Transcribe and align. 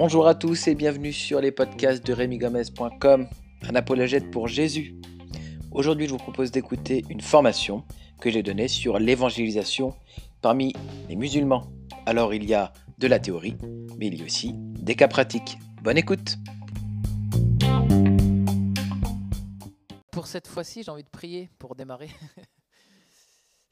Bonjour 0.00 0.26
à 0.26 0.34
tous 0.34 0.66
et 0.66 0.74
bienvenue 0.74 1.12
sur 1.12 1.40
les 1.40 1.52
podcasts 1.52 2.06
de 2.06 2.14
remigomez.com, 2.14 3.28
un 3.62 3.74
apologète 3.74 4.30
pour 4.30 4.48
Jésus. 4.48 4.94
Aujourd'hui, 5.72 6.06
je 6.06 6.12
vous 6.12 6.16
propose 6.16 6.50
d'écouter 6.50 7.04
une 7.10 7.20
formation 7.20 7.84
que 8.18 8.30
j'ai 8.30 8.42
donnée 8.42 8.66
sur 8.66 8.98
l'évangélisation 8.98 9.94
parmi 10.40 10.72
les 11.08 11.16
musulmans. 11.16 11.70
Alors, 12.06 12.32
il 12.32 12.44
y 12.44 12.54
a 12.54 12.72
de 12.98 13.06
la 13.06 13.18
théorie, 13.18 13.56
mais 13.98 14.06
il 14.06 14.18
y 14.18 14.22
a 14.22 14.24
aussi 14.24 14.54
des 14.56 14.94
cas 14.94 15.08
pratiques. 15.08 15.58
Bonne 15.82 15.98
écoute 15.98 16.38
Pour 20.12 20.26
cette 20.26 20.48
fois-ci, 20.48 20.82
j'ai 20.82 20.90
envie 20.90 21.04
de 21.04 21.10
prier 21.10 21.50
pour 21.58 21.74
démarrer. 21.74 22.08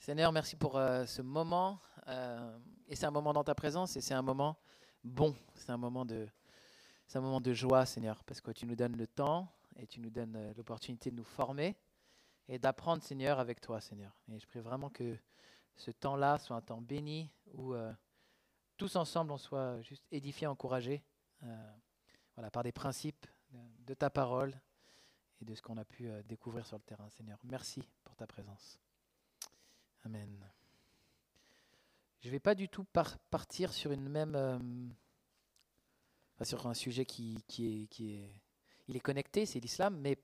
Seigneur, 0.08 0.32
merci 0.32 0.56
pour 0.56 0.78
euh, 0.78 1.04
ce 1.04 1.20
moment. 1.20 1.82
Euh, 2.06 2.58
et 2.86 2.96
c'est 2.96 3.04
un 3.04 3.10
moment 3.10 3.34
dans 3.34 3.44
ta 3.44 3.54
présence 3.54 3.94
et 3.94 4.00
c'est 4.00 4.14
un 4.14 4.22
moment 4.22 4.56
bon. 5.04 5.34
C'est 5.54 5.68
un 5.70 5.76
moment 5.76 6.06
de, 6.06 6.26
c'est 7.06 7.18
un 7.18 7.20
moment 7.20 7.42
de 7.42 7.52
joie, 7.52 7.84
Seigneur, 7.84 8.24
parce 8.24 8.40
que 8.40 8.50
tu 8.50 8.64
nous 8.64 8.74
donnes 8.74 8.96
le 8.96 9.06
temps 9.06 9.52
et 9.76 9.86
tu 9.86 10.00
nous 10.00 10.08
donnes 10.08 10.34
euh, 10.34 10.54
l'opportunité 10.56 11.10
de 11.10 11.16
nous 11.16 11.24
former 11.24 11.76
et 12.48 12.58
d'apprendre, 12.58 13.02
Seigneur, 13.02 13.38
avec 13.38 13.60
toi, 13.60 13.82
Seigneur. 13.82 14.18
Et 14.32 14.38
je 14.38 14.46
prie 14.46 14.60
vraiment 14.60 14.88
que 14.88 15.14
ce 15.76 15.90
temps-là 15.90 16.38
soit 16.38 16.56
un 16.56 16.62
temps 16.62 16.80
béni 16.80 17.30
où 17.52 17.74
tous 18.78 18.96
ensemble 18.96 19.30
on 19.30 19.36
soit 19.36 19.82
juste 19.82 20.06
édifiés, 20.10 20.46
encouragés, 20.46 21.04
voilà, 22.34 22.50
par 22.50 22.62
des 22.62 22.72
principes 22.72 23.26
de 23.52 23.92
ta 23.92 24.08
parole 24.08 24.58
et 25.42 25.44
de 25.44 25.54
ce 25.54 25.60
qu'on 25.60 25.76
a 25.76 25.84
pu 25.84 26.08
découvrir 26.24 26.66
sur 26.66 26.78
le 26.78 26.82
terrain, 26.84 27.10
Seigneur. 27.10 27.38
Merci 27.44 27.86
pour 28.04 28.16
ta 28.16 28.26
présence. 28.26 28.80
Amen. 30.04 30.48
Je 32.20 32.28
ne 32.28 32.32
vais 32.32 32.40
pas 32.40 32.54
du 32.54 32.68
tout 32.68 32.84
partir 33.30 33.72
sur 33.72 33.92
une 33.92 34.08
même. 34.08 34.34
Euh, 34.34 34.58
sur 36.44 36.66
un 36.66 36.74
sujet 36.74 37.04
qui, 37.04 37.44
est, 37.48 37.86
qui 37.88 38.14
est. 38.14 38.34
Il 38.88 38.96
est 38.96 39.00
connecté, 39.00 39.44
c'est 39.44 39.60
l'islam, 39.60 39.98
mais 40.00 40.16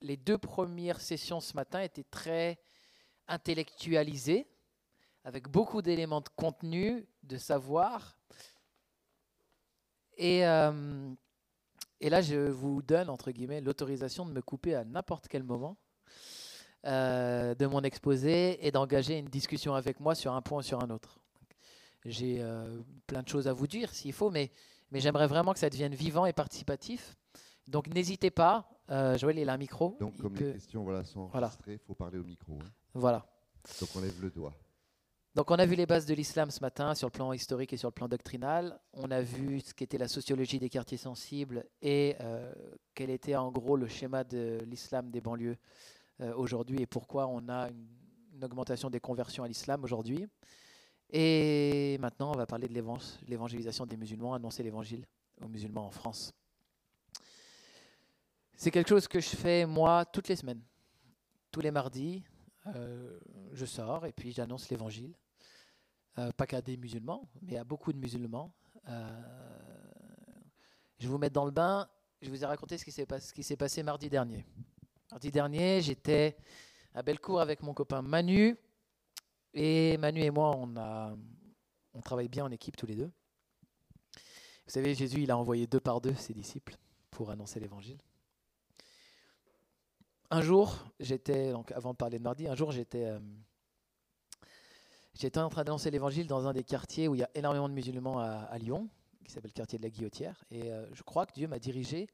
les 0.00 0.16
deux 0.16 0.38
premières 0.38 1.00
sessions 1.00 1.40
ce 1.40 1.54
matin 1.54 1.80
étaient 1.80 2.04
très 2.04 2.58
intellectualisées, 3.28 4.46
avec 5.24 5.48
beaucoup 5.48 5.82
d'éléments 5.82 6.20
de 6.20 6.28
contenu, 6.30 7.06
de 7.22 7.36
savoir. 7.36 8.16
Et, 10.16 10.46
euh, 10.46 11.14
et 12.00 12.08
là, 12.08 12.22
je 12.22 12.48
vous 12.50 12.82
donne, 12.82 13.10
entre 13.10 13.30
guillemets, 13.30 13.60
l'autorisation 13.60 14.24
de 14.24 14.32
me 14.32 14.42
couper 14.42 14.74
à 14.74 14.84
n'importe 14.84 15.28
quel 15.28 15.42
moment 15.42 15.76
euh, 16.86 17.54
de 17.54 17.64
mon 17.64 17.80
exposé 17.80 18.66
et 18.66 18.70
d'engager 18.70 19.18
une 19.18 19.28
discussion 19.28 19.74
avec 19.74 20.00
moi 20.00 20.14
sur 20.14 20.34
un 20.34 20.42
point 20.42 20.58
ou 20.58 20.62
sur 20.62 20.82
un 20.82 20.90
autre. 20.90 21.18
J'ai 22.04 22.42
euh, 22.42 22.82
plein 23.06 23.22
de 23.22 23.28
choses 23.28 23.48
à 23.48 23.54
vous 23.54 23.66
dire 23.66 23.88
s'il 23.94 24.12
faut, 24.12 24.30
mais, 24.30 24.50
mais 24.90 25.00
j'aimerais 25.00 25.26
vraiment 25.26 25.54
que 25.54 25.58
ça 25.58 25.70
devienne 25.70 25.94
vivant 25.94 26.26
et 26.26 26.34
participatif. 26.34 27.16
Donc 27.68 27.88
n'hésitez 27.88 28.30
pas. 28.30 28.68
Euh, 28.90 29.16
Joël, 29.16 29.38
il 29.38 29.48
a 29.48 29.54
un 29.54 29.56
micro. 29.56 29.96
Donc 29.98 30.18
comme 30.18 30.34
les 30.34 30.52
questions 30.52 30.84
voilà, 30.84 31.04
sont 31.04 31.30
enregistrées, 31.32 31.72
il 31.72 31.78
faut 31.78 31.94
parler 31.94 32.18
au 32.18 32.24
micro. 32.24 32.58
Hein. 32.60 32.68
Voilà. 32.92 33.24
Donc 33.80 33.88
on 33.96 34.00
lève 34.00 34.20
le 34.20 34.30
doigt. 34.30 34.52
Donc 35.34 35.50
on 35.50 35.54
a 35.54 35.64
vu 35.64 35.76
les 35.76 35.86
bases 35.86 36.04
de 36.04 36.12
l'islam 36.12 36.50
ce 36.50 36.60
matin 36.60 36.94
sur 36.94 37.08
le 37.08 37.12
plan 37.12 37.32
historique 37.32 37.72
et 37.72 37.78
sur 37.78 37.88
le 37.88 37.94
plan 37.94 38.08
doctrinal. 38.08 38.78
On 38.92 39.10
a 39.10 39.22
vu 39.22 39.60
ce 39.60 39.72
qu'était 39.72 39.96
la 39.96 40.06
sociologie 40.06 40.58
des 40.58 40.68
quartiers 40.68 40.98
sensibles 40.98 41.64
et 41.80 42.14
quel 42.94 43.08
était 43.08 43.36
en 43.36 43.50
gros 43.50 43.78
le 43.78 43.88
schéma 43.88 44.22
de 44.22 44.58
l'islam 44.66 45.10
des 45.10 45.22
banlieues 45.22 45.56
aujourd'hui 46.36 46.82
et 46.82 46.86
pourquoi 46.86 47.26
on 47.26 47.48
a 47.48 47.68
une, 47.70 48.42
augmentation 48.42 48.90
des 48.90 49.00
conversions 49.00 49.44
à 49.44 49.48
l'islam 49.48 49.84
aujourd'hui. 49.84 50.26
Et 51.10 51.96
maintenant, 52.00 52.32
on 52.32 52.36
va 52.36 52.46
parler 52.46 52.68
de 52.68 52.74
l'évangélisation 53.26 53.86
des 53.86 53.96
musulmans, 53.96 54.34
annoncer 54.34 54.62
l'évangile 54.62 55.06
aux 55.40 55.48
musulmans 55.48 55.86
en 55.86 55.90
France. 55.90 56.32
C'est 58.56 58.70
quelque 58.70 58.88
chose 58.88 59.08
que 59.08 59.20
je 59.20 59.28
fais 59.28 59.66
moi 59.66 60.04
toutes 60.04 60.28
les 60.28 60.36
semaines. 60.36 60.62
Tous 61.50 61.60
les 61.60 61.70
mardis, 61.70 62.24
euh, 62.66 63.18
je 63.52 63.64
sors 63.64 64.06
et 64.06 64.12
puis 64.12 64.32
j'annonce 64.32 64.68
l'évangile. 64.70 65.14
Euh, 66.18 66.32
pas 66.32 66.46
qu'à 66.46 66.62
des 66.62 66.76
musulmans, 66.76 67.28
mais 67.42 67.56
à 67.56 67.64
beaucoup 67.64 67.92
de 67.92 67.98
musulmans. 67.98 68.52
je 68.86 68.92
vais 71.00 71.08
vous 71.08 71.18
mettre 71.18 71.34
dans 71.34 71.44
le 71.44 71.50
bain. 71.50 71.88
Je 72.22 72.30
vous 72.30 72.42
ai 72.42 72.46
raconté 72.46 72.78
ce 72.78 72.84
qui 72.84 73.42
s'est 73.42 73.56
passé 73.56 73.82
mardi 73.82 74.08
dernier. 74.08 74.46
Mardi 75.14 75.30
dernier, 75.30 75.80
j'étais 75.80 76.36
à 76.92 77.04
Bellecour 77.04 77.40
avec 77.40 77.62
mon 77.62 77.72
copain 77.72 78.02
Manu. 78.02 78.56
Et 79.52 79.96
Manu 79.96 80.20
et 80.20 80.30
moi, 80.30 80.56
on, 80.56 82.00
travaille 82.00 82.26
bien 82.26 82.44
en 82.44 82.50
équipe 82.50 82.76
tous 82.76 82.86
les 82.86 82.96
deux. 82.96 83.12
Vous 84.16 84.72
savez, 84.72 84.92
Jésus, 84.92 85.22
il 85.22 85.30
a 85.30 85.38
envoyé 85.38 85.68
deux 85.68 85.78
par 85.78 86.00
deux 86.00 86.14
ses 86.14 86.34
disciples 86.34 86.76
pour 87.12 87.30
annoncer 87.30 87.60
l'évangile. 87.60 87.98
Un 90.32 90.42
jour, 90.42 90.84
j'étais, 90.98 91.52
donc 91.52 91.70
avant 91.70 91.92
de 91.92 91.96
parler 91.96 92.18
de 92.18 92.24
mardi, 92.24 92.48
un 92.48 92.56
jour, 92.56 92.72
j'étais, 92.72 93.04
euh, 93.04 93.20
en 95.36 95.48
train 95.48 95.62
d'annoncer 95.62 95.92
l'évangile 95.92 96.26
dans 96.26 96.48
un 96.48 96.52
des 96.52 96.64
quartiers 96.64 97.06
où 97.06 97.14
il 97.14 97.20
y 97.20 97.24
a 97.24 97.30
énormément 97.36 97.68
de 97.68 97.74
musulmans 97.74 98.18
à, 98.18 98.58
Lyon, 98.58 98.88
qui 99.24 99.30
s'appelle 99.30 99.52
le 99.52 99.58
quartier 99.58 99.78
de 99.78 99.84
la 99.84 99.90
Guillotière. 99.90 100.44
Et 100.50 100.72
euh, 100.72 100.92
je 100.92 101.04
crois 101.04 101.24
que 101.24 101.34
Dieu 101.34 101.46
m'a 101.46 101.60
dirigé 101.60 102.08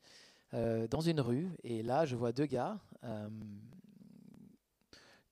euh, 0.54 0.88
dans 0.88 1.00
une 1.00 1.20
rue. 1.20 1.48
Et 1.62 1.82
là, 1.82 2.04
je 2.04 2.16
vois 2.16 2.32
deux 2.32 2.46
gars 2.46 2.78
euh, 3.04 3.28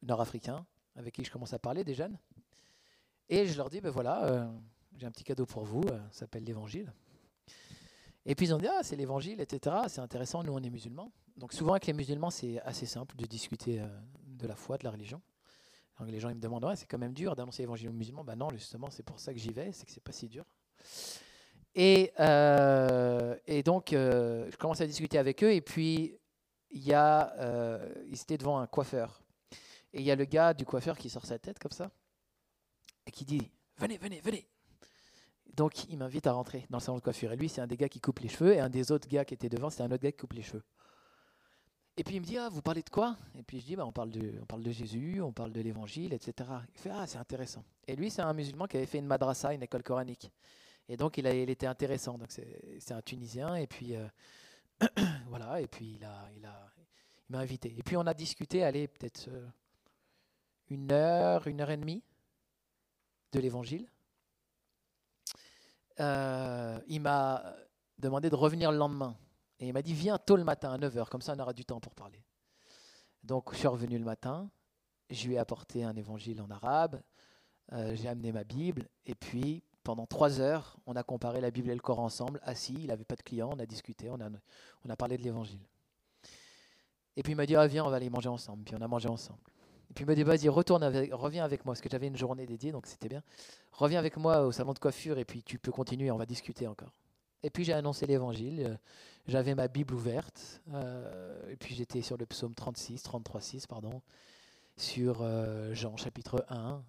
nord-africains 0.02 0.64
avec 0.96 1.14
qui 1.14 1.24
je 1.24 1.30
commence 1.30 1.52
à 1.52 1.58
parler, 1.58 1.84
des 1.84 1.94
jeunes. 1.94 2.18
Et 3.28 3.46
je 3.46 3.56
leur 3.56 3.68
dis, 3.68 3.80
ben 3.80 3.90
voilà, 3.90 4.24
euh, 4.24 4.46
j'ai 4.96 5.06
un 5.06 5.10
petit 5.10 5.24
cadeau 5.24 5.46
pour 5.46 5.64
vous, 5.64 5.82
ça 6.10 6.20
s'appelle 6.20 6.44
l'évangile. 6.44 6.92
Et 8.26 8.34
puis 8.34 8.46
ils 8.46 8.54
ont 8.54 8.58
dit, 8.58 8.68
ah, 8.68 8.82
c'est 8.82 8.96
l'évangile, 8.96 9.40
etc. 9.40 9.76
C'est 9.88 10.00
intéressant, 10.00 10.42
nous 10.42 10.52
on 10.52 10.62
est 10.62 10.70
musulmans. 10.70 11.12
Donc 11.36 11.52
souvent 11.52 11.72
avec 11.72 11.86
les 11.86 11.92
musulmans, 11.92 12.30
c'est 12.30 12.60
assez 12.62 12.86
simple 12.86 13.16
de 13.16 13.26
discuter 13.26 13.82
de 14.26 14.46
la 14.46 14.56
foi, 14.56 14.78
de 14.78 14.84
la 14.84 14.90
religion. 14.90 15.20
Les 16.06 16.20
gens 16.20 16.28
ils 16.28 16.36
me 16.36 16.40
demandent, 16.40 16.64
ouais, 16.64 16.76
c'est 16.76 16.86
quand 16.86 16.98
même 16.98 17.12
dur 17.12 17.34
d'annoncer 17.34 17.62
l'évangile 17.62 17.88
aux 17.88 17.92
musulmans. 17.92 18.24
Ben 18.24 18.36
non, 18.36 18.50
justement, 18.50 18.88
c'est 18.90 19.02
pour 19.02 19.18
ça 19.18 19.32
que 19.32 19.38
j'y 19.38 19.52
vais, 19.52 19.72
c'est 19.72 19.84
que 19.84 19.92
c'est 19.92 20.02
pas 20.02 20.12
si 20.12 20.28
dur. 20.28 20.44
Et, 21.80 22.12
euh, 22.18 23.36
et 23.46 23.62
donc, 23.62 23.92
euh, 23.92 24.50
je 24.50 24.56
commence 24.56 24.80
à 24.80 24.86
discuter 24.86 25.16
avec 25.16 25.44
eux. 25.44 25.52
Et 25.52 25.60
puis, 25.60 26.18
il 26.72 26.82
y 26.82 26.92
a, 26.92 27.32
euh, 27.38 27.88
ils 28.08 28.20
étaient 28.20 28.36
devant 28.36 28.58
un 28.58 28.66
coiffeur. 28.66 29.22
Et 29.92 30.00
il 30.00 30.02
y 30.02 30.10
a 30.10 30.16
le 30.16 30.24
gars 30.24 30.54
du 30.54 30.64
coiffeur 30.66 30.98
qui 30.98 31.08
sort 31.08 31.24
sa 31.24 31.38
tête 31.38 31.60
comme 31.60 31.70
ça 31.70 31.92
et 33.06 33.12
qui 33.12 33.24
dit 33.24 33.48
Venez, 33.76 33.96
venez, 33.96 34.20
venez. 34.20 34.48
Donc, 35.54 35.88
il 35.88 35.98
m'invite 35.98 36.26
à 36.26 36.32
rentrer 36.32 36.66
dans 36.68 36.78
le 36.78 36.82
salon 36.82 36.98
de 36.98 37.02
coiffure. 37.02 37.30
Et 37.30 37.36
lui, 37.36 37.48
c'est 37.48 37.60
un 37.60 37.68
des 37.68 37.76
gars 37.76 37.88
qui 37.88 38.00
coupe 38.00 38.18
les 38.18 38.28
cheveux. 38.28 38.54
Et 38.54 38.58
un 38.58 38.70
des 38.70 38.90
autres 38.90 39.06
gars 39.06 39.24
qui 39.24 39.34
était 39.34 39.48
devant, 39.48 39.70
c'est 39.70 39.84
un 39.84 39.92
autre 39.92 40.02
gars 40.02 40.10
qui 40.10 40.18
coupe 40.18 40.32
les 40.32 40.42
cheveux. 40.42 40.64
Et 41.96 42.02
puis 42.02 42.16
il 42.16 42.20
me 42.20 42.26
dit, 42.26 42.38
ah, 42.38 42.48
vous 42.48 42.60
parlez 42.60 42.82
de 42.82 42.90
quoi? 42.90 43.16
Et 43.38 43.44
puis 43.44 43.60
je 43.60 43.66
dis, 43.66 43.76
bah, 43.76 43.86
on, 43.86 43.92
parle 43.92 44.10
de, 44.10 44.34
on 44.42 44.46
parle 44.46 44.64
de 44.64 44.72
Jésus, 44.72 45.20
on 45.22 45.32
parle 45.32 45.52
de 45.52 45.60
l'évangile, 45.60 46.12
etc. 46.12 46.50
Il 46.74 46.80
fait, 46.80 46.90
ah, 46.92 47.06
c'est 47.06 47.18
intéressant. 47.18 47.64
Et 47.86 47.94
lui, 47.94 48.10
c'est 48.10 48.22
un 48.22 48.32
musulman 48.32 48.66
qui 48.66 48.76
avait 48.76 48.86
fait 48.86 48.98
une 48.98 49.06
madrasa, 49.06 49.54
une 49.54 49.62
école 49.62 49.84
coranique. 49.84 50.32
Et 50.88 50.96
donc, 50.96 51.18
il, 51.18 51.26
était 51.26 51.66
intéressant. 51.66 52.16
Donc, 52.16 52.30
c'est 52.30 52.92
un 52.92 53.02
Tunisien. 53.02 53.54
Et 53.56 53.66
puis, 53.66 53.94
euh, 53.94 54.08
voilà. 55.28 55.60
Et 55.60 55.66
puis, 55.66 56.00
il 56.00 56.46
m'a 57.28 57.38
invité. 57.38 57.74
Et 57.76 57.82
puis, 57.82 57.96
on 57.96 58.06
a 58.06 58.14
discuté, 58.14 58.64
allez, 58.64 58.88
peut-être 58.88 59.28
euh, 59.28 59.46
une 60.70 60.90
heure, 60.90 61.46
une 61.46 61.60
heure 61.60 61.70
et 61.70 61.76
demie 61.76 62.02
de 63.32 63.40
l'évangile. 63.40 63.86
Euh, 66.00 66.80
il 66.86 67.02
m'a 67.02 67.54
demandé 67.98 68.30
de 68.30 68.36
revenir 68.36 68.72
le 68.72 68.78
lendemain. 68.78 69.14
Et 69.60 69.68
il 69.68 69.72
m'a 69.74 69.82
dit, 69.82 69.92
viens 69.92 70.16
tôt 70.16 70.36
le 70.36 70.44
matin, 70.44 70.72
à 70.72 70.78
9h, 70.78 71.08
comme 71.08 71.20
ça 71.20 71.34
on 71.36 71.40
aura 71.40 71.52
du 71.52 71.64
temps 71.64 71.80
pour 71.80 71.94
parler. 71.94 72.22
Donc 73.24 73.52
je 73.52 73.58
suis 73.58 73.66
revenu 73.66 73.98
le 73.98 74.04
matin, 74.04 74.48
je 75.10 75.26
lui 75.26 75.34
ai 75.34 75.38
apporté 75.38 75.82
un 75.82 75.96
évangile 75.96 76.40
en 76.40 76.48
arabe, 76.48 77.02
j'ai 77.72 78.06
amené 78.06 78.30
ma 78.30 78.44
Bible, 78.44 78.88
et 79.04 79.16
puis 79.16 79.64
pendant 79.88 80.04
trois 80.04 80.38
heures, 80.42 80.76
on 80.84 80.96
a 80.96 81.02
comparé 81.02 81.40
la 81.40 81.50
Bible 81.50 81.70
et 81.70 81.74
le 81.74 81.80
Coran 81.80 82.04
ensemble, 82.04 82.40
assis, 82.42 82.74
il 82.78 82.88
n'avait 82.88 83.06
pas 83.06 83.16
de 83.16 83.22
client, 83.22 83.48
on 83.50 83.58
a 83.58 83.64
discuté, 83.64 84.10
on 84.10 84.20
a, 84.20 84.96
parlé 84.96 85.16
de 85.16 85.22
l'évangile. 85.22 85.62
Et 87.16 87.22
puis 87.22 87.32
il 87.32 87.36
m'a 87.36 87.46
dit, 87.46 87.56
ah, 87.56 87.66
viens, 87.66 87.86
on 87.86 87.88
va 87.88 87.96
aller 87.96 88.10
manger 88.10 88.28
ensemble. 88.28 88.64
Puis 88.64 88.74
on 88.78 88.82
a 88.82 88.86
mangé 88.86 89.08
ensemble. 89.08 89.38
Et 89.88 89.94
puis 89.94 90.04
il 90.04 90.06
m'a 90.06 90.14
dit, 90.14 90.24
vas-y, 90.24 90.50
retourne 90.50 90.82
avec, 90.82 91.10
reviens 91.14 91.42
avec 91.42 91.64
moi, 91.64 91.72
parce 91.72 91.80
que 91.80 91.88
j'avais 91.88 92.08
une 92.08 92.18
journée 92.18 92.44
dédiée, 92.44 92.70
donc 92.70 92.86
c'était 92.86 93.08
bien. 93.08 93.22
Reviens 93.72 93.98
avec 93.98 94.18
moi 94.18 94.42
au 94.42 94.52
salon 94.52 94.74
de 94.74 94.78
coiffure, 94.78 95.16
et 95.16 95.24
puis 95.24 95.42
tu 95.42 95.58
peux 95.58 95.72
continuer, 95.72 96.10
on 96.10 96.18
va 96.18 96.26
discuter 96.26 96.66
encore. 96.66 96.92
Et 97.42 97.48
puis 97.48 97.64
j'ai 97.64 97.72
annoncé 97.72 98.04
l'évangile, 98.04 98.66
euh, 98.66 98.76
j'avais 99.26 99.54
ma 99.54 99.68
Bible 99.68 99.94
ouverte, 99.94 100.60
euh, 100.74 101.50
et 101.50 101.56
puis 101.56 101.74
j'étais 101.74 102.02
sur 102.02 102.18
le 102.18 102.26
psaume 102.26 102.54
36, 102.54 103.04
33, 103.04 103.40
6, 103.40 103.66
pardon, 103.66 104.02
sur 104.76 105.22
euh, 105.22 105.72
Jean 105.72 105.96
chapitre 105.96 106.44
1. 106.50 106.82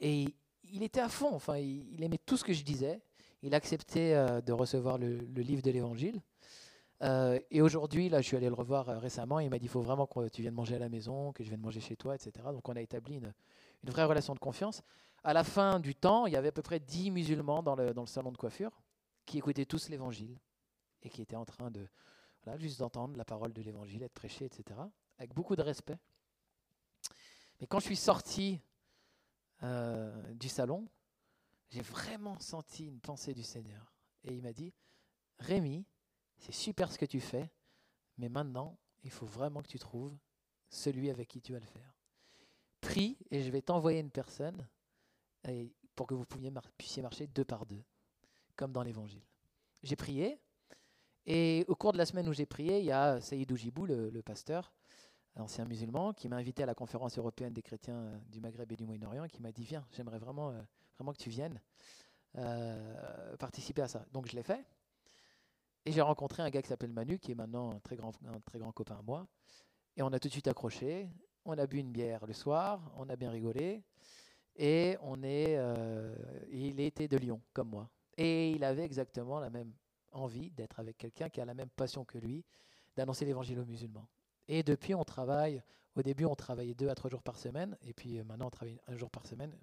Et 0.00 0.34
il 0.72 0.82
était 0.82 1.00
à 1.00 1.08
fond, 1.08 1.34
enfin, 1.34 1.58
il, 1.58 2.02
aimait 2.02 2.18
tout 2.18 2.36
ce 2.36 2.44
que 2.44 2.52
je 2.52 2.64
disais. 2.64 3.00
Il 3.42 3.54
acceptait 3.54 4.14
euh, 4.14 4.40
de 4.40 4.52
recevoir 4.52 4.98
le, 4.98 5.16
livre 5.36 5.62
de 5.62 5.70
l'Évangile. 5.70 6.20
Euh, 7.02 7.38
et 7.50 7.60
aujourd'hui, 7.60 8.08
là, 8.08 8.20
je 8.20 8.26
suis 8.28 8.36
allé 8.36 8.48
le 8.48 8.54
revoir 8.54 8.88
euh, 8.88 8.98
récemment. 8.98 9.38
il 9.40 9.50
m'a 9.50 9.58
dit 9.58 9.66
il 9.66 9.68
faut 9.68 9.82
vraiment 9.82 10.06
que 10.06 10.28
tu 10.28 10.40
viennes 10.42 10.54
manger 10.54 10.76
à 10.76 10.78
la 10.78 10.88
maison, 10.88 11.32
que 11.32 11.44
je 11.44 11.48
vienne 11.48 11.60
manger 11.60 11.80
chez 11.80 11.96
toi, 11.96 12.14
etc. 12.14 12.32
Donc, 12.52 12.68
on 12.68 12.76
a 12.76 12.80
établi 12.80 13.16
une 13.16 13.32
vraie 13.90 14.04
relation 14.04 14.34
de 14.34 14.38
confiance. 14.38 14.82
À 15.24 15.34
la 15.34 15.44
fin 15.44 15.78
du 15.78 15.94
temps, 15.94 16.26
il 16.26 16.32
y 16.32 16.36
avait 16.36 16.48
à 16.48 16.52
peu 16.52 16.62
près 16.62 16.80
10 16.80 17.10
musulmans 17.10 17.62
dans 17.62 17.74
le, 17.74 17.92
salon 18.06 18.32
de 18.32 18.36
coiffure 18.36 18.82
qui 19.26 19.38
écoutaient 19.38 19.66
tous 19.66 19.88
l'évangile 19.88 20.38
et 21.02 21.10
qui 21.10 21.22
étaient 21.22 21.36
en 21.36 21.44
train 21.44 21.70
de 21.70 21.86
juste 22.56 22.80
d'entendre 22.80 23.16
la 23.16 23.24
parole 23.24 23.52
de 23.52 23.62
l'évangile 23.62 24.02
être 24.02 24.14
prêchée, 24.14 24.46
etc. 24.46 24.80
Avec 25.18 25.34
beaucoup 25.34 25.54
de 25.54 25.62
respect. 25.62 25.98
Mais 27.60 27.66
quand 27.66 27.78
je 27.78 27.84
suis 27.84 27.96
sorti 27.96 28.60
euh, 29.62 30.32
du 30.34 30.48
salon, 30.48 30.88
j'ai 31.70 31.82
vraiment 31.82 32.38
senti 32.38 32.86
une 32.86 33.00
pensée 33.00 33.34
du 33.34 33.42
Seigneur. 33.42 33.92
Et 34.24 34.34
il 34.34 34.42
m'a 34.42 34.52
dit, 34.52 34.72
Rémi, 35.38 35.84
c'est 36.38 36.52
super 36.52 36.92
ce 36.92 36.98
que 36.98 37.06
tu 37.06 37.20
fais, 37.20 37.50
mais 38.18 38.28
maintenant, 38.28 38.78
il 39.02 39.10
faut 39.10 39.26
vraiment 39.26 39.62
que 39.62 39.68
tu 39.68 39.78
trouves 39.78 40.16
celui 40.68 41.10
avec 41.10 41.28
qui 41.28 41.40
tu 41.40 41.52
vas 41.52 41.60
le 41.60 41.66
faire. 41.66 41.94
Prie 42.80 43.16
et 43.30 43.42
je 43.42 43.50
vais 43.50 43.62
t'envoyer 43.62 44.00
une 44.00 44.10
personne 44.10 44.66
pour 45.94 46.06
que 46.06 46.14
vous 46.14 46.26
puissiez 46.78 47.02
marcher 47.02 47.26
deux 47.26 47.44
par 47.44 47.66
deux, 47.66 47.82
comme 48.56 48.72
dans 48.72 48.82
l'Évangile. 48.82 49.24
J'ai 49.82 49.96
prié, 49.96 50.40
et 51.26 51.64
au 51.68 51.74
cours 51.74 51.92
de 51.92 51.98
la 51.98 52.06
semaine 52.06 52.28
où 52.28 52.32
j'ai 52.32 52.46
prié, 52.46 52.80
il 52.80 52.86
y 52.86 52.92
a 52.92 53.20
Saïd 53.20 53.50
Oujibou, 53.52 53.86
le, 53.86 54.22
pasteur, 54.22 54.72
ancien 55.36 55.64
musulman, 55.64 56.12
qui 56.12 56.28
m'a 56.28 56.36
invité 56.36 56.62
à 56.62 56.66
la 56.66 56.74
conférence 56.74 57.18
européenne 57.18 57.52
des 57.52 57.62
chrétiens 57.62 57.96
euh, 57.96 58.18
du 58.28 58.40
Maghreb 58.40 58.70
et 58.70 58.76
du 58.76 58.84
Moyen-Orient, 58.84 59.26
qui 59.28 59.40
m'a 59.40 59.52
dit 59.52 59.64
Viens, 59.64 59.86
j'aimerais 59.92 60.18
vraiment, 60.18 60.50
euh, 60.50 60.60
vraiment 60.98 61.12
que 61.12 61.18
tu 61.18 61.30
viennes 61.30 61.60
euh, 62.36 63.36
participer 63.36 63.82
à 63.82 63.88
ça. 63.88 64.04
Donc 64.12 64.26
je 64.28 64.36
l'ai 64.36 64.42
fait. 64.42 64.64
Et 65.84 65.92
j'ai 65.92 66.00
rencontré 66.00 66.42
un 66.42 66.50
gars 66.50 66.62
qui 66.62 66.68
s'appelle 66.68 66.92
Manu, 66.92 67.18
qui 67.18 67.32
est 67.32 67.34
maintenant 67.34 67.72
un 67.72 67.80
très 67.80 67.96
grand, 67.96 68.72
copain 68.72 68.96
à 68.98 69.02
moi. 69.02 69.26
Et 69.96 70.02
on 70.02 70.12
a 70.12 70.18
tout 70.18 70.28
de 70.28 70.32
suite 70.32 70.48
accroché. 70.48 71.08
On 71.44 71.58
a 71.58 71.66
bu 71.66 71.78
une 71.78 71.90
bière 71.90 72.24
le 72.24 72.32
soir, 72.32 72.92
on 72.96 73.08
a 73.08 73.16
bien 73.16 73.30
rigolé. 73.30 73.82
Et 74.54 74.96
on 75.00 75.24
est, 75.24 75.58
il 76.52 76.78
était 76.78 77.08
de 77.08 77.16
Lyon, 77.16 77.42
comme 77.52 77.70
moi. 77.70 77.90
Et 78.16 78.52
il 78.52 78.62
avait 78.62 78.84
exactement 78.84 79.40
la 79.40 79.50
même 79.50 79.72
envie 80.12 80.52
d'être 80.52 80.78
avec 80.78 80.98
quelqu'un 80.98 81.28
qui 81.28 81.40
a 81.40 81.44
la 81.44 81.54
même 81.54 81.70
passion 81.70 82.04
que 82.04 82.18
lui, 82.18 82.44
d'annoncer 82.94 83.24
l'évangile 83.24 83.58
aux 83.58 83.64
musulmans. 83.64 84.06
Et 84.48 84.62
depuis, 84.62 84.94
on 84.94 85.04
travaille. 85.04 85.62
Au 85.94 86.02
début, 86.02 86.24
on 86.24 86.34
travaillait 86.34 86.74
deux 86.74 86.88
à 86.88 86.94
trois 86.94 87.10
jours 87.10 87.22
par 87.22 87.38
semaine, 87.38 87.76
et 87.82 87.92
puis 87.92 88.18
euh, 88.18 88.24
maintenant, 88.24 88.46
on 88.46 88.50
travaille 88.50 88.80
un 88.86 88.96
jour 88.96 89.10
par 89.10 89.26
semaine. 89.26 89.54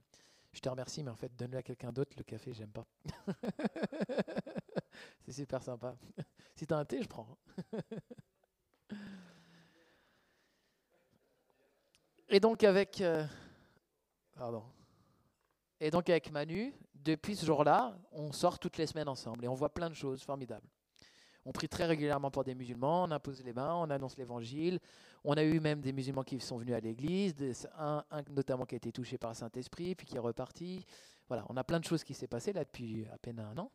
Je 0.52 0.60
te 0.60 0.70
remercie, 0.70 1.04
mais 1.04 1.12
en 1.12 1.16
fait, 1.16 1.36
donne-le 1.36 1.58
à 1.58 1.64
quelqu'un 1.64 1.92
d'autre. 1.92 2.12
Le 2.18 2.24
café, 2.24 2.54
j'aime 2.54 2.72
pas. 2.72 2.86
C'est 5.26 5.32
super 5.32 5.62
sympa. 5.62 5.96
si 6.56 6.66
tu 6.66 6.74
as 6.74 6.78
un 6.78 6.86
thé, 6.86 7.02
je 7.02 7.08
prends. 7.08 7.38
et 12.30 12.40
donc 12.40 12.64
avec, 12.64 13.02
euh, 13.02 13.26
pardon. 14.36 14.64
Et 15.80 15.92
donc 15.92 16.10
avec 16.10 16.32
Manu, 16.32 16.74
depuis 16.96 17.36
ce 17.36 17.46
jour-là, 17.46 17.98
on 18.12 18.32
sort 18.32 18.60
toutes 18.60 18.78
les 18.78 18.88
semaines 18.88 19.08
ensemble 19.08 19.46
et 19.46 19.48
on 19.48 19.56
voit 19.56 19.74
plein 19.74 19.90
de 19.90 19.96
choses 19.96 20.24
formidables. 20.24 20.68
On 21.46 21.52
prie 21.52 21.70
très 21.70 21.86
régulièrement 21.86 22.32
pour 22.32 22.44
des 22.44 22.56
musulmans, 22.56 23.04
on 23.04 23.12
impose 23.12 23.44
les 23.44 23.54
mains, 23.54 23.76
on 23.76 23.90
annonce 23.90 24.18
l'évangile. 24.18 24.80
On 25.24 25.34
a 25.34 25.44
eu 25.44 25.60
même 25.60 25.82
des 25.82 25.94
musulmans 25.94 26.24
qui 26.24 26.40
sont 26.40 26.58
venus 26.58 26.76
à 26.76 26.80
l'église, 26.80 27.36
un, 27.78 28.04
notamment 28.32 28.66
qui 28.66 28.76
a 28.76 28.78
été 28.78 28.92
touché 28.92 29.18
par 29.18 29.32
le 29.32 29.36
Saint-Esprit, 29.36 29.96
puis 29.96 30.06
qui 30.06 30.16
est 30.16 30.20
reparti. 30.20 30.86
Voilà, 31.28 31.46
on 31.50 31.58
a 31.58 31.64
plein 31.64 31.80
de 31.80 31.86
choses 31.86 32.04
qui 32.04 32.14
s'est 32.14 32.28
passées 32.28 32.54
là 32.54 32.64
depuis 32.64 33.06
à 33.14 33.18
peine 33.18 33.40
un 33.40 33.58
an. 33.58 33.72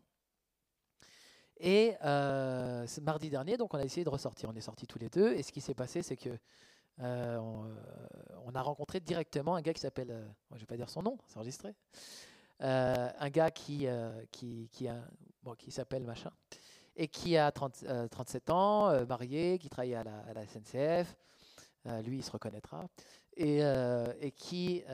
Et 1.58 1.94
euh, 2.04 2.86
mardi 3.02 3.30
dernier, 3.30 3.56
donc 3.56 3.74
on 3.74 3.78
a 3.78 3.84
essayé 3.84 4.04
de 4.04 4.10
ressortir. 4.10 4.48
On 4.50 4.54
est 4.54 4.60
sortis 4.60 4.86
tous 4.86 4.98
les 4.98 5.08
deux. 5.08 5.32
Et 5.32 5.42
ce 5.42 5.52
qui 5.52 5.60
s'est 5.60 5.74
passé, 5.74 6.02
c'est 6.02 6.16
que 6.16 6.30
euh, 7.00 7.38
on, 8.44 8.54
a 8.54 8.62
rencontré 8.62 9.00
directement 9.00 9.56
un 9.56 9.62
gars 9.62 9.72
qui 9.72 9.80
s'appelle, 9.80 10.10
euh, 10.10 10.24
je 10.52 10.60
vais 10.60 10.66
pas 10.66 10.76
dire 10.76 10.88
son 10.88 11.02
nom, 11.02 11.18
c'est 11.26 11.36
enregistré, 11.38 11.74
euh, 12.62 13.10
un 13.18 13.30
gars 13.30 13.50
qui, 13.50 13.88
euh, 13.88 14.24
qui, 14.30 14.70
qui 14.70 15.70
s'appelle 15.70 16.04
machin, 16.04 16.30
et 16.96 17.08
qui 17.08 17.36
a 17.36 17.50
30, 17.50 17.84
37 18.10 18.50
euh, 18.50 18.52
ans, 18.52 19.06
marié, 19.06 19.58
qui 19.58 19.68
travaille 19.68 19.94
à 19.94 20.04
la, 20.04 20.46
SNCF, 20.46 21.16
lui 22.04 22.18
il 22.18 22.22
se 22.22 22.30
reconnaîtra, 22.30 22.86
et, 23.36 23.62
qui 24.36 24.84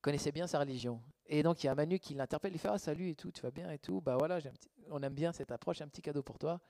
connaissait 0.00 0.32
bien 0.32 0.46
sa 0.46 0.60
religion. 0.60 1.02
Et 1.26 1.42
donc 1.42 1.62
il 1.62 1.66
y 1.66 1.70
a 1.70 1.74
Manu 1.74 1.98
qui 1.98 2.14
l'interpelle, 2.14 2.52
il 2.54 2.58
fait 2.58 2.68
ah, 2.68 2.78
salut 2.78 3.10
et 3.10 3.14
tout, 3.14 3.30
tu 3.30 3.42
vas 3.42 3.50
bien 3.50 3.70
et 3.70 3.78
tout, 3.78 4.00
bah 4.00 4.16
voilà, 4.18 4.38
on 4.90 5.02
aime 5.02 5.14
bien 5.14 5.32
cette 5.32 5.50
approche, 5.50 5.80
un 5.82 5.88
petit 5.88 6.02
cadeau 6.02 6.22
pour 6.22 6.38
toi. 6.38 6.60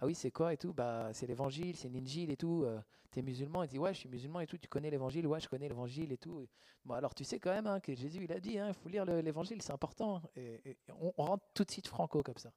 Ah 0.00 0.06
oui, 0.06 0.14
c'est 0.14 0.30
quoi 0.30 0.52
et 0.52 0.56
tout? 0.56 0.72
Bah, 0.72 1.10
c'est 1.12 1.26
l'évangile, 1.26 1.76
c'est 1.76 1.88
l'injil 1.88 2.30
et 2.30 2.36
tout. 2.36 2.62
Euh, 2.64 2.80
T'es 3.10 3.22
musulman? 3.22 3.64
Il 3.64 3.68
dit 3.68 3.78
Ouais, 3.78 3.92
je 3.94 4.00
suis 4.00 4.08
musulman 4.08 4.40
et 4.40 4.46
tout. 4.46 4.56
Tu 4.58 4.68
connais 4.68 4.90
l'évangile? 4.90 5.26
Ouais, 5.26 5.40
je 5.40 5.48
connais 5.48 5.68
l'évangile 5.68 6.12
et 6.12 6.18
tout. 6.18 6.46
Bon, 6.84 6.94
alors 6.94 7.14
tu 7.14 7.24
sais 7.24 7.40
quand 7.40 7.50
même 7.50 7.66
hein, 7.66 7.80
que 7.80 7.94
Jésus, 7.94 8.24
il 8.24 8.32
a 8.32 8.38
dit 8.38 8.52
il 8.52 8.58
hein, 8.58 8.72
faut 8.72 8.88
lire 8.88 9.04
l'évangile, 9.04 9.60
c'est 9.60 9.72
important. 9.72 10.22
Et, 10.36 10.76
on, 11.00 11.10
rentre 11.16 11.44
tout 11.52 11.64
de 11.64 11.70
suite 11.70 11.88
franco 11.88 12.22
comme 12.22 12.36
ça. 12.36 12.52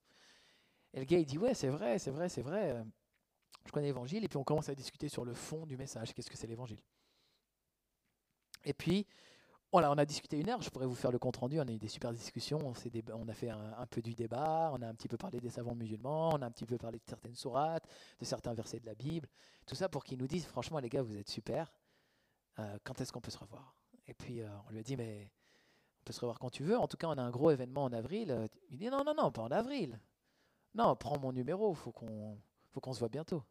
Et 0.94 1.00
le 1.00 1.06
gars, 1.06 1.20
il 1.20 1.26
dit 1.26 1.38
Ouais, 1.38 1.54
c'est 1.54 1.70
vrai, 1.70 2.00
c'est 2.00 2.12
vrai, 2.12 2.30
c'est 2.30 2.42
vrai. 2.42 2.72
Euh, 2.72 2.84
je 3.66 3.72
connais 3.72 3.88
l'évangile. 3.88 4.24
Et 4.24 4.28
puis 4.28 4.38
on 4.38 4.44
commence 4.44 4.70
à 4.70 4.76
discuter 4.76 5.10
sur 5.10 5.26
le 5.26 5.34
fond 5.34 5.66
du 5.66 5.78
message. 5.78 6.14
Qu'est-ce 6.14 6.30
que 6.30 6.38
c'est 6.38 6.48
l'évangile? 6.48 6.82
Et 8.64 8.74
puis, 8.74 9.08
on 9.74 9.98
a 9.98 10.06
discuté 10.06 10.40
une 10.40 10.50
heure, 10.50 10.62
je 10.62 10.70
pourrais 10.70 10.86
vous 10.86 10.96
faire 10.96 11.12
le 11.12 11.20
compte 11.20 11.38
rendu, 11.38 11.60
on 11.60 11.68
a 11.68 11.72
eu 11.72 11.78
des 11.78 11.88
super 11.88 12.12
discussions, 12.12 12.60
on, 12.60 12.74
on 13.14 13.28
a 13.28 13.34
fait 13.34 13.50
un, 13.50 13.86
peu 13.90 14.02
du 14.02 14.14
débat, 14.14 14.72
on 14.74 14.82
a 14.82 14.88
un 14.88 14.94
petit 14.94 15.08
peu 15.08 15.18
parlé 15.18 15.40
des 15.40 15.50
savants 15.50 15.76
musulmans, 15.76 16.32
on 16.34 16.42
a 16.42 16.46
un 16.46 16.52
petit 16.52 16.66
peu 16.66 16.78
parlé 16.78 16.98
de 16.98 17.04
certaines 17.08 17.36
sourates, 17.36 17.86
de 18.20 18.26
certains 18.26 18.54
versets 18.54 18.80
de 18.80 18.86
la 18.86 18.96
Bible, 18.96 19.30
tout 19.66 19.76
ça 19.76 19.88
pour 19.88 20.04
qu'ils 20.04 20.18
nous 20.18 20.28
disent 20.28 20.46
franchement 20.46 20.80
les 20.80 20.90
gars 20.90 21.02
vous 21.02 21.18
êtes 21.18 21.30
super, 21.30 21.72
euh, 22.60 22.78
quand 22.84 23.00
est-ce 23.00 23.12
qu'on 23.12 23.22
peut 23.22 23.32
se 23.32 23.38
revoir? 23.38 23.76
Et 24.08 24.14
puis 24.14 24.42
euh, 24.42 24.50
on 24.68 24.72
lui 24.72 24.80
a 24.80 24.84
dit 24.84 24.98
mais 24.98 25.32
on 26.02 26.04
peut 26.04 26.14
se 26.14 26.20
revoir 26.20 26.38
quand 26.40 26.50
tu 26.50 26.64
veux, 26.64 26.78
en 26.78 26.88
tout 26.88 26.98
cas 26.98 27.08
on 27.08 27.18
a 27.18 27.22
un 27.22 27.32
gros 27.32 27.52
événement 27.52 27.86
en 27.86 27.94
avril, 27.94 28.50
il 28.70 28.78
dit 28.78 28.90
non 28.90 29.04
non 29.06 29.14
non 29.16 29.32
pas 29.32 29.44
en 29.44 29.52
avril, 29.52 30.00
non 30.76 30.96
prends 30.96 31.20
mon 31.20 31.32
numéro, 31.32 31.74
faut 31.74 31.92
qu'on 31.92 32.38
faut 32.70 32.80
qu'on 32.80 32.94
se 32.94 33.00
voit 33.00 33.10
bientôt. 33.10 33.44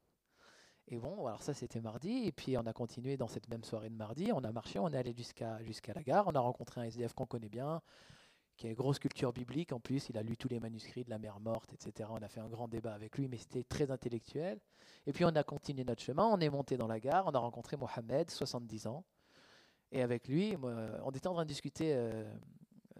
Et 0.89 0.99
bon, 0.99 1.27
alors 1.27 1.43
ça 1.43 1.55
c'était 1.55 1.81
mardi, 1.81 2.25
et 2.27 2.33
puis 2.33 2.57
on 2.57 2.67
a 2.67 2.73
continué 2.73 3.17
dans 3.17 3.29
cette 3.29 3.49
même 3.49 3.63
soirée 3.63 3.91
de 3.91 3.95
mardi, 3.95 4.33
on 4.33 4.43
a 4.43 4.51
marché, 4.51 4.79
on 4.79 4.89
est 4.89 4.97
allé 4.97 5.15
jusqu'à 5.15 5.95
la 5.95 6.03
gare, 6.03 6.27
on 6.27 6.33
a 6.33 6.41
rencontré 6.41 6.81
un 6.81 6.85
SDF 6.85 7.13
qu'on 7.15 7.27
connaît 7.27 7.49
bien, 7.49 7.81
qui 8.57 8.67
a 8.67 8.71
une 8.71 8.77
grosse 8.77 8.99
culture 8.99 9.33
biblique 9.33 9.73
en 9.73 9.79
plus, 9.79 10.09
il 10.09 10.19
a 10.19 10.23
lu 10.23 10.37
tous 10.37 10.49
les 10.49 10.59
manuscrits 10.59 11.05
de 11.05 11.11
la 11.11 11.19
mer 11.19 11.39
morte, 11.39 11.73
etc. 11.73 12.11
On 12.13 12.21
a 12.23 12.29
fait 12.29 12.41
un 12.41 12.49
grand 12.49 12.67
débat 12.67 12.93
avec 12.93 13.17
lui, 13.17 13.29
mais 13.29 13.37
c'était 13.37 13.63
très 13.63 13.91
intellectuel. 13.91 14.59
Et 15.07 15.13
puis 15.13 15.25
on 15.25 15.29
a 15.29 15.45
continué 15.45 15.85
notre 15.85 16.03
chemin, 16.03 16.27
on 16.27 16.41
est 16.41 16.51
monté 16.51 16.77
dans 16.77 16.89
la 16.89 16.99
gare, 16.99 17.25
on 17.27 17.31
a 17.31 17.39
rencontré 17.39 17.77
Mohamed, 17.77 18.29
70 18.29 18.89
ans, 18.89 19.05
et 19.93 20.03
avec 20.03 20.29
lui, 20.29 20.57
on 20.63 21.11
était 21.11 21.27
en 21.27 21.35
train 21.35 21.45
de 21.45 21.49
discuter, 21.49 21.95
euh, 21.95 22.25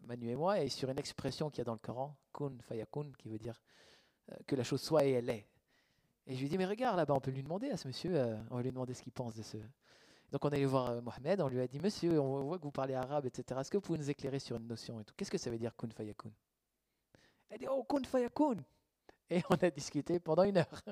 Manu 0.05 0.31
et 0.31 0.37
moi, 0.37 0.61
et 0.61 0.69
sur 0.69 0.91
une 0.91 0.99
expression 0.99 1.51
qu'il 1.51 1.59
y 1.59 1.61
a 1.63 1.65
dans 1.65 1.73
le 1.73 1.79
Coran, 1.79 2.17
kun 2.33 2.57
fayakun, 2.63 3.13
qui 3.19 3.29
veut 3.29 3.39
dire 3.39 3.61
que 4.47 4.57
la 4.57 4.65
chose 4.65 4.81
soit 4.81 5.05
et 5.05 5.13
elle 5.13 5.31
est. 5.31 5.47
Et 6.27 6.35
je 6.35 6.41
lui 6.41 6.49
dis, 6.49 6.59
mais 6.59 6.67
regarde, 6.67 6.97
là-bas, 6.97 7.15
on 7.15 7.21
peut 7.21 7.31
lui 7.31 7.43
demander 7.43 7.71
à 7.71 7.77
ce 7.77 7.89
monsieur, 7.89 8.15
euh, 8.15 8.37
on 8.51 8.57
va 8.57 8.63
lui 8.63 8.71
demander 8.71 8.95
ce 8.95 9.03
qu'il 9.03 9.13
pense 9.13 9.35
de 9.35 9.43
ce. 9.43 9.57
Donc 10.31 10.45
on 10.45 10.51
est 10.51 10.57
allé 10.57 10.67
voir 10.67 10.91
euh, 10.91 11.01
Mohamed, 11.01 11.41
on 11.41 11.49
lui 11.49 11.61
a 11.61 11.67
dit, 11.67 11.81
monsieur, 11.81 12.21
on 12.21 12.45
voit 12.45 12.59
que 12.59 12.65
vous 12.65 12.71
parlez 12.71 12.95
arabe, 12.95 13.27
etc. 13.27 13.61
Est-ce 13.61 13.71
que 13.71 13.77
vous 13.77 13.83
pouvez 13.83 13.99
nous 13.99 14.11
éclairer 14.11 14.39
sur 14.39 14.57
une 14.57 14.67
notion 14.67 15.01
et 15.01 15.05
tout? 15.05 15.15
Qu'est-ce 15.17 15.31
que 15.31 15.39
ça 15.39 15.51
veut 15.51 15.59
dire 15.59 15.75
kun 15.77 15.89
fayakun? 15.91 16.31
Elle 17.49 17.59
dit, 17.59 17.67
oh, 17.69 17.83
kun 17.83 18.05
fayakun 18.05 18.59
Et 19.31 19.43
on 19.51 19.55
a 19.55 19.71
discuté 19.71 20.21
pendant 20.21 20.45
une 20.45 20.59
heure. 20.59 20.83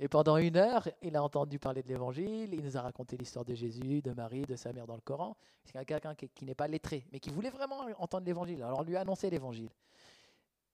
Et 0.00 0.08
pendant 0.08 0.36
une 0.36 0.56
heure, 0.56 0.88
il 1.00 1.16
a 1.16 1.22
entendu 1.22 1.58
parler 1.58 1.82
de 1.82 1.88
l'évangile, 1.88 2.54
il 2.54 2.62
nous 2.64 2.76
a 2.76 2.80
raconté 2.80 3.16
l'histoire 3.16 3.44
de 3.44 3.54
Jésus, 3.54 4.02
de 4.02 4.12
Marie, 4.12 4.42
de 4.42 4.56
sa 4.56 4.72
mère 4.72 4.86
dans 4.86 4.96
le 4.96 5.00
Coran. 5.00 5.36
C'est 5.64 5.84
quelqu'un 5.84 6.14
qui 6.14 6.44
n'est 6.44 6.56
pas 6.56 6.66
lettré, 6.66 7.06
mais 7.12 7.20
qui 7.20 7.30
voulait 7.30 7.50
vraiment 7.50 7.86
entendre 7.98 8.26
l'évangile. 8.26 8.62
Alors 8.62 8.80
on 8.80 8.82
lui 8.82 8.96
a 8.96 9.02
annoncé 9.02 9.30
l'évangile. 9.30 9.70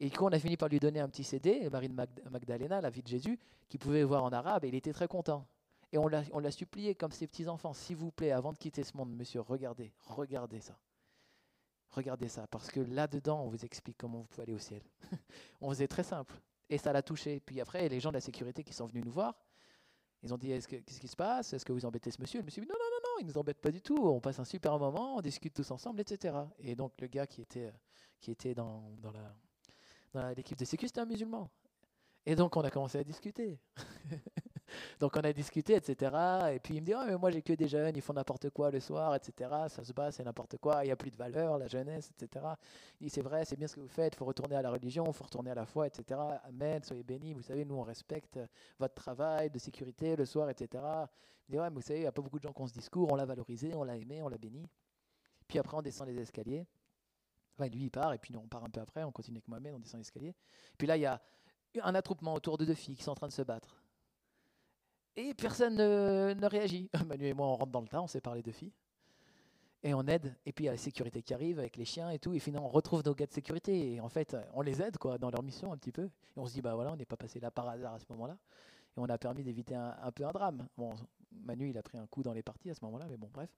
Et 0.01 0.11
coup, 0.11 0.25
on 0.25 0.33
a 0.33 0.39
fini 0.39 0.57
par 0.57 0.69
lui 0.69 0.79
donner 0.79 1.01
un 1.01 1.09
petit 1.09 1.25
CD, 1.25 1.69
Marie 1.71 1.89
de 1.89 1.95
Magdalena, 2.31 2.81
la 2.81 2.91
vie 2.91 3.03
de 3.03 3.09
Jésus, 3.09 3.39
qu'il 3.69 3.81
pouvait 3.81 4.05
voir 4.05 4.23
en 4.23 4.31
arabe, 4.31 4.65
et 4.65 4.69
il 4.69 4.75
était 4.75 4.93
très 4.93 5.09
content. 5.09 5.47
Et 5.91 5.99
on 5.99 6.07
l'a 6.07 6.51
supplié 6.51 6.95
comme 6.95 7.13
ses 7.13 7.27
petits-enfants, 7.27 7.73
s'il 7.73 7.97
vous 7.97 8.11
plaît, 8.11 8.33
avant 8.33 8.53
de 8.53 8.59
quitter 8.59 8.85
ce 8.85 8.97
monde, 8.97 9.11
monsieur, 9.11 9.41
regardez, 9.41 9.93
regardez 10.05 10.61
ça. 10.61 10.79
Regardez 11.91 12.29
ça, 12.29 12.47
parce 12.47 12.71
que 12.71 12.81
là-dedans, 12.81 13.43
on 13.43 13.49
vous 13.49 13.65
explique 13.65 13.97
comment 13.97 14.19
vous 14.19 14.27
pouvez 14.27 14.43
aller 14.43 14.53
au 14.53 14.59
ciel. 14.59 14.83
on 15.61 15.71
faisait 15.71 15.89
très 15.89 16.05
simple. 16.05 16.35
Et 16.69 16.77
ça 16.77 16.93
l'a 16.93 17.03
touché. 17.03 17.41
Puis 17.41 17.61
après, 17.61 17.89
les 17.89 17.99
gens 17.99 18.11
de 18.11 18.15
la 18.15 18.21
sécurité 18.21 18.63
qui 18.63 18.75
sont 18.75 18.87
venus 18.87 19.05
nous 19.05 19.11
voir, 19.11 19.35
ils 20.23 20.35
ont 20.35 20.37
dit 20.37 20.49
Qu'est-ce 20.49 21.01
qui 21.01 21.09
se 21.09 21.17
passe? 21.17 21.55
Est-ce 21.55 21.65
que 21.65 21.73
vous 21.73 21.87
embêtez 21.87 22.11
ce 22.11 22.21
monsieur? 22.21 22.41
Le 22.41 22.45
monsieur 22.45 22.61
dit 22.61 22.69
Non, 22.69 22.75
non, 22.79 22.91
non, 22.91 23.01
non, 23.03 23.21
il 23.21 23.27
ne 23.27 23.33
nous 23.33 23.39
embête 23.39 23.59
pas 23.59 23.71
du 23.71 23.81
tout. 23.81 23.97
On 23.97 24.21
passe 24.21 24.39
un 24.39 24.45
super 24.45 24.79
moment, 24.79 25.17
on 25.17 25.21
discute 25.23 25.55
tous 25.55 25.71
ensemble, 25.71 26.01
etc. 26.01 26.37
Et 26.59 26.75
donc, 26.75 26.93
le 27.01 27.07
gars 27.07 27.27
qui 27.27 27.41
était, 27.41 28.55
dans 28.55 28.83
la, 29.05 29.35
l'équipe 30.37 30.59
de 30.59 30.65
sécu, 30.65 30.87
c'était 30.87 31.01
un 31.01 31.07
musulman. 31.07 31.51
Et 32.27 32.35
donc, 32.35 32.57
on 32.57 32.61
a 32.61 32.71
commencé 32.71 32.99
à 32.99 33.05
discuter. 33.05 33.59
donc, 35.01 35.17
on 35.17 35.21
a 35.21 35.33
discuté, 35.33 35.75
etc. 35.75 36.13
Et 36.53 36.59
puis, 36.59 36.75
il 36.75 36.83
me 36.83 36.87
dit, 36.87 36.95
oh, 36.95 37.03
mais 37.07 37.17
moi, 37.17 37.31
j'ai 37.31 37.41
que 37.41 37.55
des 37.55 37.69
jeunes, 37.69 37.97
ils 37.97 38.03
font 38.03 38.13
n'importe 38.13 38.51
quoi 38.51 38.71
le 38.71 38.81
soir, 38.81 39.15
etc. 39.15 39.51
Ça 39.69 39.83
se 39.83 39.93
passe, 39.95 40.17
c'est 40.17 40.25
n'importe 40.25 40.59
quoi, 40.59 40.85
il 40.85 40.89
n'y 40.89 40.93
a 40.93 40.97
plus 40.97 41.11
de 41.11 41.17
valeur, 41.17 41.57
la 41.57 41.69
jeunesse, 41.69 42.11
etc. 42.11 42.45
Il 43.01 43.05
dit, 43.05 43.11
c'est 43.11 43.23
vrai, 43.23 43.45
c'est 43.47 43.57
bien 43.57 43.67
ce 43.67 43.77
que 43.77 43.81
vous 43.81 43.89
faites, 43.89 44.15
il 44.15 44.19
faut 44.19 44.27
retourner 44.27 44.57
à 44.57 44.63
la 44.63 44.71
religion, 44.71 45.05
il 45.07 45.13
faut 45.15 45.25
retourner 45.25 45.53
à 45.53 45.55
la 45.55 45.65
foi, 45.65 45.87
etc. 45.87 46.21
Amen, 46.45 46.83
soyez 46.83 47.03
bénis. 47.03 47.33
Vous 47.33 47.43
savez, 47.43 47.65
nous, 47.65 47.77
on 47.77 47.83
respecte 47.83 48.39
votre 48.79 48.95
travail 48.95 49.49
de 49.49 49.59
sécurité 49.59 50.15
le 50.15 50.27
soir, 50.27 50.51
etc. 50.51 50.85
Il 51.49 51.53
dit, 51.53 51.59
ouais, 51.59 51.71
mais 51.71 51.77
vous 51.77 51.81
savez, 51.81 52.01
il 52.01 52.03
n'y 52.03 52.09
a 52.09 52.13
pas 52.13 52.21
beaucoup 52.21 52.39
de 52.39 52.43
gens 52.43 52.53
qui 52.53 52.61
ont 52.61 52.67
ce 52.67 52.75
discours, 52.75 53.11
on 53.11 53.17
l'a 53.17 53.25
valorisé, 53.25 53.75
on 53.75 53.85
l'a 53.85 53.97
aimé, 53.97 54.21
on 54.23 54.29
l'a 54.29 54.37
béni. 54.37 54.69
Puis 55.47 55.59
après, 55.59 55.79
on 55.79 55.83
descend 55.83 56.07
les 56.09 56.21
escaliers. 56.21 56.67
Lui, 57.67 57.85
il 57.85 57.91
part, 57.91 58.13
et 58.13 58.19
puis 58.19 58.33
nous, 58.33 58.41
on 58.41 58.47
part 58.47 58.65
un 58.65 58.71
peu 58.71 58.81
après, 58.81 59.03
on 59.03 59.13
continue 59.13 59.39
avec 59.39 59.49
Mohamed, 59.49 59.75
on 59.75 59.79
descend 59.79 59.99
l'escalier. 59.99 60.35
Puis 60.77 60.87
là, 60.87 60.97
il 60.97 61.01
y 61.01 61.07
a 61.07 61.21
un 61.83 61.95
attroupement 61.95 62.35
autour 62.35 62.59
de 62.59 62.65
deux 62.65 62.75
filles 62.75 62.97
qui 62.97 63.03
sont 63.03 63.13
en 63.13 63.17
train 63.17 63.29
de 63.29 63.33
se 63.33 63.43
battre. 63.43 63.83
Et 65.17 65.35
personne 65.35 65.75
ne, 65.75 66.47
réagit. 66.47 66.89
Manu 67.07 67.27
et 67.27 67.35
moi, 67.35 67.49
on 67.49 67.57
rentre 67.57 67.73
dans 67.73 67.81
le 67.81 67.89
tas, 67.89 68.01
on 68.01 68.07
sépare 68.07 68.37
les 68.37 68.43
deux 68.43 68.53
filles. 68.53 68.73
Et 69.83 69.93
on 69.93 70.07
aide. 70.07 70.37
Et 70.47 70.53
puis 70.53 70.65
il 70.65 70.67
y 70.67 70.69
a 70.69 70.73
la 70.73 70.79
sécurité 70.79 71.23
qui 71.23 71.35
arrive 71.35 71.59
avec 71.59 71.77
les 71.77 71.85
chiens 71.85 72.11
et 72.11 72.21
tout. 72.21 72.35
Et 72.35 72.39
finalement, 72.39 72.69
on 72.69 72.71
retrouve 72.71 73.03
nos 73.05 73.15
gars 73.15 73.27
de 73.27 73.33
sécurité. 73.33 73.95
Et 73.95 74.01
en 74.01 74.09
fait, 74.09 74.37
on 74.55 74.63
les 74.63 74.81
aide 74.81 74.97
quoi, 74.97 75.19
dans 75.19 75.31
leur 75.31 75.43
mission 75.43 75.73
un 75.73 75.77
petit 75.77 75.91
peu. 75.91 76.05
Et 76.05 76.11
on 76.37 76.47
se 76.47 76.53
dit, 76.53 76.63
bah 76.63 76.77
voilà, 76.77 76.93
on 76.93 76.97
n'est 76.97 77.05
pas 77.05 77.17
passé 77.17 77.41
là 77.41 77.51
par 77.51 77.69
hasard 77.69 77.95
à 77.95 77.99
ce 77.99 78.05
moment-là. 78.11 78.37
Et 78.97 79.01
on 79.01 79.07
a 79.07 79.19
permis 79.19 79.43
d'éviter 79.43 79.75
un, 79.75 80.13
peu 80.15 80.25
un 80.25 80.31
drame. 80.31 80.69
Bon, 80.77 80.95
Manu, 81.33 81.71
il 81.71 81.79
a 81.79 81.83
pris 81.83 81.99
un 81.99 82.07
coup 82.07 82.23
dans 82.23 82.33
les 82.33 82.45
parties 82.45 82.71
à 82.71 82.75
ce 82.75 82.85
moment-là, 82.85 83.07
mais 83.09 83.17
bon, 83.17 83.29
bref. 83.33 83.51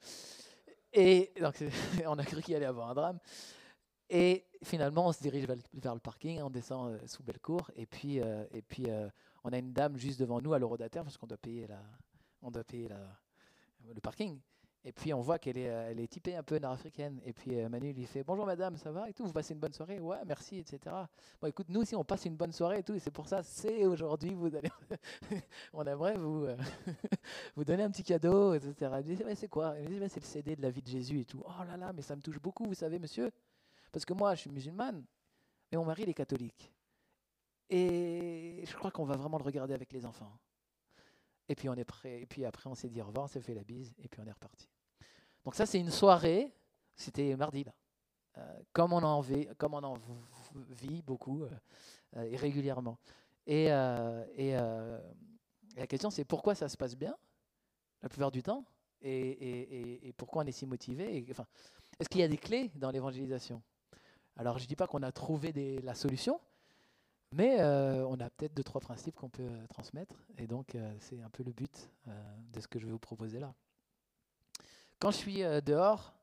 Et 0.95 1.31
donc, 1.39 1.63
on 2.07 2.19
a 2.19 2.25
cru 2.25 2.41
qu'il 2.41 2.55
allait 2.55 2.65
avoir 2.65 2.89
un 2.89 2.95
drame. 2.95 3.19
Et 4.13 4.45
finalement, 4.65 5.07
on 5.07 5.13
se 5.13 5.23
dirige 5.23 5.47
vers 5.47 5.95
le 5.95 6.01
parking, 6.01 6.43
on 6.43 6.51
descend 6.51 6.93
euh, 6.93 6.99
sous 7.07 7.23
Bellecour, 7.23 7.71
et 7.77 7.87
puis, 7.87 8.21
euh, 8.21 8.45
et 8.51 8.61
puis 8.61 8.87
euh, 8.89 9.09
on 9.45 9.53
a 9.53 9.59
une 9.59 9.73
dame 9.73 9.97
juste 9.97 10.19
devant 10.19 10.41
nous 10.41 10.53
à 10.53 10.59
l'eurodateur, 10.59 11.05
parce 11.05 11.17
qu'on 11.17 11.29
doit 11.29 11.39
payer, 11.39 11.69
la, 11.69 11.81
on 12.43 12.51
doit 12.51 12.65
payer 12.65 12.89
la, 12.89 12.99
le 13.95 14.01
parking. 14.01 14.41
Et 14.83 14.93
puis 14.93 15.13
on 15.13 15.21
voit 15.21 15.39
qu'elle 15.39 15.59
est, 15.59 15.65
elle 15.65 16.01
est 16.01 16.09
typée 16.09 16.35
un 16.35 16.43
peu 16.43 16.59
nord-africaine. 16.59 17.21
Et 17.27 17.35
puis 17.35 17.55
Manu 17.69 17.93
lui 17.93 18.07
fait 18.07 18.25
Bonjour 18.25 18.47
madame, 18.47 18.79
ça 18.79 18.91
va 18.91 19.11
et 19.11 19.13
tout, 19.13 19.27
vous 19.27 19.33
passez 19.33 19.53
une 19.53 19.61
bonne 19.61 19.75
soirée? 19.75 20.01
Ouais, 20.01 20.17
merci, 20.27 20.57
etc. 20.57 20.79
Bon, 21.39 21.49
écoute, 21.49 21.67
nous 21.69 21.83
aussi 21.83 21.95
on 21.95 22.03
passe 22.03 22.25
une 22.25 22.37
bonne 22.37 22.51
soirée 22.53 22.79
et 22.79 22.83
tout, 22.83 22.99
c'est 22.99 23.11
pour 23.11 23.29
ça, 23.29 23.43
c'est 23.43 23.85
aujourd'hui, 23.85 24.33
vous 24.33 24.57
allez. 24.57 24.71
on 25.75 25.85
aimerait 25.85 26.17
vous, 26.17 26.47
vous 27.57 27.65
donner 27.67 27.83
un 27.83 27.91
petit 27.91 28.03
cadeau, 28.03 28.55
etc. 28.55 28.91
Elle 28.97 29.05
dit 29.05 29.19
C'est 29.35 29.49
quoi? 29.49 29.75
Elle 29.77 29.87
dit 29.87 30.09
C'est 30.09 30.21
le 30.21 30.27
CD 30.27 30.57
de 30.57 30.63
la 30.63 30.71
vie 30.71 30.81
de 30.81 30.89
Jésus 30.89 31.21
et 31.21 31.25
tout. 31.27 31.43
Oh 31.45 31.65
là 31.65 31.77
là, 31.77 31.93
mais 31.93 32.01
ça 32.01 32.17
me 32.17 32.23
touche 32.23 32.41
beaucoup, 32.41 32.65
vous 32.65 32.73
savez, 32.73 32.99
monsieur. 32.99 33.31
Parce 33.93 34.05
que 34.05 34.13
moi, 34.13 34.35
je 34.35 34.41
suis 34.41 34.51
musulmane, 34.51 35.05
mais 35.71 35.79
mon 35.79 35.85
mari, 35.85 36.03
il 36.05 36.09
est 36.09 36.15
catholique. 36.15 36.73
Et 37.69 38.65
je 38.67 38.75
crois 38.77 38.91
qu'on 38.91 39.05
va 39.05 39.17
vraiment 39.17 39.39
le 39.39 39.45
regarder 39.45 39.75
avec 39.75 39.93
les 39.93 40.05
enfants. 40.05 40.33
Et 41.49 41.55
puis 41.55 41.69
on 41.69 41.75
est 41.75 41.85
prêt. 41.85 42.23
Et 42.23 42.27
puis 42.27 42.45
après, 42.45 42.69
on 42.69 42.75
s'est 42.75 42.89
dit 42.89 43.01
au 43.01 43.07
revoir, 43.07 43.25
on 43.25 43.29
s'est 43.29 43.41
fait 43.41 43.55
la 43.55 43.65
bise, 43.65 43.95
et 43.99 44.09
puis 44.09 44.21
on 44.21 44.27
est 44.27 44.33
reparti. 44.33 44.69
Donc 45.45 45.55
ça, 45.55 45.67
c'est 45.67 45.79
une 45.79 45.91
soirée. 45.91 46.53
C'était 46.97 47.35
mardi 47.37 47.65
là. 47.65 47.73
Euh, 48.39 48.61
comme 48.73 48.93
on 48.93 49.03
en 49.03 49.21
vit, 49.21 49.49
comme 49.59 49.75
on 49.75 49.83
en 49.83 49.99
vit 50.69 51.03
beaucoup 51.03 51.43
euh, 51.43 51.51
euh, 52.17 52.23
et 52.23 52.37
régulièrement. 52.37 52.99
Et, 53.47 53.69
la 55.77 55.87
question, 55.87 56.11
c'est 56.11 56.25
pourquoi 56.25 56.57
ça 56.57 56.69
se 56.69 56.77
passe 56.77 56.97
bien 56.97 57.17
la 58.03 58.09
plupart 58.09 58.33
du 58.33 58.43
temps, 58.43 58.65
et, 59.01 59.11
et, 59.11 60.09
et 60.09 60.13
pourquoi 60.13 60.43
on 60.43 60.47
est 60.47 60.53
si 60.53 60.67
motivé. 60.67 61.25
Enfin, 61.31 61.47
est-ce 61.99 62.09
qu'il 62.09 62.21
y 62.21 62.25
a 62.25 62.29
des 62.29 62.39
clés 62.39 62.71
dans 62.75 62.91
l'évangélisation? 62.91 63.63
Alors 64.41 64.57
je 64.57 64.65
ne 64.65 64.69
dis 64.69 64.75
pas 64.75 64.87
qu'on 64.87 65.03
a 65.03 65.13
trouvé 65.13 65.53
la 65.83 65.95
solution, 65.95 66.41
mais 67.33 67.61
euh, 67.61 68.07
on 68.07 68.19
a 68.21 68.31
peut-être 68.31 68.55
deux, 68.55 68.63
trois 68.65 68.81
principes 68.81 69.15
qu'on 69.15 69.29
peut 69.29 69.43
euh, 69.43 69.67
transmettre. 69.67 70.15
Et 70.39 70.47
donc 70.47 70.75
euh, 70.75 70.95
c'est 70.99 71.21
un 71.21 71.29
peu 71.29 71.43
le 71.43 71.53
but 71.53 71.91
de 72.55 72.59
ce 72.59 72.67
que 72.67 72.79
je 72.79 72.87
vais 72.87 72.91
vous 72.91 72.99
proposer 72.99 73.39
là. 73.39 73.53
Quand 74.99 75.11
je 75.11 75.19
suis 75.19 75.43
dehors, 75.65 76.15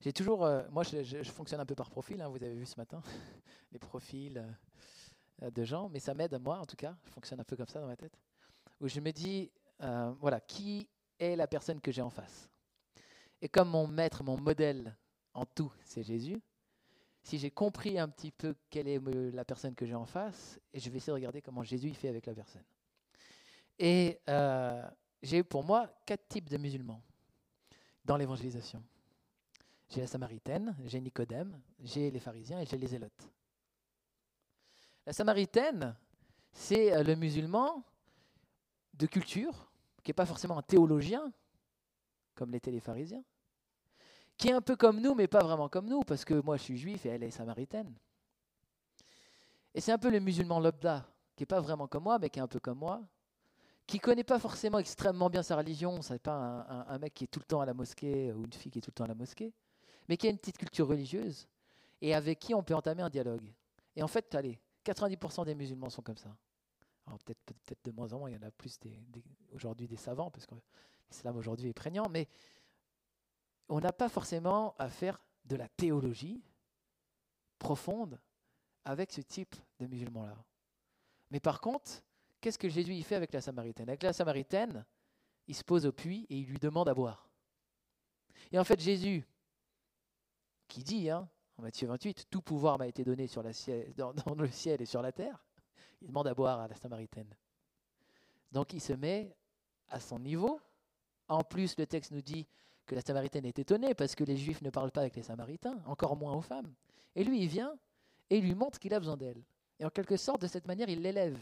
j'ai 0.00 0.12
toujours... 0.12 0.40
moi 0.70 0.82
je, 0.82 1.22
fonctionne 1.22 1.60
un 1.60 1.66
peu 1.66 1.76
par 1.76 1.88
profil, 1.88 2.20
hein, 2.20 2.28
vous 2.28 2.42
avez 2.42 2.54
vu 2.54 2.66
ce 2.66 2.76
matin, 2.78 3.00
les 3.72 3.78
profils 3.78 4.44
de 5.40 5.64
gens, 5.64 5.88
mais 5.88 6.00
ça 6.00 6.14
m'aide 6.14 6.34
à 6.34 6.38
moi 6.40 6.58
en 6.58 6.66
tout 6.66 6.76
cas, 6.76 6.96
je 7.04 7.10
fonctionne 7.12 7.40
un 7.40 7.44
peu 7.44 7.56
comme 7.56 7.68
ça 7.68 7.80
dans 7.80 7.86
ma 7.86 7.96
tête, 7.96 8.16
où 8.80 8.88
je 8.88 9.00
me 9.00 9.12
dis, 9.12 9.50
voilà, 10.20 10.40
qui 10.40 10.88
est 11.18 11.34
la 11.34 11.46
personne 11.46 11.80
que 11.80 11.90
j'ai 11.90 12.02
en 12.02 12.10
face? 12.10 12.48
Et 13.40 13.48
comme 13.48 13.70
mon 13.70 13.88
maître, 13.88 14.22
mon 14.22 14.36
modèle 14.36 14.96
en 15.34 15.44
tout, 15.44 15.72
c'est 15.84 16.04
Jésus, 16.04 16.40
si 17.26 17.38
j'ai 17.38 17.50
compris 17.50 17.98
un 17.98 18.08
petit 18.08 18.30
peu 18.30 18.54
quelle 18.70 18.86
est 18.86 19.00
la 19.32 19.44
personne 19.44 19.74
que 19.74 19.84
j'ai 19.84 19.96
en 19.96 20.06
face, 20.06 20.60
et 20.72 20.78
je 20.78 20.88
vais 20.88 20.98
essayer 20.98 21.10
de 21.10 21.16
regarder 21.16 21.42
comment 21.42 21.64
Jésus 21.64 21.92
fait 21.92 22.06
avec 22.06 22.24
la 22.26 22.34
personne. 22.34 22.62
Et 23.80 24.20
euh, 24.28 24.88
j'ai 25.24 25.42
pour 25.42 25.64
moi 25.64 25.92
quatre 26.06 26.28
types 26.28 26.48
de 26.48 26.56
musulmans 26.56 27.02
dans 28.04 28.16
l'évangélisation. 28.16 28.80
J'ai 29.88 30.02
la 30.02 30.06
Samaritaine, 30.06 30.76
j'ai 30.84 31.00
Nicodème, 31.00 31.60
j'ai 31.82 32.12
les 32.12 32.20
pharisiens 32.20 32.60
et 32.60 32.66
j'ai 32.66 32.78
les 32.78 32.86
zélotes. 32.86 33.28
La 35.04 35.12
Samaritaine, 35.12 35.96
c'est 36.52 36.94
euh, 36.94 37.02
le 37.02 37.16
musulman 37.16 37.82
de 38.94 39.06
culture, 39.06 39.68
qui 40.04 40.10
n'est 40.10 40.14
pas 40.14 40.26
forcément 40.26 40.58
un 40.58 40.62
théologien, 40.62 41.32
comme 42.36 42.52
l'étaient 42.52 42.70
les 42.70 42.78
pharisiens, 42.78 43.24
qui 44.36 44.48
est 44.48 44.52
un 44.52 44.60
peu 44.60 44.76
comme 44.76 45.00
nous, 45.00 45.14
mais 45.14 45.28
pas 45.28 45.42
vraiment 45.42 45.68
comme 45.68 45.86
nous, 45.86 46.00
parce 46.00 46.24
que 46.24 46.34
moi 46.34 46.56
je 46.56 46.62
suis 46.62 46.78
juif 46.78 47.06
et 47.06 47.10
elle 47.10 47.22
est 47.22 47.30
samaritaine. 47.30 47.94
Et 49.74 49.80
c'est 49.80 49.92
un 49.92 49.98
peu 49.98 50.10
le 50.10 50.20
musulman 50.20 50.60
lobda, 50.60 51.06
qui 51.34 51.42
n'est 51.42 51.46
pas 51.46 51.60
vraiment 51.60 51.86
comme 51.86 52.04
moi, 52.04 52.18
mais 52.18 52.30
qui 52.30 52.38
est 52.38 52.42
un 52.42 52.48
peu 52.48 52.60
comme 52.60 52.78
moi, 52.78 53.02
qui 53.86 54.00
connaît 54.00 54.24
pas 54.24 54.38
forcément 54.38 54.78
extrêmement 54.78 55.30
bien 55.30 55.42
sa 55.42 55.56
religion, 55.56 56.02
c'est 56.02 56.18
pas 56.18 56.34
un, 56.88 56.98
mec 56.98 57.14
qui 57.14 57.24
est 57.24 57.28
tout 57.28 57.38
le 57.38 57.44
temps 57.44 57.60
à 57.60 57.66
la 57.66 57.74
mosquée 57.74 58.32
ou 58.32 58.44
une 58.44 58.52
fille 58.52 58.72
qui 58.72 58.78
est 58.78 58.82
tout 58.82 58.90
le 58.90 58.94
temps 58.94 59.04
à 59.04 59.08
la 59.08 59.14
mosquée, 59.14 59.52
mais 60.08 60.16
qui 60.16 60.26
a 60.26 60.30
une 60.30 60.38
petite 60.38 60.58
culture 60.58 60.88
religieuse 60.88 61.46
et 62.00 62.14
avec 62.14 62.38
qui 62.38 62.54
on 62.54 62.62
peut 62.62 62.74
entamer 62.74 63.02
un 63.02 63.10
dialogue. 63.10 63.52
Et 63.94 64.02
en 64.02 64.08
fait, 64.08 64.34
allez, 64.34 64.58
90% 64.84 65.44
des 65.44 65.54
musulmans 65.54 65.88
sont 65.88 66.02
comme 66.02 66.16
ça. 66.16 66.34
Alors 67.06 67.18
peut-être 67.20 67.40
peut-être 67.44 67.84
de 67.84 67.92
moins 67.92 68.12
en 68.12 68.18
moins, 68.18 68.30
il 68.30 68.34
y 68.34 68.36
en 68.36 68.46
a 68.46 68.50
plus 68.50 68.78
aujourd'hui 69.52 69.86
des 69.86 69.96
savants, 69.96 70.30
parce 70.30 70.46
que 70.46 70.54
l'islam 71.10 71.36
aujourd'hui 71.36 71.68
est 71.68 71.74
prégnant, 71.74 72.08
mais 72.10 72.28
on 73.68 73.80
n'a 73.80 73.92
pas 73.92 74.08
forcément 74.08 74.74
à 74.78 74.88
faire 74.88 75.20
de 75.44 75.56
la 75.56 75.68
théologie 75.68 76.42
profonde 77.58 78.20
avec 78.84 79.12
ce 79.12 79.20
type 79.20 79.56
de 79.80 79.86
musulmans-là. 79.86 80.36
Mais 81.30 81.40
par 81.40 81.60
contre, 81.60 81.90
qu'est-ce 82.40 82.58
que 82.58 82.68
Jésus 82.68 82.94
y 82.94 83.02
fait 83.02 83.16
avec 83.16 83.32
la 83.32 83.40
Samaritaine? 83.40 83.88
Avec 83.88 84.02
la 84.02 84.12
Samaritaine, 84.12 84.84
il 85.48 85.54
se 85.54 85.64
pose 85.64 85.86
au 85.86 85.92
puits 85.92 86.26
et 86.30 86.38
il 86.38 86.46
lui 86.46 86.58
demande 86.58 86.88
à 86.88 86.94
boire. 86.94 87.28
Et 88.52 88.58
en 88.58 88.64
fait, 88.64 88.78
Jésus, 88.80 89.26
qui 90.68 90.82
dit, 90.82 91.10
hein, 91.10 91.28
en 91.56 91.62
Matthieu 91.62 91.88
28, 91.88 92.26
tout 92.30 92.42
pouvoir 92.42 92.78
m'a 92.78 92.86
été 92.86 93.02
donné 93.02 93.26
sur 93.26 93.42
dans 93.42 94.34
le 94.36 94.50
ciel 94.50 94.82
et 94.82 94.86
sur 94.86 95.02
la 95.02 95.12
terre, 95.12 95.44
il 96.00 96.08
demande 96.08 96.28
à 96.28 96.34
boire 96.34 96.60
à 96.60 96.68
la 96.68 96.76
Samaritaine. 96.76 97.34
Donc 98.52 98.72
il 98.72 98.80
se 98.80 98.92
met 98.92 99.34
à 99.88 100.00
son 100.00 100.18
niveau. 100.18 100.60
En 101.28 101.42
plus, 101.42 101.76
le 101.78 101.86
texte 101.86 102.12
nous 102.12 102.22
dit 102.22 102.46
que 102.86 102.94
la 102.94 103.00
Samaritaine 103.00 103.44
est 103.44 103.58
étonnée 103.58 103.94
parce 103.94 104.14
que 104.14 104.24
les 104.24 104.36
Juifs 104.36 104.62
ne 104.62 104.70
parlent 104.70 104.92
pas 104.92 105.02
avec 105.02 105.16
les 105.16 105.22
Samaritains, 105.22 105.80
encore 105.86 106.16
moins 106.16 106.34
aux 106.34 106.40
femmes. 106.40 106.72
Et 107.14 107.24
lui, 107.24 107.42
il 107.42 107.48
vient 107.48 107.76
et 108.30 108.38
il 108.38 108.44
lui 108.44 108.54
montre 108.54 108.78
qu'il 108.78 108.94
a 108.94 108.98
besoin 108.98 109.16
d'elle. 109.16 109.42
Et 109.78 109.84
en 109.84 109.90
quelque 109.90 110.16
sorte, 110.16 110.40
de 110.40 110.46
cette 110.46 110.66
manière, 110.66 110.88
il 110.88 111.02
l'élève. 111.02 111.38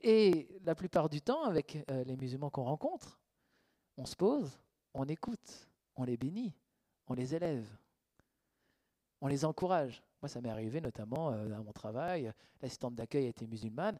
Et 0.00 0.48
la 0.64 0.74
plupart 0.74 1.08
du 1.08 1.20
temps, 1.20 1.44
avec 1.44 1.78
euh, 1.90 2.04
les 2.04 2.16
musulmans 2.16 2.50
qu'on 2.50 2.64
rencontre, 2.64 3.18
on 3.96 4.06
se 4.06 4.16
pose, 4.16 4.58
on 4.92 5.06
écoute, 5.06 5.68
on 5.96 6.04
les 6.04 6.16
bénit, 6.16 6.54
on 7.06 7.14
les 7.14 7.34
élève, 7.34 7.66
on 9.20 9.26
les 9.26 9.44
encourage. 9.44 10.02
Moi, 10.20 10.28
ça 10.28 10.40
m'est 10.40 10.50
arrivé 10.50 10.80
notamment 10.80 11.30
euh, 11.30 11.54
à 11.54 11.62
mon 11.62 11.72
travail. 11.72 12.32
L'assistante 12.60 12.94
d'accueil 12.94 13.26
était 13.26 13.46
musulmane. 13.46 13.98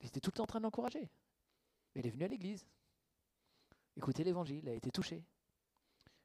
J'étais 0.00 0.20
tout 0.20 0.30
le 0.30 0.36
temps 0.36 0.44
en 0.44 0.46
train 0.46 0.60
de 0.60 0.64
l'encourager. 0.64 1.08
Elle 1.94 2.06
est 2.06 2.10
venue 2.10 2.24
à 2.24 2.28
l'église. 2.28 2.66
Écoutez 4.00 4.24
l'évangile, 4.24 4.66
a 4.66 4.72
été 4.72 4.90
touché. 4.90 5.22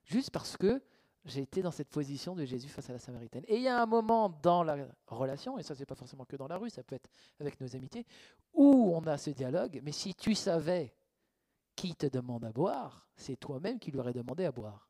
Juste 0.06 0.32
parce 0.32 0.56
que 0.56 0.82
j'ai 1.26 1.42
été 1.42 1.62
dans 1.62 1.72
cette 1.72 1.90
position 1.90 2.34
de 2.34 2.46
Jésus 2.46 2.70
face 2.70 2.90
à 2.90 2.94
la 2.94 3.00
Samaritaine. 3.00 3.44
Et 3.50 3.58
il 3.58 3.64
y 3.64 3.68
a 3.68 3.82
un 3.82 3.86
moment 3.86 4.30
dans 4.30 4.64
la 4.64 4.88
relation, 5.08 5.60
et 5.60 5.64
ça 5.64 5.76
c'est 5.76 5.86
pas 5.86 5.96
forcément 5.96 6.24
que 6.24 6.38
dans 6.38 6.48
la 6.48 6.56
rue, 6.56 6.70
ça 6.70 6.84
peut 6.84 6.96
être 6.96 7.10
avec 7.38 7.60
nos 7.60 7.76
amitiés, 7.76 8.06
où 8.54 8.94
on 8.96 9.06
a 9.08 9.18
ce 9.18 9.32
dialogue, 9.32 9.82
mais 9.84 9.92
si 9.92 10.16
tu 10.16 10.36
savais 10.36 10.96
qui 11.76 11.94
te 11.96 12.06
demande 12.06 12.46
à 12.46 12.54
boire, 12.54 13.10
c'est 13.18 13.36
toi-même 13.36 13.78
qui 13.78 13.92
lui 13.92 14.00
aurais 14.00 14.14
demandé 14.14 14.46
à 14.46 14.54
boire. 14.54 14.90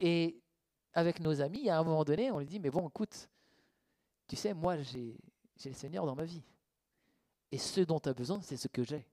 Et 0.00 0.42
avec 0.92 1.18
nos 1.20 1.40
amis, 1.40 1.70
à 1.70 1.78
un 1.78 1.82
moment 1.82 2.04
donné, 2.04 2.30
on 2.30 2.40
lui 2.40 2.46
dit, 2.46 2.60
mais 2.60 2.68
bon, 2.68 2.86
écoute, 2.86 3.30
tu 4.28 4.36
sais, 4.36 4.52
moi 4.52 4.76
j'ai 4.82 5.16
le 5.64 5.72
Seigneur 5.72 6.04
dans 6.04 6.14
ma 6.14 6.24
vie. 6.24 6.42
Et 7.50 7.56
ce 7.56 7.80
dont 7.80 8.00
tu 8.00 8.10
as 8.10 8.14
besoin, 8.14 8.42
c'est 8.42 8.58
ce 8.58 8.68
que 8.68 8.84
j'ai. 8.84 9.09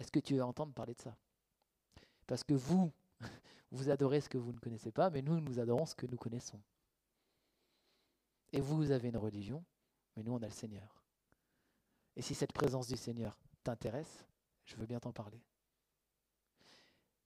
Est-ce 0.00 0.10
que 0.10 0.18
tu 0.18 0.34
veux 0.34 0.42
entendre 0.42 0.72
parler 0.72 0.94
de 0.94 1.00
ça? 1.00 1.14
Parce 2.26 2.42
que 2.42 2.54
vous, 2.54 2.90
vous 3.70 3.90
adorez 3.90 4.22
ce 4.22 4.30
que 4.30 4.38
vous 4.38 4.52
ne 4.52 4.58
connaissez 4.58 4.90
pas, 4.90 5.10
mais 5.10 5.20
nous, 5.20 5.38
nous 5.40 5.60
adorons 5.60 5.84
ce 5.84 5.94
que 5.94 6.06
nous 6.06 6.16
connaissons. 6.16 6.58
Et 8.52 8.62
vous, 8.62 8.76
vous 8.76 8.90
avez 8.92 9.08
une 9.08 9.18
religion, 9.18 9.62
mais 10.16 10.22
nous, 10.22 10.32
on 10.32 10.42
a 10.42 10.46
le 10.46 10.52
Seigneur. 10.52 11.04
Et 12.16 12.22
si 12.22 12.34
cette 12.34 12.54
présence 12.54 12.88
du 12.88 12.96
Seigneur 12.96 13.36
t'intéresse, 13.62 14.24
je 14.64 14.74
veux 14.76 14.86
bien 14.86 14.98
t'en 15.00 15.12
parler. 15.12 15.40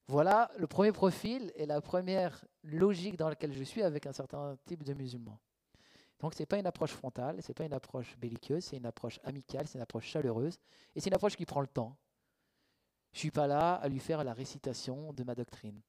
Voilà 0.08 0.50
le 0.58 0.66
premier 0.66 0.90
profil 0.90 1.52
et 1.54 1.66
la 1.66 1.80
première 1.80 2.44
logique 2.64 3.16
dans 3.16 3.28
laquelle 3.28 3.52
je 3.52 3.62
suis 3.62 3.82
avec 3.82 4.06
un 4.06 4.12
certain 4.12 4.58
type 4.66 4.82
de 4.82 4.94
musulmans. 4.94 5.38
Donc 6.18 6.34
ce 6.34 6.42
n'est 6.42 6.46
pas 6.46 6.58
une 6.58 6.66
approche 6.66 6.92
frontale, 6.92 7.40
ce 7.40 7.48
n'est 7.48 7.54
pas 7.54 7.64
une 7.64 7.72
approche 7.72 8.18
belliqueuse, 8.18 8.64
c'est 8.64 8.76
une 8.76 8.86
approche 8.86 9.20
amicale, 9.22 9.68
c'est 9.68 9.78
une 9.78 9.82
approche 9.82 10.06
chaleureuse, 10.06 10.58
et 10.94 11.00
c'est 11.00 11.08
une 11.08 11.14
approche 11.14 11.36
qui 11.36 11.46
prend 11.46 11.60
le 11.60 11.68
temps. 11.68 11.96
Je 13.14 13.18
ne 13.18 13.20
suis 13.20 13.30
pas 13.30 13.46
là 13.46 13.76
à 13.76 13.88
lui 13.88 14.00
faire 14.00 14.22
la 14.22 14.34
récitation 14.34 15.12
de 15.12 15.24
ma 15.24 15.34
doctrine. 15.34 15.80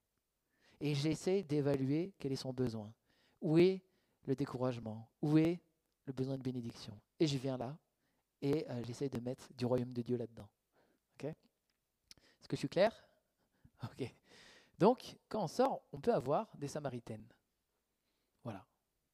Et 0.80 0.96
j'essaie 0.96 1.44
d'évaluer 1.44 2.14
quel 2.20 2.32
est 2.32 2.38
son 2.38 2.54
besoin. 2.54 2.94
Où 3.42 3.58
est 3.58 3.82
le 4.26 4.36
découragement? 4.36 5.10
Où 5.22 5.38
est 5.38 5.60
le 6.06 6.14
besoin 6.14 6.38
de 6.38 6.44
bénédiction? 6.44 6.98
Et 7.20 7.28
je 7.28 7.38
viens 7.38 7.58
là 7.58 7.76
et 8.42 8.70
euh, 8.70 8.84
j'essaie 8.86 9.10
de 9.10 9.20
mettre 9.20 9.52
du 9.58 9.66
royaume 9.66 9.92
de 9.92 10.02
Dieu 10.02 10.18
là-dedans. 10.18 10.48
Est-ce 11.20 12.48
que 12.48 12.56
je 12.56 12.60
suis 12.60 12.70
clair? 12.70 12.94
Ok. 13.84 14.14
Donc, 14.78 15.18
quand 15.28 15.44
on 15.44 15.48
sort, 15.48 15.82
on 15.92 16.00
peut 16.00 16.14
avoir 16.14 16.48
des 16.58 16.68
samaritaines. 16.68 17.26
Voilà. 18.44 18.64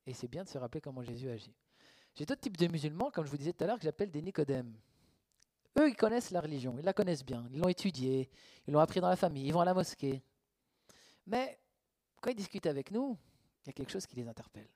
Et 0.05 0.13
c'est 0.13 0.27
bien 0.27 0.43
de 0.43 0.49
se 0.49 0.57
rappeler 0.57 0.81
comment 0.81 1.01
Jésus 1.01 1.29
agit. 1.29 1.55
J'ai 2.13 2.25
d'autres 2.25 2.41
types 2.41 2.57
de 2.57 2.67
musulmans, 2.67 3.09
comme 3.09 3.25
je 3.25 3.31
vous 3.31 3.37
disais 3.37 3.53
tout 3.53 3.63
à 3.63 3.67
l'heure, 3.67 3.77
que 3.77 3.83
j'appelle 3.83 4.11
des 4.11 4.21
Nicodèmes. 4.21 4.75
Eux, 5.79 5.89
ils 5.89 5.95
connaissent 5.95 6.31
la 6.31 6.41
religion, 6.41 6.75
ils 6.77 6.85
la 6.85 6.93
connaissent 6.93 7.23
bien, 7.23 7.47
ils 7.51 7.59
l'ont 7.59 7.69
étudiée, 7.69 8.29
ils 8.67 8.73
l'ont 8.73 8.79
appris 8.79 8.99
dans 8.99 9.09
la 9.09 9.15
famille, 9.15 9.45
ils 9.47 9.53
vont 9.53 9.61
à 9.61 9.65
la 9.65 9.73
mosquée. 9.73 10.21
Mais 11.27 11.59
quand 12.19 12.31
ils 12.31 12.35
discutent 12.35 12.65
avec 12.65 12.91
nous, 12.91 13.17
il 13.63 13.67
y 13.67 13.69
a 13.69 13.73
quelque 13.73 13.91
chose 13.91 14.05
qui 14.05 14.15
les 14.15 14.27
interpelle. 14.27 14.67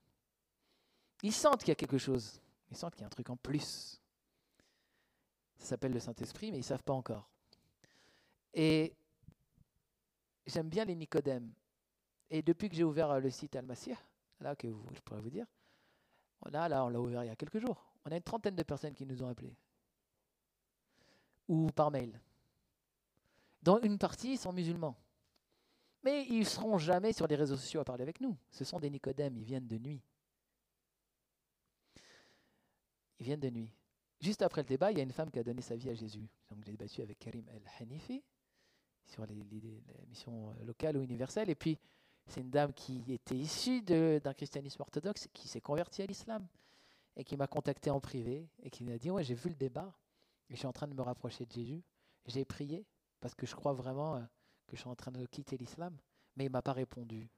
Ils 1.21 1.33
sentent 1.33 1.59
qu'il 1.59 1.69
y 1.69 1.71
a 1.71 1.75
quelque 1.75 1.97
chose, 1.97 2.41
ils 2.69 2.77
sentent 2.77 2.93
qu'il 2.93 3.01
y 3.01 3.03
a 3.03 3.07
un 3.07 3.09
truc 3.09 3.29
en 3.29 3.35
plus. 3.35 4.01
Ça 5.57 5.65
s'appelle 5.65 5.93
le 5.93 5.99
Saint-Esprit, 5.99 6.51
mais 6.51 6.57
ils 6.57 6.61
ne 6.61 6.65
savent 6.65 6.83
pas 6.83 6.93
encore. 6.93 7.29
Et 8.53 8.95
j'aime 10.45 10.69
bien 10.69 10.85
les 10.85 10.95
Nicodèmes. 10.95 11.51
Et 12.29 12.41
depuis 12.41 12.69
que 12.69 12.75
j'ai 12.75 12.83
ouvert 12.83 13.19
le 13.19 13.29
site 13.29 13.55
Almasir, 13.55 13.97
là 14.39 14.55
que 14.55 14.67
je 14.67 14.99
pourrais 15.01 15.21
vous 15.21 15.29
dire, 15.29 15.45
on 16.41 16.49
là, 16.49 16.85
on 16.85 16.89
l'a 16.89 16.99
ouvert 16.99 17.23
il 17.23 17.27
y 17.27 17.31
a 17.31 17.35
quelques 17.35 17.59
jours. 17.59 17.85
On 18.05 18.11
a 18.11 18.15
une 18.17 18.23
trentaine 18.23 18.55
de 18.55 18.63
personnes 18.63 18.93
qui 18.93 19.05
nous 19.05 19.23
ont 19.23 19.27
appelés. 19.27 19.55
Ou 21.47 21.67
par 21.71 21.91
mail. 21.91 22.19
Dont 23.61 23.79
une 23.81 23.97
partie 23.97 24.37
sont 24.37 24.53
musulmans. 24.53 24.95
Mais 26.03 26.25
ils 26.27 26.39
ne 26.39 26.43
seront 26.43 26.77
jamais 26.77 27.13
sur 27.13 27.25
les 27.27 27.35
réseaux 27.35 27.57
sociaux 27.57 27.81
à 27.81 27.83
parler 27.83 28.03
avec 28.03 28.21
nous. 28.21 28.37
Ce 28.51 28.63
sont 28.63 28.79
des 28.79 28.89
Nicodèmes, 28.89 29.35
ils 29.37 29.43
viennent 29.43 29.67
de 29.67 29.77
nuit. 29.77 30.01
Ils 33.19 33.25
viennent 33.25 33.39
de 33.39 33.49
nuit. 33.49 33.71
Juste 34.21 34.41
après 34.41 34.61
le 34.61 34.67
débat, 34.67 34.91
il 34.91 34.97
y 34.97 35.01
a 35.01 35.03
une 35.03 35.11
femme 35.11 35.31
qui 35.31 35.39
a 35.39 35.43
donné 35.43 35.61
sa 35.61 35.75
vie 35.75 35.89
à 35.89 35.95
Jésus. 35.95 36.27
Donc 36.49 36.63
j'ai 36.63 36.71
débattu 36.71 37.01
avec 37.01 37.19
Karim 37.19 37.45
El-Hanifi 37.49 38.23
sur 39.07 39.25
les, 39.25 39.35
missions 40.07 40.53
locales 40.63 40.97
ou 40.97 41.01
universelles. 41.01 41.49
Et 41.49 41.55
puis, 41.55 41.77
c'est 42.27 42.41
une 42.41 42.49
dame 42.49 42.73
qui 42.73 43.03
était 43.07 43.35
issue 43.35 43.81
d'un 43.81 44.33
christianisme 44.33 44.81
orthodoxe, 44.81 45.27
qui 45.33 45.47
s'est 45.47 45.61
convertie 45.61 46.01
à 46.01 46.05
l'islam 46.05 46.47
et 47.15 47.23
qui 47.23 47.37
m'a 47.37 47.47
contacté 47.47 47.89
en 47.89 47.99
privé 47.99 48.47
et 48.63 48.69
qui 48.69 48.83
m'a 48.83 48.97
dit 48.97 49.11
Ouais, 49.11 49.23
j'ai 49.23 49.35
vu 49.35 49.49
le 49.49 49.55
débat 49.55 49.93
et 50.49 50.53
je 50.53 50.59
suis 50.59 50.67
en 50.67 50.73
train 50.73 50.87
de 50.87 50.93
me 50.93 51.01
rapprocher 51.01 51.45
de 51.45 51.51
Jésus. 51.51 51.83
J'ai 52.25 52.45
prié 52.45 52.85
parce 53.19 53.35
que 53.35 53.45
je 53.45 53.55
crois 53.55 53.73
vraiment 53.73 54.15
euh, 54.15 54.21
que 54.67 54.75
je 54.75 54.81
suis 54.81 54.89
en 54.89 54.95
train 54.95 55.11
de 55.11 55.25
quitter 55.25 55.57
l'islam, 55.57 55.97
mais 56.35 56.45
il 56.45 56.51
m'a 56.51 56.61
pas 56.61 56.73
répondu. 56.73 57.29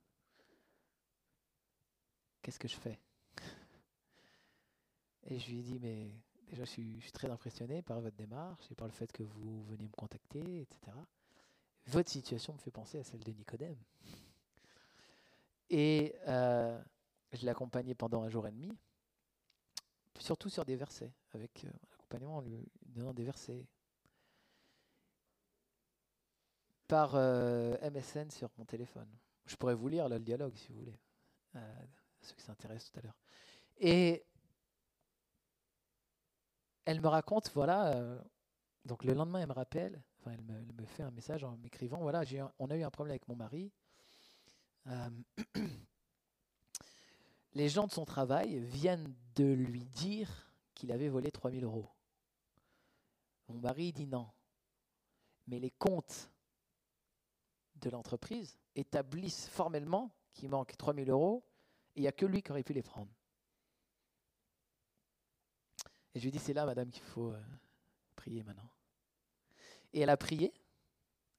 Qu'est-ce 2.41 2.59
que 2.59 2.67
je 2.67 2.75
fais? 2.75 2.99
Et 5.23 5.39
je 5.39 5.49
lui 5.49 5.59
ai 5.59 5.63
dit 5.63 5.79
Mais 5.79 6.11
déjà, 6.47 6.63
je 6.65 6.69
suis, 6.69 7.11
très 7.13 7.29
impressionné 7.29 7.81
par 7.81 7.99
votre 8.01 8.15
démarche 8.15 8.71
et 8.71 8.75
par 8.75 8.87
le 8.87 8.93
fait 8.93 9.11
que 9.11 9.23
vous 9.23 9.63
venez 9.63 9.85
me 9.85 9.95
contacter, 9.95 10.61
etc. 10.61 10.97
Votre 11.87 12.09
situation 12.09 12.53
me 12.53 12.59
fait 12.59 12.71
penser 12.71 12.99
à 12.99 13.03
celle 13.03 13.23
de 13.23 13.31
Nicodème. 13.31 13.77
Et 15.69 16.15
euh, 16.27 16.81
je 17.33 17.41
l'ai 17.41 17.49
accompagné 17.49 17.95
pendant 17.95 18.23
un 18.23 18.29
jour 18.29 18.47
et 18.47 18.51
demi, 18.51 18.71
surtout 20.19 20.49
sur 20.49 20.65
des 20.65 20.75
versets, 20.75 21.11
avec 21.33 21.65
euh, 21.65 21.69
l'accompagnement 22.07 22.41
lui 22.41 22.67
donnant 22.85 23.13
des 23.13 23.23
versets 23.23 23.65
par 26.87 27.15
euh, 27.15 27.75
MSN 27.91 28.29
sur 28.31 28.49
mon 28.57 28.65
téléphone. 28.65 29.09
Je 29.45 29.55
pourrais 29.55 29.75
vous 29.75 29.89
lire 29.89 30.07
le 30.07 30.19
dialogue 30.19 30.55
si 30.55 30.69
vous 30.69 30.79
voulez, 30.79 30.99
ceux 32.21 32.35
qui 32.35 32.43
s'intéressent 32.43 32.91
tout 32.91 32.99
à 32.99 33.01
l'heure. 33.03 33.17
Et 33.79 34.25
elle 36.85 37.01
me 37.01 37.07
raconte, 37.07 37.51
voilà, 37.53 38.19
donc 38.85 39.03
le 39.03 39.13
lendemain, 39.13 39.39
elle 39.39 39.47
me 39.47 39.53
rappelle, 39.53 40.01
enfin, 40.19 40.31
elle 40.31 40.43
me, 40.43 40.85
fait 40.85 41.03
un 41.03 41.11
message 41.11 41.43
en 41.43 41.57
m'écrivant, 41.57 41.99
voilà, 41.99 42.23
on 42.59 42.69
a 42.69 42.77
eu 42.77 42.83
un 42.83 42.91
problème 42.91 43.11
avec 43.11 43.27
mon 43.27 43.35
mari, 43.35 43.71
euh, 44.87 45.09
les 47.53 47.69
gens 47.69 47.87
de 47.87 47.91
son 47.91 48.05
travail 48.05 48.59
viennent 48.59 49.13
de 49.35 49.45
lui 49.45 49.83
dire 49.85 50.49
qu'il 50.73 50.91
avait 50.91 51.09
volé 51.09 51.31
3000 51.31 51.63
euros. 51.63 51.89
Mon 53.47 53.59
mari 53.59 53.91
dit 53.93 54.07
non. 54.07 54.29
Mais 55.47 55.59
les 55.59 55.71
comptes 55.71 56.31
de 57.75 57.89
l'entreprise 57.89 58.57
établissent 58.75 59.47
formellement 59.47 60.11
qu'il 60.33 60.49
manque 60.49 60.75
3000 60.77 61.09
euros 61.09 61.43
et 61.95 61.99
il 61.99 62.01
n'y 62.01 62.07
a 62.07 62.11
que 62.11 62.25
lui 62.25 62.41
qui 62.41 62.51
aurait 62.51 62.63
pu 62.63 62.73
les 62.73 62.83
prendre. 62.83 63.11
Et 66.13 66.19
je 66.19 66.23
lui 66.25 66.31
dis, 66.31 66.39
c'est 66.39 66.53
là, 66.53 66.65
madame, 66.65 66.89
qu'il 66.89 67.03
faut 67.03 67.31
euh, 67.31 67.43
prier 68.15 68.43
maintenant. 68.43 68.69
Et 69.93 70.01
elle 70.01 70.09
a 70.09 70.17
prié, 70.17 70.53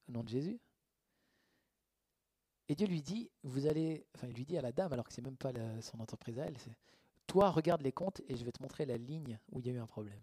au 0.08 0.12
nom 0.12 0.22
de 0.22 0.28
Jésus. 0.28 0.60
Et 2.68 2.74
Dieu 2.74 2.86
lui 2.86 3.02
dit, 3.02 3.30
vous 3.42 3.66
allez, 3.66 4.06
enfin 4.14 4.26
il 4.28 4.34
lui 4.34 4.44
dit 4.44 4.58
à 4.58 4.62
la 4.62 4.72
dame, 4.72 4.92
alors 4.92 5.06
que 5.06 5.12
c'est 5.12 5.22
même 5.22 5.36
pas 5.36 5.52
son 5.80 6.00
entreprise 6.00 6.38
à 6.38 6.44
elle, 6.44 6.58
c'est, 6.58 6.76
toi 7.26 7.50
regarde 7.50 7.82
les 7.82 7.92
comptes 7.92 8.20
et 8.28 8.36
je 8.36 8.44
vais 8.44 8.52
te 8.52 8.62
montrer 8.62 8.84
la 8.84 8.98
ligne 8.98 9.38
où 9.50 9.60
il 9.60 9.66
y 9.66 9.70
a 9.70 9.72
eu 9.72 9.78
un 9.78 9.86
problème. 9.86 10.20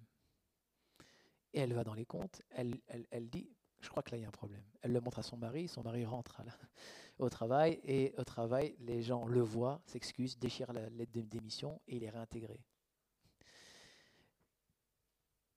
Et 1.55 1.59
elle 1.59 1.73
va 1.73 1.85
dans 1.85 1.93
les 1.93 2.05
comptes, 2.05 2.41
elle, 2.49 3.29
dit, 3.29 3.49
je 3.79 3.87
crois 3.89 4.03
que 4.03 4.11
là 4.11 4.17
il 4.17 4.23
y 4.23 4.25
a 4.25 4.27
un 4.27 4.31
problème. 4.31 4.65
Elle 4.81 4.91
le 4.91 4.99
montre 4.99 5.19
à 5.19 5.23
son 5.23 5.37
mari, 5.37 5.69
son 5.69 5.83
mari 5.83 6.03
rentre 6.03 6.41
au 7.17 7.29
travail 7.29 7.79
et 7.85 8.13
au 8.17 8.25
travail 8.25 8.75
les 8.81 9.01
gens 9.01 9.25
le 9.25 9.39
voient, 9.39 9.81
s'excusent, 9.85 10.37
déchirent 10.37 10.73
la 10.73 10.89
lettre 10.89 11.13
de 11.13 11.21
démission 11.21 11.81
et 11.87 11.95
il 11.95 12.03
est 12.03 12.09
réintégré. 12.09 12.59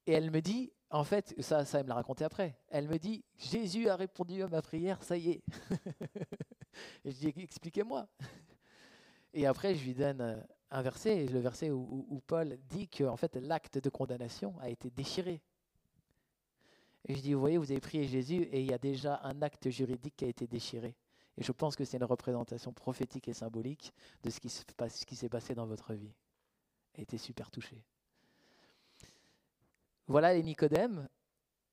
Et 0.06 0.12
elle 0.12 0.30
me 0.30 0.40
dit, 0.40 0.72
en 0.88 1.02
fait, 1.02 1.34
ça, 1.42 1.64
elle 1.74 1.82
me 1.82 1.88
l'a 1.88 1.96
raconté 1.96 2.24
après, 2.24 2.56
elle 2.68 2.86
me 2.86 2.96
dit, 2.96 3.24
Jésus 3.36 3.88
a 3.88 3.96
répondu 3.96 4.40
à 4.42 4.46
ma 4.46 4.62
prière, 4.62 5.02
ça 5.02 5.16
y 5.16 5.30
est. 5.30 5.42
Et 7.04 7.10
je 7.10 7.16
dis, 7.16 7.34
expliquez-moi. 7.36 8.08
Et 9.32 9.46
après, 9.46 9.74
je 9.74 9.84
lui 9.84 9.94
donne 9.94 10.20
euh, 10.20 10.40
un 10.70 10.80
verset, 10.80 11.26
le 11.26 11.40
verset 11.40 11.70
où, 11.70 12.22
Paul 12.26 12.56
dit 12.68 12.88
que 12.88 13.02
en 13.04 13.16
fait, 13.16 13.34
l'acte 13.36 13.78
de 13.78 13.90
condamnation 13.90 14.58
a 14.60 14.68
été 14.68 14.90
déchiré. 14.90 15.42
Et 17.06 17.14
je 17.14 17.20
dis, 17.20 17.34
vous 17.34 17.40
voyez, 17.40 17.58
vous 17.58 17.70
avez 17.70 17.80
prié 17.80 18.04
Jésus 18.04 18.42
et 18.42 18.60
il 18.60 18.66
y 18.66 18.72
a 18.72 18.78
déjà 18.78 19.20
un 19.22 19.40
acte 19.42 19.70
juridique 19.70 20.14
qui 20.16 20.24
a 20.24 20.28
été 20.28 20.46
déchiré. 20.46 20.96
Et 21.36 21.44
je 21.44 21.52
pense 21.52 21.76
que 21.76 21.84
c'est 21.84 21.96
une 21.96 22.04
représentation 22.04 22.72
prophétique 22.72 23.28
et 23.28 23.32
symbolique 23.32 23.92
de 24.22 24.30
ce 24.30 24.40
qui 24.40 25.16
s'est 25.16 25.28
passé 25.28 25.54
dans 25.54 25.66
votre 25.66 25.94
vie. 25.94 26.12
Elle 26.94 27.02
était 27.02 27.18
super 27.18 27.50
touchée. 27.50 27.84
Voilà 30.08 30.34
les 30.34 30.42
Nicodèmes. 30.42 31.08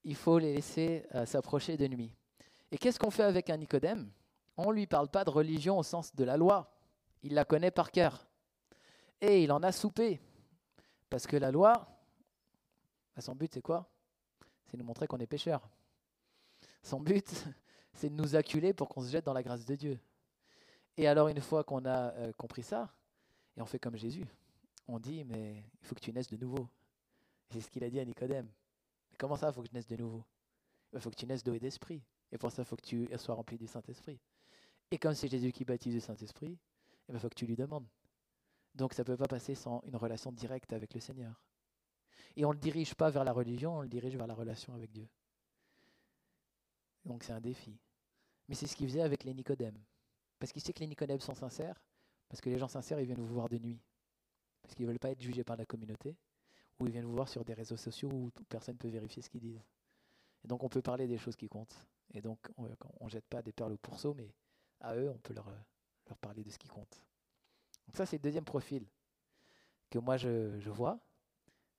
Il 0.04 0.16
faut 0.16 0.38
les 0.38 0.54
laisser 0.54 1.04
euh, 1.16 1.26
s'approcher 1.26 1.78
de 1.78 1.88
nuit. 1.88 2.14
Et 2.72 2.78
qu'est-ce 2.78 3.00
qu'on 3.00 3.10
fait 3.10 3.24
avec 3.24 3.50
un 3.50 3.58
Nicodème? 3.58 4.12
On 4.56 4.70
ne 4.70 4.76
lui 4.76 4.88
parle 4.88 5.10
pas 5.10 5.24
de 5.24 5.32
religion 5.32 5.80
au 5.80 5.84
sens 5.84 6.16
de 6.16 6.24
la 6.24 6.38
loi. 6.38 6.72
Il 7.24 7.34
la 7.34 7.44
connaît 7.44 7.72
par 7.72 7.92
cœur. 7.92 8.28
Et 9.20 9.44
il 9.44 9.52
en 9.52 9.64
a 9.64 9.72
soupé. 9.72 10.22
Parce 11.10 11.26
que 11.26 11.38
la 11.38 11.52
loi, 11.52 11.88
bah, 13.16 13.22
son 13.22 13.34
but 13.34 13.52
c'est 13.54 13.62
quoi? 13.62 13.90
C'est 14.66 14.78
nous 14.78 14.84
montrer 14.84 15.08
qu'on 15.08 15.20
est 15.20 15.28
pécheur. 15.28 15.68
Son 16.84 17.00
but, 17.00 17.28
c'est 17.94 18.10
de 18.10 18.16
nous 18.16 18.36
acculer 18.36 18.74
pour 18.74 18.90
qu'on 18.90 19.02
se 19.02 19.10
jette 19.10 19.26
dans 19.26 19.34
la 19.34 19.44
grâce 19.44 19.66
de 19.66 19.76
Dieu. 19.76 20.00
Et 20.98 21.08
alors 21.08 21.28
une 21.28 21.42
fois 21.42 21.64
qu'on 21.64 21.86
a 21.86 22.14
euh, 22.14 22.32
compris 22.34 22.64
ça, 22.64 22.94
et 23.58 23.62
on 23.62 23.66
fait 23.66 23.80
comme 23.80 23.96
Jésus, 23.96 24.26
on 24.88 25.00
dit, 25.00 25.24
mais 25.24 25.64
il 25.82 25.88
faut 25.88 25.96
que 25.96 26.02
tu 26.02 26.14
naisses 26.14 26.30
de 26.30 26.38
nouveau. 26.38 26.68
C'est 27.50 27.62
ce 27.62 27.70
qu'il 27.70 27.84
a 27.84 27.90
dit 27.90 28.00
à 28.00 28.06
Nicodème. 28.06 28.50
Mais 29.12 29.18
comment 29.18 29.36
ça, 29.36 29.50
il 29.50 29.54
faut 29.54 29.62
que 29.62 29.68
je 29.68 29.74
naisse 29.74 29.88
de 29.88 29.96
nouveau? 29.96 30.24
Il 30.94 31.00
faut 31.00 31.10
que 31.10 31.16
tu 31.16 31.26
naisses 31.26 31.44
d'eau 31.44 31.54
et 31.54 31.60
d'esprit. 31.60 32.02
Et 32.32 32.38
pour 32.38 32.52
ça, 32.52 32.62
il 32.62 32.66
faut 32.66 32.76
que 32.76 32.86
tu 32.86 33.08
sois 33.18 33.36
rempli 33.36 33.58
du 33.58 33.68
Saint-Esprit. 33.68 34.20
Et 34.92 34.98
comme 34.98 35.14
c'est 35.14 35.28
Jésus 35.28 35.52
qui 35.52 35.66
baptise 35.66 35.94
le 35.94 36.00
Saint-Esprit, 36.00 36.52
il 36.52 36.58
eh 37.10 37.14
ben, 37.14 37.20
faut 37.20 37.30
que 37.30 37.36
tu 37.36 37.46
lui 37.46 37.56
demandes. 37.56 37.88
Donc 38.74 38.94
ça 38.94 39.04
ne 39.04 39.06
peut 39.06 39.18
pas 39.18 39.28
passer 39.28 39.56
sans 39.56 39.82
une 39.86 39.96
relation 39.96 40.32
directe 40.32 40.74
avec 40.74 40.94
le 40.94 41.00
Seigneur. 41.00 41.42
Et 42.36 42.46
on 42.46 42.50
ne 42.50 42.54
le 42.54 42.60
dirige 42.60 42.96
pas 42.96 43.10
vers 43.10 43.24
la 43.24 43.32
religion, 43.32 43.78
on 43.78 43.82
le 43.82 43.88
dirige 43.88 44.16
vers 44.16 44.28
la 44.28 44.34
relation 44.34 44.74
avec 44.74 44.92
Dieu. 44.92 45.08
Donc 47.06 47.24
c'est 47.24 47.34
un 47.34 47.42
défi. 47.42 47.78
Mais 48.48 48.56
c'est 48.56 48.68
ce 48.68 48.76
qu'il 48.76 48.88
faisait 48.88 49.02
avec 49.02 49.24
les 49.24 49.34
Nicodèmes. 49.34 49.80
Parce 50.40 50.52
qu'il 50.52 50.62
sait 50.62 50.74
que 50.74 50.80
les 50.80 50.88
Nicodèmes 50.88 51.22
sont 51.22 51.36
sincères, 51.36 51.82
parce 52.28 52.42
que 52.42 52.50
les 52.50 52.60
gens 52.60 52.68
sincères, 52.68 53.00
ils 53.00 53.06
viennent 53.06 53.22
vous 53.22 53.34
voir 53.34 53.50
de 53.50 53.58
nuit. 53.58 53.80
Parce 54.62 54.76
qu'ils 54.76 54.86
ne 54.86 54.92
veulent 54.92 55.00
pas 55.00 55.12
être 55.12 55.22
jugés 55.22 55.44
par 55.44 55.56
la 55.56 55.66
communauté, 55.66 56.16
ou 56.80 56.88
ils 56.88 56.92
viennent 56.92 57.06
vous 57.06 57.16
voir 57.16 57.30
sur 57.30 57.46
des 57.46 57.54
réseaux 57.54 57.78
sociaux 57.78 58.10
où 58.12 58.32
personne 58.50 58.76
ne 58.76 58.80
peut 58.80 58.90
vérifier 58.90 59.22
ce 59.22 59.30
qu'ils 59.30 59.42
disent. 59.42 59.64
Et 60.44 60.48
donc 60.48 60.64
on 60.64 60.70
peut 60.70 60.82
parler 60.82 61.08
des 61.08 61.18
choses 61.18 61.36
qui 61.36 61.48
comptent. 61.48 61.88
Et 62.14 62.22
donc 62.22 62.40
on 62.58 63.06
ne 63.06 63.10
jette 63.10 63.26
pas 63.26 63.42
des 63.42 63.54
perles 63.54 63.74
au 63.74 63.78
pourceau, 63.78 64.14
mais 64.14 64.34
à 64.82 64.96
eux, 64.96 65.10
on 65.10 65.18
peut 65.20 65.34
leur, 65.34 65.48
parler 66.22 66.44
de 66.44 66.50
ce 66.50 66.58
qui 66.58 66.68
compte. 66.68 67.02
Donc 67.88 67.96
ça, 67.96 68.06
c'est 68.06 68.18
le 68.18 68.22
deuxième 68.22 68.46
profil 68.46 68.86
que 69.90 70.00
moi 70.00 70.18
je 70.18 70.70
vois 70.70 71.00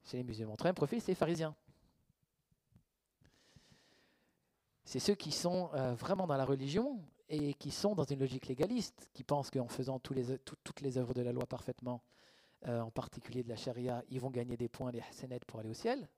chez 0.07 0.17
les 0.17 0.25
musulmans. 0.25 0.57
Troisième 0.57 0.75
profil, 0.75 1.01
c'est 1.01 1.13
les 1.13 1.17
pharisiens. 1.17 1.55
c'est 4.87 5.01
ceux 5.01 5.17
qui 5.17 5.33
sont 5.33 5.69
euh, 5.75 5.95
vraiment 5.95 6.27
dans 6.27 6.37
la 6.37 6.45
religion 6.45 7.01
et 7.29 7.55
qui 7.55 7.73
sont 7.73 7.97
dans 7.97 8.05
une 8.05 8.21
logique 8.21 8.47
légaliste, 8.47 9.11
qui 9.13 9.25
pensent 9.25 9.51
qu'en 9.51 9.67
faisant 9.67 9.99
toutes 9.99 10.81
les 10.81 10.97
œuvres 10.97 11.13
de 11.13 11.23
la 11.23 11.33
loi 11.33 11.45
parfaitement, 11.45 12.03
euh, 12.69 12.81
en 12.81 12.91
particulier 12.93 13.43
de 13.43 13.49
la 13.49 13.57
charia, 13.57 14.05
ils 14.11 14.21
vont 14.21 14.31
gagner 14.31 14.57
des 14.57 14.69
points, 14.69 14.93
des 14.93 15.03
hasanets 15.11 15.41
pour 15.45 15.59
aller 15.59 15.69
au 15.69 15.75
ciel, 15.75 16.09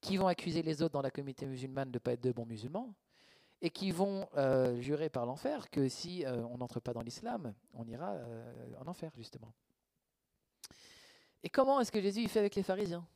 qui 0.00 0.16
vont 0.16 0.26
accuser 0.26 0.62
les 0.62 0.82
autres 0.82 0.92
dans 0.92 1.02
la 1.02 1.12
communauté 1.12 1.46
musulmane 1.46 1.90
de 1.90 1.96
ne 1.96 2.00
pas 2.00 2.12
être 2.12 2.22
de 2.22 2.32
bons 2.32 2.46
musulmans, 2.46 2.92
et 3.62 3.70
qui 3.70 3.92
vont 3.92 4.28
euh, 4.36 4.80
jurer 4.80 5.08
par 5.08 5.24
l'enfer 5.24 5.70
que 5.70 5.88
si 5.88 6.24
on 6.26 6.58
n'entre 6.58 6.80
pas 6.80 6.92
dans 6.92 7.02
l'islam, 7.02 7.54
on 7.74 7.86
ira 7.86 8.16
en 8.80 8.88
enfer, 8.88 9.12
justement. 9.16 9.52
Et 11.42 11.48
comment 11.48 11.80
est-ce 11.80 11.92
que 11.92 12.00
Jésus 12.00 12.22
il 12.22 12.28
fait 12.28 12.40
avec 12.40 12.54
les 12.54 12.62
pharisiens? 12.62 13.06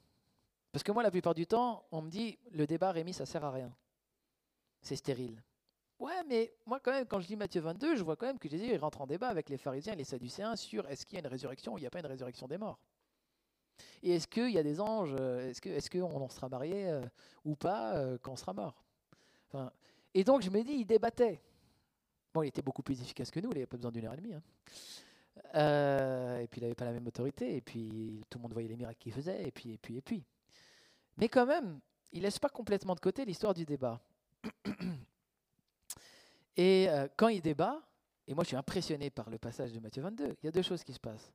Parce 0.70 0.82
que 0.82 0.92
moi, 0.92 1.02
la 1.02 1.11
plupart 1.11 1.35
du 1.35 1.46
temps, 1.46 1.85
on 1.92 2.02
me 2.02 2.11
dit, 2.11 2.38
le 2.50 2.66
débat, 2.66 2.92
Rémi, 2.92 3.12
ça 3.12 3.26
sert 3.26 3.44
à 3.44 3.50
rien 3.50 3.72
c'est 4.82 4.96
stérile. 4.96 5.42
Ouais, 5.98 6.22
mais 6.26 6.52
moi 6.66 6.80
quand 6.80 6.90
même, 6.90 7.06
quand 7.06 7.20
je 7.20 7.28
lis 7.28 7.37
Matthieu 7.37 7.61
22, 7.61 7.96
je 7.96 8.02
vois 8.02 8.16
quand 8.16 8.26
même 8.26 8.38
que 8.38 8.48
Jésus 8.48 8.76
rentre 8.76 9.00
en 9.00 9.06
débat 9.06 9.28
avec 9.28 9.48
les 9.48 9.56
pharisiens 9.56 9.92
et 9.92 9.96
les 9.96 10.04
sadducéens 10.04 10.56
sur 10.56 10.87
est-ce 10.88 11.06
qu'il 11.06 11.14
y 11.14 11.18
a 11.18 11.20
une 11.20 11.30
résurrection 11.30 11.74
ou 11.74 11.78
il 11.78 11.82
n'y 11.82 11.87
a 11.87 11.90
pas 11.90 12.00
une 12.00 12.06
résurrection 12.06 12.48
des 12.48 12.58
morts? 12.58 12.80
Et 14.02 14.16
est-ce 14.16 14.26
qu'il 14.26 14.50
y 14.50 14.58
a 14.58 14.64
des 14.64 14.80
anges 14.80 15.14
euh, 15.18 15.48
Est-ce 15.50 15.88
qu'on 15.88 15.98
est 15.98 16.02
en 16.02 16.28
sera 16.28 16.48
marié 16.48 16.88
euh, 16.88 17.02
ou 17.44 17.54
pas 17.54 17.94
euh, 17.94 18.18
quand 18.20 18.32
on 18.32 18.37
sera 18.37 18.52
mort? 18.52 18.82
Et 20.14 20.24
donc 20.24 20.42
je 20.42 20.50
me 20.50 20.62
dis, 20.62 20.72
il 20.72 20.87
débattait. 20.87 21.40
Bon, 22.35 22.42
il 22.42 22.48
était 22.48 22.62
beaucoup 22.62 22.82
plus 22.82 23.00
efficace 23.00 23.30
que 23.30 23.38
nous, 23.38 23.50
il 23.50 23.54
n'avait 23.54 23.66
pas 23.66 23.76
besoin 23.76 23.92
d'une 23.92 24.06
heure 24.06 24.14
et 24.14 24.16
demie. 24.16 24.35
Hein. 24.35 24.42
Et 25.55 26.47
puis 26.51 26.61
il 26.61 26.62
n'avait 26.62 26.75
pas 26.75 26.85
la 26.85 26.92
même 26.92 27.07
autorité, 27.07 27.57
et 27.57 27.61
puis 27.61 28.25
tout 28.29 28.38
le 28.38 28.42
monde 28.42 28.53
voyait 28.53 28.68
les 28.68 28.77
miracles 28.77 28.99
qu'il 28.99 29.12
faisait, 29.12 29.47
et 29.47 29.51
puis, 29.51 29.73
et 29.73 29.79
puis, 29.79 29.97
et 29.97 30.03
puis. 30.03 30.25
Mais 31.16 31.29
quand 31.29 31.47
même, 31.47 31.81
il 32.12 32.23
laisse 32.23 32.38
pas 32.38 32.49
complètement 32.49 32.95
de 32.95 33.01
côté 33.01 33.25
l'histoire 33.25 33.55
du 33.55 33.64
débat. 33.64 34.01
Et 36.57 36.88
euh, 36.90 37.09
quand 37.16 37.29
il 37.29 37.40
débat, 37.40 37.81
et 38.27 38.35
moi 38.35 38.45
je 38.45 38.49
suis 38.49 38.57
impressionné 38.57 39.09
par 39.11 39.31
le 39.31 39.38
passage 39.38 39.73
de 39.73 39.81
Matthieu 39.81 40.03
22, 40.03 40.37
il 40.42 40.45
y 40.45 40.49
a 40.49 40.53
deux 40.53 40.62
choses 40.62 40.85
qui 40.85 40.92
se 40.92 41.01
passent. 41.01 41.33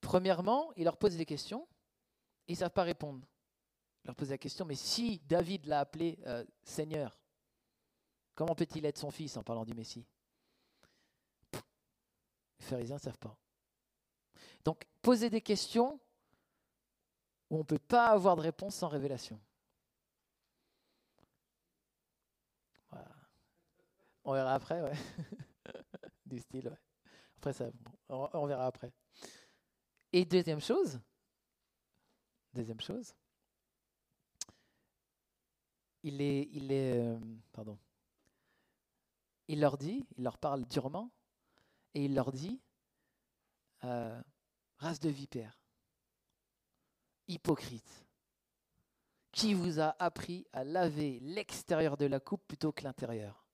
Premièrement, 0.00 0.72
il 0.76 0.84
leur 0.84 0.96
pose 0.96 1.16
des 1.16 1.26
questions, 1.26 1.66
ils 2.48 2.52
ne 2.52 2.58
savent 2.58 2.70
pas 2.70 2.84
répondre. 2.84 3.26
Il 4.02 4.08
leur 4.08 4.16
pose 4.16 4.30
la 4.30 4.38
question, 4.38 4.64
mais 4.64 4.74
si 4.74 5.20
David 5.26 5.66
l'a 5.66 5.80
appelé 5.80 6.18
euh, 6.26 6.44
Seigneur, 6.62 7.18
comment 8.34 8.54
peut-il 8.54 8.84
être 8.86 8.98
son 8.98 9.10
fils 9.10 9.36
en 9.36 9.42
parlant 9.42 9.64
du 9.64 9.74
Messie? 9.74 10.06
Les 12.64 12.70
pharisiens 12.70 12.96
ne 12.96 13.00
savent 13.00 13.18
pas. 13.18 13.36
Donc, 14.64 14.86
poser 15.02 15.28
des 15.28 15.42
questions 15.42 16.00
où 17.50 17.56
on 17.56 17.58
ne 17.58 17.64
peut 17.64 17.78
pas 17.78 18.06
avoir 18.06 18.36
de 18.36 18.40
réponse 18.40 18.76
sans 18.76 18.88
révélation. 18.88 19.38
On 24.24 24.32
verra 24.32 24.54
après, 24.54 24.80
ouais. 24.80 24.96
du 26.26 26.38
style, 26.38 26.68
ouais. 26.68 26.78
Après, 27.36 27.52
ça, 27.52 27.70
on, 28.08 28.46
verra 28.46 28.64
après. 28.64 28.90
Et 30.10 30.24
deuxième 30.24 30.60
chose, 30.60 30.98
deuxième 32.54 32.80
chose, 32.80 33.14
il 36.02 36.22
est, 36.22 36.48
il 36.52 36.72
est, 36.72 36.98
euh, 36.98 37.18
pardon, 37.52 37.78
il 39.48 39.60
leur 39.60 39.76
dit, 39.76 40.06
il 40.16 40.24
leur 40.24 40.38
parle 40.38 40.64
durement, 40.64 41.10
et 41.94 42.04
il 42.04 42.14
leur 42.14 42.32
dit, 42.32 42.60
euh, 43.84 44.20
race 44.78 45.00
de 45.00 45.08
vipères, 45.08 45.58
hypocrite, 47.28 48.06
qui 49.32 49.54
vous 49.54 49.80
a 49.80 49.96
appris 49.98 50.46
à 50.52 50.64
laver 50.64 51.18
l'extérieur 51.20 51.96
de 51.96 52.06
la 52.06 52.20
coupe 52.20 52.46
plutôt 52.46 52.72
que 52.72 52.84
l'intérieur 52.84 53.44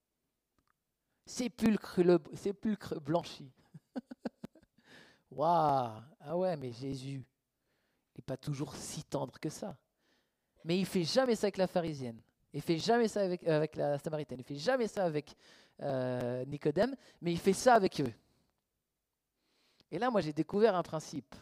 sépulcre, 1.30 3.00
blanchi. 3.00 3.52
Waouh 5.30 6.02
Ah 6.20 6.36
ouais, 6.36 6.56
mais 6.56 6.72
Jésus 6.72 7.22
n'est 8.16 8.22
pas 8.24 8.36
toujours 8.36 8.74
si 8.74 9.04
tendre 9.04 9.38
que 9.38 9.48
ça. 9.48 9.76
Mais 10.64 10.78
il 10.78 10.86
fait 10.86 11.04
jamais 11.04 11.36
ça 11.36 11.46
avec 11.46 11.56
la 11.56 11.66
pharisienne. 11.66 12.20
Il 12.52 12.62
fait 12.62 12.78
jamais 12.78 13.08
ça 13.08 13.20
avec, 13.20 13.46
euh, 13.46 13.66
la 13.74 13.98
samaritaine. 13.98 14.40
Il 14.40 14.44
fait 14.44 14.56
jamais 14.56 14.88
ça 14.88 15.04
avec 15.04 15.34
euh, 15.82 16.44
Nicodème, 16.46 16.96
mais 17.22 17.32
il 17.32 17.38
fait 17.38 17.52
ça 17.52 17.74
avec 17.74 18.00
eux. 18.00 18.12
Et 19.90 19.98
là, 19.98 20.10
moi, 20.10 20.20
j'ai 20.20 20.32
découvert 20.32 20.74
un 20.74 20.82
principe. 20.82 21.34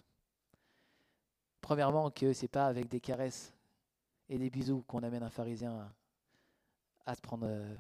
Premièrement, 1.61 2.11
que 2.11 2.33
c'est 2.33 2.49
pas 2.49 2.67
avec 2.67 2.89
des 2.89 3.01
caresses 3.01 3.53
et 4.29 4.39
des 4.39 4.51
bisous 4.51 4.83
qu'on 4.87 5.03
amène 5.03 5.23
un 5.23 5.31
pharisien 5.31 5.93
à, 7.05 7.15
se 7.15 7.21
prendre. 7.21 7.47
Euh, 7.47 7.75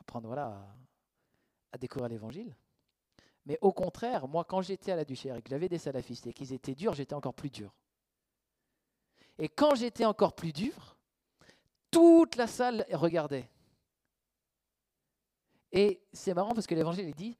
apprendre 0.00 0.26
voilà, 0.26 0.66
à, 1.72 1.78
découvrir 1.78 2.08
l'évangile. 2.08 2.54
Mais 3.46 3.58
au 3.60 3.72
contraire, 3.72 4.26
moi, 4.26 4.44
quand 4.44 4.62
j'étais 4.62 4.92
à 4.92 4.96
la 4.96 5.04
Duchère 5.04 5.36
et 5.36 5.42
que 5.42 5.50
j'avais 5.50 5.68
des 5.68 5.78
salafistes 5.78 6.26
et 6.26 6.32
qu'ils 6.32 6.52
étaient 6.52 6.74
durs, 6.74 6.94
j'étais 6.94 7.14
encore 7.14 7.34
plus 7.34 7.50
dur. 7.50 7.72
Et 9.38 9.48
quand 9.48 9.74
j'étais 9.74 10.04
encore 10.04 10.34
plus 10.34 10.52
dur, 10.52 10.96
toute 11.90 12.36
la 12.36 12.46
salle 12.46 12.84
regardait. 12.92 13.48
Et 15.72 16.02
c'est 16.12 16.34
marrant 16.34 16.54
parce 16.54 16.66
que 16.66 16.74
l'évangile 16.74 17.14
dit, 17.14 17.38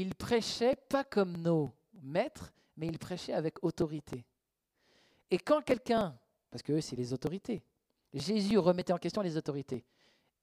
il 0.00 0.14
prêchait 0.14 0.76
pas 0.76 1.04
comme 1.04 1.38
nos 1.38 1.70
maîtres, 2.02 2.52
mais 2.76 2.86
il 2.86 2.98
prêchait 2.98 3.32
avec 3.32 3.62
autorité. 3.64 4.26
Et 5.30 5.38
quand 5.38 5.62
quelqu'un, 5.62 6.16
parce 6.50 6.62
que 6.62 6.74
eux, 6.74 6.80
c'est 6.82 6.96
les 6.96 7.12
autorités, 7.12 7.62
Jésus 8.12 8.58
remettait 8.58 8.92
en 8.92 8.98
question 8.98 9.22
les 9.22 9.36
autorités. 9.38 9.84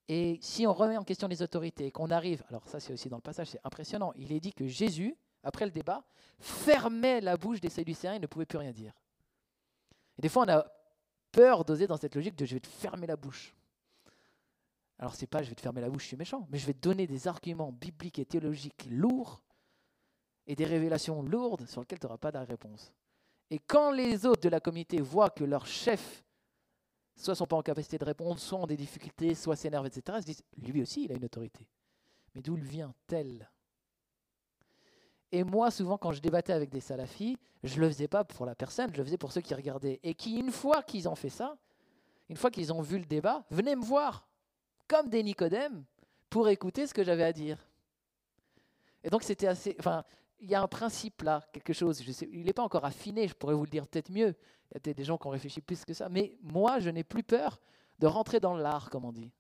Et 0.08 0.40
si 0.42 0.66
on 0.66 0.74
remet 0.74 0.98
en 0.98 1.04
question 1.04 1.28
les 1.28 1.44
autorités 1.44 1.86
et 1.86 1.92
qu'on 1.92 2.10
arrive, 2.10 2.44
alors 2.50 2.68
ça 2.68 2.80
c'est 2.80 2.92
aussi 2.92 3.10
dans 3.10 3.18
le 3.18 3.22
passage, 3.22 3.48
c'est 3.48 3.62
impressionnant, 3.64 4.12
il 4.16 4.32
est 4.32 4.40
dit 4.40 4.54
que 4.54 4.68
Jésus, 4.68 5.16
après 5.44 5.66
le 5.66 5.72
débat, 5.72 6.04
fermait 6.40 7.22
la 7.22 7.38
bouche 7.38 7.62
des 7.62 7.70
Sadducéens 7.70 8.16
et 8.16 8.20
ne 8.20 8.28
pouvait 8.28 8.46
plus 8.46 8.58
rien 8.58 8.72
dire. 8.72 8.92
Et 10.18 10.22
des 10.22 10.30
fois 10.30 10.46
on 10.46 10.50
a 10.50 10.66
peur 11.32 11.64
d'oser 11.64 11.88
dans 11.88 11.98
cette 11.98 12.16
logique 12.16 12.36
de 12.36 12.46
je 12.46 12.56
vais 12.56 12.60
te 12.60 12.68
fermer 12.68 13.08
la 13.08 13.16
bouche. 13.16 13.54
Alors 15.04 15.16
c'est 15.16 15.28
pas 15.28 15.44
je 15.44 15.50
vais 15.50 15.56
te 15.56 15.60
fermer 15.60 15.82
la 15.82 15.90
bouche, 15.90 16.04
je 16.04 16.08
suis 16.08 16.16
méchant, 16.16 16.48
mais 16.50 16.58
je 16.58 16.66
vais 16.66 16.74
te 16.74 16.80
donner 16.80 17.06
des 17.06 17.28
arguments 17.28 17.74
bibliques 17.74 18.20
et 18.20 18.26
théologiques 18.26 18.88
lourds 18.90 19.44
et 20.48 20.56
des 20.56 20.64
révélations 20.64 21.22
lourdes 21.22 21.68
sur 21.68 21.82
lesquelles 21.82 22.00
tu 22.00 22.06
n'auras 22.06 22.18
pas 22.18 22.32
de 22.32 22.38
réponse. 22.38 22.94
Et 23.50 23.60
quand 23.60 23.92
les 23.92 24.26
autres 24.26 24.40
de 24.40 24.48
la 24.48 24.62
communauté 24.62 25.02
voient 25.02 25.30
que 25.30 25.44
leur 25.44 25.68
chef 25.68 26.24
soit 27.18 27.36
sont 27.36 27.46
pas 27.46 27.58
en 27.58 27.62
capacité 27.62 27.98
de 27.98 28.06
répondre, 28.06 28.40
soit 28.40 28.58
ont 28.60 28.66
des 28.66 28.78
difficultés, 28.78 29.36
soit 29.36 29.58
s'énervent, 29.58 29.88
etc. 29.88 30.04
Ils 30.20 30.22
se 30.22 30.26
disent, 30.26 30.44
lui 30.56 30.82
aussi, 30.82 31.04
il 31.04 31.12
a 31.12 31.16
une 31.16 31.26
autorité. 31.26 31.68
Mais 32.34 32.42
d'où 32.42 32.56
vient-elle 32.56 33.52
Et 35.34 35.44
moi, 35.44 35.70
souvent, 35.70 35.98
quand 35.98 36.14
je 36.14 36.22
débattais 36.22 36.54
avec 36.54 36.70
des 36.70 36.80
salafis, 36.80 37.38
je 37.62 37.76
ne 37.76 37.82
le 37.82 37.90
faisais 37.90 38.08
pas 38.08 38.24
pour 38.24 38.46
la 38.46 38.56
personne, 38.56 38.90
je 38.94 38.98
le 39.00 39.04
faisais 39.04 39.18
pour 39.18 39.34
ceux 39.34 39.42
qui 39.42 39.54
regardaient. 39.54 40.00
Et 40.02 40.14
qui, 40.14 40.38
une 40.38 40.52
fois 40.52 40.82
qu'ils 40.82 41.10
ont 41.10 41.16
fait 41.16 41.28
ça, 41.28 41.58
une 42.30 42.38
fois 42.38 42.50
qu'ils 42.50 42.72
ont 42.72 42.82
vu 42.82 42.98
le 42.98 43.06
débat, 43.06 43.46
venaient 43.52 43.76
me 43.76 43.84
voir, 43.84 44.30
comme 44.94 45.10
des 45.10 45.24
Nicodèmes, 45.24 45.84
pour 46.30 46.48
écouter 46.50 46.86
ce 46.86 46.94
que 46.94 47.04
j'avais 47.04 47.24
à 47.24 47.34
dire. 47.34 47.58
Et 49.04 49.10
donc, 49.10 49.24
c'était 49.24 49.48
assez. 49.48 49.76
Enfin, 49.80 50.04
il 50.40 50.52
y 50.52 50.54
a 50.54 50.62
un 50.62 50.68
principe 50.68 51.24
là, 51.24 51.42
quelque 51.52 51.74
chose. 51.74 52.04
Je 52.04 52.12
sais, 52.12 52.30
il 52.32 52.46
n'est 52.46 52.54
pas 52.54 52.62
encore 52.62 52.86
affiné, 52.86 53.28
je 53.28 53.34
pourrais 53.34 53.56
vous 53.56 53.64
le 53.64 53.72
dire 53.72 53.88
peut-être 53.88 54.12
mieux. 54.12 54.36
Il 54.70 54.88
y 54.88 54.90
a 54.92 54.94
des 54.94 55.04
gens 55.04 55.18
qui 55.18 55.26
ont 55.26 55.32
réfléchi 55.32 55.62
plus 55.62 55.84
que 55.84 55.96
ça. 55.96 56.10
Mais 56.10 56.38
moi, 56.44 56.78
je 56.80 56.92
n'ai 56.92 57.04
plus 57.04 57.24
peur 57.24 57.60
de 57.98 58.06
rentrer 58.06 58.40
dans 58.40 58.56
l'art, 58.56 58.92
comme 58.92 59.04
on 59.04 59.12
dit. 59.12 59.32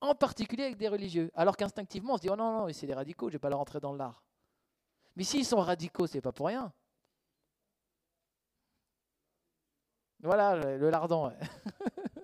En 0.00 0.14
particulier 0.14 0.64
avec 0.64 0.78
des 0.78 0.88
religieux. 0.88 1.30
Alors 1.34 1.54
qu'instinctivement, 1.54 2.14
on 2.14 2.16
se 2.16 2.22
dit, 2.22 2.30
oh 2.30 2.36
non, 2.36 2.66
non, 2.66 2.72
c'est 2.72 2.86
des 2.86 2.94
radicaux, 2.94 3.28
je 3.28 3.34
vais 3.34 3.38
pas 3.38 3.50
leur 3.50 3.58
rentrer 3.58 3.80
dans 3.80 3.92
l'art. 3.92 4.22
Mais 5.14 5.24
s'ils 5.24 5.44
sont 5.44 5.60
radicaux, 5.60 6.06
c'est 6.06 6.22
pas 6.22 6.32
pour 6.32 6.46
rien. 6.46 6.72
Voilà, 10.20 10.56
le 10.56 10.88
lardon. 10.88 11.34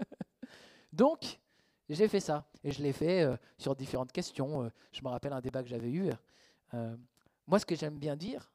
Donc, 0.94 1.38
j'ai 1.88 2.08
fait 2.08 2.20
ça. 2.20 2.46
Et 2.62 2.72
je 2.72 2.82
l'ai 2.82 2.92
fait 2.92 3.22
euh, 3.22 3.36
sur 3.58 3.76
différentes 3.76 4.12
questions. 4.12 4.62
Euh, 4.64 4.70
je 4.92 5.02
me 5.02 5.08
rappelle 5.08 5.32
un 5.32 5.40
débat 5.40 5.62
que 5.62 5.68
j'avais 5.68 5.90
eu. 5.90 6.10
Euh, 6.72 6.96
moi, 7.46 7.58
ce 7.58 7.66
que 7.66 7.74
j'aime 7.74 7.98
bien 7.98 8.16
dire, 8.16 8.50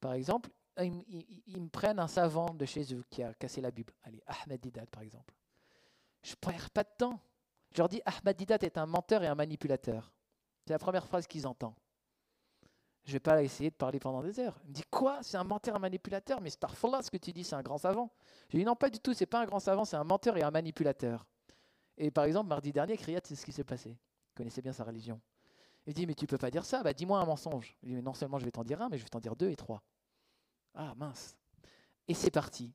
par 0.00 0.14
exemple, 0.14 0.50
ils, 0.78 1.60
me 1.60 1.68
prennent 1.68 1.98
un 1.98 2.08
savant 2.08 2.52
de 2.52 2.64
chez 2.64 2.94
eux 2.94 3.04
qui 3.10 3.22
a 3.22 3.32
cassé 3.34 3.60
la 3.60 3.70
Bible. 3.70 3.92
Allez, 4.02 4.22
Ahmed 4.26 4.60
Didat, 4.60 4.86
par 4.86 5.02
exemple. 5.02 5.34
Je 6.22 6.32
ne 6.32 6.36
perds 6.36 6.70
pas 6.70 6.84
de 6.84 6.90
temps. 6.96 7.20
Je 7.72 7.78
leur 7.78 7.88
dis 7.88 8.00
Ahmed 8.04 8.36
Didat 8.36 8.58
est 8.62 8.78
un 8.78 8.86
menteur 8.86 9.22
et 9.22 9.26
un 9.26 9.34
manipulateur. 9.34 10.12
C'est 10.66 10.72
la 10.72 10.78
première 10.78 11.06
phrase 11.06 11.26
qu'ils 11.26 11.46
entendent. 11.46 11.78
Je 13.04 13.10
ne 13.10 13.12
vais 13.14 13.20
pas 13.20 13.42
essayer 13.42 13.70
de 13.70 13.74
parler 13.74 14.00
pendant 14.00 14.22
des 14.22 14.40
heures. 14.40 14.58
Il 14.64 14.70
me 14.70 14.74
dit 14.74 14.84
Quoi? 14.90 15.18
C'est 15.22 15.36
un 15.36 15.44
menteur 15.44 15.74
et 15.74 15.76
un 15.76 15.80
manipulateur? 15.80 16.40
Mais 16.40 16.48
Starfallah, 16.48 17.02
ce 17.02 17.10
que 17.10 17.18
tu 17.18 17.32
dis, 17.32 17.44
c'est 17.44 17.54
un 17.54 17.62
grand 17.62 17.76
savant. 17.76 18.10
Je 18.48 18.56
lui 18.56 18.62
dis 18.62 18.66
Non, 18.66 18.74
pas 18.74 18.88
du 18.88 18.98
tout, 18.98 19.12
c'est 19.12 19.26
pas 19.26 19.40
un 19.40 19.44
grand 19.44 19.60
savant, 19.60 19.84
c'est 19.84 19.96
un 19.96 20.04
menteur 20.04 20.38
et 20.38 20.42
un 20.42 20.50
manipulateur. 20.50 21.26
Et 21.96 22.10
par 22.10 22.24
exemple, 22.24 22.48
mardi 22.48 22.72
dernier, 22.72 22.96
Kriyat, 22.96 23.20
c'est 23.24 23.36
ce 23.36 23.44
qui 23.44 23.52
s'est 23.52 23.64
passé. 23.64 23.90
Il 23.90 24.34
connaissait 24.34 24.62
bien 24.62 24.72
sa 24.72 24.84
religion. 24.84 25.20
Il 25.86 25.94
dit, 25.94 26.06
mais 26.06 26.14
tu 26.14 26.26
peux 26.26 26.38
pas 26.38 26.50
dire 26.50 26.64
ça, 26.64 26.82
bah, 26.82 26.92
dis-moi 26.92 27.20
un 27.20 27.26
mensonge. 27.26 27.76
Il 27.82 27.90
dit, 27.90 27.94
mais 27.94 28.02
non 28.02 28.14
seulement 28.14 28.38
je 28.38 28.44
vais 28.44 28.50
t'en 28.50 28.64
dire 28.64 28.80
un, 28.80 28.88
mais 28.88 28.98
je 28.98 29.02
vais 29.02 29.08
t'en 29.08 29.20
dire 29.20 29.36
deux 29.36 29.50
et 29.50 29.56
trois. 29.56 29.82
Ah 30.74 30.94
mince. 30.96 31.36
Et 32.08 32.14
c'est 32.14 32.30
parti. 32.30 32.72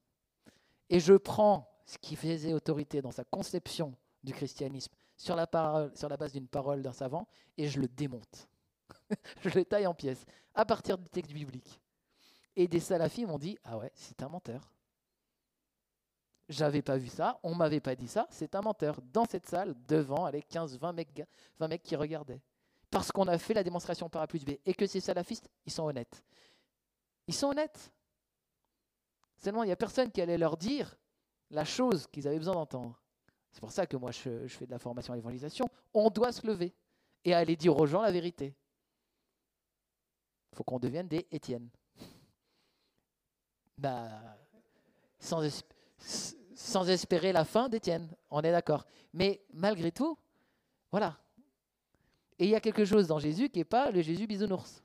Et 0.89 0.99
je 0.99 1.13
prends 1.13 1.69
ce 1.85 1.97
qui 1.97 2.15
faisait 2.15 2.53
autorité 2.53 3.01
dans 3.01 3.11
sa 3.11 3.23
conception 3.23 3.95
du 4.23 4.33
christianisme, 4.33 4.93
sur 5.17 5.35
la, 5.35 5.47
sur 5.95 6.09
la 6.09 6.17
base 6.17 6.33
d'une 6.33 6.47
parole 6.47 6.81
d'un 6.81 6.93
savant 6.93 7.27
et 7.57 7.67
je 7.67 7.79
le 7.79 7.87
démonte. 7.87 8.47
je 9.41 9.49
le 9.49 9.65
taille 9.65 9.87
en 9.87 9.93
pièces 9.93 10.25
à 10.53 10.65
partir 10.65 10.97
du 10.97 11.09
texte 11.09 11.33
biblique. 11.33 11.81
Et 12.55 12.67
des 12.67 12.79
salafis 12.79 13.25
m'ont 13.25 13.39
dit 13.39 13.57
Ah 13.63 13.77
ouais, 13.77 13.91
c'est 13.95 14.21
un 14.21 14.29
menteur. 14.29 14.71
J'avais 16.49 16.81
pas 16.81 16.97
vu 16.97 17.07
ça, 17.07 17.39
on 17.43 17.53
m'avait 17.53 17.79
pas 17.79 17.95
dit 17.95 18.07
ça, 18.07 18.27
c'est 18.31 18.55
un 18.55 18.61
menteur. 18.61 18.99
Dans 19.13 19.25
cette 19.25 19.45
salle, 19.45 19.75
devant, 19.87 20.25
avec 20.25 20.47
15, 20.47 20.79
20 20.79 20.93
mecs, 20.93 21.21
20 21.59 21.67
mecs 21.67 21.83
qui 21.83 21.95
regardaient. 21.95 22.41
Parce 22.89 23.11
qu'on 23.11 23.27
a 23.27 23.37
fait 23.37 23.53
la 23.53 23.63
démonstration 23.63 24.09
par 24.09 24.23
A 24.23 24.27
plus 24.27 24.43
B. 24.43 24.51
Et 24.65 24.73
que 24.73 24.87
ces 24.87 24.99
salafistes, 24.99 25.47
ils 25.67 25.71
sont 25.71 25.83
honnêtes. 25.83 26.23
Ils 27.27 27.35
sont 27.35 27.49
honnêtes. 27.49 27.91
Seulement, 29.37 29.61
il 29.61 29.67
n'y 29.67 29.71
a 29.71 29.75
personne 29.75 30.11
qui 30.11 30.21
allait 30.21 30.39
leur 30.39 30.57
dire 30.57 30.97
la 31.51 31.65
chose 31.65 32.07
qu'ils 32.07 32.27
avaient 32.27 32.39
besoin 32.39 32.55
d'entendre. 32.55 32.99
C'est 33.51 33.61
pour 33.61 33.71
ça 33.71 33.85
que 33.85 33.95
moi, 33.95 34.09
je, 34.09 34.47
fais 34.47 34.65
de 34.65 34.71
la 34.71 34.79
formation 34.79 35.13
à 35.13 35.15
l'évangélisation. 35.15 35.69
On 35.93 36.09
doit 36.09 36.31
se 36.31 36.45
lever 36.47 36.73
et 37.23 37.33
aller 37.35 37.55
dire 37.55 37.77
aux 37.77 37.85
gens 37.85 38.01
la 38.01 38.11
vérité. 38.11 38.55
Il 40.51 40.55
faut 40.55 40.63
qu'on 40.63 40.79
devienne 40.79 41.07
des 41.07 41.27
Étienne. 41.31 41.69
Bah, 43.77 44.09
sans, 45.19 45.41
sans 46.59 46.89
espérer 46.89 47.31
la 47.31 47.45
fin 47.45 47.69
d'Étienne, 47.69 48.13
on 48.29 48.41
est 48.41 48.51
d'accord. 48.51 48.85
Mais 49.13 49.41
malgré 49.53 49.93
tout, 49.93 50.17
voilà. 50.91 51.17
Et 52.37 52.43
il 52.45 52.49
y 52.49 52.55
a 52.55 52.59
quelque 52.59 52.83
chose 52.83 53.07
dans 53.07 53.17
Jésus 53.17 53.47
qui 53.47 53.59
n'est 53.59 53.65
pas 53.65 53.91
le 53.91 54.01
Jésus 54.01 54.27
bisounours. 54.27 54.83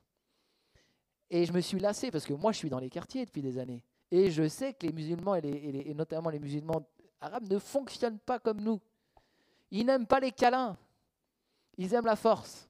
Et 1.31 1.45
je 1.45 1.53
me 1.53 1.61
suis 1.61 1.81
lassé 1.81 2.13
parce 2.13 2.27
que 2.27 2.33
moi, 2.33 2.53
je 2.53 2.59
suis 2.59 2.71
dans 2.71 2.79
les 2.79 2.91
quartiers 2.91 3.27
depuis 3.27 3.43
des 3.43 3.59
années. 3.59 3.83
Et 4.13 4.31
je 4.31 4.47
sais 4.47 4.73
que 4.73 4.87
les 4.87 4.93
musulmans, 4.93 5.35
et, 5.35 5.93
notamment 5.95 6.31
les 6.31 6.39
musulmans 6.39 6.87
arabes, 7.21 7.51
ne 7.51 7.59
fonctionnent 7.59 8.21
pas 8.21 8.39
comme 8.39 8.61
nous. 8.61 8.81
Ils 9.73 9.85
n'aiment 9.85 10.07
pas 10.07 10.21
les 10.21 10.31
câlins. 10.31 10.77
Ils 11.77 11.93
aiment 11.93 12.07
la 12.07 12.15
force. 12.15 12.69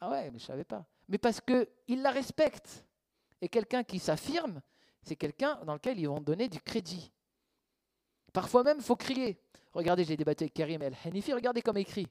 Ah 0.00 0.08
ouais, 0.10 0.30
mais 0.30 0.38
je 0.38 0.44
ne 0.44 0.48
savais 0.48 0.64
pas. 0.64 0.86
Mais 1.08 1.18
parce 1.18 1.40
qu'ils 1.40 2.00
la 2.00 2.12
respectent. 2.12 2.84
Et 3.40 3.48
quelqu'un 3.48 3.82
qui 3.82 3.98
s'affirme, 3.98 4.62
c'est 5.02 5.16
quelqu'un 5.16 5.58
dans 5.64 5.74
lequel 5.74 5.98
ils 5.98 6.06
vont 6.06 6.20
donner 6.20 6.48
du 6.48 6.60
crédit. 6.60 7.10
Parfois 8.34 8.64
même, 8.64 8.78
il 8.78 8.84
faut 8.84 8.96
crier. 8.96 9.38
Regardez, 9.72 10.04
j'ai 10.04 10.16
débattu 10.16 10.42
avec 10.42 10.54
Karim 10.54 10.82
El 10.82 10.96
Hanifi, 11.04 11.32
regardez 11.32 11.62
comme 11.62 11.78
il 11.78 11.82
écrit. 11.82 12.08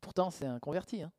Pourtant, 0.00 0.30
c'est 0.30 0.46
un 0.46 0.60
converti. 0.60 1.02
Hein. 1.02 1.12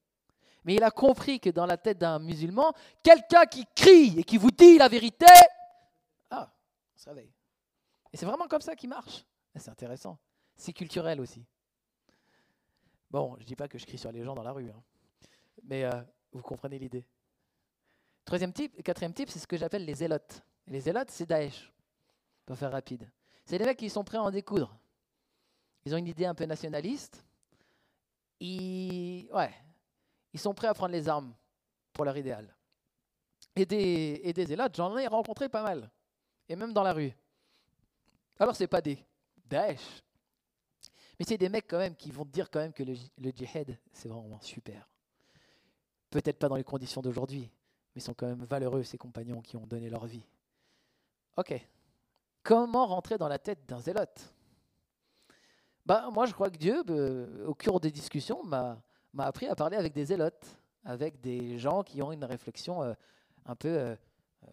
Mais 0.64 0.76
il 0.76 0.84
a 0.84 0.90
compris 0.90 1.42
que 1.42 1.50
dans 1.50 1.66
la 1.66 1.76
tête 1.76 1.98
d'un 1.98 2.18
musulman, 2.18 2.74
quelqu'un 3.04 3.46
qui 3.46 3.66
crie 3.76 4.20
et 4.20 4.24
qui 4.24 4.38
vous 4.38 4.52
dit 4.52 4.78
la 4.78 4.88
vérité, 4.88 5.26
ah, 6.30 6.50
on 6.96 6.98
se 6.98 7.10
réveille. 7.10 7.32
Et 8.14 8.18
c'est 8.18 8.26
vraiment 8.26 8.48
comme 8.48 8.62
ça 8.62 8.74
qu'il 8.74 8.90
marche. 8.90 9.26
C'est 9.54 9.70
intéressant. 9.70 10.18
C'est 10.56 10.72
culturel 10.72 11.20
aussi. 11.20 11.46
Bon, 13.12 13.36
je 13.36 13.42
ne 13.42 13.48
dis 13.48 13.56
pas 13.58 13.68
que 13.68 13.78
je 13.78 13.86
crie 13.86 13.98
sur 13.98 14.14
les 14.14 14.24
gens 14.24 14.34
dans 14.34 14.44
la 14.44 14.54
rue, 14.54 14.70
hein. 14.70 14.82
mais 15.64 15.84
euh, 15.84 16.02
vous 16.32 16.42
comprenez 16.42 16.80
l'idée. 16.80 17.06
Troisième 18.24 18.54
type, 18.54 18.82
quatrième 18.82 19.14
type, 19.14 19.30
c'est 19.30 19.40
ce 19.40 19.48
que 19.48 19.58
j'appelle 19.58 19.84
les 19.84 19.96
zélotes. 19.96 20.42
les 20.68 20.80
zélotes, 20.80 21.12
c'est 21.12 21.26
Daesh. 21.26 21.74
Pour 22.46 22.58
faire 22.58 22.72
rapide. 22.72 23.10
C'est 23.48 23.58
des 23.58 23.64
mecs 23.64 23.78
qui 23.78 23.90
sont 23.90 24.04
prêts 24.04 24.18
à 24.18 24.24
en 24.24 24.30
découdre. 24.30 24.78
Ils 25.86 25.96
ont 25.96 25.98
une 25.98 26.08
idée 26.08 26.26
un 26.26 26.36
peu 26.36 26.44
nationaliste. 26.44 27.24
Ils, 28.42 29.30
ouais, 29.32 29.54
ils 30.34 30.40
sont 30.40 30.54
prêts 30.54 30.68
à 30.68 30.74
prendre 30.74 30.92
les 30.92 31.08
armes 31.08 31.34
pour 31.94 32.04
leur 32.04 32.18
idéal. 32.18 32.54
Et 33.56 33.66
des, 33.66 34.20
et 34.22 34.34
des 34.34 34.58
j'en 34.76 34.98
ai 34.98 35.08
rencontré 35.08 35.48
pas 35.48 35.64
mal 35.64 35.90
et 36.50 36.58
même 36.58 36.74
dans 36.74 36.84
la 36.84 36.92
rue. 36.92 37.14
Alors 38.38 38.54
c'est 38.54 38.68
pas 38.68 38.82
des 38.82 39.00
Daesh, 39.46 40.04
mais 41.18 41.26
c'est 41.26 41.38
des 41.38 41.48
mecs 41.48 41.68
quand 41.68 41.80
même 41.80 41.96
qui 41.96 42.12
vont 42.12 42.26
dire 42.26 42.52
quand 42.52 42.60
même 42.60 42.74
que 42.74 42.84
le, 42.84 43.32
djihad 43.32 43.80
c'est 43.94 44.10
vraiment 44.10 44.42
super. 44.42 44.90
Peut-être 46.10 46.38
pas 46.38 46.50
dans 46.50 46.58
les 46.58 46.66
conditions 46.66 47.02
d'aujourd'hui, 47.02 47.50
mais 47.96 48.02
sont 48.02 48.14
quand 48.14 48.28
même 48.28 48.44
valeureux 48.44 48.84
ces 48.84 48.98
compagnons 48.98 49.42
qui 49.42 49.56
ont 49.56 49.66
donné 49.66 49.90
leur 49.90 50.06
vie. 50.06 50.26
Ok. 51.38 51.66
Comment 52.48 52.86
rentrer 52.86 53.18
dans 53.18 53.28
la 53.28 53.40
tête 53.40 53.66
d'un 53.66 53.82
zélote? 53.82 54.34
Bah, 55.86 56.10
Moi, 56.14 56.28
je 56.28 56.34
crois 56.34 56.50
que 56.50 56.56
Dieu, 56.56 56.82
bah, 56.82 56.94
au 57.46 57.54
cours 57.54 57.82
des 57.82 57.92
discussions, 57.92 58.42
m'a 58.42 58.82
appris 59.18 59.48
à 59.48 59.56
parler 59.56 59.76
avec 59.76 59.92
des 59.92 60.06
zélotes, 60.06 60.58
avec 60.86 61.20
des 61.20 61.58
gens 61.58 61.84
qui 61.84 62.02
ont 62.02 62.14
une 62.14 62.24
réflexion 62.24 62.84
euh, 62.84 62.94
un 63.48 63.56
peu 63.58 63.68
euh, 63.68 63.96
euh, 64.46 64.52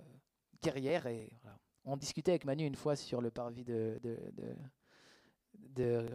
guerrière 0.61 1.07
et 1.07 1.33
on 1.85 1.97
discutait 1.97 2.33
avec 2.33 2.45
Manu 2.45 2.65
une 2.65 2.75
fois 2.75 2.97
sur 2.97 3.21
le 3.21 3.31
parvis 3.31 3.63
de, 3.63 4.01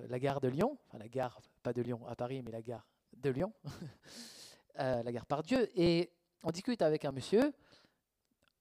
la 0.09 0.19
gare 0.19 0.41
de 0.41 0.49
Lyon, 0.49 0.77
enfin 0.85 0.97
la 0.97 1.07
gare, 1.07 1.39
pas 1.63 1.71
de 1.71 1.81
Lyon 1.81 2.05
à 2.07 2.15
Paris, 2.17 2.41
mais 2.43 2.51
la 2.51 2.61
gare 2.61 2.85
de 3.13 3.29
Lyon, 3.29 3.53
euh, 4.79 5.01
la 5.01 5.11
gare 5.13 5.25
par 5.25 5.43
Dieu, 5.43 5.69
et 5.79 6.11
on 6.43 6.51
discute 6.51 6.81
avec 6.81 7.05
un 7.05 7.13
monsieur, 7.13 7.53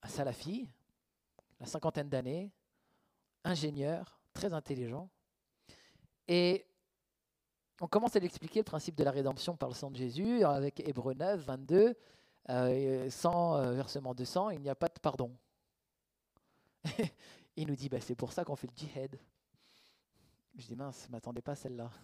un 0.05 0.09
salafi, 0.09 0.69
la 1.59 1.67
cinquantaine 1.67 2.09
d'années, 2.09 2.53
ingénieur, 3.44 4.20
très 4.33 4.53
intelligent, 4.53 5.09
et 6.29 6.66
on 7.81 7.87
commence 7.87 8.14
à 8.16 8.18
lui 8.18 8.27
expliquer 8.27 8.61
le 8.61 8.64
principe 8.64 8.96
de 8.96 9.05
la 9.05 9.11
rédemption 9.11 9.57
par 9.57 9.68
le 9.68 9.74
sang 9.74 9.90
de 9.90 9.96
Jésus, 9.96 10.44
avec 10.44 10.81
Hébreu 10.81 11.14
9, 11.14 11.40
22, 11.40 11.96
euh, 12.51 13.11
sans 13.11 13.57
euh, 13.57 13.72
versement 13.72 14.14
de 14.14 14.24
sang, 14.24 14.51
il 14.51 14.61
n'y 14.61 14.68
a 14.68 14.74
pas 14.74 14.88
de 14.88 14.98
pardon. 15.01 15.31
il 17.57 17.68
nous 17.68 17.77
dit, 17.77 17.88
bah, 17.88 18.01
c'est 18.01 18.14
pour 18.14 18.33
ça 18.33 18.44
qu'on 18.44 18.57
fait 18.57 18.68
le 18.68 18.77
djihad. 18.77 19.18
Je 20.57 20.66
dis, 20.66 20.77
mince, 20.77 21.05
je 21.07 21.12
m'attendais 21.12 21.42
pas 21.42 21.53
à 21.53 21.57
celle-là. 21.57 21.90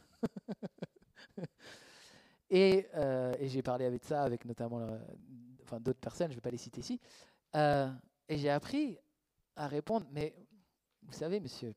Euh, 2.52 3.34
et, 3.40 3.48
j'ai 3.48 3.62
parlé 3.62 3.84
avec 3.84 4.04
ça, 4.04 4.22
avec 4.22 4.44
notamment 4.44 4.78
euh, 4.78 4.96
d'autres 5.80 5.98
personnes, 5.98 6.28
je 6.28 6.34
ne 6.34 6.36
vais 6.36 6.40
pas 6.40 6.52
les 6.52 6.56
citer 6.56 6.82
ici. 6.82 7.00
Et 7.52 8.38
j'ai 8.38 8.50
appris 8.50 8.96
à 9.56 9.66
répondre, 9.66 10.06
mais 10.12 10.36
vous 11.04 11.12
savez, 11.12 11.40
monsieur, 11.40 11.74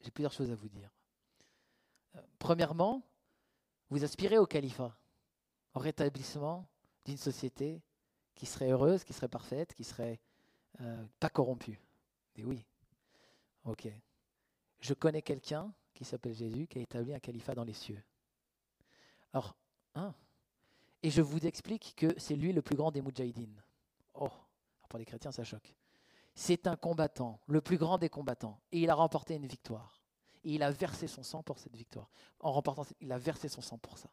j'ai 0.00 0.10
plusieurs 0.10 0.32
choses 0.32 0.50
à 0.50 0.54
vous 0.54 0.68
dire. 0.68 0.90
premièrement, 2.38 3.02
vous 3.90 4.04
aspirez 4.04 4.38
au 4.38 4.46
califat, 4.46 4.96
au 5.74 5.80
rétablissement 5.80 6.66
d'une 7.04 7.16
société 7.16 7.82
qui 8.34 8.46
serait 8.46 8.70
heureuse, 8.70 9.04
qui 9.04 9.12
serait 9.12 9.28
parfaite, 9.28 9.74
qui 9.74 9.84
serait 9.84 10.20
euh, 10.80 11.04
pas 11.18 11.28
corrompu. 11.28 11.80
Et 12.36 12.44
oui. 12.44 12.64
Ok. 13.64 13.88
Je 14.80 14.94
connais 14.94 15.22
quelqu'un 15.22 15.72
qui 15.92 16.04
s'appelle 16.04 16.34
Jésus 16.34 16.66
qui 16.66 16.78
a 16.78 16.82
établi 16.82 17.12
un 17.12 17.18
califat 17.18 17.54
dans 17.54 17.64
les 17.64 17.74
cieux. 17.74 18.02
Alors, 19.32 19.54
hein, 19.94 20.14
et 21.02 21.10
je 21.10 21.22
vous 21.22 21.46
explique 21.46 21.94
que 21.96 22.18
c'est 22.18 22.36
lui 22.36 22.52
le 22.52 22.62
plus 22.62 22.76
grand 22.76 22.90
des 22.90 23.00
Moudjahidines. 23.00 23.62
Oh, 24.14 24.30
pour 24.88 24.98
les 24.98 25.04
chrétiens, 25.04 25.32
ça 25.32 25.44
choque. 25.44 25.74
C'est 26.40 26.66
un 26.66 26.74
combattant, 26.74 27.38
le 27.48 27.60
plus 27.60 27.76
grand 27.76 27.98
des 27.98 28.08
combattants, 28.08 28.58
et 28.72 28.80
il 28.80 28.88
a 28.88 28.94
remporté 28.94 29.34
une 29.34 29.46
victoire. 29.46 30.00
Et 30.42 30.54
il 30.54 30.62
a 30.62 30.70
versé 30.70 31.06
son 31.06 31.22
sang 31.22 31.42
pour 31.42 31.58
cette 31.58 31.76
victoire. 31.76 32.10
Il 33.02 33.12
a 33.12 33.18
versé 33.18 33.46
son 33.50 33.60
sang 33.60 33.76
pour 33.76 33.98
ça. 33.98 34.08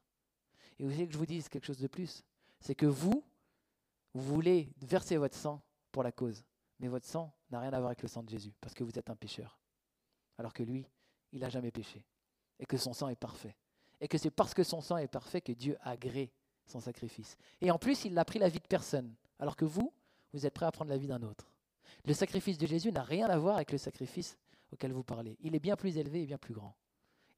Et 0.77 0.83
vous 0.83 0.89
voulez 0.89 1.07
que 1.07 1.13
je 1.13 1.17
vous 1.17 1.25
dise 1.25 1.47
quelque 1.47 1.63
chose 1.63 1.77
de 1.77 1.87
plus 1.87 2.25
C'est 2.59 2.75
que 2.75 2.85
vous, 2.85 3.23
vous 4.13 4.21
voulez 4.21 4.73
verser 4.81 5.15
votre 5.15 5.37
sang 5.37 5.61
pour 5.93 6.03
la 6.03 6.11
cause. 6.11 6.43
Mais 6.81 6.89
votre 6.89 7.05
sang 7.05 7.33
n'a 7.49 7.61
rien 7.61 7.71
à 7.71 7.77
voir 7.77 7.91
avec 7.91 8.01
le 8.01 8.09
sang 8.09 8.23
de 8.23 8.29
Jésus, 8.29 8.53
parce 8.59 8.73
que 8.73 8.83
vous 8.83 8.99
êtes 8.99 9.09
un 9.09 9.15
pécheur. 9.15 9.57
Alors 10.37 10.51
que 10.51 10.63
lui, 10.63 10.85
il 11.31 11.39
n'a 11.39 11.49
jamais 11.49 11.71
péché. 11.71 12.03
Et 12.59 12.65
que 12.65 12.75
son 12.75 12.91
sang 12.91 13.07
est 13.07 13.15
parfait. 13.15 13.55
Et 14.01 14.09
que 14.09 14.17
c'est 14.17 14.31
parce 14.31 14.53
que 14.53 14.63
son 14.63 14.81
sang 14.81 14.97
est 14.97 15.07
parfait 15.07 15.39
que 15.39 15.53
Dieu 15.53 15.77
a 15.79 15.91
agréé 15.91 16.33
son 16.65 16.81
sacrifice. 16.81 17.37
Et 17.61 17.71
en 17.71 17.79
plus, 17.79 18.03
il 18.03 18.13
n'a 18.13 18.25
pris 18.25 18.37
la 18.37 18.49
vie 18.49 18.59
de 18.59 18.67
personne. 18.67 19.15
Alors 19.39 19.55
que 19.55 19.63
vous, 19.63 19.93
vous 20.33 20.45
êtes 20.45 20.53
prêt 20.53 20.65
à 20.65 20.73
prendre 20.73 20.91
la 20.91 20.97
vie 20.97 21.07
d'un 21.07 21.23
autre. 21.23 21.53
Le 22.07 22.13
sacrifice 22.13 22.57
de 22.57 22.65
Jésus 22.65 22.93
n'a 22.93 23.03
rien 23.03 23.27
à 23.27 23.37
voir 23.37 23.57
avec 23.57 23.73
le 23.73 23.77
sacrifice 23.77 24.37
auquel 24.71 24.93
vous 24.93 25.03
parlez. 25.03 25.35
Il 25.41 25.55
est 25.55 25.59
bien 25.59 25.75
plus 25.75 25.97
élevé 25.97 26.23
et 26.23 26.25
bien 26.25 26.37
plus 26.37 26.53
grand. 26.53 26.73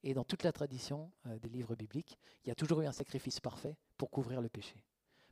Et 0.04 0.14
dans 0.14 0.24
toute 0.24 0.44
la 0.44 0.52
tradition 0.52 1.12
euh, 1.26 1.40
des 1.40 1.50
livres 1.50 1.76
bibliques, 1.76 2.20
il 2.46 2.50
y 2.50 2.52
a 2.52 2.56
toujours 2.56 2.82
eu 2.82 2.86
un 2.86 2.92
sacrifice 2.92 3.40
parfait 3.40 3.76
pour 3.98 4.12
couvrir 4.12 4.42
le 4.42 4.48
péché. 4.48 4.76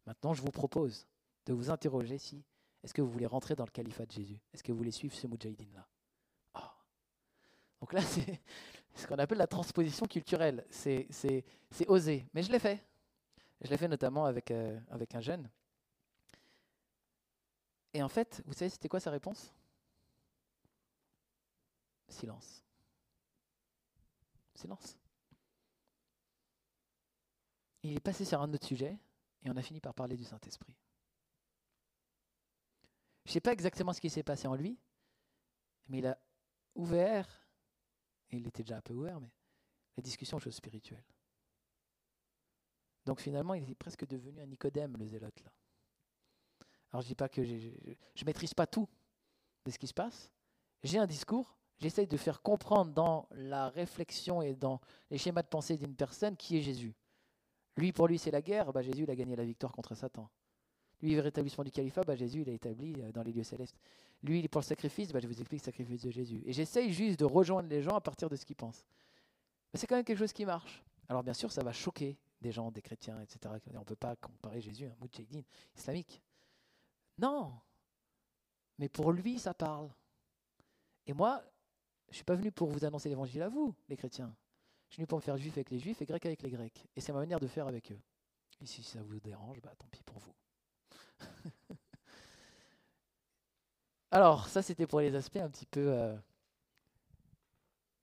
Maintenant, 0.08 0.34
je 0.34 0.41
vous 0.41 0.50
propose 0.50 1.06
de 1.45 1.54
vous 1.54 1.69
interroger 1.69 2.17
si 2.17 2.43
est-ce 2.84 2.95
que 2.95 3.02
vous 3.04 3.12
voulez 3.12 3.28
rentrer 3.28 3.54
dans 3.54 3.63
le 3.63 3.69
califat 3.69 4.08
de 4.08 4.12
Jésus? 4.12 4.41
Est-ce 4.56 4.63
que 4.63 4.71
vous 4.71 4.78
voulez 4.80 4.89
suivre 4.89 5.13
ce 5.13 5.28
Moudjahidine-là 5.28 5.88
ah. 6.56 6.76
Donc 7.80 7.93
là, 7.93 8.02
c'est 8.02 8.41
ce 8.95 9.06
qu'on 9.06 9.19
appelle 9.19 9.38
la 9.38 9.45
transposition 9.45 10.08
culturelle. 10.08 10.65
C'est 10.71 11.06
osé. 11.88 12.26
Mais 12.34 12.41
je 12.41 12.52
l'ai 12.52 12.60
fait. 12.60 12.84
Je 13.62 13.69
l'ai 13.69 13.78
fait 13.78 13.88
notamment 13.88 14.26
avec, 14.26 14.50
euh, 14.50 14.80
avec 14.89 15.13
un 15.13 15.21
jeune. 15.21 15.47
Et 17.98 18.04
en 18.04 18.10
fait, 18.10 18.44
vous 18.46 18.54
savez, 18.54 18.70
c'était 18.70 18.90
quoi 18.90 19.00
sa 19.00 19.10
réponse? 19.10 19.52
Silence. 22.08 22.64
Silence. 24.54 25.00
Il 27.82 27.98
est 27.98 28.00
passé 28.00 28.24
sur 28.24 28.40
un 28.40 28.54
autre 28.54 28.68
sujet 28.68 29.00
et 29.42 29.50
on 29.50 29.58
a 29.58 29.64
fini 29.64 29.82
par 29.82 29.96
parler 29.96 30.16
du 30.16 30.26
Saint-Esprit. 30.26 30.76
Je 33.26 33.32
ne 33.32 33.34
sais 33.34 33.42
pas 33.42 33.52
exactement 33.52 33.94
ce 33.94 34.00
qui 34.00 34.12
s'est 34.12 34.22
passé 34.22 34.48
en 34.48 34.54
lui, 34.54 34.78
mais 35.88 35.98
il 35.98 36.06
a 36.06 36.20
ouvert, 36.76 37.50
et 38.30 38.38
il 38.38 38.46
était 38.46 38.62
déjà 38.62 38.78
un 38.78 38.82
peu 38.82 38.94
ouvert, 38.94 39.20
mais 39.20 39.34
la 39.96 40.04
discussion 40.04 40.38
aux 40.38 40.40
choses 40.40 40.54
spirituelles. 40.54 41.04
Donc 43.08 43.22
finalement, 43.22 43.56
il 43.56 43.68
est 43.68 43.74
presque 43.74 44.06
devenu 44.06 44.40
un 44.40 44.46
Nicodème, 44.46 44.96
le 44.98 45.08
zélote. 45.08 45.44
Là. 45.44 45.52
Alors 46.98 47.04
je 47.04 47.10
dis 47.10 47.16
pas 47.16 47.30
que 47.30 47.44
je 47.44 47.54
ne 47.54 48.26
maîtrise 48.26 48.56
pas 48.56 48.66
tout 48.66 48.90
de 49.64 49.70
ce 49.70 49.78
qui 49.78 49.86
se 49.86 49.94
passe. 49.94 50.32
J'ai 50.82 50.98
un 50.98 51.06
discours, 51.06 51.56
j'essaye 51.78 52.08
de 52.08 52.18
faire 52.18 52.42
comprendre 52.42 52.92
dans 52.92 53.28
la 53.34 53.70
réflexion 53.70 54.42
et 54.42 54.56
dans 54.56 54.82
les 55.12 55.20
schémas 55.20 55.44
de 55.44 55.48
pensée 55.48 55.78
d'une 55.78 55.94
personne 55.94 56.36
qui 56.36 56.58
est 56.58 56.62
Jésus. 56.62 56.96
Lui, 57.76 57.92
pour 57.92 58.08
lui, 58.08 58.18
c'est 58.18 58.32
la 58.32 58.42
guerre, 58.42 58.74
bah, 58.74 58.82
Jésus 58.82 59.04
il 59.04 59.12
a 59.12 59.16
gagné 59.16 59.36
la 59.36 59.46
victoire 59.46 59.74
contre 59.74 59.94
Satan. 59.94 60.28
Lui, 61.04 61.14
le 61.14 61.22
rétablissement 61.22 61.64
du 61.64 61.70
califat, 61.70 62.02
bah, 62.02 62.16
Jésus 62.16 62.42
il 62.42 62.50
établi 62.50 62.96
euh, 63.00 63.12
dans 63.12 63.22
les 63.22 63.32
lieux 63.32 63.44
célestes. 63.44 63.78
Lui, 64.24 64.48
pour 64.48 64.62
le 64.62 64.66
sacrifice, 64.66 65.12
bah, 65.12 65.20
je 65.22 65.28
vous 65.28 65.40
explique 65.40 65.62
le 65.62 65.66
sacrifice 65.66 66.02
de 66.02 66.10
Jésus. 66.10 66.42
Et 66.48 66.52
j'essaye 66.52 66.92
juste 66.92 67.20
de 67.20 67.26
rejoindre 67.26 67.70
les 67.70 67.84
gens 67.84 67.96
à 67.96 68.02
partir 68.02 68.28
de 68.28 68.36
ce 68.36 68.44
qu'ils 68.44 68.56
pensent. 68.56 68.88
C'est 69.76 69.86
quand 69.86 69.98
même 69.98 70.04
quelque 70.04 70.18
chose 70.18 70.34
qui 70.34 70.46
marche. 70.46 70.84
Alors 71.10 71.22
bien 71.22 71.36
sûr, 71.36 71.52
ça 71.52 71.62
va 71.62 71.74
choquer 71.74 72.18
des 72.42 72.52
gens, 72.52 72.72
des 72.72 72.82
chrétiens, 72.82 73.22
etc. 73.22 73.54
On 73.76 73.82
ne 73.82 73.84
peut 73.84 73.96
pas 73.96 74.16
comparer 74.16 74.62
Jésus 74.62 74.88
à 74.88 74.90
un 74.94 74.96
moudjahidine 75.00 75.44
islamique. 75.76 76.24
Non, 77.17 77.60
mais 78.77 78.89
pour 78.89 79.12
lui, 79.12 79.39
ça 79.39 79.53
parle. 79.53 79.89
Et 81.06 81.13
moi, 81.13 81.41
je 82.08 82.12
ne 82.12 82.15
suis 82.15 82.23
pas 82.23 82.36
venu 82.36 82.51
pour 82.51 82.69
vous 82.69 82.86
annoncer 82.86 83.10
l'évangile 83.10 83.41
à 83.41 83.49
vous, 83.49 83.75
les 83.89 83.97
chrétiens. 83.97 84.36
Je 84.89 84.93
suis 84.93 85.01
venu 85.01 85.08
pour 85.08 85.17
me 85.17 85.23
faire 85.23 85.38
juif 85.38 85.53
avec 85.53 85.69
les 85.71 85.80
juifs 85.80 86.01
et 86.01 86.06
grec 86.06 86.25
avec 86.25 86.41
les 86.41 86.49
grecs. 86.49 86.88
Et 86.95 87.01
c'est 87.01 87.12
ma 87.12 87.19
manière 87.19 87.39
de 87.39 87.47
faire 87.47 87.67
avec 87.67 87.91
eux. 87.91 87.99
Et 88.62 88.65
si 88.65 88.84
ça 88.84 89.01
vous 89.01 89.19
dérange, 89.19 89.62
bah, 89.62 89.73
tant 89.77 89.88
pis 89.88 90.03
pour 90.03 90.19
vous. 90.19 90.34
Alors, 94.12 94.47
ça 94.47 94.62
c'était 94.62 94.88
pour 94.88 95.01
les 95.01 95.13
aspects 95.15 95.38
un 95.38 95.49
petit 95.49 95.65
peu 95.65 95.91
euh, 95.91 96.15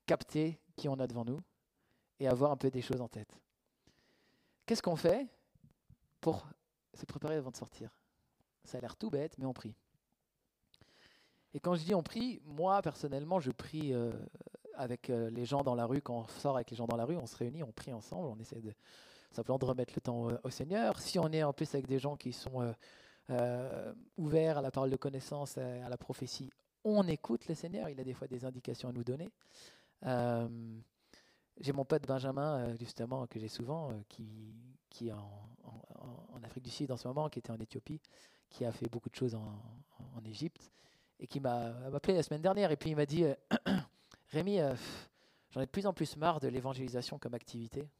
capter 0.06 0.60
qui 0.76 0.88
on 0.88 0.98
a 1.00 1.06
devant 1.06 1.24
nous 1.24 1.40
et 2.20 2.28
avoir 2.28 2.50
un 2.50 2.56
peu 2.56 2.70
des 2.70 2.82
choses 2.82 3.00
en 3.00 3.08
tête. 3.08 3.40
Qu'est-ce 4.66 4.82
qu'on 4.82 4.96
fait 4.96 5.26
pour 6.20 6.46
se 6.94 7.06
préparer 7.06 7.36
avant 7.36 7.50
de 7.50 7.56
sortir? 7.56 7.90
Ça 8.64 8.78
a 8.78 8.80
l'air 8.80 8.96
tout 8.96 9.10
bête, 9.10 9.36
mais 9.38 9.46
on 9.46 9.52
prie. 9.52 9.74
Et 11.52 11.60
quand 11.60 11.74
je 11.74 11.84
dis 11.84 11.94
on 11.94 12.02
prie, 12.02 12.40
moi 12.44 12.82
personnellement, 12.82 13.40
je 13.40 13.50
prie 13.50 13.92
euh, 13.92 14.12
avec 14.74 15.10
euh, 15.10 15.30
les 15.30 15.44
gens 15.44 15.62
dans 15.62 15.74
la 15.74 15.86
rue. 15.86 16.02
Quand 16.02 16.20
on 16.20 16.28
sort 16.28 16.56
avec 16.56 16.70
les 16.70 16.76
gens 16.76 16.86
dans 16.86 16.96
la 16.96 17.04
rue, 17.04 17.16
on 17.16 17.26
se 17.26 17.36
réunit, 17.36 17.62
on 17.62 17.72
prie 17.72 17.92
ensemble, 17.92 18.26
on 18.26 18.38
essaie 18.40 18.60
de 18.60 18.72
simplement 19.30 19.58
de 19.58 19.64
remettre 19.64 19.92
le 19.96 20.00
temps 20.00 20.28
au, 20.42 20.50
Seigneur. 20.50 21.00
Si 21.00 21.18
on 21.18 21.30
est 21.32 21.42
en 21.42 21.52
plus 21.52 21.72
avec 21.74 21.86
des 21.86 21.98
gens 21.98 22.16
qui 22.16 22.32
sont 22.32 22.74
euh, 23.30 23.92
ouverts 24.16 24.58
à 24.58 24.62
la 24.62 24.70
parole 24.70 24.90
de 24.90 24.96
connaissance, 24.96 25.58
à 25.58 25.88
la 25.88 25.96
prophétie, 25.96 26.50
on 26.84 27.06
écoute 27.08 27.48
le 27.48 27.54
Seigneur. 27.54 27.88
Il 27.88 27.98
a 27.98 28.04
des 28.04 28.14
fois 28.14 28.28
des 28.28 28.44
indications 28.44 28.90
à 28.90 28.92
nous 28.92 29.02
donner. 29.02 29.32
J'ai 31.60 31.72
mon 31.72 31.84
pote 31.84 32.06
Benjamin, 32.06 32.58
euh, 32.58 32.76
justement, 32.76 33.26
que 33.26 33.38
j'ai 33.38 33.48
souvent, 33.48 33.90
euh, 33.90 33.94
qui 34.08 35.08
est 35.08 35.12
en, 35.12 35.48
Afrique 36.42 36.64
du 36.64 36.70
Sud 36.70 36.92
en 36.92 36.96
ce 36.96 37.08
moment, 37.08 37.30
qui 37.30 37.38
était 37.38 37.52
en 37.52 37.58
Éthiopie, 37.58 38.00
qui 38.54 38.64
a 38.64 38.72
fait 38.72 38.88
beaucoup 38.88 39.10
de 39.10 39.16
choses 39.16 39.34
en, 39.34 40.24
Égypte, 40.24 40.72
et 41.20 41.26
qui 41.26 41.38
m'a 41.38 41.76
appelé 41.94 42.14
la 42.14 42.22
semaine 42.22 42.40
dernière, 42.40 42.70
et 42.70 42.76
puis 42.76 42.90
il 42.90 42.96
m'a 42.96 43.04
dit 43.04 43.24
euh, 43.24 43.34
Rémi, 44.30 44.58
j'en 45.50 45.60
ai 45.60 45.66
de 45.66 45.70
plus 45.70 45.86
en 45.86 45.92
plus 45.92 46.16
marre 46.16 46.40
de 46.40 46.48
l'évangélisation 46.48 47.18
comme 47.18 47.34
activité. 47.34 47.90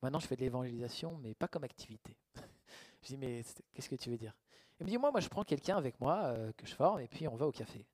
Maintenant, 0.00 0.18
je 0.18 0.26
fais 0.26 0.36
de 0.36 0.40
l'évangélisation, 0.40 1.18
mais 1.18 1.34
pas 1.34 1.46
comme 1.46 1.64
activité. 1.64 2.16
je 3.02 3.08
dis 3.08 3.16
Mais 3.18 3.44
qu'est-ce 3.74 3.90
que 3.90 3.96
tu 3.96 4.08
veux 4.08 4.16
dire? 4.16 4.34
Il 4.80 4.86
me 4.86 4.90
dit 4.90 4.96
Moi, 4.96 5.10
moi 5.10 5.20
je 5.20 5.28
prends 5.28 5.44
quelqu'un 5.44 5.76
avec 5.76 6.00
moi 6.00 6.34
que 6.56 6.66
je 6.66 6.74
forme, 6.74 7.00
et 7.00 7.08
puis 7.08 7.28
on 7.28 7.36
va 7.36 7.46
au 7.46 7.52
café. 7.52 7.84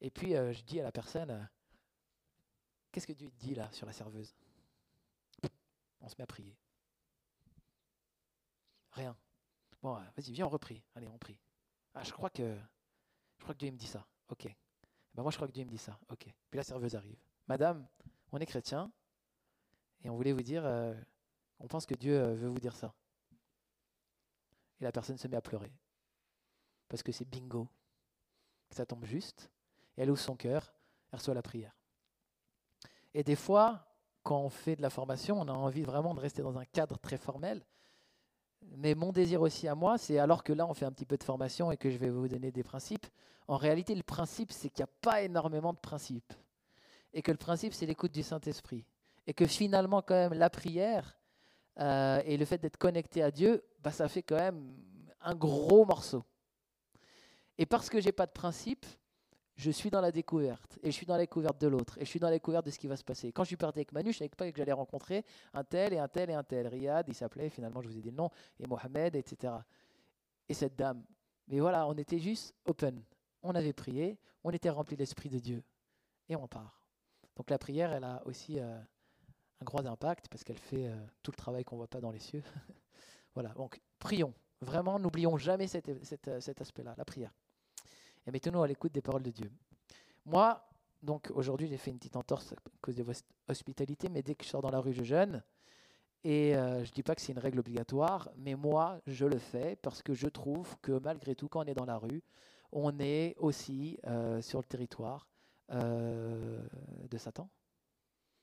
Et 0.00 0.10
puis 0.10 0.34
je 0.34 0.62
dis 0.62 0.78
à 0.78 0.84
la 0.84 0.92
personne 0.92 1.48
Qu'est-ce 2.92 3.06
que 3.06 3.12
Dieu 3.12 3.30
dit 3.38 3.54
là 3.54 3.70
sur 3.72 3.86
la 3.86 3.92
serveuse? 3.92 4.34
On 6.00 6.08
se 6.08 6.14
met 6.16 6.22
à 6.22 6.26
prier. 6.26 6.56
Rien. 8.92 9.16
Bon, 9.82 9.94
vas-y, 9.94 10.32
viens, 10.32 10.46
on 10.46 10.50
reprie. 10.50 10.82
Allez, 10.94 11.08
on 11.08 11.18
prie. 11.18 11.38
Ah, 11.94 12.02
je 12.04 12.12
crois 12.12 12.30
que 12.30 12.56
je 13.38 13.42
crois 13.42 13.54
que 13.54 13.60
Dieu 13.60 13.70
me 13.70 13.76
dit 13.76 13.86
ça. 13.86 14.06
Ok. 14.28 14.44
Ben 15.14 15.22
moi, 15.22 15.30
je 15.30 15.36
crois 15.36 15.48
que 15.48 15.52
Dieu 15.52 15.64
me 15.64 15.70
dit 15.70 15.78
ça. 15.78 15.98
Ok. 16.08 16.24
Puis 16.50 16.56
la 16.56 16.62
serveuse 16.62 16.94
arrive. 16.94 17.18
Madame, 17.48 17.86
on 18.32 18.38
est 18.38 18.46
chrétien 18.46 18.92
et 20.02 20.10
on 20.10 20.16
voulait 20.16 20.32
vous 20.32 20.42
dire, 20.42 20.64
euh, 20.64 20.94
on 21.58 21.66
pense 21.66 21.86
que 21.86 21.94
Dieu 21.94 22.20
euh, 22.20 22.34
veut 22.34 22.48
vous 22.48 22.60
dire 22.60 22.76
ça. 22.76 22.94
Et 24.80 24.84
la 24.84 24.92
personne 24.92 25.18
se 25.18 25.26
met 25.26 25.36
à 25.36 25.42
pleurer 25.42 25.72
parce 26.90 27.02
que 27.02 27.12
c'est 27.12 27.24
bingo, 27.24 27.68
ça 28.70 28.84
tombe 28.84 29.04
juste. 29.06 29.50
Et 29.96 30.02
elle 30.02 30.10
ouvre 30.10 30.20
son 30.20 30.36
cœur, 30.36 30.74
elle 31.10 31.18
reçoit 31.18 31.34
la 31.34 31.42
prière. 31.42 31.74
Et 33.14 33.22
des 33.22 33.36
fois, 33.36 33.86
quand 34.22 34.38
on 34.38 34.50
fait 34.50 34.76
de 34.76 34.82
la 34.82 34.90
formation, 34.90 35.40
on 35.40 35.48
a 35.48 35.52
envie 35.52 35.82
vraiment 35.82 36.14
de 36.14 36.20
rester 36.20 36.42
dans 36.42 36.58
un 36.58 36.64
cadre 36.64 36.98
très 36.98 37.16
formel. 37.16 37.64
Mais 38.76 38.94
mon 38.94 39.12
désir 39.12 39.42
aussi 39.42 39.68
à 39.68 39.74
moi, 39.74 39.98
c'est 39.98 40.18
alors 40.18 40.44
que 40.44 40.52
là, 40.52 40.66
on 40.66 40.74
fait 40.74 40.84
un 40.84 40.92
petit 40.92 41.06
peu 41.06 41.16
de 41.16 41.24
formation 41.24 41.70
et 41.70 41.76
que 41.76 41.90
je 41.90 41.98
vais 41.98 42.10
vous 42.10 42.28
donner 42.28 42.50
des 42.50 42.62
principes. 42.62 43.06
En 43.48 43.56
réalité, 43.56 43.94
le 43.94 44.02
principe, 44.02 44.52
c'est 44.52 44.70
qu'il 44.70 44.84
n'y 44.84 44.90
a 44.90 44.94
pas 45.00 45.22
énormément 45.22 45.72
de 45.72 45.78
principes. 45.78 46.32
Et 47.12 47.22
que 47.22 47.32
le 47.32 47.36
principe, 47.36 47.74
c'est 47.74 47.86
l'écoute 47.86 48.12
du 48.12 48.22
Saint-Esprit. 48.22 48.84
Et 49.26 49.34
que 49.34 49.46
finalement, 49.46 50.02
quand 50.02 50.14
même, 50.14 50.34
la 50.34 50.50
prière 50.50 51.18
euh, 51.78 52.22
et 52.24 52.36
le 52.36 52.44
fait 52.44 52.58
d'être 52.58 52.76
connecté 52.76 53.22
à 53.22 53.30
Dieu, 53.30 53.64
bah, 53.80 53.90
ça 53.90 54.08
fait 54.08 54.22
quand 54.22 54.36
même 54.36 54.72
un 55.20 55.34
gros 55.34 55.84
morceau. 55.84 56.24
Et 57.58 57.66
parce 57.66 57.90
que 57.90 58.00
j'ai 58.00 58.12
pas 58.12 58.26
de 58.26 58.32
principe, 58.32 58.86
je 59.60 59.70
suis 59.70 59.90
dans 59.90 60.00
la 60.00 60.10
découverte, 60.10 60.78
et 60.82 60.90
je 60.90 60.96
suis 60.96 61.04
dans 61.04 61.14
la 61.14 61.20
découverte 61.20 61.60
de 61.60 61.68
l'autre, 61.68 61.98
et 61.98 62.04
je 62.06 62.08
suis 62.08 62.18
dans 62.18 62.28
la 62.28 62.32
découverte 62.32 62.64
de 62.64 62.70
ce 62.70 62.78
qui 62.78 62.86
va 62.86 62.96
se 62.96 63.04
passer. 63.04 63.30
Quand 63.30 63.44
je 63.44 63.48
suis 63.48 63.56
parti 63.58 63.80
avec 63.80 63.92
Manu, 63.92 64.10
je 64.10 64.16
savais 64.16 64.30
pas 64.30 64.50
que 64.50 64.56
j'allais 64.56 64.72
rencontrer 64.72 65.22
un 65.52 65.64
tel 65.64 65.92
et 65.92 65.98
un 65.98 66.08
tel 66.08 66.30
et 66.30 66.32
un 66.32 66.42
tel. 66.42 66.66
Riyad, 66.66 67.06
il 67.08 67.14
s'appelait, 67.14 67.50
finalement 67.50 67.82
je 67.82 67.88
vous 67.88 67.98
ai 67.98 68.00
dit 68.00 68.10
le 68.10 68.16
nom, 68.16 68.30
et 68.58 68.66
Mohamed, 68.66 69.16
etc. 69.16 69.52
Et 70.48 70.54
cette 70.54 70.76
dame. 70.76 71.04
Mais 71.46 71.60
voilà, 71.60 71.86
on 71.86 71.92
était 71.92 72.18
juste 72.18 72.54
open. 72.64 73.02
On 73.42 73.54
avait 73.54 73.74
prié, 73.74 74.18
on 74.44 74.50
était 74.50 74.70
rempli 74.70 74.96
de 74.96 75.02
l'Esprit 75.02 75.28
de 75.28 75.38
Dieu, 75.38 75.62
et 76.30 76.36
on 76.36 76.48
part. 76.48 76.80
Donc 77.36 77.50
la 77.50 77.58
prière, 77.58 77.92
elle 77.92 78.04
a 78.04 78.22
aussi 78.24 78.58
euh, 78.58 78.78
un 79.60 79.64
gros 79.64 79.86
impact, 79.86 80.28
parce 80.28 80.42
qu'elle 80.42 80.58
fait 80.58 80.86
euh, 80.86 80.96
tout 81.22 81.32
le 81.32 81.36
travail 81.36 81.64
qu'on 81.64 81.76
ne 81.76 81.80
voit 81.80 81.88
pas 81.88 82.00
dans 82.00 82.12
les 82.12 82.18
cieux. 82.18 82.42
voilà, 83.34 83.50
donc 83.50 83.78
prions. 83.98 84.32
Vraiment, 84.62 84.98
n'oublions 84.98 85.36
jamais 85.36 85.66
cet 85.66 86.60
aspect-là, 86.60 86.94
la 86.96 87.04
prière 87.04 87.32
et 88.26 88.30
mettons-nous 88.30 88.62
à 88.62 88.68
l'écoute 88.68 88.92
des 88.92 89.02
paroles 89.02 89.22
de 89.22 89.30
Dieu. 89.30 89.50
Moi, 90.24 90.62
donc 91.02 91.30
aujourd'hui, 91.34 91.66
j'ai 91.66 91.78
fait 91.78 91.90
une 91.90 91.98
petite 91.98 92.16
entorse 92.16 92.52
à 92.52 92.56
cause 92.80 92.96
de 92.96 93.02
votre 93.02 93.20
hospitalité, 93.48 94.08
mais 94.08 94.22
dès 94.22 94.34
que 94.34 94.44
je 94.44 94.50
sors 94.50 94.62
dans 94.62 94.70
la 94.70 94.80
rue, 94.80 94.92
je 94.92 95.02
jeûne. 95.02 95.42
Et 96.22 96.54
euh, 96.54 96.84
je 96.84 96.90
ne 96.90 96.94
dis 96.94 97.02
pas 97.02 97.14
que 97.14 97.22
c'est 97.22 97.32
une 97.32 97.38
règle 97.38 97.60
obligatoire, 97.60 98.30
mais 98.36 98.54
moi, 98.54 99.00
je 99.06 99.24
le 99.24 99.38
fais 99.38 99.76
parce 99.76 100.02
que 100.02 100.12
je 100.12 100.28
trouve 100.28 100.76
que 100.82 100.92
malgré 100.92 101.34
tout, 101.34 101.48
quand 101.48 101.64
on 101.64 101.66
est 101.66 101.74
dans 101.74 101.86
la 101.86 101.96
rue, 101.96 102.22
on 102.72 102.98
est 102.98 103.34
aussi 103.38 103.98
euh, 104.06 104.42
sur 104.42 104.58
le 104.58 104.64
territoire 104.64 105.26
euh, 105.72 106.62
de 107.10 107.16
Satan. 107.16 107.48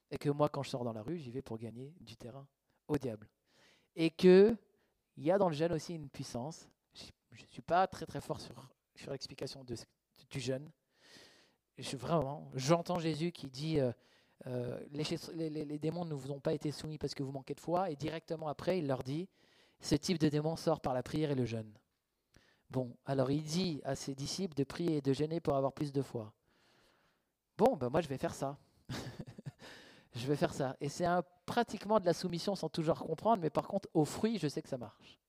Et 0.10 0.18
que 0.18 0.30
moi, 0.30 0.50
quand 0.50 0.64
je 0.64 0.70
sors 0.70 0.84
dans 0.84 0.94
la 0.94 1.04
rue, 1.04 1.18
j'y 1.18 1.30
vais 1.30 1.44
pour 1.44 1.58
gagner 1.58 1.94
du 2.00 2.16
terrain 2.16 2.48
au 2.88 2.98
diable. 2.98 3.30
Et 3.96 4.10
qu'il 4.10 4.58
y 5.18 5.30
a 5.30 5.38
dans 5.38 5.50
le 5.50 5.56
jeûne 5.56 5.74
aussi 5.74 5.94
une 5.94 6.10
puissance. 6.10 6.68
Je 6.94 7.44
ne 7.44 7.48
suis 7.48 7.62
pas 7.62 7.86
très 7.86 8.06
très 8.06 8.22
fort 8.22 8.42
sur 8.42 8.56
sur 8.98 9.12
l'explication 9.12 9.64
du 9.64 10.40
jeûne. 10.40 10.70
Je, 11.78 11.96
vraiment, 11.96 12.50
j'entends 12.56 13.00
Jésus 13.00 13.32
qui 13.32 13.48
dit 13.48 13.80
euh, 13.80 13.92
euh, 14.48 14.80
les, 14.92 15.50
les, 15.50 15.80
démons 15.80 16.06
ne 16.06 16.14
vous 16.14 16.32
ont 16.32 16.40
pas 16.40 16.54
été 16.54 16.72
soumis 16.72 16.98
parce 16.98 17.14
que 17.14 17.24
vous 17.24 17.32
manquez 17.32 17.54
de 17.54 17.60
foi, 17.60 17.90
et 17.92 17.96
directement 17.96 18.48
après, 18.48 18.80
il 18.80 18.88
leur 18.88 19.04
dit 19.04 19.28
ce 19.80 19.96
type 19.96 20.18
de 20.18 20.30
démon 20.30 20.56
sort 20.56 20.82
par 20.82 20.94
la 20.94 21.04
prière 21.04 21.32
et 21.32 21.36
le 21.36 21.46
jeûne. 21.46 21.72
Bon, 22.70 22.96
alors 23.06 23.32
il 23.32 23.44
dit 23.44 23.82
à 23.84 23.96
ses 23.96 24.16
disciples 24.16 24.56
de 24.56 24.64
prier 24.64 24.98
et 24.98 25.02
de 25.02 25.14
jeûner 25.14 25.40
pour 25.40 25.56
avoir 25.56 25.72
plus 25.72 25.92
de 25.92 26.02
foi. 26.02 26.34
Bon, 27.58 27.78
ben 27.78 27.90
moi 27.90 28.02
je 28.02 28.08
vais 28.08 28.18
faire 28.18 28.34
ça. 28.34 28.58
je 30.16 30.28
vais 30.28 30.36
faire 30.36 30.54
ça. 30.54 30.76
Et 30.82 30.90
c'est 30.90 31.06
pratiquement 31.46 32.00
de 32.00 32.06
la 32.06 32.14
soumission 32.14 32.56
sans 32.56 32.70
toujours 32.70 33.00
comprendre, 33.00 33.42
mais 33.42 33.50
par 33.50 33.68
contre, 33.68 33.88
au 33.94 34.04
fruit, 34.04 34.38
je 34.38 34.48
sais 34.48 34.62
que 34.62 34.70
ça 34.70 34.78
marche. 34.78 35.20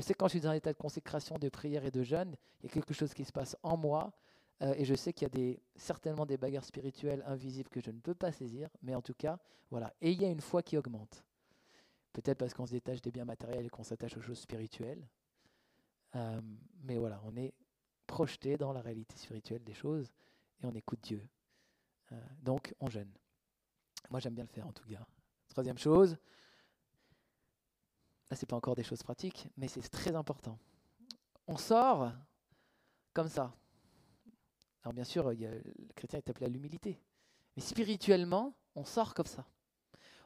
Je 0.00 0.06
sais 0.06 0.14
que 0.14 0.18
quand 0.18 0.28
je 0.28 0.30
suis 0.30 0.40
dans 0.40 0.48
un 0.48 0.54
état 0.54 0.72
de 0.72 0.78
consécration, 0.78 1.36
de 1.36 1.50
prière 1.50 1.84
et 1.84 1.90
de 1.90 2.02
jeûne, 2.02 2.34
il 2.60 2.66
y 2.66 2.70
a 2.70 2.72
quelque 2.72 2.94
chose 2.94 3.12
qui 3.12 3.22
se 3.22 3.32
passe 3.32 3.54
en 3.62 3.76
moi. 3.76 4.10
Euh, 4.62 4.72
et 4.78 4.86
je 4.86 4.94
sais 4.94 5.12
qu'il 5.12 5.28
y 5.28 5.52
a 5.52 5.56
certainement 5.76 6.24
des 6.24 6.38
bagarres 6.38 6.64
spirituelles 6.64 7.22
invisibles 7.26 7.68
que 7.68 7.82
je 7.82 7.90
ne 7.90 8.00
peux 8.00 8.14
pas 8.14 8.32
saisir. 8.32 8.70
Mais 8.80 8.94
en 8.94 9.02
tout 9.02 9.12
cas, 9.12 9.38
voilà. 9.70 9.92
Et 10.00 10.12
il 10.12 10.22
y 10.22 10.24
a 10.24 10.30
une 10.30 10.40
foi 10.40 10.62
qui 10.62 10.78
augmente. 10.78 11.22
Peut-être 12.14 12.38
parce 12.38 12.54
qu'on 12.54 12.64
se 12.64 12.72
détache 12.72 13.02
des 13.02 13.10
biens 13.10 13.26
matériels 13.26 13.66
et 13.66 13.68
qu'on 13.68 13.82
s'attache 13.82 14.16
aux 14.16 14.22
choses 14.22 14.38
spirituelles. 14.38 15.06
Euh, 16.16 16.40
mais 16.82 16.96
voilà, 16.96 17.20
on 17.26 17.36
est 17.36 17.52
projeté 18.06 18.56
dans 18.56 18.72
la 18.72 18.80
réalité 18.80 19.18
spirituelle 19.18 19.62
des 19.62 19.74
choses 19.74 20.10
et 20.62 20.66
on 20.66 20.72
écoute 20.72 21.00
Dieu. 21.02 21.28
Euh, 22.12 22.16
donc, 22.42 22.74
on 22.80 22.88
jeûne. 22.88 23.12
Moi, 24.08 24.18
j'aime 24.20 24.34
bien 24.34 24.44
le 24.44 24.50
faire 24.50 24.66
en 24.66 24.72
tout 24.72 24.88
cas. 24.88 25.06
Troisième 25.50 25.76
chose, 25.76 26.16
Là, 28.30 28.36
ce 28.36 28.44
n'est 28.44 28.46
pas 28.46 28.56
encore 28.56 28.76
des 28.76 28.84
choses 28.84 29.02
pratiques, 29.02 29.48
mais 29.56 29.66
c'est 29.68 29.80
très 29.88 30.14
important. 30.14 30.58
On 31.46 31.56
sort 31.56 32.12
comme 33.12 33.28
ça. 33.28 33.52
Alors 34.82 34.94
bien 34.94 35.04
sûr, 35.04 35.30
le 35.30 35.62
chrétien 35.94 36.18
est 36.18 36.30
appelé 36.30 36.46
à 36.46 36.48
l'humilité. 36.48 36.98
Mais 37.56 37.62
spirituellement, 37.62 38.54
on 38.74 38.84
sort 38.84 39.14
comme 39.14 39.26
ça. 39.26 39.44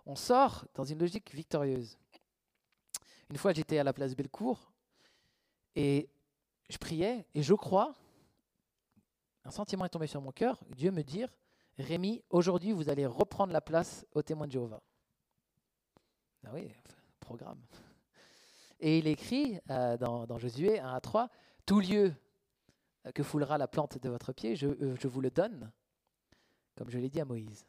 on 0.07 0.17
sort 0.17 0.67
dans 0.75 0.85
une 0.85 0.99
logique 0.99 1.35
victorieuse. 1.35 1.99
Une 3.31 3.39
fois, 3.39 3.53
j'étais 3.53 3.79
à 3.79 3.85
la 3.85 3.95
place 3.95 4.15
Bellecour 4.15 4.71
et 5.75 6.11
je 6.69 6.77
priais 6.77 7.27
et 7.35 7.43
je 7.43 7.55
crois, 7.55 7.95
un 9.45 9.51
sentiment 9.51 9.85
est 9.87 9.91
tombé 9.91 10.07
sur 10.07 10.21
mon 10.21 10.31
cœur, 10.31 10.63
Dieu 10.77 10.91
me 10.91 11.03
dire, 11.03 11.29
Rémi, 11.79 12.23
aujourd'hui 12.31 12.73
vous 12.73 12.89
allez 12.89 13.07
reprendre 13.07 13.53
la 13.53 13.61
place 13.61 14.07
au 14.13 14.23
témoin 14.23 14.47
de 14.47 14.53
Jéhovah. 14.53 14.83
Ah 16.47 16.51
oui, 16.53 16.71
programme. 17.19 17.61
Et 18.87 18.99
il 18.99 19.07
écrit 19.07 19.59
euh, 19.71 19.97
dans, 19.97 20.37
Josué 20.37 20.79
1 20.79 20.93
à 20.93 21.01
3, 21.01 21.31
tout 21.65 21.81
lieu 21.81 22.13
que 23.15 23.23
foulera 23.23 23.57
la 23.57 23.67
plante 23.67 23.97
de 23.97 24.11
votre 24.11 24.35
pied, 24.35 24.57
je, 24.57 24.67
euh, 24.67 24.95
je 25.01 25.09
vous 25.09 25.23
le 25.23 25.31
donne, 25.31 25.73
comme 26.77 26.91
je 26.91 26.99
l'ai 26.99 27.09
dit 27.09 27.19
à 27.19 27.25
Moïse. 27.25 27.65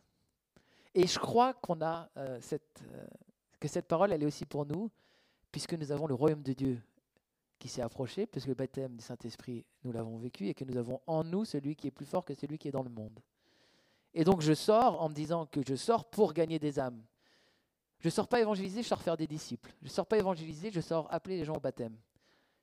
Et 0.93 1.07
je 1.07 1.17
crois 1.17 1.53
qu'on 1.53 1.81
a 1.81 2.09
euh, 2.17 2.37
cette, 2.41 2.83
que 3.61 3.69
cette 3.69 3.87
parole, 3.87 4.11
elle 4.11 4.23
est 4.23 4.25
aussi 4.25 4.45
pour 4.45 4.65
nous, 4.65 4.91
puisque 5.53 5.73
nous 5.75 5.93
avons 5.93 6.05
le 6.05 6.15
royaume 6.15 6.43
de 6.43 6.51
Dieu 6.51 6.81
qui 7.59 7.69
s'est 7.69 7.81
approché, 7.81 8.25
puisque 8.25 8.49
le 8.49 8.53
baptême 8.53 8.97
du 8.97 9.03
Saint-Esprit, 9.03 9.65
nous 9.85 9.93
l'avons 9.93 10.17
vécu, 10.17 10.49
et 10.49 10.53
que 10.53 10.65
nous 10.65 10.75
avons 10.75 10.99
en 11.07 11.23
nous 11.23 11.45
celui 11.45 11.77
qui 11.77 11.87
est 11.87 11.91
plus 11.91 12.05
fort 12.05 12.25
que 12.25 12.33
celui 12.33 12.57
qui 12.57 12.67
est 12.67 12.73
dans 12.73 12.83
le 12.83 12.89
monde. 12.89 13.21
Et 14.13 14.25
donc 14.25 14.41
je 14.41 14.53
sors 14.53 15.01
en 15.01 15.07
me 15.07 15.13
disant 15.13 15.45
que 15.45 15.61
je 15.65 15.75
sors 15.75 16.03
pour 16.09 16.33
gagner 16.33 16.59
des 16.59 16.77
âmes. 16.77 17.01
Je 17.99 18.07
ne 18.07 18.11
sors 18.11 18.27
pas 18.27 18.39
évangéliser, 18.39 18.83
je 18.83 18.87
sors 18.87 19.01
faire 19.01 19.17
des 19.17 19.27
disciples. 19.27 19.73
Je 19.81 19.87
ne 19.87 19.91
sors 19.91 20.05
pas 20.05 20.17
évangéliser, 20.17 20.71
je 20.71 20.81
sors 20.81 21.11
appeler 21.11 21.37
les 21.37 21.45
gens 21.45 21.55
au 21.55 21.59
baptême. 21.59 21.97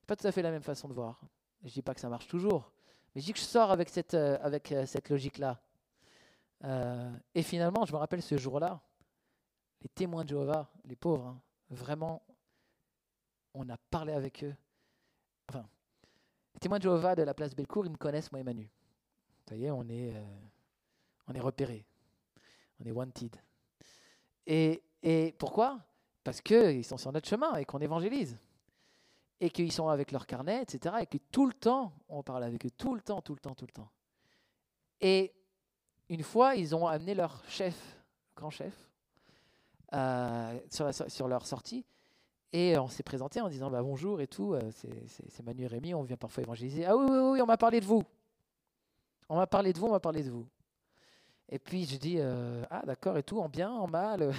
Ce 0.00 0.06
pas 0.06 0.16
tout 0.16 0.26
à 0.26 0.32
fait 0.32 0.42
la 0.42 0.50
même 0.50 0.62
façon 0.62 0.88
de 0.88 0.94
voir. 0.94 1.20
Je 1.62 1.68
ne 1.68 1.72
dis 1.72 1.82
pas 1.82 1.94
que 1.94 2.00
ça 2.00 2.08
marche 2.08 2.26
toujours, 2.26 2.72
mais 3.14 3.20
je 3.20 3.26
dis 3.26 3.32
que 3.32 3.38
je 3.38 3.44
sors 3.44 3.70
avec 3.70 3.88
cette, 3.88 4.14
euh, 4.14 4.38
euh, 4.72 4.86
cette 4.86 5.08
logique-là. 5.08 5.60
Euh, 6.64 7.12
et 7.34 7.42
finalement, 7.42 7.84
je 7.84 7.92
me 7.92 7.98
rappelle 7.98 8.22
ce 8.22 8.36
jour-là, 8.36 8.80
les 9.80 9.88
témoins 9.88 10.24
de 10.24 10.30
Jéhovah, 10.30 10.70
les 10.84 10.96
pauvres, 10.96 11.26
hein, 11.26 11.40
vraiment, 11.70 12.22
on 13.54 13.68
a 13.68 13.76
parlé 13.76 14.12
avec 14.12 14.44
eux. 14.44 14.54
Enfin, 15.48 15.66
les 16.54 16.60
témoins 16.60 16.78
de 16.78 16.84
Jéhovah 16.84 17.14
de 17.14 17.22
la 17.22 17.34
place 17.34 17.54
Bellecour, 17.54 17.86
ils 17.86 17.92
me 17.92 17.96
connaissent, 17.96 18.32
moi 18.32 18.40
et 18.40 18.44
Manu. 18.44 18.64
Vous 18.64 19.56
voyez, 19.56 19.70
on 19.70 19.88
est, 19.88 20.14
on 21.26 21.34
est 21.34 21.40
repérés. 21.40 21.84
On 22.80 22.84
est 22.84 22.92
wanted. 22.92 23.36
Et, 24.46 24.82
et 25.02 25.34
pourquoi? 25.38 25.80
Parce 26.24 26.40
qu'ils 26.40 26.84
sont 26.84 26.96
sur 26.96 27.12
notre 27.12 27.28
chemin 27.28 27.54
et 27.56 27.64
qu'on 27.64 27.80
évangélise. 27.80 28.38
Et 29.40 29.50
qu'ils 29.50 29.72
sont 29.72 29.88
avec 29.88 30.12
leur 30.12 30.26
carnet, 30.26 30.62
etc. 30.62 30.96
Et 31.00 31.06
que 31.06 31.18
tout 31.18 31.46
le 31.46 31.52
temps, 31.52 31.92
on 32.08 32.22
parle 32.22 32.44
avec 32.44 32.64
eux, 32.64 32.70
tout 32.70 32.94
le 32.94 33.00
temps, 33.00 33.20
tout 33.20 33.34
le 33.34 33.40
temps, 33.40 33.54
tout 33.54 33.66
le 33.66 33.72
temps. 33.72 33.90
Et 35.00 35.34
une 36.08 36.22
fois, 36.22 36.54
ils 36.54 36.76
ont 36.76 36.86
amené 36.86 37.14
leur 37.14 37.42
chef, 37.48 37.76
grand 38.36 38.50
chef, 38.50 38.88
euh, 39.94 40.58
sur, 41.08 41.26
leur 41.26 41.46
sortie. 41.46 41.84
Et 42.52 42.78
on 42.78 42.86
s'est 42.86 43.02
présenté 43.02 43.40
en 43.40 43.48
disant 43.48 43.70
bah, 43.70 43.82
bonjour 43.82 44.20
et 44.20 44.28
tout, 44.28 44.54
euh, 44.54 44.70
c'est 44.72 45.42
Manu 45.42 45.64
et 45.64 45.66
Rémi, 45.66 45.94
on 45.94 46.02
vient 46.02 46.16
parfois 46.16 46.44
évangéliser. 46.44 46.84
Ah 46.84 46.96
oui, 46.96 47.06
oui, 47.08 47.18
oui, 47.32 47.42
on 47.42 47.46
m'a 47.46 47.56
parlé 47.56 47.80
de 47.80 47.86
vous. 47.86 48.04
On 49.28 49.36
m'a 49.36 49.46
parlé 49.46 49.72
de 49.72 49.78
vous, 49.78 49.86
on 49.86 49.92
m'a 49.92 50.00
parlé 50.00 50.22
de 50.22 50.30
vous. 50.30 50.46
Et 51.54 51.58
puis 51.58 51.84
je 51.84 51.98
dis 51.98 52.16
euh, 52.18 52.64
ah 52.70 52.82
d'accord 52.86 53.18
et 53.18 53.22
tout 53.22 53.38
en 53.38 53.48
bien 53.50 53.70
en 53.70 53.86
mal 53.86 54.32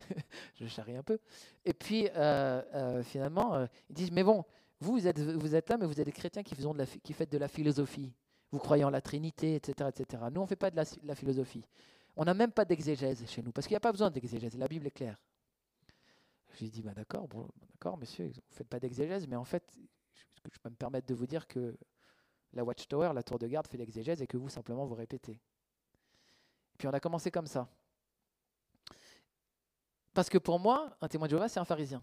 je 0.58 0.66
charrie 0.66 0.96
un 0.96 1.02
peu. 1.02 1.18
Et 1.66 1.74
puis 1.74 2.08
euh, 2.16 2.62
euh, 2.74 3.02
finalement 3.02 3.68
ils 3.90 3.94
disent 3.94 4.10
mais 4.10 4.24
bon 4.24 4.42
vous 4.80 5.06
êtes 5.06 5.20
vous 5.20 5.54
êtes 5.54 5.68
là 5.68 5.76
mais 5.76 5.84
vous 5.84 6.00
êtes 6.00 6.06
des 6.06 6.12
chrétiens 6.12 6.42
qui 6.42 6.54
de 6.54 6.78
la 6.78 6.86
qui 6.86 7.12
faites 7.12 7.30
de 7.30 7.36
la 7.36 7.48
philosophie. 7.48 8.10
Vous 8.52 8.58
croyez 8.58 8.84
en 8.84 8.90
la 8.90 9.02
Trinité 9.02 9.56
etc 9.56 9.90
etc 9.90 10.22
nous 10.32 10.40
on 10.40 10.46
fait 10.46 10.56
pas 10.56 10.70
de 10.70 10.76
la, 10.76 11.14
philosophie. 11.14 11.66
On 12.16 12.24
n'a 12.24 12.32
même 12.32 12.52
pas 12.52 12.64
d'exégèse 12.64 13.22
chez 13.26 13.42
nous 13.42 13.52
parce 13.52 13.66
qu'il 13.66 13.74
n'y 13.74 13.78
a 13.78 13.80
pas 13.80 13.92
besoin 13.92 14.10
d'exégèse 14.10 14.56
la 14.56 14.66
Bible 14.66 14.86
est 14.86 14.92
claire. 14.92 15.20
Je 16.54 16.60
lui 16.60 16.70
dis 16.70 16.80
bah 16.80 16.94
d'accord 16.94 17.28
bon 17.28 17.46
d'accord 17.72 17.98
monsieur 17.98 18.28
vous 18.28 18.40
faites 18.48 18.68
pas 18.68 18.80
d'exégèse 18.80 19.28
mais 19.28 19.36
en 19.36 19.44
fait 19.44 19.78
je 20.50 20.58
peux 20.58 20.70
me 20.70 20.76
permettre 20.76 21.06
de 21.06 21.14
vous 21.14 21.26
dire 21.26 21.46
que 21.46 21.76
la 22.54 22.64
Watchtower 22.64 23.12
la 23.12 23.22
tour 23.22 23.38
de 23.38 23.46
garde 23.46 23.66
fait 23.66 23.76
l'exégèse 23.76 24.22
et 24.22 24.26
que 24.26 24.38
vous 24.38 24.48
simplement 24.48 24.86
vous 24.86 24.94
répétez 24.94 25.38
puis 26.76 26.88
on 26.88 26.92
a 26.92 27.00
commencé 27.00 27.30
comme 27.30 27.46
ça. 27.46 27.68
Parce 30.16 30.30
que 30.30 30.38
pour 30.38 30.58
moi, 30.58 30.96
un 31.00 31.08
témoin 31.08 31.26
de 31.26 31.30
Jéhovah, 31.30 31.48
c'est 31.48 31.60
un 31.60 31.64
pharisien. 31.64 32.02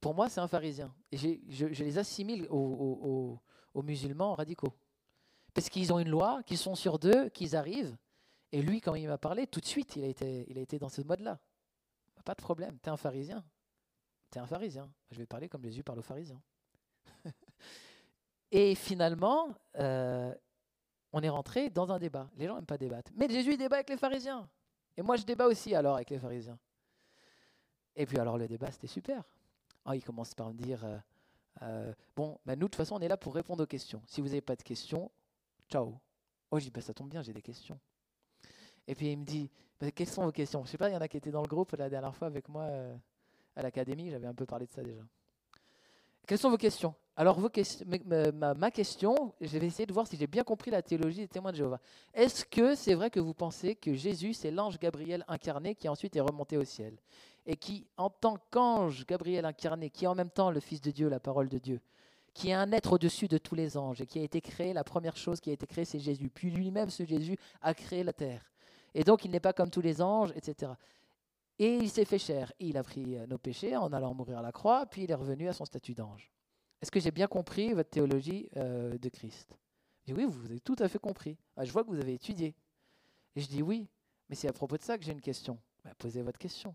Pour 0.00 0.14
moi, 0.14 0.28
c'est 0.28 0.40
un 0.40 0.48
pharisien. 0.48 0.94
Et 1.10 1.16
je, 1.16 1.66
les 1.82 1.98
assimile 1.98 2.46
aux, 2.50 3.40
musulmans 3.82 4.34
radicaux. 4.34 4.72
Parce 5.54 5.70
qu'ils 5.70 5.92
ont 5.92 5.98
une 5.98 6.10
loi, 6.10 6.42
qu'ils 6.44 6.58
sont 6.58 6.74
sur 6.74 6.98
deux, 6.98 7.30
qu'ils 7.30 7.56
arrivent. 7.56 7.96
Et 8.52 8.60
lui, 8.60 8.80
quand 8.80 8.94
il 8.94 9.08
m'a 9.08 9.18
parlé, 9.18 9.46
tout 9.46 9.60
de 9.60 9.64
suite, 9.64 9.96
il 9.96 10.04
a 10.04 10.06
été, 10.06 10.44
il 10.50 10.58
a 10.58 10.60
été 10.60 10.78
dans 10.78 10.88
ce 10.88 11.00
mode-là. 11.00 11.38
Pas 12.24 12.34
de 12.34 12.42
problème, 12.42 12.78
tu 12.82 12.88
es 12.88 12.92
un 12.92 12.96
pharisien. 12.96 13.44
Tu 14.30 14.38
es 14.38 14.40
un 14.40 14.46
pharisien. 14.46 14.90
Je 15.10 15.18
vais 15.18 15.26
parler 15.26 15.48
comme 15.48 15.62
Jésus 15.62 15.82
parle 15.82 16.00
aux 16.00 16.02
pharisiens. 16.02 16.42
et 18.50 18.74
finalement, 18.74 19.54
euh, 19.76 20.34
on 21.16 21.22
est 21.22 21.30
rentré 21.30 21.70
dans 21.70 21.90
un 21.90 21.98
débat. 21.98 22.28
Les 22.36 22.46
gens 22.46 22.56
n'aiment 22.56 22.66
pas 22.66 22.76
débattre. 22.76 23.10
Mais 23.16 23.26
Jésus 23.26 23.56
débat 23.56 23.76
avec 23.76 23.88
les 23.88 23.96
pharisiens. 23.96 24.46
Et 24.98 25.02
moi, 25.02 25.16
je 25.16 25.24
débat 25.24 25.46
aussi 25.46 25.74
alors 25.74 25.94
avec 25.94 26.10
les 26.10 26.18
pharisiens. 26.18 26.58
Et 27.94 28.04
puis 28.04 28.18
alors 28.18 28.36
le 28.36 28.46
débat, 28.46 28.70
c'était 28.70 28.86
super. 28.86 29.24
Oh, 29.86 29.92
il 29.94 30.04
commence 30.04 30.34
par 30.34 30.50
me 30.50 30.58
dire, 30.58 30.84
euh, 30.84 30.98
euh, 31.62 31.94
bon, 32.14 32.38
ben, 32.44 32.52
nous, 32.58 32.66
de 32.66 32.70
toute 32.70 32.76
façon, 32.76 32.96
on 32.96 33.00
est 33.00 33.08
là 33.08 33.16
pour 33.16 33.34
répondre 33.34 33.62
aux 33.62 33.66
questions. 33.66 34.02
Si 34.06 34.20
vous 34.20 34.26
n'avez 34.26 34.42
pas 34.42 34.56
de 34.56 34.62
questions, 34.62 35.10
ciao. 35.70 35.98
Oh, 36.50 36.58
je 36.58 36.64
dis, 36.64 36.70
bah, 36.70 36.82
ça 36.82 36.92
tombe 36.92 37.08
bien, 37.08 37.22
j'ai 37.22 37.32
des 37.32 37.40
questions. 37.40 37.80
Et 38.86 38.94
puis 38.94 39.10
il 39.10 39.16
me 39.16 39.24
dit, 39.24 39.50
bah, 39.80 39.90
quelles 39.92 40.10
sont 40.10 40.22
vos 40.22 40.32
questions? 40.32 40.66
Je 40.66 40.70
sais 40.70 40.78
pas, 40.78 40.90
il 40.90 40.92
y 40.92 40.96
en 40.96 41.00
a 41.00 41.08
qui 41.08 41.16
étaient 41.16 41.30
dans 41.30 41.42
le 41.42 41.48
groupe 41.48 41.72
la 41.72 41.88
dernière 41.88 42.14
fois 42.14 42.26
avec 42.26 42.46
moi 42.50 42.64
euh, 42.64 42.94
à 43.56 43.62
l'académie, 43.62 44.10
j'avais 44.10 44.26
un 44.26 44.34
peu 44.34 44.44
parlé 44.44 44.66
de 44.66 44.72
ça 44.72 44.82
déjà. 44.82 45.02
Quelles 46.26 46.38
sont 46.38 46.50
vos 46.50 46.58
questions? 46.58 46.94
Alors, 47.18 47.40
ma, 47.40 48.70
question, 48.70 49.32
je 49.40 49.56
vais 49.58 49.66
essayer 49.66 49.86
de 49.86 49.92
voir 49.94 50.06
si 50.06 50.18
j'ai 50.18 50.26
bien 50.26 50.44
compris 50.44 50.70
la 50.70 50.82
théologie 50.82 51.20
des 51.20 51.28
témoins 51.28 51.50
de 51.50 51.56
Jéhovah. 51.56 51.80
Est-ce 52.12 52.44
que 52.44 52.74
c'est 52.74 52.92
vrai 52.92 53.08
que 53.08 53.20
vous 53.20 53.32
pensez 53.32 53.74
que 53.74 53.94
Jésus, 53.94 54.34
c'est 54.34 54.50
l'ange 54.50 54.78
Gabriel 54.78 55.24
incarné 55.26 55.74
qui 55.74 55.88
ensuite 55.88 56.14
est 56.14 56.20
remonté 56.20 56.58
au 56.58 56.64
ciel 56.64 56.94
Et 57.46 57.56
qui, 57.56 57.86
en 57.96 58.10
tant 58.10 58.36
qu'ange 58.50 59.06
Gabriel 59.06 59.46
incarné, 59.46 59.88
qui 59.88 60.04
est 60.04 60.08
en 60.08 60.14
même 60.14 60.28
temps 60.28 60.50
le 60.50 60.60
Fils 60.60 60.82
de 60.82 60.90
Dieu, 60.90 61.08
la 61.08 61.18
parole 61.18 61.48
de 61.48 61.56
Dieu, 61.56 61.80
qui 62.34 62.50
est 62.50 62.54
un 62.54 62.70
être 62.72 62.92
au-dessus 62.92 63.28
de 63.28 63.38
tous 63.38 63.54
les 63.54 63.78
anges 63.78 64.02
et 64.02 64.06
qui 64.06 64.18
a 64.18 64.22
été 64.22 64.42
créé, 64.42 64.74
la 64.74 64.84
première 64.84 65.16
chose 65.16 65.40
qui 65.40 65.48
a 65.48 65.54
été 65.54 65.66
créée, 65.66 65.86
c'est 65.86 65.98
Jésus. 65.98 66.28
Puis 66.28 66.50
lui-même, 66.50 66.90
ce 66.90 67.06
Jésus, 67.06 67.38
a 67.62 67.72
créé 67.72 68.04
la 68.04 68.12
terre. 68.12 68.52
Et 68.94 69.04
donc, 69.04 69.24
il 69.24 69.30
n'est 69.30 69.40
pas 69.40 69.54
comme 69.54 69.70
tous 69.70 69.80
les 69.80 70.02
anges, 70.02 70.32
etc. 70.36 70.72
Et 71.58 71.76
il 71.76 71.88
s'est 71.88 72.04
fait 72.04 72.18
cher. 72.18 72.52
Il 72.60 72.76
a 72.76 72.82
pris 72.82 73.16
euh, 73.16 73.26
nos 73.26 73.38
péchés 73.38 73.74
en 73.74 73.90
allant 73.94 74.12
mourir 74.12 74.38
à 74.38 74.42
la 74.42 74.52
croix, 74.52 74.84
puis 74.84 75.04
il 75.04 75.10
est 75.10 75.14
revenu 75.14 75.48
à 75.48 75.54
son 75.54 75.64
statut 75.64 75.94
d'ange. 75.94 76.30
Est-ce 76.80 76.90
que 76.90 77.00
j'ai 77.00 77.10
bien 77.10 77.26
compris 77.26 77.72
votre 77.72 77.90
théologie 77.90 78.48
euh, 78.56 78.96
de 78.98 79.08
Christ? 79.08 79.58
Je 80.06 80.12
dis 80.12 80.18
oui, 80.18 80.26
vous 80.28 80.44
avez 80.44 80.60
tout 80.60 80.76
à 80.78 80.88
fait 80.88 80.98
compris. 80.98 81.36
Ah, 81.56 81.64
je 81.64 81.72
vois 81.72 81.82
que 81.82 81.88
vous 81.88 82.00
avez 82.00 82.14
étudié. 82.14 82.54
Et 83.34 83.40
je 83.40 83.48
dis 83.48 83.62
oui, 83.62 83.88
mais 84.28 84.36
c'est 84.36 84.48
à 84.48 84.52
propos 84.52 84.76
de 84.76 84.82
ça 84.82 84.98
que 84.98 85.04
j'ai 85.04 85.12
une 85.12 85.20
question. 85.20 85.58
Bah, 85.84 85.92
posez 85.98 86.22
votre 86.22 86.38
question. 86.38 86.74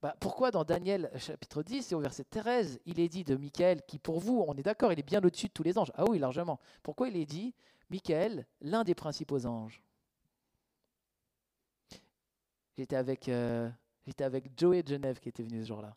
Bah, 0.00 0.14
pourquoi 0.20 0.50
dans 0.50 0.64
Daniel 0.64 1.10
chapitre 1.16 1.62
10 1.62 1.90
et 1.90 1.94
au 1.94 2.00
verset 2.00 2.24
13, 2.24 2.80
il 2.86 3.00
est 3.00 3.08
dit 3.08 3.24
de 3.24 3.36
Michael, 3.36 3.82
qui 3.86 3.98
pour 3.98 4.20
vous, 4.20 4.44
on 4.46 4.54
est 4.54 4.62
d'accord, 4.62 4.92
il 4.92 4.98
est 4.98 5.06
bien 5.06 5.22
au-dessus 5.24 5.48
de 5.48 5.52
tous 5.52 5.64
les 5.64 5.76
anges 5.76 5.90
Ah 5.94 6.04
oui, 6.08 6.18
largement. 6.18 6.60
Pourquoi 6.82 7.08
il 7.08 7.16
est 7.16 7.26
dit 7.26 7.54
Michael, 7.90 8.46
l'un 8.60 8.84
des 8.84 8.94
principaux 8.94 9.44
anges? 9.46 9.82
J'étais 12.76 12.94
avec 12.94 13.28
euh, 13.28 13.68
avec 14.20 14.56
Joey 14.56 14.82
de 14.82 14.88
Genève 14.88 15.18
qui 15.18 15.28
était 15.28 15.42
venu 15.42 15.62
ce 15.62 15.68
jour-là. 15.68 15.96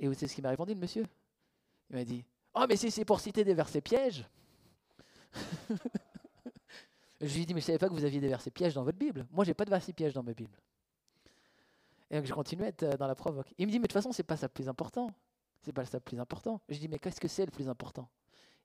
Et 0.00 0.08
vous 0.08 0.14
savez 0.14 0.26
ce 0.26 0.34
qu'il 0.34 0.42
m'a 0.42 0.50
répondu, 0.50 0.74
le 0.74 0.80
monsieur? 0.80 1.04
Il 1.90 1.96
m'a 1.96 2.04
dit 2.04 2.24
Oh, 2.54 2.64
mais 2.68 2.76
si 2.76 2.90
c'est 2.90 3.04
pour 3.04 3.20
citer 3.20 3.44
des 3.44 3.54
versets 3.54 3.82
pièges 3.82 4.26
Je 7.20 7.34
lui 7.34 7.42
ai 7.42 7.46
dit 7.46 7.54
Mais 7.54 7.60
je 7.60 7.64
ne 7.64 7.66
savais 7.66 7.78
pas 7.78 7.88
que 7.88 7.92
vous 7.92 8.04
aviez 8.04 8.18
des 8.18 8.28
versets 8.28 8.50
pièges 8.50 8.74
dans 8.74 8.82
votre 8.82 8.98
Bible. 8.98 9.26
Moi, 9.30 9.44
j'ai 9.44 9.54
pas 9.54 9.66
de 9.66 9.70
versets 9.70 9.92
pièges 9.92 10.14
dans 10.14 10.22
ma 10.22 10.32
Bible. 10.32 10.58
Et 12.10 12.16
donc, 12.16 12.24
je 12.24 12.32
continue 12.32 12.64
à 12.64 12.68
être 12.68 12.82
euh, 12.82 12.96
dans 12.96 13.06
la 13.06 13.14
provoque. 13.14 13.52
Il 13.58 13.66
me 13.66 13.70
dit 13.70 13.78
Mais 13.78 13.82
de 13.82 13.88
toute 13.88 13.92
façon, 13.92 14.10
c'est 14.10 14.22
pas 14.24 14.36
ça 14.36 14.46
le 14.46 14.52
plus 14.52 14.68
important. 14.68 15.10
C'est 15.60 15.72
pas 15.72 15.84
ça 15.84 15.98
le 15.98 16.02
plus 16.02 16.18
important. 16.18 16.60
Je 16.68 16.78
dis 16.78 16.88
Mais 16.88 16.98
qu'est-ce 16.98 17.20
que 17.20 17.28
c'est 17.28 17.44
le 17.44 17.52
plus 17.52 17.68
important? 17.68 18.08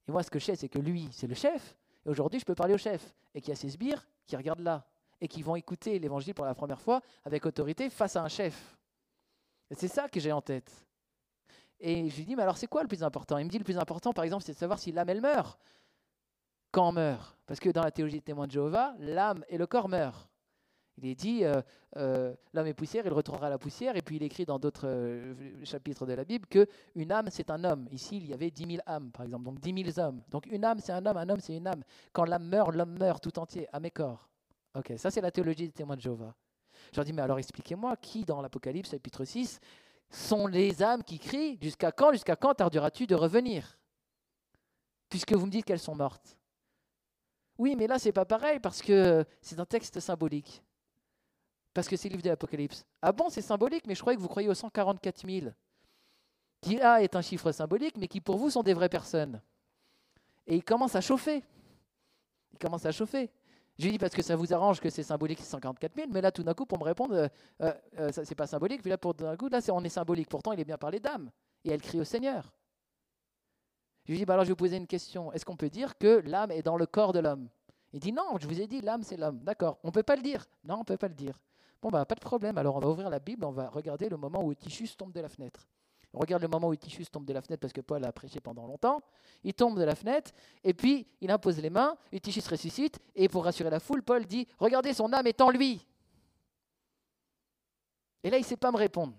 Et 0.07 0.11
moi, 0.11 0.23
ce 0.23 0.31
que 0.31 0.39
je 0.39 0.45
sais, 0.45 0.55
c'est 0.55 0.69
que 0.69 0.79
lui, 0.79 1.09
c'est 1.11 1.27
le 1.27 1.35
chef. 1.35 1.75
Et 2.05 2.09
aujourd'hui, 2.09 2.39
je 2.39 2.45
peux 2.45 2.55
parler 2.55 2.73
au 2.73 2.77
chef. 2.77 3.13
Et 3.33 3.41
qu'il 3.41 3.49
y 3.49 3.51
a 3.51 3.55
ses 3.55 3.69
sbires 3.69 4.07
qui 4.25 4.37
regardent 4.37 4.61
là 4.61 4.87
et 5.21 5.27
qui 5.27 5.41
vont 5.41 5.55
écouter 5.55 5.99
l'évangile 5.99 6.33
pour 6.33 6.45
la 6.45 6.55
première 6.55 6.79
fois 6.79 7.01
avec 7.23 7.45
autorité 7.45 7.89
face 7.89 8.15
à 8.15 8.23
un 8.23 8.27
chef. 8.29 8.77
Et 9.69 9.75
c'est 9.75 9.87
ça 9.87 10.07
que 10.07 10.19
j'ai 10.19 10.31
en 10.31 10.41
tête. 10.41 10.85
Et 11.79 12.09
je 12.09 12.15
lui 12.15 12.25
dis, 12.25 12.35
mais 12.35 12.43
alors 12.43 12.57
c'est 12.57 12.67
quoi 12.67 12.81
le 12.81 12.87
plus 12.87 13.03
important? 13.03 13.37
Il 13.37 13.45
me 13.45 13.49
dit, 13.49 13.57
le 13.57 13.63
plus 13.63 13.77
important, 13.77 14.13
par 14.13 14.23
exemple, 14.23 14.43
c'est 14.43 14.53
de 14.53 14.57
savoir 14.57 14.79
si 14.79 14.91
l'âme, 14.91 15.09
elle 15.09 15.21
meurt. 15.21 15.59
Quand 16.71 16.89
on 16.89 16.91
meurt 16.91 17.37
Parce 17.45 17.59
que 17.59 17.69
dans 17.69 17.83
la 17.83 17.91
théologie 17.91 18.17
des 18.17 18.21
témoins 18.21 18.47
de 18.47 18.51
Jéhovah, 18.51 18.95
l'âme 18.99 19.43
et 19.49 19.57
le 19.57 19.67
corps 19.67 19.89
meurent. 19.89 20.29
Il 20.97 21.05
est 21.07 21.15
dit, 21.15 21.43
euh, 21.43 21.61
euh, 21.97 22.33
l'homme 22.53 22.67
est 22.67 22.73
poussière, 22.73 23.05
il 23.05 23.11
retournera 23.11 23.47
à 23.47 23.49
la 23.49 23.57
poussière. 23.57 23.97
Et 23.97 24.01
puis 24.01 24.15
il 24.15 24.23
écrit 24.23 24.45
dans 24.45 24.59
d'autres 24.59 24.87
euh, 24.87 25.33
chapitres 25.65 26.05
de 26.05 26.13
la 26.13 26.23
Bible 26.23 26.47
que 26.47 26.67
une 26.95 27.11
âme, 27.11 27.27
c'est 27.29 27.49
un 27.49 27.63
homme. 27.65 27.87
Ici, 27.91 28.17
il 28.17 28.27
y 28.27 28.33
avait 28.33 28.49
dix 28.49 28.65
mille 28.65 28.81
âmes, 28.85 29.11
par 29.11 29.25
exemple, 29.25 29.43
donc 29.43 29.59
dix 29.59 29.73
mille 29.73 29.91
hommes. 29.97 30.21
Donc 30.29 30.45
une 30.47 30.63
âme, 30.63 30.79
c'est 30.79 30.93
un 30.93 31.05
homme, 31.05 31.17
un 31.17 31.27
homme, 31.27 31.39
c'est 31.41 31.55
une 31.55 31.67
âme. 31.67 31.83
Quand 32.13 32.23
l'âme 32.23 32.45
meurt, 32.45 32.73
l'homme 32.73 32.97
meurt 32.97 33.21
tout 33.21 33.37
entier, 33.39 33.67
à 33.73 33.79
mes 33.79 33.91
corps 33.91 34.29
Ok, 34.73 34.93
ça 34.97 35.11
c'est 35.11 35.21
la 35.21 35.31
théologie 35.31 35.67
des 35.67 35.73
témoins 35.73 35.95
de 35.95 36.01
Jéhovah. 36.01 36.33
Je 36.91 36.97
leur 36.97 37.05
dis, 37.05 37.13
mais 37.13 37.21
alors 37.21 37.39
expliquez-moi, 37.39 37.95
qui 37.97 38.23
dans 38.23 38.41
l'Apocalypse, 38.41 38.91
chapitre 38.91 39.23
6, 39.25 39.59
sont 40.15 40.47
les 40.47 40.81
âmes 40.81 41.03
qui 41.03 41.19
crient 41.19 41.57
Jusqu'à 41.61 41.91
quand, 41.91 42.11
jusqu'à 42.11 42.35
quand 42.35 42.53
tarderas-tu 42.53 43.07
de 43.07 43.15
revenir? 43.15 43.77
Puisque 45.09 45.33
vous 45.33 45.45
me 45.45 45.51
dites 45.51 45.65
qu'elles 45.65 45.79
sont 45.79 45.95
mortes. 45.95 46.37
Oui, 47.57 47.75
mais 47.77 47.87
là, 47.87 47.99
c'est 47.99 48.11
pas 48.11 48.25
pareil 48.25 48.59
parce 48.59 48.81
que 48.81 49.25
c'est 49.41 49.59
un 49.59 49.65
texte 49.65 49.99
symbolique. 49.99 50.63
Parce 51.73 51.87
que 51.87 51.95
c'est 51.95 52.09
le 52.09 52.13
livre 52.13 52.23
de 52.23 52.29
l'Apocalypse. 52.29 52.85
Ah 53.01 53.11
bon, 53.11 53.29
c'est 53.29 53.41
symbolique, 53.41 53.85
mais 53.87 53.95
je 53.95 54.01
croyais 54.01 54.17
que 54.17 54.21
vous 54.21 54.27
croyez 54.27 54.49
aux 54.49 54.53
144 54.53 55.27
000. 55.27 55.47
Qui 56.61 56.77
là 56.77 57.01
est 57.01 57.15
un 57.15 57.21
chiffre 57.21 57.51
symbolique, 57.51 57.97
mais 57.97 58.07
qui 58.07 58.21
pour 58.21 58.37
vous 58.37 58.49
sont 58.49 58.63
des 58.63 58.73
vraies 58.73 58.89
personnes. 58.89 59.41
Et 60.47 60.55
il 60.55 60.63
commence 60.63 60.95
à 60.95 61.01
chauffer. 61.01 61.43
Il 62.53 62.59
commence 62.59 62.85
à 62.85 62.91
chauffer. 62.91 63.29
Je 63.77 63.83
lui 63.83 63.91
dis 63.91 63.97
parce 63.97 64.13
que 64.13 64.21
ça 64.21 64.35
vous 64.35 64.53
arrange 64.53 64.79
que 64.79 64.89
c'est 64.89 65.03
symbolique, 65.03 65.39
c'est 65.39 65.49
144 65.49 65.95
000, 65.95 66.07
mais 66.11 66.21
là 66.21 66.31
tout 66.31 66.43
d'un 66.43 66.53
coup 66.53 66.65
pour 66.65 66.79
me 66.79 66.85
répondre, 66.85 67.13
euh, 67.13 67.27
euh, 67.61 67.73
euh, 67.99 68.11
ça 68.11 68.23
c'est 68.23 68.35
pas 68.35 68.47
symbolique, 68.47 68.81
puis 68.81 68.89
là 68.89 68.97
pour 68.97 69.13
d'un 69.13 69.35
coup, 69.35 69.49
là 69.49 69.59
on 69.69 69.83
est 69.83 69.89
symbolique. 69.89 70.29
Pourtant 70.29 70.53
il 70.53 70.59
est 70.59 70.65
bien 70.65 70.77
parlé 70.77 70.99
d'âme, 70.99 71.29
et 71.65 71.71
elle 71.71 71.81
crie 71.81 71.99
au 71.99 72.05
Seigneur. 72.05 72.53
Je 74.05 74.11
lui 74.11 74.19
dis, 74.19 74.25
bah 74.25 74.35
alors 74.35 74.45
je 74.45 74.49
vais 74.49 74.53
vous 74.53 74.57
poser 74.57 74.77
une 74.77 74.87
question. 74.87 75.31
Est-ce 75.33 75.43
qu'on 75.43 75.57
peut 75.57 75.69
dire 75.69 75.97
que 75.97 76.21
l'âme 76.25 76.51
est 76.51 76.61
dans 76.61 76.77
le 76.77 76.85
corps 76.85 77.11
de 77.11 77.19
l'homme? 77.19 77.49
Il 77.91 77.99
dit, 77.99 78.13
non, 78.13 78.37
je 78.39 78.47
vous 78.47 78.61
ai 78.61 78.67
dit, 78.67 78.79
l'âme 78.81 79.03
c'est 79.03 79.17
l'homme. 79.17 79.39
D'accord, 79.43 79.79
on 79.83 79.87
ne 79.87 79.93
peut 79.93 80.03
pas 80.03 80.15
le 80.15 80.21
dire. 80.21 80.45
Non, 80.63 80.77
on 80.79 80.83
peut 80.83 80.97
pas 80.97 81.07
le 81.07 81.15
dire. 81.15 81.37
Bon, 81.81 81.89
bah 81.89 82.05
pas 82.05 82.15
de 82.15 82.21
problème. 82.21 82.57
Alors 82.57 82.77
on 82.77 82.79
va 82.79 82.87
ouvrir 82.87 83.09
la 83.09 83.19
Bible, 83.19 83.43
on 83.43 83.51
va 83.51 83.67
regarder 83.69 84.07
le 84.07 84.15
moment 84.15 84.41
où 84.43 84.53
Tichus 84.53 84.95
tombe 84.97 85.11
de 85.11 85.19
la 85.19 85.29
fenêtre. 85.29 85.67
Regarde 86.15 86.41
le 86.41 86.47
moment 86.47 86.69
où 86.69 86.75
Tichus 86.75 87.05
tombe 87.05 87.25
de 87.25 87.33
la 87.33 87.41
fenêtre 87.41 87.61
parce 87.61 87.73
que 87.73 87.81
Paul 87.81 88.03
a 88.03 88.11
prêché 88.11 88.39
pendant 88.39 88.65
longtemps. 88.65 89.01
Il 89.43 89.53
tombe 89.53 89.77
de 89.77 89.83
la 89.83 89.95
fenêtre 89.95 90.31
et 90.63 90.73
puis 90.73 91.07
il 91.21 91.29
impose 91.29 91.59
les 91.59 91.69
mains. 91.69 91.97
Tichus 92.21 92.47
ressuscite 92.49 92.99
et 93.15 93.27
pour 93.27 93.43
rassurer 93.43 93.69
la 93.69 93.79
foule, 93.79 94.01
Paul 94.01 94.25
dit 94.25 94.47
Regardez, 94.57 94.93
son 94.93 95.11
âme 95.13 95.27
est 95.27 95.41
en 95.41 95.49
lui. 95.49 95.85
Et 98.23 98.29
là, 98.29 98.37
il 98.37 98.41
ne 98.41 98.45
sait 98.45 98.57
pas 98.57 98.71
me 98.71 98.77
répondre. 98.77 99.13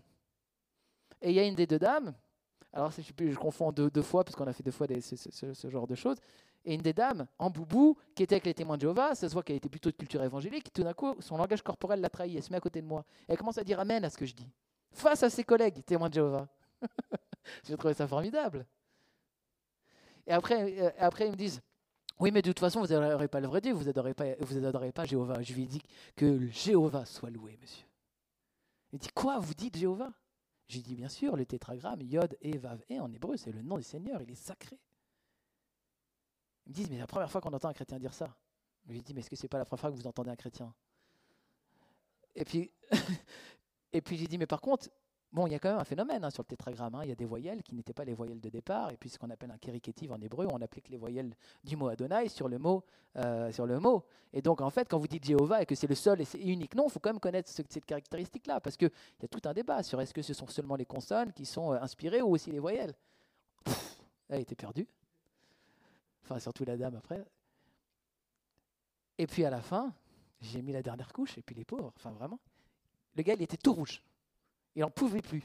Et 1.23 1.31
il 1.31 1.37
y 1.37 1.39
a 1.39 1.45
une 1.45 1.55
des 1.55 1.67
deux 1.67 1.79
dames, 1.79 2.15
alors 2.73 2.91
je, 2.91 3.03
je 3.03 3.37
confonds 3.37 3.73
deux, 3.73 4.03
fois 4.03 4.25
parce 4.25 4.35
qu'on 4.37 4.47
a 4.47 4.53
fait 4.53 4.63
deux 4.63 4.71
fois 4.71 4.87
ce, 5.01 5.69
genre 5.69 5.87
de 5.87 5.95
choses, 5.95 6.19
et 6.65 6.75
une 6.75 6.83
des 6.83 6.93
dames 6.93 7.27
en 7.39 7.49
boubou 7.49 7.97
qui 8.15 8.23
était 8.23 8.35
avec 8.35 8.47
les 8.47 8.55
témoins 8.55 8.77
de 8.77 8.83
Jéhovah, 8.83 9.15
ça 9.15 9.29
se 9.29 9.33
voit 9.33 9.43
qu'elle 9.43 9.57
était 9.57 9.69
plutôt 9.69 9.91
de 9.91 9.97
culture 9.97 10.23
évangélique, 10.23 10.73
tout 10.73 10.83
d'un 10.83 10.93
coup 10.93 11.15
son 11.21 11.37
langage 11.37 11.63
corporel 11.63 12.01
l'a 12.01 12.11
trahi, 12.11 12.37
elle 12.37 12.43
se 12.43 12.51
met 12.51 12.57
à 12.57 12.61
côté 12.61 12.83
de 12.83 12.87
moi. 12.87 13.05
Elle 13.29 13.39
commence 13.39 13.59
à 13.59 13.65
dire 13.65 13.81
Amen 13.81 14.05
à 14.05 14.11
ce 14.11 14.19
que 14.19 14.27
je 14.27 14.35
dis, 14.35 14.51
face 14.91 15.23
à 15.23 15.31
ses 15.31 15.45
collègues 15.45 15.85
témoins 15.85 16.09
de 16.09 16.15
Jéhovah. 16.15 16.49
J'ai 17.65 17.77
trouvé 17.77 17.95
ça 17.95 18.07
formidable. 18.07 18.67
Et 20.27 20.33
après, 20.33 20.81
euh, 20.81 20.91
après, 20.99 21.27
ils 21.27 21.33
me 21.33 21.37
disent 21.37 21.61
Oui, 22.19 22.31
mais 22.33 22.43
de 22.43 22.49
toute 22.49 22.61
façon, 22.61 22.81
vous 22.81 22.89
n'adorez 22.89 23.29
pas 23.29 23.41
le 23.41 23.47
vrai 23.47 23.61
Dieu, 23.61 23.73
vous 23.73 23.85
n'adorez 23.85 24.15
pas, 24.15 24.35
vous 24.41 24.93
pas 24.93 25.05
Jéhovah. 25.05 25.43
Je 25.43 25.55
lui 25.55 25.67
dit 25.67 25.83
que 26.17 26.49
Jéhovah 26.49 27.05
soit 27.05 27.31
loué, 27.31 27.59
monsieur. 27.61 27.87
Il 28.93 28.99
dit 28.99 29.09
Quoi 29.15 29.39
Vous 29.39 29.55
dites 29.55 29.77
Jéhovah? 29.77 30.13
J'ai 30.69 30.81
dit 30.81 30.97
Bien 30.97 31.09
sûr, 31.09 31.37
le 31.37 31.47
tétragramme, 31.47 32.03
Yod 32.03 32.37
et 32.41 32.59
Vav 32.59 32.83
et 32.89 32.99
en 32.99 33.13
hébreu, 33.13 33.37
c'est 33.37 33.53
le 33.53 33.63
nom 33.63 33.77
du 33.77 33.85
Seigneur, 33.85 34.21
il 34.23 34.31
est 34.31 34.35
sacré. 34.35 34.79
Ils 36.67 36.71
me 36.71 36.75
disent 36.75 36.89
Mais 36.89 36.97
c'est 36.97 37.01
la 37.01 37.07
première 37.07 37.31
fois 37.31 37.41
qu'on 37.41 37.53
entend 37.53 37.69
un 37.69 37.75
chrétien 37.75 37.99
dire 37.99 38.15
ça. 38.15 38.37
Je 38.87 38.93
lui 38.93 39.03
dit 39.03 39.15
Mais 39.15 39.21
est-ce 39.21 39.31
que 39.31 39.37
c'est 39.37 39.49
pas 39.49 39.59
la 39.59 39.65
première 39.65 39.81
fois 39.81 39.91
que 39.91 39.97
vous 39.97 40.07
entendez 40.07 40.31
un 40.31 40.37
chrétien? 40.37 40.75
Et 42.35 42.45
puis, 42.45 42.71
et 43.93 44.01
puis 44.01 44.17
j'ai 44.17 44.27
dit 44.27 44.39
Mais 44.39 44.47
par 44.47 44.61
contre, 44.61 44.89
Bon, 45.33 45.47
il 45.47 45.53
y 45.53 45.55
a 45.55 45.59
quand 45.59 45.71
même 45.71 45.79
un 45.79 45.85
phénomène 45.85 46.25
hein, 46.25 46.31
sur 46.31 46.43
le 46.43 46.47
tétragramme. 46.47 46.95
Hein. 46.95 47.01
Il 47.03 47.09
y 47.09 47.13
a 47.13 47.17
des 47.17 47.25
voyelles 47.25 47.63
qui 47.63 47.75
n'étaient 47.75 47.93
pas 47.93 48.05
les 48.05 48.15
voyelles 48.15 48.41
de 48.41 48.49
départ, 48.49 48.91
et 48.91 48.97
puis 48.97 49.11
ce 49.11 49.19
qu'on 49.19 49.31
appelle 49.31 49.51
un 49.51 49.59
kérikétive 49.59 50.13
en 50.13 50.21
hébreu, 50.21 50.47
on 50.51 50.61
applique 50.63 50.89
les 50.89 50.97
voyelles 50.97 51.35
du 51.65 51.77
mot 51.77 51.89
Adonai 51.89 52.29
sur 52.29 52.49
le 52.49 52.59
mot. 52.59 52.85
Euh, 53.19 53.51
sur 53.51 53.65
le 53.65 53.81
mot. 53.81 54.05
Et 54.35 54.43
donc, 54.43 54.61
en 54.61 54.69
fait, 54.69 54.87
quand 54.91 54.99
vous 54.99 55.07
dites 55.09 55.25
Jéhovah 55.25 55.63
et 55.63 55.67
que 55.67 55.75
c'est 55.75 55.87
le 55.87 55.95
seul 55.95 56.21
et 56.21 56.27
c'est 56.27 56.39
unique 56.39 56.75
nom, 56.75 56.87
il 56.87 56.91
faut 56.91 56.99
quand 56.99 57.09
même 57.09 57.21
connaître 57.21 57.49
cette 57.49 57.87
caractéristique-là, 57.87 58.61
parce 58.61 58.77
qu'il 58.77 58.91
y 59.23 59.25
a 59.25 59.29
tout 59.29 59.41
un 59.49 59.55
débat 59.55 59.83
sur 59.83 59.99
est-ce 60.03 60.13
que 60.13 60.21
ce 60.21 60.35
sont 60.35 60.47
seulement 60.49 60.77
les 60.77 60.85
consonnes 60.85 61.33
qui 61.33 61.47
sont 61.47 61.73
euh, 61.73 61.81
inspirées 61.81 62.21
ou 62.21 62.35
aussi 62.35 62.51
les 62.51 62.59
voyelles. 62.59 62.93
elle 64.29 64.43
était 64.43 64.55
perdue. 64.55 64.87
Enfin, 66.25 66.39
surtout 66.39 66.67
la 66.67 66.77
dame 66.77 66.97
après. 66.97 67.25
Et 69.17 69.27
puis 69.27 69.47
à 69.47 69.51
la 69.51 69.63
fin, 69.63 69.95
j'ai 70.43 70.61
mis 70.61 70.73
la 70.73 70.83
dernière 70.83 71.11
couche, 71.11 71.39
et 71.39 71.43
puis 71.43 71.55
les 71.55 71.65
pauvres, 71.65 71.95
enfin 71.97 72.11
vraiment, 72.11 72.39
le 73.15 73.23
gars, 73.23 73.33
il 73.33 73.41
était 73.41 73.57
tout 73.57 73.73
rouge. 73.73 74.03
Il 74.77 74.83
n'en 74.83 74.91
pouvait 74.91 75.23
plus. 75.23 75.43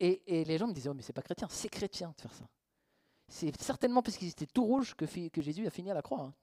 Et, 0.00 0.44
les 0.44 0.58
gens 0.58 0.66
me 0.66 0.72
disaient, 0.72 0.88
oh, 0.88 0.94
mais 0.94 1.02
c'est 1.02 1.12
pas 1.12 1.22
chrétien, 1.22 1.46
c'est 1.50 1.68
chrétien 1.68 2.12
de 2.16 2.20
faire 2.20 2.32
ça. 2.32 2.48
C'est 3.28 3.60
certainement 3.60 4.02
parce 4.02 4.16
qu'ils 4.16 4.28
étaient 4.28 4.46
tout 4.46 4.64
rouges 4.64 4.94
que, 4.94 5.06
Jésus 5.40 5.66
a 5.66 5.70
fini 5.70 5.90
à 5.90 5.94
la 5.94 6.02
croix. 6.02 6.20
Hein. 6.20 6.34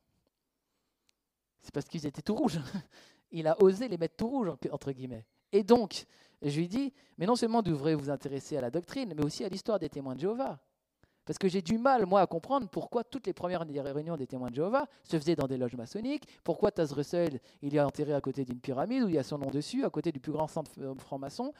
C'est 1.61 1.73
parce 1.73 1.87
qu'ils 1.87 2.05
étaient 2.05 2.21
tout 2.21 2.35
rouges. 2.35 2.59
Il 3.31 3.47
a 3.47 3.61
osé 3.61 3.87
les 3.87 3.97
mettre 3.97 4.15
tout 4.15 4.27
rouges, 4.27 4.49
entre 4.71 4.91
guillemets. 4.91 5.25
Et 5.51 5.63
donc, 5.63 6.05
je 6.41 6.59
lui 6.59 6.67
dis, 6.67 6.93
mais 7.17 7.25
non 7.25 7.35
seulement 7.35 7.61
devrez 7.61 7.95
vous 7.95 8.09
intéresser 8.09 8.57
à 8.57 8.61
la 8.61 8.69
doctrine, 8.69 9.13
mais 9.15 9.23
aussi 9.23 9.43
à 9.43 9.49
l'histoire 9.49 9.79
des 9.79 9.89
témoins 9.89 10.15
de 10.15 10.19
Jéhovah. 10.19 10.59
Parce 11.25 11.39
que 11.39 11.47
j'ai 11.47 11.61
du 11.61 11.77
mal, 11.77 12.05
moi, 12.05 12.21
à 12.21 12.27
comprendre 12.27 12.67
pourquoi 12.67 13.03
toutes 13.03 13.27
les 13.27 13.33
premières 13.33 13.65
réunions 13.65 14.17
des 14.17 14.27
témoins 14.27 14.49
de 14.49 14.55
Jéhovah 14.55 14.87
se 15.03 15.17
faisaient 15.17 15.35
dans 15.35 15.47
des 15.47 15.57
loges 15.57 15.75
maçonniques, 15.75 16.27
pourquoi 16.43 16.71
Taz 16.71 16.91
Russell, 16.91 17.39
il 17.61 17.75
est 17.75 17.79
enterré 17.79 18.13
à 18.13 18.19
côté 18.21 18.43
d'une 18.43 18.59
pyramide 18.59 19.03
où 19.03 19.07
il 19.09 19.15
y 19.15 19.17
a 19.17 19.23
son 19.23 19.37
nom 19.37 19.49
dessus, 19.49 19.85
à 19.85 19.89
côté 19.89 20.11
du 20.11 20.19
plus 20.19 20.33
grand 20.33 20.47
centre 20.47 20.71
franc-maçon. 20.97 21.53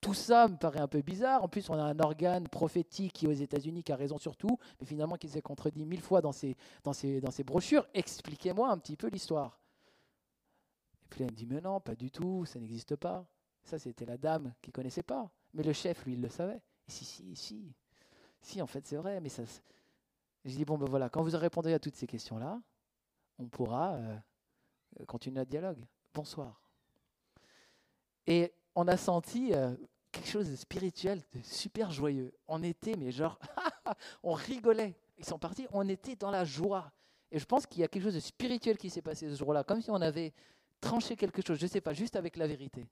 Tout 0.00 0.14
ça 0.14 0.48
me 0.48 0.56
paraît 0.56 0.80
un 0.80 0.88
peu 0.88 1.02
bizarre. 1.02 1.44
En 1.44 1.48
plus, 1.48 1.68
on 1.68 1.74
a 1.74 1.82
un 1.82 1.98
organe 2.00 2.48
prophétique 2.48 3.26
aux 3.28 3.32
États-Unis, 3.32 3.82
qui 3.82 3.92
a 3.92 3.96
raison 3.96 4.16
sur 4.16 4.36
tout, 4.36 4.58
mais 4.80 4.86
finalement 4.86 5.16
qui 5.16 5.28
s'est 5.28 5.42
contredit 5.42 5.84
mille 5.84 6.00
fois 6.00 6.22
dans 6.22 6.32
ses, 6.32 6.56
brochures. 7.44 7.86
Expliquez-moi 7.92 8.70
un 8.70 8.78
petit 8.78 8.96
peu 8.96 9.08
l'histoire. 9.08 9.60
Et 11.04 11.08
puis 11.10 11.24
elle 11.24 11.30
me 11.30 11.36
dit 11.36 11.46
Mais 11.46 11.60
non, 11.60 11.80
pas 11.80 11.94
du 11.94 12.10
tout, 12.10 12.46
ça 12.46 12.58
n'existe 12.58 12.96
pas. 12.96 13.26
Ça, 13.62 13.78
c'était 13.78 14.06
la 14.06 14.16
dame 14.16 14.54
qui 14.62 14.72
connaissait 14.72 15.02
pas. 15.02 15.30
Mais 15.52 15.62
le 15.62 15.74
chef, 15.74 16.06
lui, 16.06 16.14
il 16.14 16.22
le 16.22 16.30
savait. 16.30 16.62
Si, 16.88 17.04
si, 17.04 17.36
si. 17.36 17.74
Si, 18.42 18.60
en 18.62 18.66
fait, 18.66 18.86
c'est 18.86 18.96
vrai, 18.96 19.20
mais 19.20 19.28
ça. 19.28 19.42
Je 20.44 20.56
dis 20.56 20.64
bon, 20.64 20.78
ben 20.78 20.86
voilà, 20.86 21.08
quand 21.08 21.22
vous 21.22 21.36
répondrez 21.36 21.74
à 21.74 21.78
toutes 21.78 21.96
ces 21.96 22.06
questions-là, 22.06 22.60
on 23.38 23.46
pourra 23.46 23.94
euh, 23.94 24.16
continuer 25.06 25.36
notre 25.36 25.50
dialogue. 25.50 25.84
Bonsoir. 26.14 26.60
Et 28.26 28.52
on 28.74 28.88
a 28.88 28.96
senti 28.96 29.52
euh, 29.52 29.74
quelque 30.10 30.28
chose 30.28 30.50
de 30.50 30.56
spirituel, 30.56 31.20
de 31.34 31.40
super 31.42 31.90
joyeux. 31.90 32.32
On 32.48 32.62
était, 32.62 32.96
mais 32.96 33.10
genre, 33.10 33.38
on 34.22 34.32
rigolait. 34.32 34.96
Ils 35.18 35.24
sont 35.24 35.38
partis, 35.38 35.66
on 35.72 35.88
était 35.88 36.16
dans 36.16 36.30
la 36.30 36.44
joie. 36.44 36.92
Et 37.30 37.38
je 37.38 37.44
pense 37.44 37.66
qu'il 37.66 37.80
y 37.80 37.84
a 37.84 37.88
quelque 37.88 38.04
chose 38.04 38.14
de 38.14 38.20
spirituel 38.20 38.78
qui 38.78 38.90
s'est 38.90 39.02
passé 39.02 39.28
ce 39.28 39.36
jour-là, 39.36 39.62
comme 39.62 39.80
si 39.80 39.90
on 39.90 40.00
avait 40.00 40.32
tranché 40.80 41.14
quelque 41.16 41.46
chose, 41.46 41.58
je 41.58 41.64
ne 41.64 41.70
sais 41.70 41.80
pas, 41.80 41.92
juste 41.92 42.16
avec 42.16 42.36
la 42.36 42.46
vérité. 42.46 42.86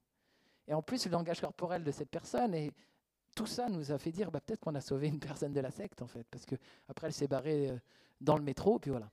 Et 0.67 0.75
en 0.75 0.83
plus, 0.83 1.07
le 1.07 1.13
langage 1.13 1.41
corporel 1.41 1.83
de 1.83 1.91
cette 1.91 2.11
personne 2.11 2.55
et 2.55 2.71
tout 3.39 3.47
ça 3.47 3.69
nous 3.69 3.93
a 3.93 3.99
fait 3.99 4.11
dire 4.11 4.33
bah, 4.33 4.41
peut-être 4.41 4.59
qu'on 4.59 4.75
a 4.75 4.81
sauvé 4.81 5.07
une 5.07 5.21
personne 5.21 5.53
de 5.53 5.61
la 5.61 5.71
secte 5.71 6.03
en 6.03 6.09
fait, 6.09 6.27
parce 6.29 6.45
que 6.45 6.57
après 6.89 7.07
elle 7.07 7.13
s'est 7.13 7.29
barrée 7.29 7.71
euh, 7.71 7.79
dans 8.21 8.37
le 8.37 8.43
métro, 8.43 8.81
puis 8.81 8.91
voilà. 8.91 9.09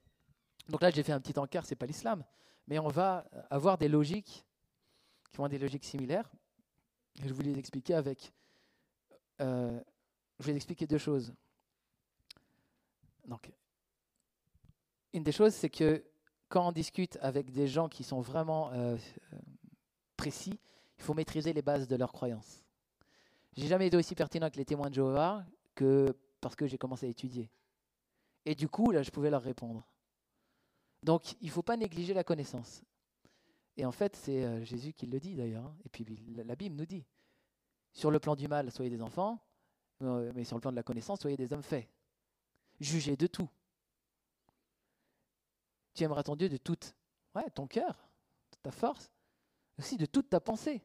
Donc 0.68 0.82
là 0.82 0.90
j'ai 0.90 1.04
fait 1.04 1.12
un 1.12 1.20
petit 1.20 1.38
encart, 1.38 1.64
c'est 1.64 1.76
pas 1.76 1.86
l'islam, 1.86 2.24
mais 2.66 2.80
on 2.80 2.88
va 2.88 3.24
avoir 3.50 3.78
des 3.78 3.86
logiques 3.86 4.44
qui 5.30 5.36
vont 5.36 5.46
des 5.46 5.60
logiques 5.60 5.84
similaires. 5.84 6.28
Je 7.24 7.32
voulais 7.32 7.52
les 7.52 7.58
expliquer 7.60 7.94
avec, 7.94 8.32
euh, 9.40 9.80
je 10.40 10.50
expliquer 10.50 10.88
deux 10.88 10.98
choses. 10.98 11.32
Donc, 13.26 13.52
une 15.12 15.22
des 15.22 15.32
choses, 15.32 15.54
c'est 15.54 15.70
que 15.70 16.04
quand 16.48 16.66
on 16.66 16.72
discute 16.72 17.16
avec 17.20 17.52
des 17.52 17.68
gens 17.68 17.88
qui 17.88 18.02
sont 18.02 18.20
vraiment 18.20 18.72
euh, 18.72 18.96
précis, 20.16 20.58
il 20.98 21.04
faut 21.04 21.14
maîtriser 21.14 21.52
les 21.52 21.62
bases 21.62 21.86
de 21.86 21.94
leurs 21.94 22.12
croyances. 22.12 22.65
J'ai 23.56 23.68
jamais 23.68 23.86
été 23.86 23.96
aussi 23.96 24.14
pertinent 24.14 24.44
avec 24.44 24.56
les 24.56 24.64
témoins 24.64 24.90
de 24.90 24.94
Jéhovah 24.94 25.44
que 25.74 26.14
parce 26.40 26.54
que 26.54 26.66
j'ai 26.66 26.78
commencé 26.78 27.06
à 27.06 27.08
étudier. 27.08 27.50
Et 28.44 28.54
du 28.54 28.68
coup, 28.68 28.90
là, 28.90 29.02
je 29.02 29.10
pouvais 29.10 29.30
leur 29.30 29.42
répondre. 29.42 29.86
Donc, 31.02 31.32
il 31.40 31.46
ne 31.46 31.50
faut 31.50 31.62
pas 31.62 31.76
négliger 31.76 32.14
la 32.14 32.24
connaissance. 32.24 32.82
Et 33.76 33.84
en 33.84 33.92
fait, 33.92 34.16
c'est 34.16 34.44
euh, 34.44 34.64
Jésus 34.64 34.92
qui 34.92 35.06
le 35.06 35.18
dit 35.18 35.34
d'ailleurs. 35.34 35.64
Hein. 35.64 35.76
Et 35.84 35.88
puis 35.88 36.04
la 36.36 36.56
Bible 36.56 36.76
nous 36.76 36.86
dit, 36.86 37.04
sur 37.92 38.10
le 38.10 38.18
plan 38.18 38.36
du 38.36 38.48
mal, 38.48 38.70
soyez 38.70 38.90
des 38.90 39.02
enfants, 39.02 39.40
euh, 40.02 40.32
mais 40.34 40.44
sur 40.44 40.56
le 40.56 40.60
plan 40.60 40.70
de 40.70 40.76
la 40.76 40.82
connaissance, 40.82 41.20
soyez 41.20 41.36
des 41.36 41.52
hommes 41.52 41.62
faits. 41.62 41.88
Jugez 42.80 43.16
de 43.16 43.26
tout. 43.26 43.48
Tu 45.94 46.04
aimeras 46.04 46.22
ton 46.22 46.36
Dieu 46.36 46.48
de 46.48 46.58
toute 46.58 46.94
ouais, 47.34 47.50
ton 47.50 47.66
cœur, 47.66 48.08
ta 48.62 48.70
force, 48.70 49.10
aussi 49.78 49.96
de 49.96 50.06
toute 50.06 50.28
ta 50.30 50.40
pensée. 50.40 50.82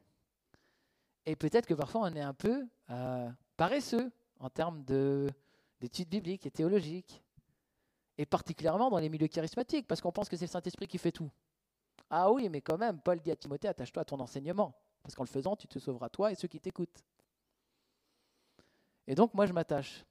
Et 1.25 1.35
peut-être 1.35 1.65
que 1.67 1.73
parfois 1.73 2.01
on 2.01 2.13
est 2.15 2.21
un 2.21 2.33
peu 2.33 2.67
euh, 2.89 3.29
paresseux 3.57 4.11
en 4.39 4.49
termes 4.49 4.83
d'études 5.79 6.09
bibliques 6.09 6.45
et 6.45 6.51
théologiques. 6.51 7.23
Et 8.17 8.25
particulièrement 8.25 8.89
dans 8.89 8.99
les 8.99 9.09
milieux 9.09 9.27
charismatiques, 9.27 9.87
parce 9.87 10.01
qu'on 10.01 10.11
pense 10.11 10.29
que 10.29 10.35
c'est 10.35 10.45
le 10.45 10.51
Saint-Esprit 10.51 10.87
qui 10.87 10.97
fait 10.97 11.11
tout. 11.11 11.31
Ah 12.09 12.31
oui, 12.31 12.49
mais 12.49 12.61
quand 12.61 12.77
même, 12.77 12.99
Paul 12.99 13.19
dit 13.19 13.31
à 13.31 13.35
Timothée, 13.35 13.67
attache-toi 13.67 14.01
à 14.01 14.05
ton 14.05 14.19
enseignement, 14.19 14.75
parce 15.01 15.15
qu'en 15.15 15.23
le 15.23 15.29
faisant, 15.29 15.55
tu 15.55 15.67
te 15.67 15.79
sauveras 15.79 16.09
toi 16.09 16.31
et 16.31 16.35
ceux 16.35 16.47
qui 16.47 16.59
t'écoutent. 16.59 17.03
Et 19.07 19.15
donc 19.15 19.33
moi, 19.33 19.45
je 19.45 19.53
m'attache. 19.53 20.05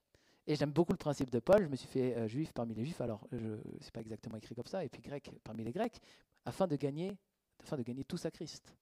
Et 0.47 0.57
j'aime 0.57 0.73
beaucoup 0.73 0.93
le 0.93 0.99
principe 0.99 1.31
de 1.31 1.39
Paul. 1.39 1.63
Je 1.63 1.69
me 1.69 1.77
suis 1.77 1.87
fait 1.87 2.17
euh, 2.17 2.27
juif 2.27 2.53
parmi 2.53 2.75
les 2.75 2.85
juifs, 2.85 3.01
alors 3.01 3.27
ce 3.31 3.37
n'est 3.37 3.91
pas 3.93 4.01
exactement 4.01 4.37
écrit 4.37 4.55
comme 4.55 4.67
ça, 4.67 4.85
et 4.85 4.89
puis 4.89 5.03
grec 5.03 5.31
parmi 5.45 5.63
les 5.63 5.73
grecs, 5.73 6.01
afin 6.45 6.67
de 6.67 6.77
gagner 6.77 7.17
afin 7.63 7.77
de 7.77 7.83
gagner 7.83 8.05
tous 8.05 8.25
à 8.25 8.31
Christ. 8.31 8.75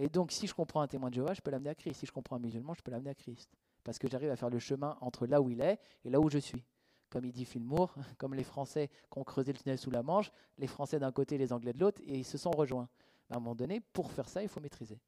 Et 0.00 0.08
donc, 0.08 0.30
si 0.30 0.46
je 0.46 0.54
comprends 0.54 0.80
un 0.80 0.86
témoin 0.86 1.10
de 1.10 1.14
Jéhovah, 1.16 1.34
je 1.34 1.40
peux 1.40 1.50
l'amener 1.50 1.70
à 1.70 1.74
Christ. 1.74 1.98
Si 1.98 2.06
je 2.06 2.12
comprends 2.12 2.36
un 2.36 2.38
musulman, 2.38 2.72
je 2.72 2.82
peux 2.82 2.92
l'amener 2.92 3.10
à 3.10 3.14
Christ. 3.16 3.50
Parce 3.82 3.98
que 3.98 4.08
j'arrive 4.08 4.30
à 4.30 4.36
faire 4.36 4.48
le 4.48 4.60
chemin 4.60 4.96
entre 5.00 5.26
là 5.26 5.42
où 5.42 5.50
il 5.50 5.60
est 5.60 5.80
et 6.04 6.10
là 6.10 6.20
où 6.20 6.30
je 6.30 6.38
suis. 6.38 6.64
Comme 7.10 7.24
il 7.24 7.32
dit 7.32 7.44
Filmour, 7.44 7.92
comme 8.18 8.34
les 8.34 8.44
Français 8.44 8.88
qui 8.88 9.18
ont 9.18 9.24
creusé 9.24 9.52
le 9.52 9.58
tunnel 9.58 9.76
sous 9.76 9.90
la 9.90 10.04
Manche, 10.04 10.30
les 10.56 10.68
Français 10.68 11.00
d'un 11.00 11.10
côté, 11.10 11.36
les 11.36 11.52
Anglais 11.52 11.72
de 11.72 11.80
l'autre, 11.80 12.00
et 12.04 12.16
ils 12.18 12.24
se 12.24 12.38
sont 12.38 12.52
rejoints. 12.52 12.88
À 13.28 13.36
un 13.36 13.40
moment 13.40 13.56
donné, 13.56 13.80
pour 13.80 14.12
faire 14.12 14.28
ça, 14.28 14.40
il 14.40 14.48
faut 14.48 14.60
maîtriser. 14.60 15.00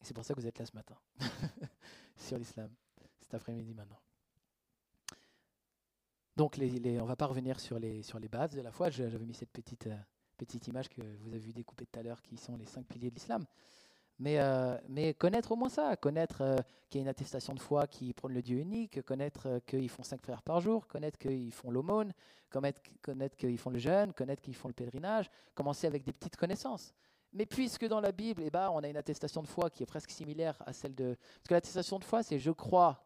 Et 0.00 0.04
c'est 0.04 0.14
pour 0.14 0.24
ça 0.24 0.34
que 0.34 0.40
vous 0.40 0.46
êtes 0.46 0.58
là 0.58 0.66
ce 0.66 0.74
matin, 0.74 0.96
sur 2.16 2.36
l'islam, 2.36 2.70
cet 3.20 3.32
après-midi 3.34 3.74
maintenant. 3.74 4.00
Donc, 6.36 6.58
on 6.58 6.62
ne 6.62 7.06
va 7.06 7.16
pas 7.16 7.26
revenir 7.26 7.60
sur 7.60 7.78
les, 7.78 8.02
sur 8.02 8.18
les 8.18 8.28
bases 8.28 8.54
de 8.54 8.60
la 8.60 8.72
foi. 8.72 8.90
J'avais 8.90 9.24
mis 9.24 9.34
cette 9.34 9.52
petite, 9.52 9.86
euh, 9.86 9.96
petite 10.36 10.66
image 10.68 10.88
que 10.88 11.02
vous 11.20 11.28
avez 11.28 11.38
vu 11.38 11.52
découper 11.52 11.86
tout 11.86 11.98
à 11.98 12.02
l'heure, 12.02 12.22
qui 12.22 12.36
sont 12.36 12.56
les 12.56 12.66
cinq 12.66 12.86
piliers 12.86 13.10
de 13.10 13.14
l'islam. 13.14 13.44
Mais, 14.18 14.38
euh, 14.38 14.76
connaître 15.18 15.52
au 15.52 15.56
moins 15.56 15.68
ça, 15.68 15.96
connaître 15.96 16.42
euh, 16.42 16.56
qu'il 16.88 17.00
y 17.00 17.02
a 17.02 17.02
une 17.02 17.08
attestation 17.08 17.54
de 17.54 17.60
foi 17.60 17.86
qui 17.86 18.12
prône 18.12 18.34
le 18.34 18.42
Dieu 18.42 18.58
unique, 18.58 19.02
connaître 19.02 19.60
qu'ils 19.66 19.88
font 19.88 20.02
cinq 20.02 20.22
frères 20.22 20.42
par 20.42 20.60
jour, 20.60 20.86
connaître 20.86 21.18
qu'ils 21.18 21.52
font 21.52 21.70
l'aumône, 21.70 22.12
connaître, 22.50 22.80
connaître 23.00 23.36
qu'ils 23.36 23.58
font 23.58 23.70
le 23.70 23.78
jeûne, 23.78 24.12
connaître 24.12 24.42
qu'ils 24.42 24.54
font 24.54 24.68
le 24.68 24.74
pèlerinage, 24.74 25.30
commencer 25.54 25.86
avec 25.86 26.04
des 26.04 26.12
petites 26.12 26.36
connaissances. 26.36 26.94
Mais 27.32 27.46
puisque 27.46 27.86
dans 27.86 28.00
la 28.00 28.12
Bible, 28.12 28.42
eh 28.44 28.50
ben, 28.50 28.70
on 28.70 28.84
a 28.84 28.88
une 28.88 28.96
attestation 28.96 29.42
de 29.42 29.48
foi 29.48 29.70
qui 29.70 29.82
est 29.82 29.86
presque 29.86 30.10
similaire 30.10 30.62
à 30.66 30.72
celle 30.72 30.94
de... 30.94 31.14
Parce 31.14 31.48
que 31.48 31.54
l'attestation 31.54 31.98
de 31.98 32.04
foi, 32.04 32.22
c'est 32.22 32.38
je 32.38 32.50
crois. 32.50 33.02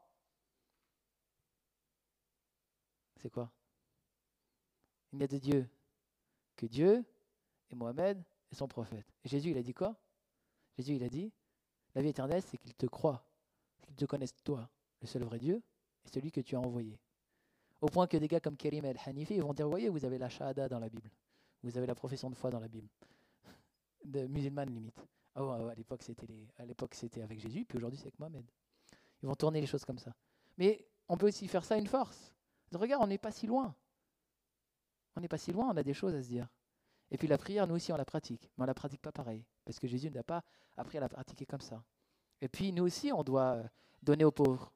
C'est 3.23 3.31
quoi? 3.31 3.51
Il 5.13 5.19
n'y 5.19 5.25
a 5.25 5.29
de 5.29 5.39
Dieu 5.39 5.71
que 6.57 6.67
Dieu 6.67 7.05
et 7.71 7.75
Mohamed 7.75 8.23
et 8.51 8.55
son 8.55 8.69
prophète. 8.69 9.07
Et 9.25 9.29
Jésus, 9.29 9.51
il 9.51 9.59
a 9.59 9.63
dit 9.63 9.75
quoi? 9.75 9.97
Jésus, 10.77 10.95
il 10.95 11.03
a 11.03 11.09
dit, 11.09 11.33
la 11.95 12.03
vie 12.03 12.09
éternelle, 12.09 12.43
c'est 12.43 12.59
qu'il 12.59 12.75
te 12.75 12.87
croit, 12.87 13.27
qu'il 13.83 13.97
te 13.97 14.05
connaisse 14.05 14.35
toi, 14.45 14.69
le 15.01 15.07
seul 15.07 15.25
vrai 15.25 15.39
Dieu, 15.39 15.63
et 16.05 16.09
celui 16.09 16.31
que 16.31 16.41
tu 16.41 16.55
as 16.57 16.61
envoyé. 16.61 16.99
Au 17.81 17.87
point 17.87 18.07
que 18.07 18.17
des 18.17 18.29
gars 18.29 18.41
comme 18.41 18.57
Karim 18.57 18.85
el-Hanifi 18.85 19.39
vont 19.41 19.55
dire, 19.55 19.69
voyez, 19.69 19.89
vous 19.89 20.05
avez 20.05 20.19
la 20.19 20.29
shahada 20.29 20.69
dans 20.69 20.79
la 20.79 20.89
Bible, 20.89 21.11
vous 21.63 21.77
avez 21.77 21.87
la 21.87 21.95
profession 21.95 22.31
de 22.31 22.35
foi 22.35 22.51
dans 22.51 22.61
la 22.61 22.69
Bible, 22.69 22.89
de 24.05 24.27
musulmane 24.27 24.71
limite. 24.71 25.01
Oh, 25.35 25.51
à 25.51 25.75
l'époque, 25.75 26.03
c'était 26.03 26.27
à 26.59 26.65
l'époque, 26.65 26.95
c'était 26.95 27.23
avec 27.23 27.39
Jésus, 27.39 27.65
puis 27.67 27.77
aujourd'hui, 27.77 27.99
c'est 27.99 28.07
avec 28.07 28.19
Mohamed. 28.19 28.47
Ils 29.23 29.27
vont 29.27 29.35
tourner 29.35 29.61
les 29.61 29.67
choses 29.67 29.85
comme 29.85 29.99
ça. 29.99 30.15
Mais 30.57 30.87
on 31.09 31.17
peut 31.17 31.29
aussi 31.29 31.47
faire 31.49 31.65
ça 31.65 31.77
une 31.77 31.87
force. 31.87 32.33
Regarde, 32.73 33.03
on 33.03 33.07
n'est 33.07 33.19
pas 33.19 33.33
si 33.33 33.47
loin. 33.47 33.75
On 35.15 35.21
n'est 35.21 35.29
pas 35.29 35.39
si 35.39 35.53
loin, 35.53 35.69
on 35.71 35.77
a 35.77 35.83
des 35.83 35.95
choses 35.95 36.15
à 36.15 36.23
se 36.23 36.29
dire. 36.29 36.49
Et 37.11 37.19
puis 37.19 37.29
la 37.29 37.39
prière, 37.39 37.67
nous 37.67 37.77
aussi, 37.77 37.93
on 37.93 37.97
la 37.97 38.05
pratique, 38.05 38.51
mais 38.57 38.65
on 38.65 38.67
la 38.67 38.75
pratique 38.75 39.01
pas 39.01 39.13
pareil, 39.13 39.45
parce 39.65 39.79
que 39.79 39.87
Jésus 39.87 40.11
n'a 40.11 40.23
pas 40.23 40.43
appris 40.77 40.99
à 40.99 41.01
la 41.01 41.09
pratiquer 41.09 41.47
comme 41.47 41.61
ça. 41.61 41.83
Et 42.41 42.49
puis 42.49 42.73
nous 42.73 42.85
aussi, 42.85 43.13
on 43.13 43.23
doit 43.23 43.55
euh, 43.55 43.65
donner 44.03 44.25
aux 44.25 44.33
pauvres, 44.33 44.73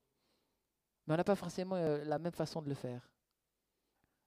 mais 1.07 1.15
on 1.15 1.17
n'a 1.17 1.25
pas 1.25 1.35
forcément 1.35 1.77
euh, 1.77 2.05
la 2.05 2.19
même 2.19 2.33
façon 2.33 2.63
de 2.63 2.69
le 2.69 2.75
faire. 2.75 3.11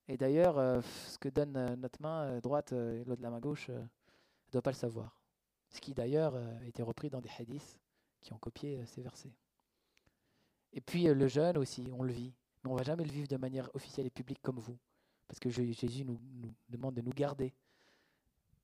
Et 0.08 0.18
d'ailleurs, 0.18 0.58
euh, 0.58 0.82
ce 1.08 1.18
que 1.18 1.30
donne 1.30 1.54
notre 1.76 2.02
main 2.02 2.40
droite 2.40 2.74
et 2.74 3.06
l'autre 3.06 3.22
la 3.22 3.30
main 3.30 3.40
gauche, 3.40 3.70
ne 3.70 4.52
doit 4.52 4.62
pas 4.62 4.72
le 4.72 4.76
savoir. 4.76 5.18
Ce 5.70 5.80
qui 5.80 5.94
d'ailleurs 5.94 6.36
a 6.36 6.66
été 6.66 6.84
repris 6.84 7.10
dans 7.10 7.22
des 7.22 7.32
hadiths 7.40 7.80
qui 8.20 8.34
ont 8.34 8.38
copié 8.38 8.86
ces 8.86 9.02
versets. 9.02 9.34
Et 10.74 10.82
puis 10.82 11.06
le 11.06 11.28
jeûne 11.28 11.58
aussi, 11.58 11.90
on 11.94 12.04
le 12.04 12.12
vit, 12.12 12.34
mais 12.64 12.70
on 12.70 12.74
ne 12.74 12.80
va 12.80 12.84
jamais 12.84 13.06
le 13.06 13.12
vivre 13.12 13.28
de 13.28 13.38
manière 13.38 13.74
officielle 13.74 14.06
et 14.06 14.12
publique 14.12 14.42
comme 14.42 14.60
vous, 14.60 14.78
parce 15.28 15.40
que 15.40 15.50
Jésus 15.50 16.04
nous 16.04 16.20
demande 16.68 16.96
de 16.96 17.02
nous 17.02 17.14
garder 17.14 17.54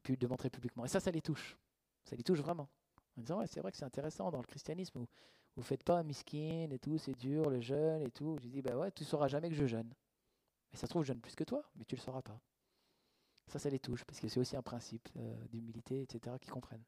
de 0.07 0.27
montrer 0.27 0.49
publiquement. 0.49 0.85
Et 0.85 0.87
ça, 0.87 0.99
ça 0.99 1.11
les 1.11 1.21
touche. 1.21 1.57
Ça 2.03 2.15
les 2.15 2.23
touche 2.23 2.39
vraiment. 2.39 2.69
En 3.17 3.21
disant, 3.21 3.39
ouais, 3.39 3.47
c'est 3.47 3.59
vrai 3.59 3.71
que 3.71 3.77
c'est 3.77 3.85
intéressant 3.85 4.31
dans 4.31 4.39
le 4.39 4.47
christianisme, 4.47 4.99
où 4.99 5.07
vous 5.55 5.63
faites 5.63 5.83
pas 5.83 6.03
miskin 6.03 6.69
et 6.71 6.79
tout, 6.79 6.97
c'est 6.97 7.17
dur, 7.17 7.49
le 7.49 7.59
jeûne 7.59 8.01
et 8.01 8.11
tout. 8.11 8.37
J'ai 8.41 8.49
dit, 8.49 8.61
bah 8.61 8.77
ouais, 8.77 8.91
tu 8.91 9.03
sauras 9.03 9.27
jamais 9.27 9.49
que 9.49 9.55
je 9.55 9.65
jeûne. 9.65 9.93
Et 10.71 10.77
ça 10.77 10.87
se 10.87 10.91
trouve, 10.91 11.03
je 11.03 11.07
jeûne 11.07 11.21
plus 11.21 11.35
que 11.35 11.43
toi, 11.43 11.63
mais 11.75 11.85
tu 11.85 11.95
le 11.95 12.01
sauras 12.01 12.21
pas. 12.21 12.39
Ça, 13.47 13.59
ça 13.59 13.69
les 13.69 13.79
touche, 13.79 14.03
parce 14.05 14.19
que 14.19 14.27
c'est 14.27 14.39
aussi 14.39 14.55
un 14.55 14.61
principe 14.61 15.09
euh, 15.17 15.47
d'humilité, 15.47 16.03
etc., 16.03 16.35
qu'ils 16.39 16.51
comprennent. 16.51 16.83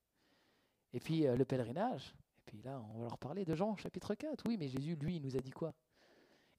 Et 0.93 0.99
puis, 0.99 1.28
euh, 1.28 1.36
le 1.36 1.43
pèlerinage. 1.43 2.14
Et 2.38 2.41
puis 2.45 2.62
là, 2.62 2.82
on 2.93 2.99
va 2.99 3.05
leur 3.05 3.18
parler 3.18 3.45
de 3.45 3.55
Jean, 3.55 3.76
chapitre 3.78 4.14
4. 4.14 4.43
Oui, 4.47 4.57
mais 4.57 4.68
Jésus, 4.68 4.95
lui, 4.95 5.16
il 5.16 5.22
nous 5.22 5.36
a 5.36 5.39
dit 5.39 5.51
quoi? 5.51 5.74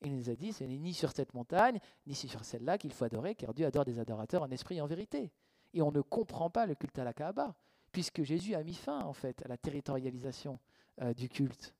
Il 0.04 0.16
nous 0.16 0.28
a 0.28 0.34
dit, 0.34 0.52
ce 0.52 0.64
n'est 0.64 0.78
ni 0.78 0.92
sur 0.92 1.12
cette 1.12 1.32
montagne, 1.32 1.78
ni 2.06 2.14
sur 2.14 2.44
celle-là 2.44 2.76
qu'il 2.76 2.92
faut 2.92 3.04
adorer, 3.04 3.36
car 3.36 3.54
Dieu 3.54 3.64
adore 3.64 3.84
des 3.84 4.00
adorateurs 4.00 4.42
en 4.42 4.50
esprit 4.50 4.78
et 4.78 4.80
en 4.80 4.86
vérité. 4.86 5.30
Et 5.74 5.82
on 5.82 5.92
ne 5.92 6.00
comprend 6.00 6.50
pas 6.50 6.66
le 6.66 6.74
culte 6.74 6.98
à 6.98 7.04
la 7.04 7.12
Kaaba, 7.12 7.54
puisque 7.92 8.22
Jésus 8.22 8.54
a 8.54 8.62
mis 8.62 8.74
fin 8.74 9.00
en 9.00 9.12
fait 9.12 9.42
à 9.44 9.48
la 9.48 9.56
territorialisation 9.56 10.58
euh, 11.00 11.14
du 11.14 11.28
culte. 11.28 11.74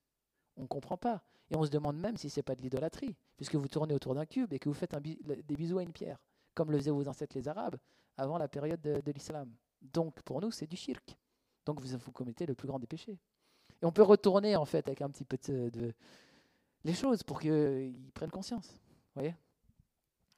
On 0.56 0.62
ne 0.62 0.66
comprend 0.66 0.96
pas. 0.96 1.22
Et 1.50 1.56
on 1.56 1.64
se 1.64 1.70
demande 1.70 1.98
même 1.98 2.16
si 2.16 2.30
ce 2.30 2.38
n'est 2.38 2.44
pas 2.44 2.54
de 2.54 2.62
l'idolâtrie, 2.62 3.14
puisque 3.36 3.56
vous 3.56 3.68
tournez 3.68 3.94
autour 3.94 4.14
d'un 4.14 4.24
cube 4.24 4.52
et 4.52 4.58
que 4.58 4.68
vous 4.68 4.74
faites 4.74 4.94
des 4.96 5.56
bisous 5.56 5.78
à 5.78 5.82
une 5.82 5.92
pierre, 5.92 6.18
comme 6.54 6.70
le 6.70 6.78
faisaient 6.78 6.90
vos 6.90 7.06
ancêtres 7.08 7.36
les 7.36 7.48
Arabes 7.48 7.76
avant 8.16 8.38
la 8.38 8.48
période 8.48 8.80
de, 8.80 9.12
l'islam. 9.12 9.52
Donc 9.80 10.22
pour 10.22 10.40
nous, 10.40 10.50
c'est 10.50 10.66
du 10.66 10.76
shirk. 10.76 11.16
Donc 11.66 11.80
vous, 11.80 11.98
vous 11.98 12.12
commettez 12.12 12.46
le 12.46 12.54
plus 12.54 12.68
grand 12.68 12.78
des 12.78 12.86
péchés. 12.86 13.18
Et 13.80 13.84
on 13.84 13.92
peut 13.92 14.02
retourner 14.02 14.56
en 14.56 14.64
fait 14.64 14.86
avec 14.86 15.02
un 15.02 15.10
petit 15.10 15.24
peu 15.24 15.36
de, 15.36 15.92
les 16.84 16.94
choses 16.94 17.22
pour 17.22 17.40
qu'ils 17.40 18.10
prennent 18.14 18.30
conscience. 18.30 18.68
Vous 18.70 19.20
voyez? 19.20 19.34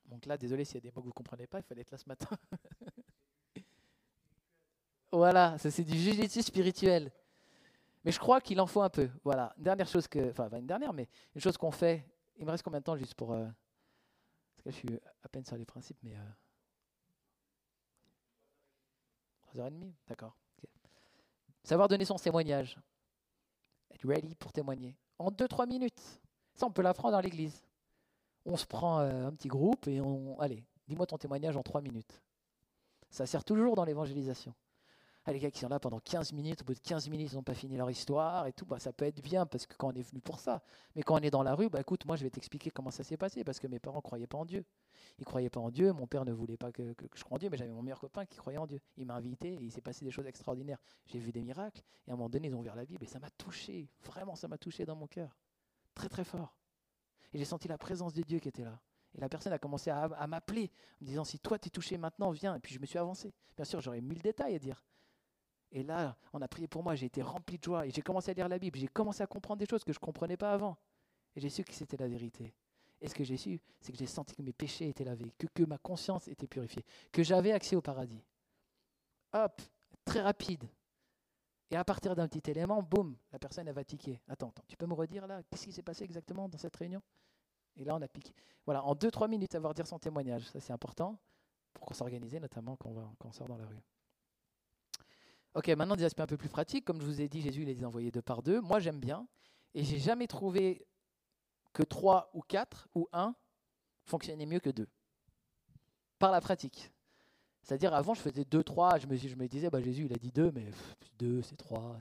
Donc 0.07 0.27
là, 0.27 0.37
désolé 0.37 0.65
s'il 0.65 0.77
y 0.77 0.79
a 0.79 0.81
des 0.81 0.89
mots 0.91 1.01
que 1.01 1.07
vous 1.07 1.09
ne 1.09 1.13
comprenez 1.13 1.47
pas, 1.47 1.61
il 1.61 1.63
fallait 1.63 1.83
être 1.83 1.91
là 1.91 1.99
ce 1.99 2.09
matin. 2.09 2.29
Voilà, 5.15 5.57
ça 5.59 5.71
c'est 5.71 5.85
du 5.85 5.97
jujitsu 5.97 6.43
spirituel. 6.43 7.13
Mais 8.05 8.11
je 8.11 8.19
crois 8.19 8.41
qu'il 8.41 8.61
en 8.61 8.67
faut 8.67 8.83
un 8.83 8.91
peu. 8.91 9.09
Voilà. 9.23 9.55
Une 9.57 9.63
dernière 9.63 9.87
chose 9.87 10.09
que. 10.09 10.31
Enfin, 10.31 10.51
une 10.59 10.67
dernière, 10.67 10.93
mais 10.93 11.09
une 11.35 11.41
chose 11.41 11.57
qu'on 11.57 11.71
fait. 11.71 12.05
Il 12.37 12.45
me 12.45 12.51
reste 12.51 12.65
combien 12.65 12.81
de 12.81 12.85
temps 12.85 12.97
juste 12.97 13.15
pour. 13.15 13.33
Euh, 13.33 13.47
parce 14.57 14.65
que 14.65 14.71
je 14.73 14.77
suis 14.77 15.01
à 15.23 15.29
peine 15.29 15.45
sur 15.45 15.57
les 15.57 15.65
principes, 15.65 15.99
mais. 16.03 16.17
Euh, 16.17 16.31
3h30 19.55 19.93
D'accord. 20.09 20.37
Savoir 21.63 21.87
donner 21.87 22.05
son 22.05 22.17
témoignage. 22.17 22.77
Être 23.93 24.07
ready 24.09 24.35
pour 24.35 24.53
témoigner. 24.53 24.97
En 25.19 25.31
2-3 25.31 25.69
minutes. 25.69 26.21
Ça, 26.55 26.67
on 26.67 26.73
peut 26.73 26.83
l'apprendre 26.83 27.13
dans 27.13 27.21
l'église. 27.21 27.65
On 28.45 28.57
se 28.57 28.67
prend 28.67 28.99
euh, 28.99 29.29
un 29.29 29.33
petit 29.33 29.49
groupe 29.49 29.87
et 29.87 30.01
on. 30.01 30.39
Allez, 30.41 30.65
dis-moi 30.89 31.07
ton 31.07 31.19
témoignage 31.19 31.57
en 31.57 31.63
3 31.63 31.81
minutes. 31.83 32.21
Ça 33.11 33.27
sert 33.27 33.45
toujours 33.45 33.77
dans 33.77 33.85
l'évangélisation. 33.85 34.55
Ah, 35.27 35.33
les 35.33 35.39
gars 35.39 35.51
qui 35.51 35.61
sont 35.61 35.69
là 35.69 35.81
pendant 35.81 36.01
15 36.01 36.33
minutes, 36.35 36.61
au 36.63 36.65
bout 36.67 36.75
de 36.75 36.81
15 36.81 37.09
minutes, 37.09 37.33
ils 37.33 37.37
n'ont 37.37 37.43
pas 37.43 37.55
fini 37.55 37.79
leur 37.79 37.91
histoire 37.91 38.47
et 38.47 38.53
tout, 38.53 38.67
bah, 38.67 38.79
ça 38.79 38.93
peut 38.93 39.07
être 39.07 39.23
bien 39.23 39.47
parce 39.47 39.67
que 39.67 39.75
quand 39.75 39.89
on 39.89 39.97
est 39.97 40.03
venu 40.03 40.21
pour 40.21 40.39
ça. 40.39 40.63
Mais 40.95 41.03
quand 41.03 41.15
on 41.15 41.23
est 41.23 41.31
dans 41.31 41.43
la 41.43 41.55
rue, 41.55 41.71
bah, 41.71 41.81
écoute, 41.81 42.05
moi 42.05 42.17
je 42.17 42.25
vais 42.25 42.31
t'expliquer 42.31 42.71
comment 42.71 42.91
ça 42.91 43.05
s'est 43.05 43.17
passé 43.17 43.43
parce 43.43 43.59
que 43.59 43.67
mes 43.67 43.79
parents 43.79 43.99
ne 43.99 44.03
croyaient 44.03 44.27
pas 44.27 44.37
en 44.37 44.45
Dieu. 44.45 44.67
Ils 45.19 45.23
ne 45.23 45.25
croyaient 45.25 45.49
pas 45.49 45.61
en 45.61 45.71
Dieu, 45.71 45.93
mon 45.93 46.07
père 46.07 46.27
ne 46.27 46.33
voulait 46.33 46.59
pas 46.59 46.73
que, 46.73 46.95
je 47.15 47.25
croie 47.25 47.37
en 47.37 47.39
Dieu, 47.39 47.49
mais 47.49 47.57
j'avais 47.57 47.73
mon 47.73 47.83
meilleur 47.83 48.01
copain 48.01 48.27
qui 48.27 48.37
croyait 48.37 48.59
en 48.59 48.67
Dieu. 48.67 48.81
Il 48.99 49.07
m'a 49.07 49.15
invité 49.15 49.55
et 49.55 49.63
il 49.63 49.73
s'est 49.73 49.81
passé 49.81 50.05
des 50.05 50.11
choses 50.11 50.27
extraordinaires. 50.27 50.79
J'ai 51.07 51.21
vu 51.21 51.33
des 51.33 51.43
miracles 51.43 51.83
et 52.07 52.11
à 52.11 52.15
un 52.15 52.17
moment 52.17 52.29
donné, 52.29 52.49
ils 52.49 52.55
ont 52.55 52.61
ouvert 52.61 52.77
la 52.77 52.85
Bible 52.85 53.03
et 53.03 53.09
ça 53.09 53.19
m'a 53.19 53.31
touché. 53.31 53.89
Vraiment, 54.03 54.35
ça 54.35 54.47
m'a 54.47 54.59
touché 54.59 54.85
dans 54.85 54.97
mon 54.97 55.07
cœur. 55.07 55.35
Très 55.95 56.11
très 56.11 56.25
fort. 56.25 56.55
Et 57.33 57.39
j'ai 57.39 57.45
senti 57.47 57.67
la 57.67 57.79
présence 57.79 58.13
de 58.13 58.23
Dieu 58.23 58.41
qui 58.41 58.49
était 58.49 58.65
là. 58.65 58.79
Et 59.15 59.21
la 59.21 59.29
personne 59.29 59.53
a 59.53 59.59
commencé 59.59 59.91
à, 59.91 60.27
m'appeler, 60.27 60.71
en 61.01 61.05
me 61.05 61.07
disant 61.07 61.25
si 61.25 61.39
toi 61.39 61.59
tu 61.59 61.69
es 61.69 61.71
touché 61.71 61.97
maintenant, 61.97 62.31
viens. 62.31 62.57
Et 62.57 62.61
puis 62.61 62.75
je 62.75 62.81
me 62.81 62.87
suis 62.87 62.99
avancé. 62.99 63.33
Bien 63.57 63.65
sûr, 63.65 63.81
j'aurais 63.81 64.01
mille 64.01 64.21
détails 64.21 64.57
à 64.57 64.59
dire. 64.59 64.83
Et 65.75 65.83
là, 65.83 66.17
on 66.33 66.41
a 66.41 66.47
prié 66.47 66.69
pour 66.69 66.85
moi, 66.85 66.95
j'ai 66.95 67.07
été 67.07 67.21
rempli 67.21 67.59
de 67.59 67.65
joie 67.65 67.85
et 67.85 67.91
j'ai 67.91 68.01
commencé 68.01 68.31
à 68.31 68.35
lire 68.35 68.49
la 68.49 68.61
Bible, 68.61 68.79
j'ai 68.79 68.87
commencé 68.87 69.25
à 69.25 69.27
comprendre 69.27 69.59
des 69.59 69.67
choses 69.67 69.83
que 69.83 69.93
je 69.93 69.99
ne 69.99 70.05
comprenais 70.05 70.37
pas 70.37 70.53
avant. 70.53 70.79
Et 71.35 71.41
j'ai 71.41 71.51
su 71.51 71.65
que 71.65 71.73
c'était 71.73 71.97
la 71.97 72.07
vérité. 72.07 72.55
Et 73.01 73.09
ce 73.09 73.15
que 73.15 73.25
j'ai 73.25 73.37
su, 73.37 73.61
c'est 73.81 73.91
que 73.91 73.99
j'ai 73.99 74.07
senti 74.07 74.37
que 74.37 74.43
mes 74.43 74.53
péchés 74.53 74.89
étaient 74.89 75.03
lavés, 75.03 75.33
que, 75.37 75.65
ma 75.65 75.77
conscience 75.79 76.29
était 76.29 76.47
purifiée, 76.47 76.85
que 77.11 77.25
j'avais 77.25 77.51
accès 77.51 77.75
au 77.75 77.83
paradis. 77.83 78.23
Hop, 79.33 79.61
très 80.05 80.21
rapide. 80.21 80.63
Et 81.73 81.77
à 81.77 81.85
partir 81.85 82.15
d'un 82.15 82.29
petit 82.29 82.53
élément, 82.53 82.81
boum, 82.81 83.17
la 83.33 83.41
personne 83.41 83.67
elle 83.67 83.75
va 83.75 83.83
tiquer. 83.83 84.21
Attends, 84.29 84.51
attends, 84.51 84.63
tu 84.69 84.77
peux 84.77 84.87
me 84.87 84.95
redire 84.95 85.27
là, 85.27 85.43
qu'est-ce 85.51 85.65
qui 85.65 85.73
s'est 85.73 85.83
passé 85.83 86.05
exactement 86.05 86.49
dans 86.49 86.57
cette 86.59 86.77
réunion? 86.77 87.03
Et 87.75 87.85
là, 87.85 87.97
on 87.97 88.03
a 88.03 88.07
piqué. 88.07 88.33
Voilà, 88.65 88.85
en 88.85 88.95
2-3 88.95 89.29
minutes, 89.29 89.57
avoir 89.57 89.75
dire 89.75 89.89
son 89.89 89.99
témoignage. 89.99 90.49
Ça, 90.51 90.61
c'est 90.61 90.73
important 90.73 91.19
pour 91.73 91.85
qu'on 91.85 91.95
s'organise, 91.95 92.33
notamment 92.37 92.77
quand 92.77 92.93
on 93.25 93.33
sort 93.33 93.49
dans 93.49 93.57
la 93.57 93.67
rue. 93.67 93.83
Ok, 95.55 95.69
maintenant 95.69 95.95
des 95.95 96.05
aspects 96.05 96.21
un 96.21 96.27
peu 96.27 96.37
plus 96.37 96.49
pratiques. 96.49 96.85
Comme 96.85 97.01
je 97.01 97.07
vous 97.07 97.21
ai 97.21 97.29
dit, 97.29 97.41
Jésus 97.41 97.65
les 97.65 97.85
a 97.85 97.87
envoyés 97.87 98.11
deux 98.11 98.23
par 98.23 98.43
deux. 98.43 98.61
Moi, 98.61 98.81
j'aime 98.81 98.99
bien. 98.99 99.27
Et 99.75 99.85
j'ai 99.85 99.99
jamais 99.99 100.27
trouvé 100.27 100.87
que 101.73 101.83
trois 101.83 102.31
ou 102.35 102.41
quatre 102.41 102.89
ou 102.95 103.09
un 103.13 103.35
fonctionnait 104.05 104.47
mieux 104.47 104.61
que 104.61 104.71
deux. 104.71 104.89
Par 106.19 106.33
la 106.33 106.41
pratique. 106.41 106.91
C'est-à-dire, 107.63 107.95
avant, 107.95 108.15
je 108.15 108.21
faisais 108.21 108.45
deux, 108.45 108.65
trois. 108.65 108.99
Je 108.99 109.07
me, 109.07 109.17
je 109.17 109.35
disais, 109.47 109.71
bah, 109.71 109.81
Jésus, 109.81 110.07
il 110.07 110.13
a 110.13 110.17
dit 110.17 110.33
deux, 110.33 110.51
mais 110.53 110.67
deux, 111.19 111.41
c'est 111.43 111.57
trois. 111.57 111.99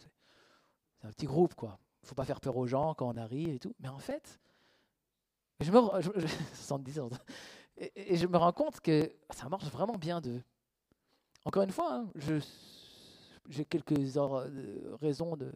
C'est 1.00 1.08
un 1.08 1.12
petit 1.12 1.26
groupe, 1.26 1.54
quoi. 1.54 1.80
Il 2.02 2.08
faut 2.08 2.16
pas 2.16 2.26
faire 2.26 2.42
peur 2.42 2.58
aux 2.58 2.68
gens 2.68 2.96
quand 2.96 3.08
on 3.08 3.18
arrive 3.18 3.50
et 3.50 3.60
tout. 3.60 3.74
Mais 3.80 3.88
en 3.88 4.00
fait, 4.00 4.40
je 5.60 5.72
me, 5.72 5.80
et, 7.78 8.18
je 8.18 8.28
me 8.28 8.38
rends 8.38 8.52
compte 8.52 8.82
que 8.82 9.14
ça 9.30 9.48
marche 9.48 9.66
vraiment 9.66 9.96
bien 9.96 10.22
deux. 10.22 10.42
encore 11.46 11.64
une 11.64 11.72
fois, 11.72 11.94
hein, 11.94 12.10
j'ai 13.50 13.66
quelques 13.66 13.98
raisons 15.02 15.36
de, 15.36 15.52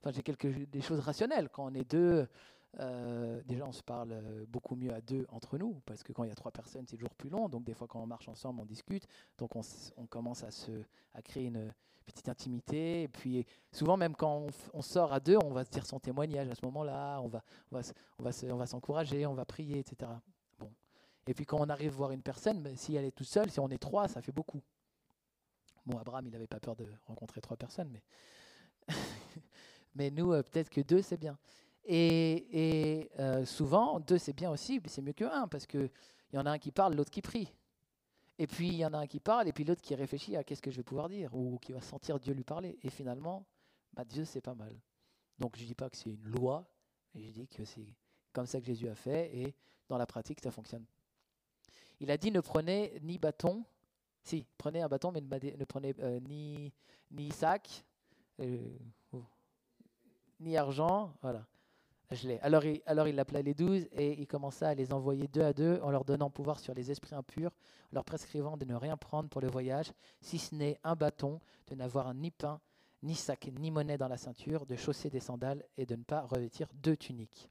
enfin 0.00 0.12
j'ai 0.12 0.22
quelques 0.22 0.68
des 0.70 0.80
choses 0.80 1.00
rationnelles 1.00 1.48
quand 1.50 1.66
on 1.66 1.74
est 1.74 1.90
deux. 1.90 2.26
Euh, 2.80 3.40
déjà, 3.46 3.64
on 3.64 3.72
se 3.72 3.82
parle 3.82 4.12
euh, 4.12 4.44
beaucoup 4.48 4.76
mieux 4.76 4.92
à 4.92 5.00
deux 5.00 5.26
entre 5.30 5.56
nous, 5.56 5.80
parce 5.86 6.02
que 6.02 6.12
quand 6.12 6.24
il 6.24 6.28
y 6.28 6.32
a 6.32 6.34
trois 6.34 6.52
personnes, 6.52 6.84
c'est 6.86 6.96
toujours 6.96 7.14
plus 7.14 7.30
long. 7.30 7.48
Donc, 7.48 7.64
des 7.64 7.74
fois, 7.74 7.86
quand 7.86 8.02
on 8.02 8.06
marche 8.06 8.28
ensemble, 8.28 8.60
on 8.60 8.66
discute. 8.66 9.06
Donc, 9.38 9.56
on, 9.56 9.62
on 9.96 10.06
commence 10.06 10.44
à, 10.44 10.50
se, 10.50 10.72
à 11.14 11.22
créer 11.22 11.46
une 11.46 11.72
petite 12.04 12.28
intimité. 12.28 13.02
Et 13.02 13.08
puis, 13.08 13.46
souvent, 13.72 13.96
même 13.96 14.14
quand 14.14 14.46
on, 14.74 14.82
sort 14.82 15.12
à 15.12 15.20
deux, 15.20 15.38
on 15.42 15.50
va 15.50 15.64
se 15.64 15.70
dire 15.70 15.86
son 15.86 15.98
témoignage 15.98 16.48
à 16.50 16.54
ce 16.54 16.64
moment-là. 16.66 17.20
On 17.20 17.28
va, 17.28 17.42
on 17.72 17.76
va, 17.76 18.30
on 18.50 18.56
va 18.56 18.66
s'encourager, 18.66 19.24
on 19.26 19.34
va 19.34 19.46
prier, 19.46 19.78
etc. 19.78 20.10
Bon. 20.58 20.70
Et 21.26 21.32
puis, 21.32 21.46
quand 21.46 21.58
on 21.58 21.68
arrive 21.70 21.92
voir 21.92 22.12
une 22.12 22.22
personne, 22.22 22.76
si 22.76 22.94
elle 22.94 23.06
est 23.06 23.12
toute 23.12 23.26
seule, 23.26 23.50
si 23.50 23.58
on 23.58 23.70
est 23.70 23.78
trois, 23.78 24.06
ça 24.06 24.20
fait 24.20 24.32
beaucoup. 24.32 24.60
Bon, 25.86 25.98
Abraham, 25.98 26.26
il 26.26 26.32
n'avait 26.32 26.48
pas 26.48 26.58
peur 26.58 26.74
de 26.74 26.86
rencontrer 27.06 27.40
trois 27.40 27.56
personnes, 27.56 27.88
mais, 27.90 28.02
mais 29.94 30.10
nous, 30.10 30.32
euh, 30.32 30.42
peut-être 30.42 30.68
que 30.68 30.80
deux, 30.80 31.00
c'est 31.00 31.16
bien. 31.16 31.38
Et, 31.84 33.08
euh, 33.20 33.44
souvent, 33.44 34.00
deux, 34.00 34.18
c'est 34.18 34.32
bien 34.32 34.50
aussi, 34.50 34.80
mais 34.82 34.88
c'est 34.88 35.00
mieux 35.00 35.12
que 35.12 35.24
un, 35.24 35.46
parce 35.46 35.66
qu'il 35.66 35.90
y 36.32 36.38
en 36.38 36.44
a 36.46 36.50
un 36.50 36.58
qui 36.58 36.72
parle, 36.72 36.96
l'autre 36.96 37.12
qui 37.12 37.22
prie. 37.22 37.54
Et 38.38 38.48
puis, 38.48 38.66
il 38.66 38.74
y 38.74 38.84
en 38.84 38.92
a 38.94 38.98
un 38.98 39.06
qui 39.06 39.20
parle, 39.20 39.46
et 39.46 39.52
puis 39.52 39.62
l'autre 39.62 39.80
qui 39.80 39.94
réfléchit 39.94 40.36
à 40.36 40.42
qu'est-ce 40.42 40.60
que 40.60 40.72
je 40.72 40.78
vais 40.78 40.82
pouvoir 40.82 41.08
dire, 41.08 41.32
ou 41.34 41.58
qui 41.58 41.72
va 41.72 41.80
sentir 41.80 42.18
Dieu 42.18 42.34
lui 42.34 42.42
parler. 42.42 42.76
Et 42.82 42.90
finalement, 42.90 43.46
bah, 43.94 44.04
Dieu, 44.04 44.24
c'est 44.24 44.40
pas 44.40 44.56
mal. 44.56 44.76
Donc, 45.38 45.56
je 45.56 45.62
ne 45.62 45.68
dis 45.68 45.74
pas 45.76 45.88
que 45.88 45.96
c'est 45.96 46.10
une 46.10 46.24
loi, 46.24 46.68
mais 47.14 47.22
je 47.22 47.30
dis 47.30 47.46
que 47.46 47.64
c'est 47.64 47.94
comme 48.32 48.46
ça 48.46 48.60
que 48.60 48.66
Jésus 48.66 48.88
a 48.88 48.96
fait, 48.96 49.34
et 49.36 49.54
dans 49.88 49.98
la 49.98 50.06
pratique, 50.06 50.40
ça 50.40 50.50
fonctionne. 50.50 50.84
Il 52.00 52.10
a 52.10 52.16
dit 52.16 52.32
ne 52.32 52.40
prenez 52.40 52.98
ni 53.02 53.18
bâton, 53.18 53.64
si, 54.26 54.44
prenez 54.58 54.82
un 54.82 54.88
bâton, 54.88 55.12
mais 55.12 55.20
ne, 55.20 55.64
prenez 55.64 55.94
euh, 56.00 56.18
ni, 56.20 56.72
ni 57.12 57.30
sac, 57.30 57.84
euh, 58.40 58.58
ni 60.40 60.56
argent, 60.56 61.14
voilà. 61.22 61.46
Je 62.10 62.28
l'ai. 62.28 62.40
Alors, 62.40 62.64
il, 62.64 62.82
alors 62.86 63.08
il 63.08 63.18
appela 63.18 63.42
les 63.42 63.54
douze 63.54 63.88
et 63.92 64.20
il 64.20 64.26
commença 64.26 64.68
à 64.68 64.74
les 64.74 64.92
envoyer 64.92 65.26
deux 65.26 65.42
à 65.42 65.52
deux 65.52 65.80
en 65.82 65.90
leur 65.90 66.04
donnant 66.04 66.30
pouvoir 66.30 66.60
sur 66.60 66.72
les 66.74 66.90
esprits 66.90 67.14
impurs, 67.14 67.50
leur 67.92 68.04
prescrivant 68.04 68.56
de 68.56 68.64
ne 68.64 68.74
rien 68.74 68.96
prendre 68.96 69.28
pour 69.28 69.40
le 69.40 69.48
voyage, 69.48 69.92
si 70.20 70.38
ce 70.38 70.54
n'est 70.54 70.78
un 70.84 70.94
bâton, 70.94 71.40
de 71.68 71.74
n'avoir 71.74 72.12
ni 72.14 72.30
pain, 72.30 72.60
ni 73.02 73.14
sac, 73.14 73.50
ni 73.58 73.70
monnaie 73.70 73.98
dans 73.98 74.08
la 74.08 74.16
ceinture, 74.16 74.66
de 74.66 74.76
chausser 74.76 75.10
des 75.10 75.20
sandales 75.20 75.64
et 75.76 75.86
de 75.86 75.96
ne 75.96 76.02
pas 76.02 76.22
revêtir 76.22 76.68
deux 76.74 76.96
tuniques. 76.96 77.48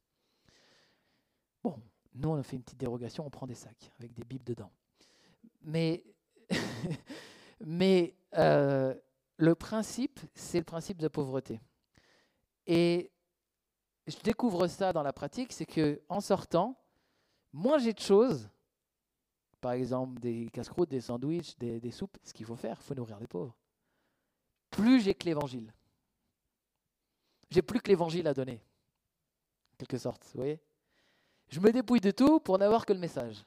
Bon, 1.64 1.76
nous 2.14 2.30
on 2.30 2.36
a 2.36 2.44
fait 2.44 2.56
une 2.56 2.64
petite 2.64 2.80
dérogation, 2.80 3.26
on 3.26 3.30
prend 3.30 3.48
des 3.48 3.56
sacs 3.56 3.92
avec 4.00 4.14
des 4.14 4.24
bibles 4.24 4.46
dedans. 4.46 4.72
Mais, 5.64 6.04
mais 7.66 8.16
euh, 8.36 8.93
le 9.38 9.56
principe, 9.56 10.20
c'est 10.34 10.60
le 10.60 10.64
principe 10.64 10.98
de 10.98 11.08
pauvreté. 11.08 11.60
Et 12.68 13.12
je 14.08 14.18
découvre 14.24 14.68
ça 14.68 14.93
dans 14.93 15.04
la 15.04 15.14
pratique, 15.14 15.52
c'est 15.52 15.66
que 15.66 16.02
en 16.10 16.22
sortant, 16.22 16.80
moins 17.54 17.78
j'ai 17.78 17.93
de 17.93 18.00
choses, 18.00 18.50
par 19.62 19.74
exemple 19.74 20.20
des 20.20 20.50
casse-croûtes, 20.52 20.89
des 20.89 21.02
sandwichs, 21.02 21.58
des, 21.58 21.91
soupes, 21.91 22.18
ce 22.24 22.34
qu'il 22.34 22.46
faut 22.46 22.56
faire, 22.56 22.78
il 22.80 22.84
faut 22.84 22.96
nourrir 22.96 23.20
les 23.20 23.28
pauvres. 23.28 23.56
Plus 24.70 25.02
j'ai 25.02 25.14
que 25.14 25.26
l'évangile. 25.26 25.74
J'ai 27.50 27.62
plus 27.62 27.80
que 27.80 27.89
l'évangile 27.89 28.28
à 28.28 28.34
donner, 28.34 28.62
en 29.74 29.78
quelque 29.78 29.98
sorte, 29.98 30.24
vous 30.26 30.39
voyez 30.39 30.60
Je 31.50 31.60
me 31.60 31.72
dépouille 31.72 32.02
de 32.02 32.12
tout 32.12 32.39
pour 32.39 32.58
n'avoir 32.58 32.86
que 32.86 32.93
le 32.93 33.00
message. 33.00 33.46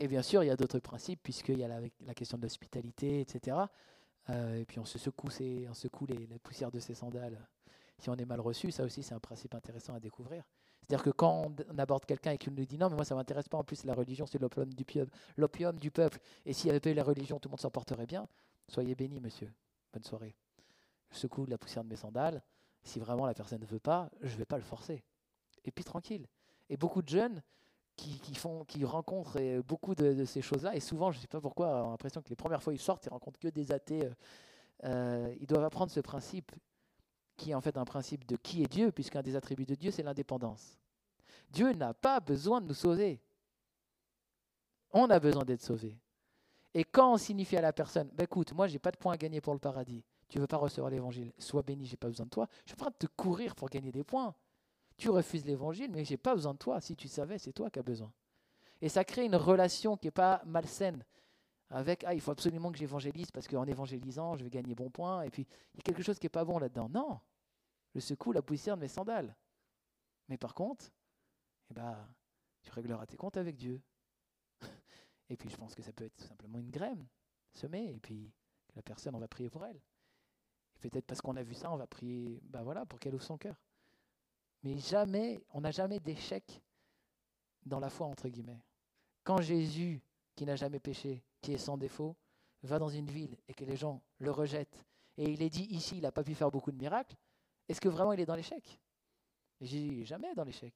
Et 0.00 0.08
bien 0.08 0.22
sûr, 0.22 0.42
il 0.42 0.46
y 0.46 0.50
a 0.50 0.56
d'autres 0.56 0.80
principes, 0.80 1.20
puisqu'il 1.22 1.58
y 1.58 1.64
a 1.64 1.68
la, 1.68 2.14
question 2.14 2.38
de 2.38 2.42
l'hospitalité, 2.42 3.20
etc. 3.20 3.56
Euh, 4.30 4.56
et 4.56 4.64
puis 4.64 4.78
on 4.78 4.84
se 4.84 4.98
secoue, 4.98 5.28
on 5.68 5.74
secoue 5.74 6.06
les, 6.06 6.26
les 6.26 6.70
de 6.72 6.80
ses 6.80 6.94
sandales 6.94 7.38
si 8.00 8.08
on 8.08 8.16
est 8.16 8.24
mal 8.24 8.40
reçu, 8.40 8.70
ça 8.70 8.84
aussi 8.84 9.02
c'est 9.02 9.14
un 9.14 9.20
principe 9.20 9.54
intéressant 9.54 9.94
à 9.94 10.00
découvrir. 10.00 10.42
C'est-à-dire 10.80 11.04
que 11.04 11.10
quand 11.10 11.52
on 11.68 11.78
aborde 11.78 12.04
quelqu'un 12.06 12.32
et 12.32 12.38
qu'il 12.38 12.54
nous 12.54 12.64
dit 12.64 12.78
non, 12.78 12.88
mais 12.88 12.96
moi 12.96 13.04
ça 13.04 13.14
m'intéresse 13.14 13.48
pas, 13.48 13.58
en 13.58 13.64
plus 13.64 13.84
la 13.84 13.94
religion 13.94 14.26
c'est 14.26 14.38
l'opium 14.38 14.72
du, 14.72 14.84
l'opium 15.36 15.78
du 15.78 15.90
peuple, 15.90 16.18
et 16.46 16.52
s'il 16.52 16.66
n'y 16.66 16.70
avait 16.70 16.80
pas 16.80 16.90
eu 16.90 16.94
la 16.94 17.04
religion, 17.04 17.38
tout 17.38 17.48
le 17.48 17.52
monde 17.52 17.60
s'en 17.60 17.70
porterait 17.70 18.06
bien, 18.06 18.26
soyez 18.68 18.94
béni 18.94 19.20
monsieur, 19.20 19.52
bonne 19.92 20.02
soirée. 20.02 20.34
Je 21.10 21.18
secoue 21.18 21.44
la 21.46 21.58
poussière 21.58 21.84
de 21.84 21.88
mes 21.88 21.96
sandales, 21.96 22.42
si 22.82 22.98
vraiment 22.98 23.26
la 23.26 23.34
personne 23.34 23.60
ne 23.60 23.66
veut 23.66 23.80
pas, 23.80 24.10
je 24.22 24.32
ne 24.32 24.38
vais 24.38 24.46
pas 24.46 24.56
le 24.56 24.64
forcer. 24.64 25.04
Et 25.64 25.70
puis 25.70 25.84
tranquille. 25.84 26.26
Et 26.70 26.76
beaucoup 26.76 27.02
de 27.02 27.08
jeunes 27.08 27.42
qui, 28.00 28.34
font, 28.34 28.64
qui 28.64 28.84
rencontrent 28.84 29.38
euh, 29.38 29.62
beaucoup 29.62 29.94
de, 29.94 30.24
ces 30.24 30.42
choses-là, 30.42 30.74
et 30.74 30.80
souvent, 30.80 31.10
je 31.10 31.18
ne 31.18 31.22
sais 31.22 31.28
pas 31.28 31.40
pourquoi, 31.40 31.84
ont 31.84 31.90
l'impression 31.90 32.22
que 32.22 32.28
les 32.28 32.36
premières 32.36 32.62
fois 32.62 32.72
ils 32.72 32.80
sortent, 32.80 33.06
ils 33.06 33.10
rencontrent 33.10 33.38
que 33.38 33.48
des 33.48 33.72
athées. 33.72 34.04
Euh, 34.04 34.10
euh, 34.84 35.34
ils 35.40 35.46
doivent 35.46 35.64
apprendre 35.64 35.90
ce 35.90 36.00
principe 36.00 36.52
qui 37.36 37.50
est 37.50 37.54
en 37.54 37.60
fait 37.60 37.76
un 37.76 37.84
principe 37.84 38.26
de 38.26 38.36
qui 38.36 38.62
est 38.62 38.66
Dieu, 38.66 38.92
puisqu'un 38.92 39.22
des 39.22 39.36
attributs 39.36 39.66
de 39.66 39.74
Dieu, 39.74 39.90
c'est 39.90 40.02
l'indépendance. 40.02 40.78
Dieu 41.50 41.72
n'a 41.72 41.94
pas 41.94 42.20
besoin 42.20 42.60
de 42.60 42.66
nous 42.68 42.74
sauver. 42.74 43.20
On 44.92 45.08
a 45.10 45.18
besoin 45.20 45.44
d'être 45.44 45.62
sauvé. 45.62 45.98
Et 46.74 46.84
quand 46.84 47.14
on 47.14 47.16
signifie 47.16 47.56
à 47.56 47.60
la 47.60 47.72
personne, 47.72 48.08
bah, 48.14 48.24
écoute, 48.24 48.52
moi, 48.52 48.66
j'ai 48.68 48.78
pas 48.78 48.90
de 48.90 48.96
points 48.96 49.14
à 49.14 49.16
gagner 49.16 49.40
pour 49.40 49.52
le 49.52 49.58
paradis. 49.58 50.04
Tu 50.28 50.38
veux 50.38 50.46
pas 50.46 50.56
recevoir 50.56 50.90
l'évangile 50.90 51.32
Sois 51.38 51.62
béni, 51.62 51.86
j'ai 51.86 51.96
pas 51.96 52.08
besoin 52.08 52.26
de 52.26 52.30
toi. 52.30 52.48
Je 52.64 52.70
suis 52.70 52.76
pas 52.76 52.90
de 52.90 52.96
te 52.96 53.06
courir 53.06 53.54
pour 53.54 53.68
gagner 53.68 53.90
des 53.90 54.04
points. 54.04 54.34
Tu 55.00 55.08
refuses 55.08 55.46
l'évangile, 55.46 55.90
mais 55.90 56.04
j'ai 56.04 56.18
pas 56.18 56.34
besoin 56.34 56.52
de 56.52 56.58
toi. 56.58 56.78
Si 56.78 56.94
tu 56.94 57.08
savais, 57.08 57.38
c'est 57.38 57.54
toi 57.54 57.70
qui 57.70 57.78
as 57.78 57.82
besoin. 57.82 58.12
Et 58.82 58.90
ça 58.90 59.02
crée 59.02 59.24
une 59.24 59.34
relation 59.34 59.96
qui 59.96 60.08
n'est 60.08 60.12
pas 60.12 60.42
malsaine 60.44 61.02
avec 61.70 62.04
ah 62.04 62.12
il 62.12 62.20
faut 62.20 62.32
absolument 62.32 62.70
que 62.70 62.78
j'évangélise 62.78 63.30
parce 63.30 63.46
qu'en 63.46 63.64
évangélisant 63.64 64.36
je 64.36 64.42
vais 64.42 64.50
gagner 64.50 64.74
bon 64.74 64.90
point 64.90 65.22
et 65.22 65.30
puis 65.30 65.46
il 65.72 65.76
y 65.76 65.80
a 65.80 65.82
quelque 65.82 66.02
chose 66.02 66.18
qui 66.18 66.26
est 66.26 66.30
pas 66.30 66.44
bon 66.44 66.58
là-dedans. 66.58 66.90
Non, 66.90 67.18
je 67.94 68.00
secoue 68.00 68.32
la 68.32 68.42
poussière 68.42 68.76
de 68.76 68.82
mes 68.82 68.88
sandales. 68.88 69.34
Mais 70.28 70.36
par 70.36 70.54
contre, 70.54 70.90
eh 71.70 71.74
ben, 71.74 71.96
tu 72.62 72.70
régleras 72.72 73.06
tes 73.06 73.16
comptes 73.16 73.38
avec 73.38 73.56
Dieu. 73.56 73.80
et 75.30 75.36
puis 75.38 75.48
je 75.48 75.56
pense 75.56 75.74
que 75.74 75.82
ça 75.82 75.92
peut 75.92 76.04
être 76.04 76.16
tout 76.16 76.26
simplement 76.26 76.58
une 76.58 76.70
graine 76.70 77.06
semée, 77.54 77.94
et 77.94 78.00
puis 78.00 78.30
la 78.76 78.82
personne, 78.82 79.14
on 79.14 79.18
va 79.18 79.28
prier 79.28 79.48
pour 79.48 79.64
elle. 79.64 79.80
peut-être 80.80 81.06
parce 81.06 81.20
qu'on 81.20 81.36
a 81.36 81.42
vu 81.42 81.54
ça, 81.54 81.72
on 81.72 81.76
va 81.76 81.86
prier 81.86 82.40
ben 82.44 82.84
pour 82.86 83.00
qu'elle 83.00 83.14
ouvre 83.14 83.24
son 83.24 83.38
cœur. 83.38 83.56
Mais 84.62 84.78
jamais, 84.78 85.40
on 85.52 85.60
n'a 85.62 85.70
jamais 85.70 86.00
d'échec 86.00 86.62
dans 87.64 87.80
la 87.80 87.90
foi, 87.90 88.06
entre 88.06 88.28
guillemets. 88.28 88.62
Quand 89.24 89.40
Jésus, 89.40 90.02
qui 90.34 90.44
n'a 90.44 90.56
jamais 90.56 90.80
péché, 90.80 91.22
qui 91.40 91.52
est 91.52 91.58
sans 91.58 91.78
défaut, 91.78 92.16
va 92.62 92.78
dans 92.78 92.88
une 92.88 93.10
ville 93.10 93.36
et 93.48 93.54
que 93.54 93.64
les 93.64 93.76
gens 93.76 94.02
le 94.18 94.30
rejettent, 94.30 94.84
et 95.16 95.24
il 95.24 95.42
est 95.42 95.50
dit 95.50 95.64
ici, 95.64 95.96
il 95.96 96.02
n'a 96.02 96.12
pas 96.12 96.24
pu 96.24 96.34
faire 96.34 96.50
beaucoup 96.50 96.72
de 96.72 96.76
miracles, 96.76 97.16
est-ce 97.68 97.80
que 97.80 97.88
vraiment 97.88 98.12
il 98.12 98.20
est 98.20 98.26
dans 98.26 98.34
l'échec? 98.34 98.80
J'ai 99.60 100.04
jamais 100.04 100.34
dans 100.34 100.44
l'échec. 100.44 100.74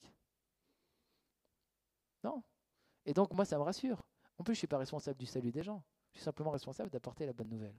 Non. 2.22 2.42
Et 3.04 3.12
donc 3.12 3.32
moi, 3.32 3.44
ça 3.44 3.58
me 3.58 3.62
rassure. 3.62 4.02
En 4.38 4.44
plus, 4.44 4.54
je 4.54 4.58
ne 4.58 4.60
suis 4.60 4.66
pas 4.66 4.78
responsable 4.78 5.18
du 5.18 5.26
salut 5.26 5.52
des 5.52 5.62
gens. 5.62 5.82
Je 6.12 6.18
suis 6.18 6.24
simplement 6.24 6.50
responsable 6.50 6.90
d'apporter 6.90 7.26
la 7.26 7.32
bonne 7.32 7.48
nouvelle. 7.48 7.78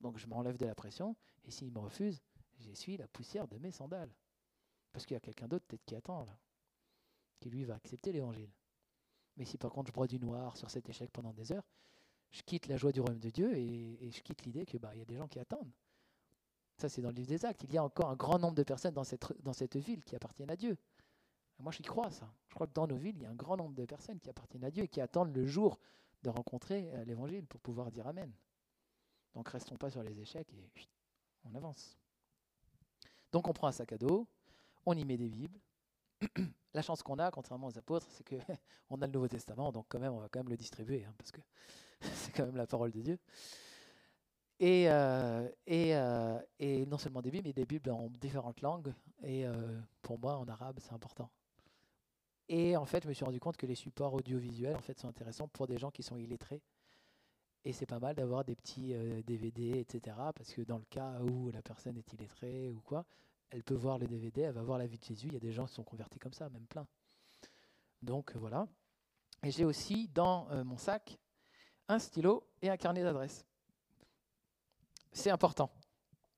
Donc 0.00 0.18
je 0.18 0.26
m'enlève 0.26 0.56
de 0.56 0.66
la 0.66 0.74
pression, 0.74 1.16
et 1.44 1.50
s'il 1.50 1.70
me 1.72 1.78
refuse, 1.78 2.20
j'essuie 2.58 2.96
la 2.96 3.08
poussière 3.08 3.48
de 3.48 3.58
mes 3.58 3.70
sandales. 3.70 4.12
Parce 4.96 5.04
qu'il 5.04 5.12
y 5.12 5.18
a 5.18 5.20
quelqu'un 5.20 5.46
d'autre 5.46 5.66
peut-être 5.66 5.84
qui 5.84 5.94
attend 5.94 6.24
là, 6.24 6.38
qui 7.38 7.50
lui 7.50 7.66
va 7.66 7.74
accepter 7.74 8.12
l'évangile. 8.12 8.48
Mais 9.36 9.44
si 9.44 9.58
par 9.58 9.70
contre 9.70 9.88
je 9.88 9.92
broie 9.92 10.06
du 10.06 10.18
noir 10.18 10.56
sur 10.56 10.70
cet 10.70 10.88
échec 10.88 11.10
pendant 11.12 11.34
des 11.34 11.52
heures, 11.52 11.66
je 12.30 12.40
quitte 12.40 12.66
la 12.66 12.78
joie 12.78 12.92
du 12.92 13.02
royaume 13.02 13.20
de 13.20 13.28
Dieu 13.28 13.54
et, 13.58 14.10
je 14.10 14.22
quitte 14.22 14.46
l'idée 14.46 14.64
que 14.64 14.78
bah 14.78 14.96
y 14.96 15.02
a 15.02 15.04
des 15.04 15.18
gens 15.18 15.28
qui 15.28 15.38
attendent. 15.38 15.70
Ça, 16.78 16.88
c'est 16.88 17.02
dans 17.02 17.10
le 17.10 17.14
livre 17.14 17.28
des 17.28 17.44
Actes. 17.44 17.62
Il 17.64 17.74
y 17.74 17.76
a 17.76 17.84
encore 17.84 18.08
un 18.08 18.16
grand 18.16 18.38
nombre 18.38 18.54
de 18.54 18.62
personnes 18.62 18.94
dans 18.94 19.04
cette, 19.04 19.30
dans 19.42 19.52
cette 19.52 19.76
ville 19.76 20.02
qui 20.02 20.16
appartiennent 20.16 20.50
à 20.50 20.56
Dieu. 20.56 20.78
Moi, 21.58 21.72
j'y 21.72 21.82
crois, 21.82 22.10
ça. 22.10 22.32
Je 22.48 22.54
crois 22.54 22.66
que 22.66 22.72
dans 22.72 22.86
nos 22.86 22.96
villes, 22.96 23.16
il 23.16 23.22
y 23.24 23.26
a 23.26 23.30
un 23.30 23.34
grand 23.34 23.58
nombre 23.58 23.74
de 23.74 23.84
personnes 23.84 24.18
qui 24.18 24.30
appartiennent 24.30 24.64
à 24.64 24.70
Dieu 24.70 24.84
et 24.84 24.88
qui 24.88 25.02
attendent 25.02 25.36
le 25.36 25.44
jour 25.44 25.78
de 26.22 26.30
rencontrer 26.30 26.90
euh, 26.94 27.04
l'Évangile 27.04 27.44
pour 27.44 27.60
pouvoir 27.60 27.90
dire 27.90 28.06
Amen. 28.06 28.32
Donc, 29.34 29.50
restons 29.50 29.76
pas 29.76 29.90
sur 29.90 30.02
les 30.02 30.18
échecs 30.18 30.54
et 30.54 30.70
on 31.44 31.54
avance. 31.54 31.98
Donc, 33.30 33.46
on 33.46 33.52
prend 33.52 33.66
un 33.66 33.72
sac 33.72 33.92
à 33.92 33.98
dos, 33.98 34.26
on 34.86 34.94
y 34.94 35.04
met 35.04 35.16
des 35.16 35.28
Bibles. 35.28 35.60
La 36.74 36.82
chance 36.82 37.02
qu'on 37.02 37.18
a, 37.18 37.30
contrairement 37.30 37.66
aux 37.66 37.78
apôtres, 37.78 38.06
c'est 38.10 38.24
qu'on 38.24 39.00
a 39.02 39.06
le 39.06 39.12
Nouveau 39.12 39.28
Testament, 39.28 39.72
donc 39.72 39.86
quand 39.88 39.98
même, 39.98 40.12
on 40.12 40.20
va 40.20 40.28
quand 40.28 40.40
même 40.40 40.48
le 40.48 40.56
distribuer, 40.56 41.04
hein, 41.04 41.14
parce 41.18 41.32
que 41.32 41.40
c'est 42.00 42.32
quand 42.32 42.46
même 42.46 42.56
la 42.56 42.66
parole 42.66 42.92
de 42.92 43.00
Dieu. 43.00 43.18
Et, 44.58 44.88
euh, 44.88 45.46
euh, 45.68 46.40
et, 46.58 46.86
non 46.86 46.96
seulement 46.96 47.20
des 47.20 47.30
Bibles, 47.30 47.48
mais 47.48 47.52
des 47.52 47.66
Bibles 47.66 47.90
en 47.90 48.08
différentes 48.08 48.62
langues. 48.62 48.92
Et 49.22 49.46
euh, 49.46 49.52
pour 50.02 50.18
moi, 50.18 50.36
en 50.36 50.48
arabe, 50.48 50.78
c'est 50.80 50.94
important. 50.94 51.30
Et 52.48 52.76
en 52.76 52.86
fait, 52.86 53.02
je 53.02 53.08
me 53.08 53.12
suis 53.12 53.24
rendu 53.24 53.40
compte 53.40 53.56
que 53.56 53.66
les 53.66 53.74
supports 53.74 54.14
audiovisuels 54.14 54.76
en 54.76 54.80
fait, 54.80 54.98
sont 54.98 55.08
intéressants 55.08 55.48
pour 55.48 55.66
des 55.66 55.78
gens 55.78 55.90
qui 55.90 56.02
sont 56.02 56.16
illettrés. 56.16 56.62
Et 57.64 57.72
c'est 57.72 57.86
pas 57.86 57.98
mal 57.98 58.14
d'avoir 58.14 58.44
des 58.44 58.54
petits 58.54 58.94
DVD, 59.24 59.80
etc. 59.80 60.16
Parce 60.34 60.52
que 60.52 60.62
dans 60.62 60.78
le 60.78 60.84
cas 60.88 61.20
où 61.20 61.50
la 61.50 61.62
personne 61.62 61.96
est 61.96 62.12
illettrée 62.12 62.70
ou 62.70 62.80
quoi, 62.80 63.04
elle 63.50 63.62
peut 63.62 63.74
voir 63.74 63.98
le 63.98 64.06
DVD, 64.06 64.42
elle 64.42 64.54
va 64.54 64.62
voir 64.62 64.78
la 64.78 64.86
vie 64.86 64.98
de 64.98 65.04
Jésus. 65.04 65.28
Il 65.28 65.34
y 65.34 65.36
a 65.36 65.40
des 65.40 65.52
gens 65.52 65.66
qui 65.66 65.74
sont 65.74 65.84
convertis 65.84 66.18
comme 66.18 66.32
ça, 66.32 66.48
même 66.48 66.66
plein. 66.66 66.86
Donc 68.02 68.34
voilà. 68.36 68.66
Et 69.42 69.50
j'ai 69.50 69.64
aussi 69.64 70.08
dans 70.08 70.48
mon 70.64 70.76
sac 70.76 71.18
un 71.88 71.98
stylo 71.98 72.46
et 72.62 72.70
un 72.70 72.76
carnet 72.76 73.02
d'adresse. 73.02 73.44
C'est 75.12 75.30
important. 75.30 75.70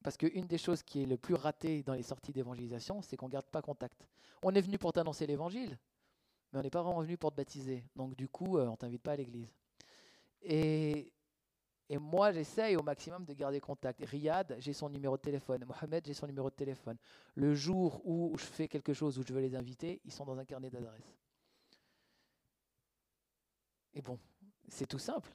Parce 0.03 0.17
qu'une 0.17 0.47
des 0.47 0.59
choses 0.59 0.83
qui 0.83 1.03
est 1.03 1.07
le 1.07 1.17
plus 1.17 1.35
ratée 1.35 1.83
dans 1.83 1.95
les 1.95 2.03
sorties 2.03 2.33
d'évangélisation, 2.33 3.03
c'est 3.03 3.17
qu'on 3.17 3.27
ne 3.27 3.33
garde 3.33 3.47
pas 3.47 3.63
contact. 3.63 4.07
On 4.43 4.55
est 4.55 4.61
venu 4.61 4.79
pour 4.79 4.93
t'annoncer 4.93 5.27
l'évangile, 5.27 5.79
mais 6.53 6.61
on 6.61 6.63
n'est 6.63 6.71
pas 6.71 6.83
vraiment 6.83 7.01
venu 7.01 7.19
pour 7.19 7.33
te 7.33 7.37
baptiser. 7.37 7.85
Donc 7.97 8.15
du 8.15 8.29
coup, 8.29 8.59
euh, 8.59 8.67
on 8.67 8.73
ne 8.73 8.77
t'invite 8.77 9.03
pas 9.03 9.13
à 9.13 9.17
l'église. 9.17 9.53
Et 11.91 11.97
moi, 11.97 12.33
j'essaye 12.33 12.77
au 12.77 12.83
maximum 12.83 13.25
de 13.25 13.33
garder 13.33 13.61
contact. 13.61 14.05
Riyad, 14.05 14.57
j'ai 14.59 14.75
son 14.75 14.91
numéro 14.91 15.17
de 15.17 15.23
téléphone. 15.23 15.65
Mohamed, 15.65 16.05
j'ai 16.07 16.13
son 16.13 16.27
numéro 16.27 16.51
de 16.51 16.55
téléphone. 16.55 16.99
Le 17.35 17.55
jour 17.55 18.03
où 18.05 18.37
je 18.37 18.45
fais 18.45 18.69
quelque 18.69 18.93
chose 18.93 19.19
où 19.19 19.23
je 19.27 19.33
veux 19.33 19.41
les 19.41 19.55
inviter, 19.57 20.01
ils 20.05 20.13
sont 20.13 20.27
dans 20.27 20.39
un 20.39 20.45
carnet 20.45 20.69
d'adresses. 20.69 21.17
Et 23.95 24.03
bon, 24.03 24.19
c'est 24.69 24.87
tout 24.87 24.99
simple. 24.99 25.35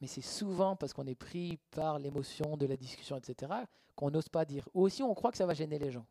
Mais 0.00 0.06
c'est 0.06 0.22
souvent 0.22 0.76
parce 0.76 0.94
qu'on 0.94 1.06
est 1.06 1.14
pris 1.14 1.58
par 1.70 1.98
l'émotion 1.98 2.56
de 2.56 2.66
la 2.66 2.76
discussion, 2.76 3.16
etc., 3.16 3.52
qu'on 3.94 4.10
n'ose 4.10 4.28
pas 4.30 4.46
dire. 4.46 4.66
Ou 4.72 4.82
aussi, 4.82 5.02
on 5.02 5.14
croit 5.14 5.30
que 5.30 5.38
ça 5.38 5.46
va 5.46 5.52
gêner 5.52 5.78
les 5.78 5.90
gens. 5.90 6.06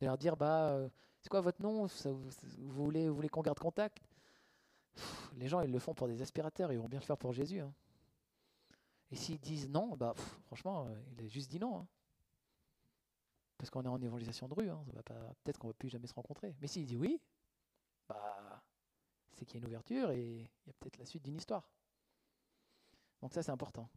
De 0.00 0.06
leur 0.06 0.18
dire, 0.18 0.36
bah, 0.36 0.68
euh, 0.70 0.88
c'est 1.22 1.30
quoi 1.30 1.40
votre 1.40 1.62
nom? 1.62 1.86
Vous, 1.86 2.30
voulez, 2.58 3.08
vous 3.08 3.14
voulez 3.14 3.28
qu'on 3.30 3.42
garde 3.42 3.58
contact? 3.58 4.02
Les 5.36 5.48
gens, 5.48 5.62
ils 5.62 5.72
le 5.72 5.78
font 5.78 5.94
pour 5.94 6.08
des 6.08 6.20
aspirateurs, 6.20 6.72
ils 6.72 6.78
vont 6.78 6.88
bien 6.88 7.00
le 7.00 7.04
faire 7.04 7.16
pour 7.16 7.32
Jésus. 7.32 7.60
Hein. 7.60 7.72
Et 9.10 9.16
s'ils 9.16 9.38
disent 9.38 9.68
non, 9.68 9.96
bah, 9.96 10.14
franchement, 10.46 10.86
euh, 10.86 11.02
il 11.12 11.24
a 11.24 11.28
juste 11.28 11.50
dit 11.50 11.58
non. 11.58 11.78
Hein. 11.78 11.86
Parce 13.58 13.70
qu'on 13.70 13.84
est 13.84 13.88
en 13.88 14.00
évangélisation 14.00 14.48
de 14.48 14.54
rue, 14.54 14.68
hein, 14.68 14.84
peut-être 15.42 15.58
qu'on 15.58 15.68
ne 15.68 15.72
va 15.72 15.76
plus 15.78 15.88
jamais 15.88 16.06
se 16.06 16.14
rencontrer. 16.14 16.54
Mais 16.60 16.66
s'il 16.66 16.84
dit 16.84 16.96
oui, 16.96 17.20
bah, 18.08 18.62
c'est 19.32 19.44
qu'il 19.44 19.54
y 19.54 19.58
a 19.58 19.60
une 19.60 19.68
ouverture 19.68 20.10
et 20.10 20.22
il 20.22 20.66
y 20.66 20.70
a 20.70 20.72
peut-être 20.78 20.98
la 20.98 21.06
suite 21.06 21.22
d'une 21.22 21.36
histoire. 21.36 21.70
Donc 23.22 23.32
ça, 23.32 23.42
c'est 23.42 23.52
important. 23.52 23.88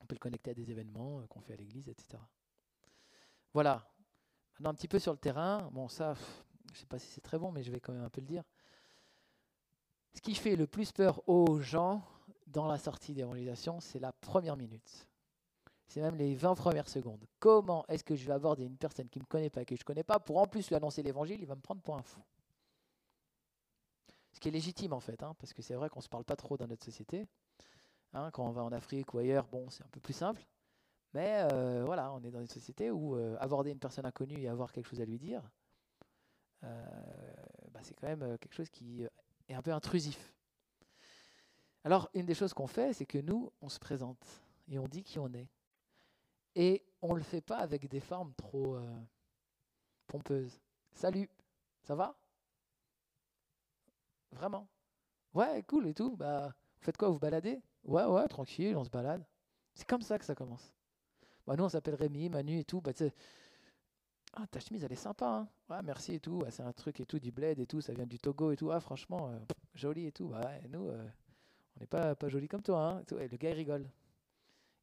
On 0.00 0.06
peut 0.06 0.14
le 0.14 0.20
connecter 0.20 0.50
à 0.50 0.54
des 0.54 0.70
événements 0.70 1.20
euh, 1.20 1.26
qu'on 1.26 1.40
fait 1.40 1.52
à 1.52 1.56
l'église, 1.56 1.88
etc. 1.88 2.18
Voilà. 3.52 3.88
Maintenant, 4.54 4.70
un 4.70 4.74
petit 4.74 4.88
peu 4.88 4.98
sur 4.98 5.12
le 5.12 5.18
terrain. 5.18 5.68
Bon, 5.72 5.88
ça, 5.88 6.14
je 6.66 6.72
ne 6.72 6.76
sais 6.76 6.86
pas 6.86 6.98
si 6.98 7.06
c'est 7.06 7.20
très 7.20 7.38
bon, 7.38 7.52
mais 7.52 7.62
je 7.62 7.70
vais 7.70 7.80
quand 7.80 7.92
même 7.92 8.04
un 8.04 8.10
peu 8.10 8.20
le 8.20 8.26
dire. 8.26 8.44
Ce 10.14 10.20
qui 10.20 10.34
fait 10.34 10.56
le 10.56 10.66
plus 10.66 10.92
peur 10.92 11.28
aux 11.28 11.60
gens 11.60 12.04
dans 12.46 12.66
la 12.66 12.78
sortie 12.78 13.14
d'évangélisation, 13.14 13.80
c'est 13.80 13.98
la 13.98 14.12
première 14.12 14.56
minute. 14.56 15.06
C'est 15.86 16.00
même 16.00 16.16
les 16.16 16.34
20 16.34 16.54
premières 16.54 16.88
secondes. 16.88 17.24
Comment 17.38 17.84
est-ce 17.88 18.04
que 18.04 18.16
je 18.16 18.24
vais 18.24 18.32
aborder 18.32 18.64
une 18.64 18.76
personne 18.76 19.08
qui 19.08 19.18
ne 19.18 19.24
me 19.24 19.26
connaît 19.26 19.50
pas, 19.50 19.64
que 19.64 19.76
je 19.76 19.80
ne 19.80 19.84
connais 19.84 20.02
pas, 20.02 20.18
pour 20.18 20.38
en 20.38 20.46
plus 20.46 20.68
lui 20.68 20.74
annoncer 20.74 21.02
l'évangile, 21.02 21.40
il 21.40 21.46
va 21.46 21.54
me 21.54 21.60
prendre 21.60 21.82
pour 21.82 21.96
un 21.96 22.02
fou. 22.02 22.20
Ce 24.32 24.40
qui 24.40 24.48
est 24.48 24.52
légitime 24.52 24.92
en 24.92 25.00
fait, 25.00 25.22
hein, 25.22 25.34
parce 25.38 25.52
que 25.52 25.62
c'est 25.62 25.74
vrai 25.74 25.88
qu'on 25.88 26.00
ne 26.00 26.04
se 26.04 26.08
parle 26.08 26.24
pas 26.24 26.36
trop 26.36 26.56
dans 26.56 26.66
notre 26.66 26.84
société. 26.84 27.26
Hein, 28.12 28.30
quand 28.32 28.44
on 28.46 28.52
va 28.52 28.62
en 28.62 28.72
Afrique 28.72 29.14
ou 29.14 29.18
ailleurs, 29.18 29.46
bon, 29.46 29.68
c'est 29.70 29.84
un 29.84 29.88
peu 29.88 30.00
plus 30.00 30.12
simple. 30.12 30.44
Mais 31.14 31.46
euh, 31.52 31.84
voilà, 31.86 32.12
on 32.12 32.22
est 32.24 32.30
dans 32.30 32.40
une 32.40 32.48
société 32.48 32.90
où 32.90 33.16
euh, 33.16 33.36
aborder 33.38 33.70
une 33.70 33.78
personne 33.78 34.04
inconnue 34.04 34.40
et 34.40 34.48
avoir 34.48 34.72
quelque 34.72 34.88
chose 34.88 35.00
à 35.00 35.04
lui 35.04 35.18
dire, 35.18 35.42
euh, 36.64 36.84
bah, 37.70 37.80
c'est 37.82 37.94
quand 37.94 38.08
même 38.08 38.36
quelque 38.38 38.54
chose 38.54 38.68
qui 38.68 39.06
est 39.48 39.54
un 39.54 39.62
peu 39.62 39.72
intrusif. 39.72 40.33
Alors, 41.84 42.08
une 42.14 42.26
des 42.26 42.34
choses 42.34 42.54
qu'on 42.54 42.66
fait, 42.66 42.92
c'est 42.94 43.06
que 43.06 43.18
nous, 43.18 43.52
on 43.60 43.68
se 43.68 43.78
présente 43.78 44.24
et 44.68 44.78
on 44.78 44.88
dit 44.88 45.02
qui 45.02 45.18
on 45.18 45.32
est. 45.32 45.48
Et 46.56 46.82
on 47.02 47.12
ne 47.12 47.18
le 47.18 47.22
fait 47.22 47.40
pas 47.40 47.58
avec 47.58 47.88
des 47.88 48.00
formes 48.00 48.32
trop 48.34 48.78
pompeuses. 50.06 50.60
Salut, 50.94 51.28
ça 51.82 51.94
va? 51.94 52.16
Vraiment? 54.32 54.68
Ouais, 55.34 55.62
cool 55.66 55.88
et 55.88 55.94
tout. 55.94 56.16
Bah, 56.16 56.48
vous 56.48 56.84
faites 56.84 56.96
quoi? 56.96 57.08
Vous 57.08 57.18
baladez? 57.18 57.60
Ouais, 57.84 58.04
ouais, 58.04 58.26
tranquille, 58.28 58.76
on 58.76 58.84
se 58.84 58.90
balade. 58.90 59.24
C'est 59.74 59.86
comme 59.86 60.02
ça 60.02 60.18
que 60.18 60.24
ça 60.24 60.34
commence. 60.34 60.72
Bah, 61.46 61.56
nous, 61.56 61.64
on 61.64 61.68
s'appelle 61.68 61.94
Rémi, 61.96 62.28
Manu 62.28 62.60
et 62.60 62.64
tout. 62.64 62.80
Bah, 62.80 62.92
ah, 64.34 64.46
ta 64.46 64.60
chemise, 64.60 64.84
elle 64.84 64.92
est 64.92 64.96
sympa. 64.96 65.26
Hein 65.26 65.48
ouais, 65.68 65.82
merci 65.82 66.14
et 66.14 66.20
tout. 66.20 66.42
c'est 66.50 66.62
un 66.62 66.72
truc 66.72 67.00
et 67.00 67.06
tout, 67.06 67.18
du 67.18 67.32
bled 67.32 67.58
et 67.58 67.66
tout. 67.66 67.80
Ça 67.80 67.92
vient 67.92 68.06
du 68.06 68.18
Togo 68.18 68.52
et 68.52 68.56
tout. 68.56 68.70
Ah, 68.70 68.80
franchement, 68.80 69.28
euh, 69.28 69.38
joli 69.74 70.06
et 70.06 70.12
tout. 70.12 70.28
Bah, 70.28 70.50
nous, 70.68 70.88
euh, 70.88 71.04
on 71.76 71.80
n'est 71.80 71.86
pas, 71.86 72.14
pas 72.14 72.28
joli 72.28 72.48
comme 72.48 72.62
toi. 72.62 72.80
Hein 72.80 73.02
le 73.10 73.36
gars, 73.36 73.50
il 73.50 73.56
rigole. 73.56 73.88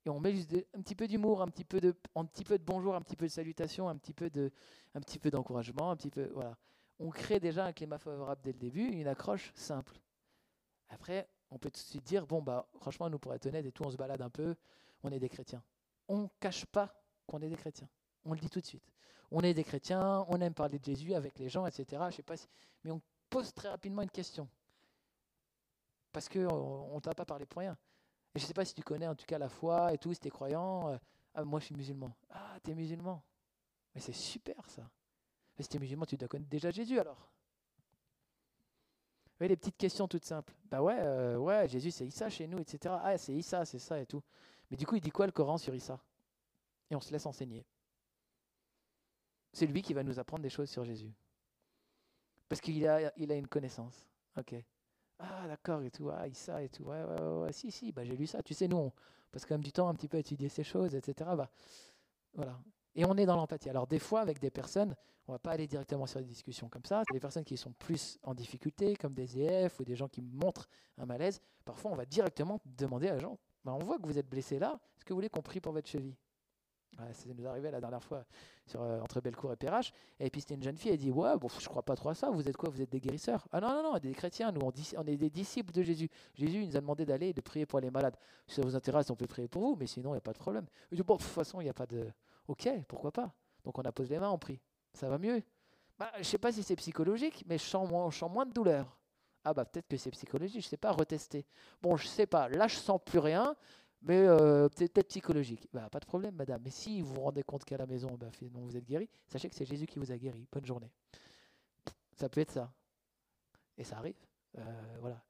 Et 0.06 0.10
on 0.10 0.20
met 0.20 0.34
juste 0.34 0.54
un 0.76 0.82
petit 0.82 0.96
peu 0.96 1.08
d'humour, 1.08 1.42
un 1.42 1.48
petit 1.48 1.64
peu 1.64 1.80
de, 1.80 1.96
un 2.16 2.26
petit 2.26 2.44
peu 2.44 2.58
de 2.58 2.64
bonjour, 2.64 2.96
un 2.96 3.02
petit 3.02 3.16
peu 3.16 3.28
de 3.28 3.32
salutation, 3.32 3.88
un 3.88 3.96
petit 3.96 4.14
peu 4.14 4.30
de, 4.30 4.52
un 4.96 5.30
d'encouragement, 5.30 5.92
un 5.92 5.96
petit 5.96 6.10
peu, 6.10 6.30
voilà. 6.34 6.58
On 7.00 7.10
crée 7.10 7.40
déjà 7.40 7.66
un 7.66 7.74
climat 7.74 7.98
favorable 7.98 8.42
dès 8.44 8.52
le 8.52 8.60
début, 8.60 8.86
une 8.86 9.08
accroche 9.08 9.52
simple. 9.56 10.00
Après, 10.90 11.28
on 11.50 11.58
peut 11.58 11.70
tout 11.70 11.82
de 11.82 11.86
suite 11.86 12.04
dire, 12.04 12.26
bon, 12.26 12.42
bah, 12.42 12.68
franchement, 12.80 13.10
nous, 13.10 13.20
pour 13.20 13.34
être 13.34 13.46
honnête 13.46 13.66
et 13.66 13.72
tout, 13.72 13.84
on 13.84 13.92
se 13.92 13.98
balade 13.98 14.22
un 14.22 14.30
peu, 14.30 14.56
on 15.04 15.12
est 15.12 15.20
des 15.20 15.30
chrétiens. 15.30 15.64
On 16.08 16.24
ne 16.24 16.28
cache 16.40 16.66
pas 16.66 17.04
qu'on 17.28 17.42
est 17.42 17.50
des 17.50 17.56
chrétiens. 17.56 17.90
On 18.26 18.34
le 18.34 18.40
dit 18.40 18.50
tout 18.50 18.60
de 18.60 18.66
suite. 18.66 18.92
On 19.32 19.42
est 19.42 19.54
des 19.54 19.64
chrétiens, 19.64 20.26
on 20.28 20.42
aime 20.42 20.54
parler 20.54 20.80
de 20.80 20.86
Jésus 20.86 21.14
avec 21.14 21.40
les 21.40 21.50
gens, 21.50 21.66
etc. 21.66 22.04
Je 22.10 22.18
sais 22.18 22.24
pas 22.24 22.38
si... 22.38 22.48
Mais 22.84 22.92
on 22.92 23.02
pose 23.30 23.54
très 23.54 23.70
rapidement 23.70 24.02
une 24.02 24.10
question. 24.10 24.48
Parce 26.12 26.28
qu'on 26.28 26.96
ne 26.96 27.00
t'a 27.00 27.14
pas 27.14 27.26
parlé 27.26 27.46
pour 27.46 27.60
rien. 27.60 27.78
Je 28.36 28.42
ne 28.42 28.48
sais 28.48 28.54
pas 28.54 28.66
si 28.66 28.74
tu 28.74 28.82
connais 28.82 29.08
en 29.08 29.16
tout 29.16 29.26
cas 29.26 29.38
la 29.38 29.50
foi 29.50 29.94
et 29.94 29.98
tout, 29.98 30.14
si 30.14 30.20
tu 30.20 30.28
es 30.28 30.32
croyant. 30.32 30.90
Euh, 30.90 30.98
ah, 31.34 31.44
moi, 31.44 31.60
je 31.60 31.66
suis 31.66 31.76
musulman. 31.76 32.14
Ah, 32.30 32.58
tu 32.64 32.72
es 32.72 32.76
musulman. 32.76 33.22
Mais 33.94 34.02
c'est 34.02 34.14
super 34.14 34.66
ça. 34.70 34.90
Si 35.60 35.68
tu 35.68 35.78
es 35.78 35.80
musulman, 35.80 36.06
tu 36.06 36.18
dois 36.18 36.28
connaître 36.28 36.50
déjà 36.50 36.72
Jésus 36.72 37.00
alors 37.00 37.32
les 39.48 39.56
petites 39.56 39.78
questions 39.78 40.08
toutes 40.08 40.26
simples. 40.26 40.54
Bah 40.66 40.82
ouais, 40.82 40.98
euh, 41.00 41.38
ouais, 41.38 41.68
Jésus 41.68 41.92
c'est 41.92 42.06
Issa 42.06 42.30
chez 42.30 42.48
nous, 42.48 42.60
etc. 42.60 42.96
Ah, 43.02 43.18
c'est 43.18 43.34
Issa, 43.34 43.66
c'est 43.66 43.80
ça 43.80 44.00
et 44.00 44.06
tout. 44.06 44.24
Mais 44.70 44.78
du 44.78 44.86
coup, 44.86 44.96
il 44.96 45.02
dit 45.02 45.12
quoi 45.12 45.26
le 45.26 45.32
Coran 45.32 45.58
sur 45.58 45.74
Issa? 45.74 46.00
Et 46.90 46.96
on 46.96 47.02
se 47.02 47.12
laisse 47.12 47.26
enseigner. 47.26 47.66
C'est 49.54 49.66
lui 49.66 49.82
qui 49.82 49.94
va 49.94 50.04
nous 50.04 50.20
apprendre 50.20 50.44
des 50.44 50.50
choses 50.50 50.70
sur 50.70 50.84
Jésus. 50.84 51.12
Parce 52.48 52.62
qu'il 52.62 52.86
a, 52.88 53.12
il 53.18 53.32
a 53.32 53.36
une 53.36 53.48
connaissance. 53.48 54.08
Ok. 54.38 54.56
Ah, 55.22 55.48
d'accord, 55.48 55.82
et 55.84 55.92
tout. 55.92 56.10
Ah, 56.10 56.28
Issa 56.28 56.62
et 56.64 56.70
tout. 56.70 56.84
Ouais, 56.84 57.04
ouais, 57.04 57.22
ouais, 57.22 57.54
Si, 57.54 57.72
si, 57.72 57.92
bah, 57.92 58.04
j'ai 58.04 58.16
lu 58.18 58.28
ça. 58.28 58.42
Tu 58.42 58.54
sais, 58.54 58.68
nous, 58.68 58.78
on 58.78 58.92
passe 59.32 59.46
quand 59.46 59.54
même 59.54 59.64
du 59.64 59.72
temps 59.72 59.88
un 59.88 59.94
petit 59.96 60.08
peu 60.08 60.18
à 60.18 60.20
étudier 60.20 60.50
ces 60.50 60.64
choses, 60.64 60.96
etc. 60.96 61.30
Bah, 61.36 61.50
voilà. 62.34 62.60
Et 62.96 63.06
on 63.06 63.16
est 63.18 63.26
dans 63.26 63.36
l'empathie. 63.36 63.70
Alors 63.70 63.88
des 63.88 64.00
fois, 64.00 64.22
avec 64.22 64.40
des 64.40 64.52
personnes, 64.52 64.96
on 65.28 65.32
va 65.32 65.40
pas 65.40 65.52
aller 65.52 65.68
directement 65.68 66.08
sur 66.08 66.20
des 66.20 66.26
discussions 66.26 66.68
comme 66.70 66.84
ça. 66.86 67.04
C'est 67.08 67.14
des 67.14 67.20
personnes 67.20 67.46
qui 67.46 67.56
sont 67.56 67.72
plus 67.74 68.20
en 68.24 68.34
difficulté, 68.34 68.96
comme 68.96 69.14
des 69.14 69.40
EF 69.40 69.80
ou 69.80 69.86
des 69.86 69.96
gens 69.96 70.08
qui 70.10 70.22
montrent 70.22 70.68
un 70.98 71.06
malaise. 71.06 71.40
Parfois, 71.64 71.92
on 71.92 71.96
va 71.96 72.06
directement 72.06 72.60
demander 72.66 73.08
à 73.08 73.14
la 73.14 73.20
gens, 73.20 73.38
bah, 73.64 73.74
on 73.74 73.84
voit 73.84 73.98
que 73.98 74.08
vous 74.08 74.18
êtes 74.18 74.30
blessé 74.30 74.60
là, 74.60 74.80
est-ce 74.98 75.06
que 75.06 75.14
vous 75.14 75.18
voulez 75.18 75.30
qu'on 75.30 75.42
prie 75.42 75.62
pour 75.62 75.74
votre 75.74 75.88
cheville? 75.88 76.16
ouais, 76.16 76.31
Ça 76.98 77.30
nous 77.36 77.48
arrivait 77.48 77.72
la 77.72 77.80
dernière 77.80 78.04
fois 78.04 78.26
euh, 78.76 79.02
entre 79.02 79.22
Bellecour 79.22 79.52
et 79.54 79.56
Perrache. 79.56 79.94
Et 80.20 80.30
puis 80.30 80.42
c'était 80.42 80.56
une 80.56 80.64
jeune 80.64 80.78
fille, 80.78 80.92
elle 80.92 80.98
dit, 80.98 81.12
ouais, 81.12 81.38
bon, 81.38 81.48
je 81.48 81.68
crois 81.68 81.84
pas 81.84 81.96
trop 81.96 82.10
à 82.10 82.16
ça, 82.16 82.30
vous 82.30 82.48
êtes 82.48 82.58
quoi 82.58 82.70
Vous 82.70 82.82
êtes 82.82 82.92
des 82.92 83.00
guérisseurs? 83.00 83.48
Ah 83.52 83.60
non, 83.60 83.70
non, 83.70 83.94
non, 83.94 83.98
des 83.98 84.14
chrétiens, 84.14 84.52
nous, 84.52 84.62
on, 84.62 85.08
est 85.08 85.18
des 85.18 85.30
disciples 85.30 85.74
de 85.74 85.82
Jésus. 85.82 86.10
Jésus 86.36 86.66
nous 86.66 86.78
a 86.78 86.82
demandé 86.82 87.06
d'aller 87.06 87.30
et 87.30 87.34
de 87.34 87.42
prier 87.42 87.66
pour 87.66 87.80
les 87.80 87.90
malades. 87.90 88.16
Si 88.48 88.56
ça 88.56 88.62
vous 88.62 88.76
intéresse, 88.76 89.10
on 89.10 89.16
peut 89.16 89.28
prier 89.28 89.48
pour 89.48 89.62
vous, 89.64 89.76
mais 89.76 89.88
sinon, 89.88 90.10
il 90.10 90.14
n'y 90.14 90.20
a 90.20 90.22
pas 90.22 90.34
de 90.34 90.40
problème. 90.40 90.66
dit, 90.92 91.02
bon, 91.02 91.16
de 91.16 91.22
toute 91.22 91.32
façon, 91.32 91.62
il 91.62 91.66
n'y 91.66 91.70
a 91.70 91.74
pas 91.74 91.88
de... 91.88 92.12
Ok, 92.48 92.70
pourquoi 92.88 93.12
pas? 93.12 93.34
Donc 93.64 93.78
on 93.78 93.84
a 93.84 93.92
posé 93.92 94.16
les 94.16 94.20
mains, 94.20 94.30
on 94.30 94.38
prie. 94.38 94.60
Ça 94.94 95.08
va 95.10 95.18
mieux? 95.18 95.42
Bah, 95.98 96.12
Je 96.16 96.20
ne 96.20 96.24
sais 96.24 96.38
pas 96.38 96.52
si 96.52 96.64
c'est 96.64 96.76
psychologique, 96.76 97.44
mais 97.48 97.58
je 97.58 97.64
sens, 97.64 97.90
moins, 97.90 98.10
je 98.10 98.46
de 98.46 98.54
douleur. 98.54 98.98
Ah 99.44 99.56
bah 99.56 99.66
peut-être 99.66 99.88
que 99.88 99.98
c'est 99.98 100.12
psychologique, 100.12 100.62
je 100.62 100.68
ne 100.68 100.70
sais 100.70 100.78
pas, 100.78 100.92
retester. 100.92 101.46
Bon, 101.82 101.98
je 101.98 102.06
sais 102.06 102.28
pas, 102.28 102.48
là 102.48 102.68
je 102.68 102.76
sens 102.76 103.00
plus 103.04 103.18
rien, 103.18 103.56
mais 104.02 104.26
euh, 104.26 104.68
peut-être 104.70 105.08
psychologique. 105.08 105.68
Bah, 105.74 105.90
pas 105.90 106.00
de 106.00 106.06
problème, 106.06 106.36
madame. 106.36 106.62
Mais 106.64 106.72
si 106.72 107.02
vous 107.02 107.14
vous 107.14 107.22
rendez 107.22 107.44
compte 107.44 107.64
qu'à 107.64 107.78
la 107.78 107.86
maison, 107.86 108.16
bah, 108.18 108.32
finalement, 108.32 108.62
vous 108.62 108.76
êtes 108.76 108.86
guéri, 108.86 109.10
sachez 109.28 109.50
que 109.50 109.56
c'est 109.56 109.66
Jésus 109.66 109.86
qui 109.86 110.00
vous 110.00 110.12
a 110.12 110.18
guéri. 110.18 110.48
Bonne 110.52 110.66
journée. 110.66 110.92
Ça 112.16 112.30
peut 112.30 112.42
être 112.42 112.52
ça. 112.52 112.72
Et 113.78 113.84
ça 113.84 113.98
arrive. 113.98 114.16
Euh, 114.58 114.98
voilà. 115.00 115.24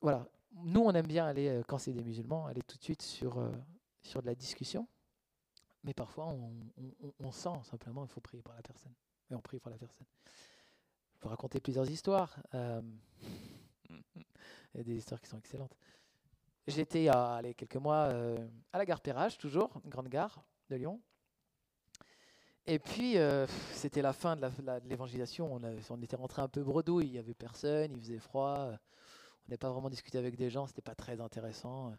Voilà. 0.00 0.28
Nous, 0.52 0.80
on 0.80 0.92
aime 0.92 1.06
bien 1.06 1.26
aller, 1.26 1.48
euh, 1.48 1.62
quand 1.66 1.78
c'est 1.78 1.92
des 1.92 2.02
musulmans, 2.02 2.46
aller 2.46 2.62
tout 2.62 2.76
de 2.76 2.82
suite 2.82 3.02
sur, 3.02 3.38
sur 4.02 4.22
de 4.22 4.26
la 4.26 4.34
discussion. 4.34 4.88
Mais 5.84 5.94
parfois, 5.94 6.26
on, 7.18 7.32
sent 7.32 7.58
simplement 7.64 8.02
qu'il 8.02 8.12
faut 8.12 8.20
prier 8.20 8.42
pour 8.42 8.54
la 8.54 8.62
personne. 8.62 8.92
Et 9.30 9.34
on 9.34 9.40
prie 9.40 9.58
pour 9.58 9.70
la 9.70 9.78
personne. 9.78 10.06
Je 11.14 11.18
peux 11.20 11.28
raconter 11.28 11.60
plusieurs 11.60 11.88
histoires. 11.88 12.36
Euh, 12.54 12.82
il 14.14 14.76
y 14.76 14.80
a 14.80 14.82
des 14.82 14.96
histoires 14.96 15.20
qui 15.20 15.28
sont 15.28 15.38
excellentes. 15.38 15.74
J'étais 16.66 17.02
il 17.02 17.04
y 17.04 17.08
a 17.08 17.40
quelques 17.56 17.76
mois 17.76 18.08
euh, 18.10 18.36
à 18.72 18.78
la 18.78 18.84
gare 18.84 19.00
Perrache, 19.00 19.38
toujours, 19.38 19.70
une 19.84 19.90
grande 19.90 20.08
gare 20.08 20.42
de 20.68 20.76
Lyon. 20.76 21.00
Et 22.66 22.78
puis, 22.78 23.18
euh, 23.18 23.46
c'était 23.72 24.02
la 24.02 24.12
fin 24.12 24.36
de 24.36 24.88
l'évangélisation. 24.88 25.52
On, 25.52 26.02
était 26.02 26.16
rentré 26.16 26.42
un 26.42 26.48
peu 26.48 26.62
bredouille, 26.62 27.06
il 27.06 27.12
n'y 27.12 27.18
avait 27.18 27.34
personne, 27.34 27.92
il 27.92 28.00
faisait 28.00 28.18
froid. 28.18 28.68
On 28.68 29.48
n'avait 29.48 29.58
pas 29.58 29.70
vraiment 29.70 29.90
discuté 29.90 30.18
avec 30.18 30.36
des 30.36 30.50
gens, 30.50 30.66
c'était 30.66 30.82
pas 30.82 30.94
très 30.94 31.20
intéressant. 31.20 31.94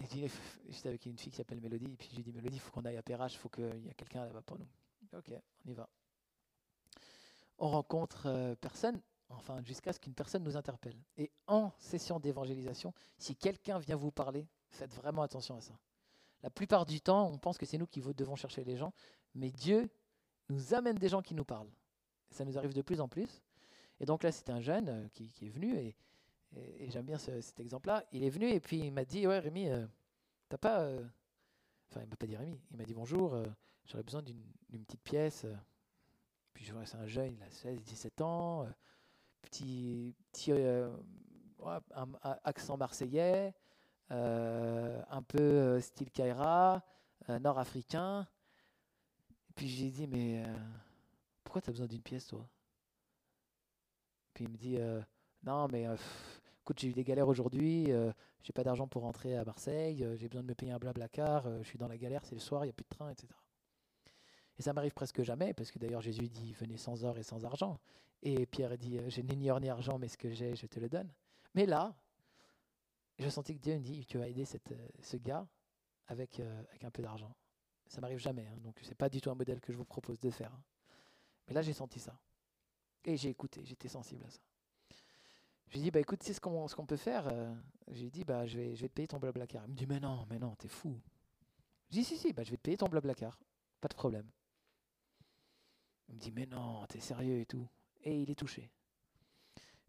J'étais 0.00 0.88
avec 0.88 1.04
une 1.06 1.18
fille 1.18 1.32
qui 1.32 1.36
s'appelle 1.36 1.60
Mélodie, 1.60 1.92
et 1.92 1.96
puis 1.96 2.08
j'ai 2.14 2.22
dit 2.22 2.32
Mélodie, 2.32 2.56
il 2.56 2.60
faut 2.60 2.70
qu'on 2.70 2.84
aille 2.84 2.96
à 2.96 3.02
Perrache, 3.02 3.34
il 3.34 3.38
faut 3.38 3.48
qu'il 3.48 3.84
y 3.84 3.88
ait 3.88 3.94
quelqu'un 3.94 4.24
là-bas 4.24 4.42
pour 4.42 4.58
nous. 4.58 4.68
Ok, 5.12 5.32
on 5.66 5.70
y 5.70 5.74
va. 5.74 5.88
On 7.58 7.68
rencontre 7.68 8.26
euh, 8.26 8.54
personne. 8.54 9.00
Enfin 9.30 9.62
jusqu'à 9.62 9.92
ce 9.92 10.00
qu'une 10.00 10.14
personne 10.14 10.42
nous 10.42 10.56
interpelle. 10.56 10.96
Et 11.16 11.30
en 11.46 11.72
session 11.78 12.18
d'évangélisation, 12.18 12.92
si 13.18 13.36
quelqu'un 13.36 13.78
vient 13.78 13.96
vous 13.96 14.10
parler, 14.10 14.46
faites 14.70 14.94
vraiment 14.94 15.22
attention 15.22 15.56
à 15.56 15.60
ça. 15.60 15.78
La 16.42 16.50
plupart 16.50 16.86
du 16.86 17.00
temps, 17.00 17.28
on 17.28 17.38
pense 17.38 17.58
que 17.58 17.66
c'est 17.66 17.78
nous 17.78 17.86
qui 17.86 18.00
devons 18.00 18.36
chercher 18.36 18.64
les 18.64 18.76
gens, 18.76 18.92
mais 19.34 19.50
Dieu 19.50 19.90
nous 20.48 20.74
amène 20.74 20.96
des 20.96 21.08
gens 21.08 21.22
qui 21.22 21.34
nous 21.34 21.44
parlent. 21.44 21.70
ça 22.30 22.44
nous 22.44 22.56
arrive 22.56 22.74
de 22.74 22.82
plus 22.82 23.00
en 23.00 23.08
plus. 23.08 23.42
Et 24.00 24.06
donc 24.06 24.22
là, 24.22 24.30
c'était 24.30 24.52
un 24.52 24.60
jeune 24.60 24.88
euh, 24.88 25.08
qui, 25.08 25.32
est 25.42 25.48
venu, 25.48 25.76
et, 25.76 25.96
j'aime 26.88 27.04
bien 27.04 27.18
cet 27.18 27.60
exemple-là. 27.60 28.04
Il 28.12 28.24
est 28.24 28.30
venu 28.30 28.48
et 28.48 28.60
puis 28.60 28.78
il 28.78 28.92
m'a 28.92 29.04
dit, 29.04 29.26
ouais 29.26 29.38
Rémi, 29.38 29.68
euh, 29.68 29.86
t'as 30.48 30.56
pas... 30.56 30.80
Euh, 30.80 31.04
enfin, 31.90 32.02
il 32.02 32.08
m'a 32.08 32.16
pas 32.16 32.26
dit 32.26 32.36
Rémi, 32.36 32.60
il 32.70 32.76
m'a 32.76 32.84
dit 32.84 32.94
bonjour, 32.94 33.36
j'aurais 33.84 34.04
besoin 34.04 34.22
d'une 34.22 34.84
petite 34.84 35.02
pièce. 35.02 35.44
Puis 36.54 36.64
je 36.64 36.72
vois, 36.72 36.86
c'est 36.86 36.96
un 36.96 37.06
jeune, 37.06 37.34
il 37.34 37.42
a 37.42 37.50
16, 37.50 37.82
17 37.82 38.20
ans, 38.22 38.66
petit, 39.42 40.14
petit 40.32 40.52
accent 42.44 42.76
marseillais, 42.76 43.54
un 44.10 45.22
peu 45.26 45.80
style 45.80 46.10
Kaira, 46.10 46.84
nord-africain. 47.28 48.26
Et 49.50 49.52
puis 49.54 49.68
j'ai 49.68 49.90
dit, 49.90 50.06
mais 50.06 50.44
pourquoi 51.44 51.62
tu 51.62 51.70
as 51.70 51.72
besoin 51.72 51.86
d'une 51.86 52.02
pièce, 52.02 52.26
toi? 52.26 52.46
Puis 54.38 54.44
il 54.44 54.50
me 54.50 54.56
dit 54.56 54.76
euh, 54.78 55.00
Non, 55.42 55.66
mais 55.66 55.88
euh, 55.88 55.96
écoute, 56.60 56.78
j'ai 56.78 56.88
eu 56.88 56.92
des 56.92 57.02
galères 57.02 57.26
aujourd'hui, 57.26 57.90
euh, 57.90 58.12
j'ai 58.42 58.52
pas 58.52 58.62
d'argent 58.62 58.86
pour 58.86 59.02
rentrer 59.02 59.34
à 59.36 59.44
Marseille, 59.44 60.06
j'ai 60.16 60.28
besoin 60.28 60.42
de 60.42 60.46
me 60.46 60.54
payer 60.54 60.70
un 60.70 60.78
blabla 60.78 61.08
car, 61.08 61.50
je 61.60 61.66
suis 61.66 61.76
dans 61.76 61.88
la 61.88 61.96
galère, 61.98 62.24
c'est 62.24 62.34
le 62.36 62.40
soir, 62.40 62.64
il 62.64 62.68
n'y 62.68 62.70
a 62.70 62.74
plus 62.74 62.84
de 62.84 62.94
train, 62.94 63.10
etc. 63.10 63.26
Et 64.58 64.62
ça 64.62 64.72
m'arrive 64.72 64.92
presque 64.92 65.22
jamais, 65.22 65.54
parce 65.54 65.72
que 65.72 65.78
d'ailleurs 65.80 66.02
Jésus 66.02 66.28
dit 66.28 66.52
Venez 66.52 66.76
sans 66.76 67.04
or 67.04 67.18
et 67.18 67.24
sans 67.24 67.44
argent. 67.44 67.80
Et 68.22 68.46
Pierre 68.46 68.76
dit 68.76 68.98
Je 69.08 69.20
n'ai 69.20 69.36
ni 69.36 69.50
or 69.50 69.60
ni 69.60 69.68
argent, 69.68 69.98
mais 69.98 70.08
ce 70.08 70.16
que 70.16 70.30
j'ai, 70.30 70.56
je 70.56 70.66
te 70.66 70.80
le 70.80 70.88
donne. 70.88 71.12
Mais 71.54 71.66
là, 71.66 71.94
je 73.18 73.28
sentis 73.28 73.54
que 73.54 73.60
Dieu 73.60 73.74
me 73.74 73.82
dit 73.82 74.04
Tu 74.06 74.18
vas 74.18 74.28
aider 74.28 74.44
cette, 74.44 74.74
ce 75.00 75.16
gars 75.16 75.46
avec, 76.06 76.40
avec 76.40 76.84
un 76.84 76.90
peu 76.90 77.02
d'argent. 77.02 77.34
Ça 77.86 78.00
m'arrive 78.00 78.18
jamais, 78.18 78.46
hein, 78.46 78.56
donc 78.62 78.78
c'est 78.82 78.94
pas 78.94 79.08
du 79.08 79.20
tout 79.20 79.30
un 79.30 79.34
modèle 79.34 79.60
que 79.60 79.72
je 79.72 79.78
vous 79.78 79.84
propose 79.84 80.20
de 80.20 80.30
faire. 80.30 80.52
Hein. 80.52 80.62
Mais 81.46 81.54
là, 81.54 81.62
j'ai 81.62 81.72
senti 81.72 81.98
ça. 81.98 82.18
Et 83.04 83.16
j'ai 83.16 83.30
écouté, 83.30 83.64
j'étais 83.64 83.88
sensible 83.88 84.24
à 84.26 84.30
ça. 84.30 84.40
J'ai 85.70 85.80
dit, 85.80 85.90
bah 85.90 86.00
écoute, 86.00 86.22
c'est 86.22 86.32
ce 86.32 86.40
qu'on 86.40 86.68
ce 86.68 86.76
peut 86.76 86.96
faire. 86.96 87.26
Euh, 87.28 87.54
j'ai 87.90 88.10
dit, 88.10 88.24
bah 88.24 88.46
je 88.46 88.58
vais, 88.58 88.76
je 88.76 88.86
te 88.86 88.92
payer 88.92 89.08
ton 89.08 89.18
blablacar. 89.18 89.64
Il 89.66 89.72
me 89.72 89.76
dit, 89.76 89.86
mais 89.86 90.00
non, 90.00 90.26
mais 90.30 90.38
non, 90.38 90.54
t'es 90.56 90.68
fou. 90.68 90.98
J'ai 91.90 92.00
dit, 92.00 92.04
si, 92.04 92.18
si, 92.18 92.32
bah 92.32 92.42
je 92.42 92.50
vais 92.50 92.56
te 92.56 92.62
payer 92.62 92.76
ton 92.76 92.88
blablacar. 92.88 93.38
Pas 93.80 93.88
de 93.88 93.94
problème. 93.94 94.28
Il 96.08 96.14
me 96.14 96.20
dit, 96.20 96.32
mais 96.32 96.46
non, 96.46 96.86
t'es 96.86 97.00
sérieux 97.00 97.40
et 97.40 97.46
tout. 97.46 97.66
Et 98.04 98.22
il 98.22 98.30
est 98.30 98.34
touché. 98.34 98.70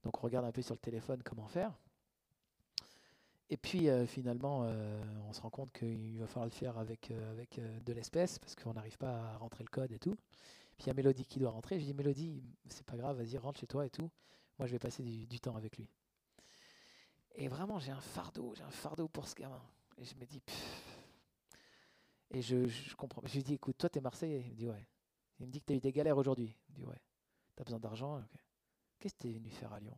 Donc 0.04 0.18
on 0.20 0.22
regarde 0.22 0.46
un 0.46 0.52
peu 0.52 0.62
sur 0.62 0.74
le 0.74 0.80
téléphone 0.80 1.22
comment 1.24 1.48
faire. 1.48 1.74
Et 3.50 3.58
puis 3.58 3.90
euh, 3.90 4.06
finalement, 4.06 4.64
euh, 4.64 5.02
on 5.28 5.34
se 5.34 5.42
rend 5.42 5.50
compte 5.50 5.72
qu'il 5.72 6.20
va 6.20 6.28
falloir 6.28 6.46
le 6.46 6.52
faire 6.52 6.78
avec, 6.78 7.12
avec 7.32 7.60
de 7.86 7.94
l'espèce 7.94 8.40
parce 8.40 8.56
qu'on 8.56 8.74
n'arrive 8.74 8.98
pas 8.98 9.34
à 9.34 9.38
rentrer 9.38 9.64
le 9.64 9.70
code 9.70 9.92
et 9.92 10.00
tout. 10.00 10.16
Puis 10.78 10.86
il 10.86 10.88
y 10.88 10.92
a 10.92 10.94
Mélodie 10.94 11.26
qui 11.26 11.40
doit 11.40 11.52
rentrer. 11.52 11.78
Je 11.78 11.86
dis 11.86 11.94
Mélodie, 11.94 12.42
c'est 12.68 12.86
pas 12.86 12.96
grave, 12.96 13.18
vas-y, 13.18 13.38
rentre 13.38 13.60
chez 13.60 13.68
toi 13.68 13.86
et 13.86 13.90
tout. 13.90 14.10
Moi, 14.58 14.66
je 14.66 14.72
vais 14.72 14.80
passer 14.80 15.04
du, 15.04 15.40
temps 15.40 15.56
avec 15.56 15.78
lui. 15.78 15.90
Et 17.36 17.50
vraiment, 17.50 17.80
j'ai 17.80 17.92
un 17.92 18.00
fardeau, 18.00 18.54
j'ai 18.56 18.64
un 18.64 18.70
fardeau 18.70 19.10
pour 19.10 19.28
ce 19.28 19.36
gamin. 19.36 19.62
Et 19.98 20.06
je 20.06 20.16
me 20.16 20.26
dis, 20.26 20.42
et 22.32 22.42
je, 22.42 22.66
je, 22.68 22.96
comprends. 22.96 23.22
Je 23.26 23.34
lui 23.34 23.44
dis, 23.44 23.54
écoute, 23.56 23.78
toi, 23.78 23.90
t'es 23.90 24.00
Marseillais 24.00 24.42
Il 24.46 24.52
me 24.52 24.56
dit, 24.56 24.68
ouais. 24.68 24.88
Il 25.40 25.48
me 25.48 25.52
dit 25.52 25.60
que 25.60 25.66
t'as 25.66 25.74
eu 25.74 25.80
des 25.80 25.92
galères 25.92 26.18
aujourd'hui. 26.18 26.56
Il 26.70 26.72
me 26.72 26.76
dit, 26.78 26.86
ouais. 26.86 27.02
T'as 27.60 27.66
besoin 27.66 27.80
d'argent 27.80 28.24
Qu'est-ce 28.98 29.16
que 29.16 29.20
t'es 29.20 29.34
venu 29.34 29.50
faire 29.50 29.74
à 29.74 29.82
Lyon? 29.82 29.98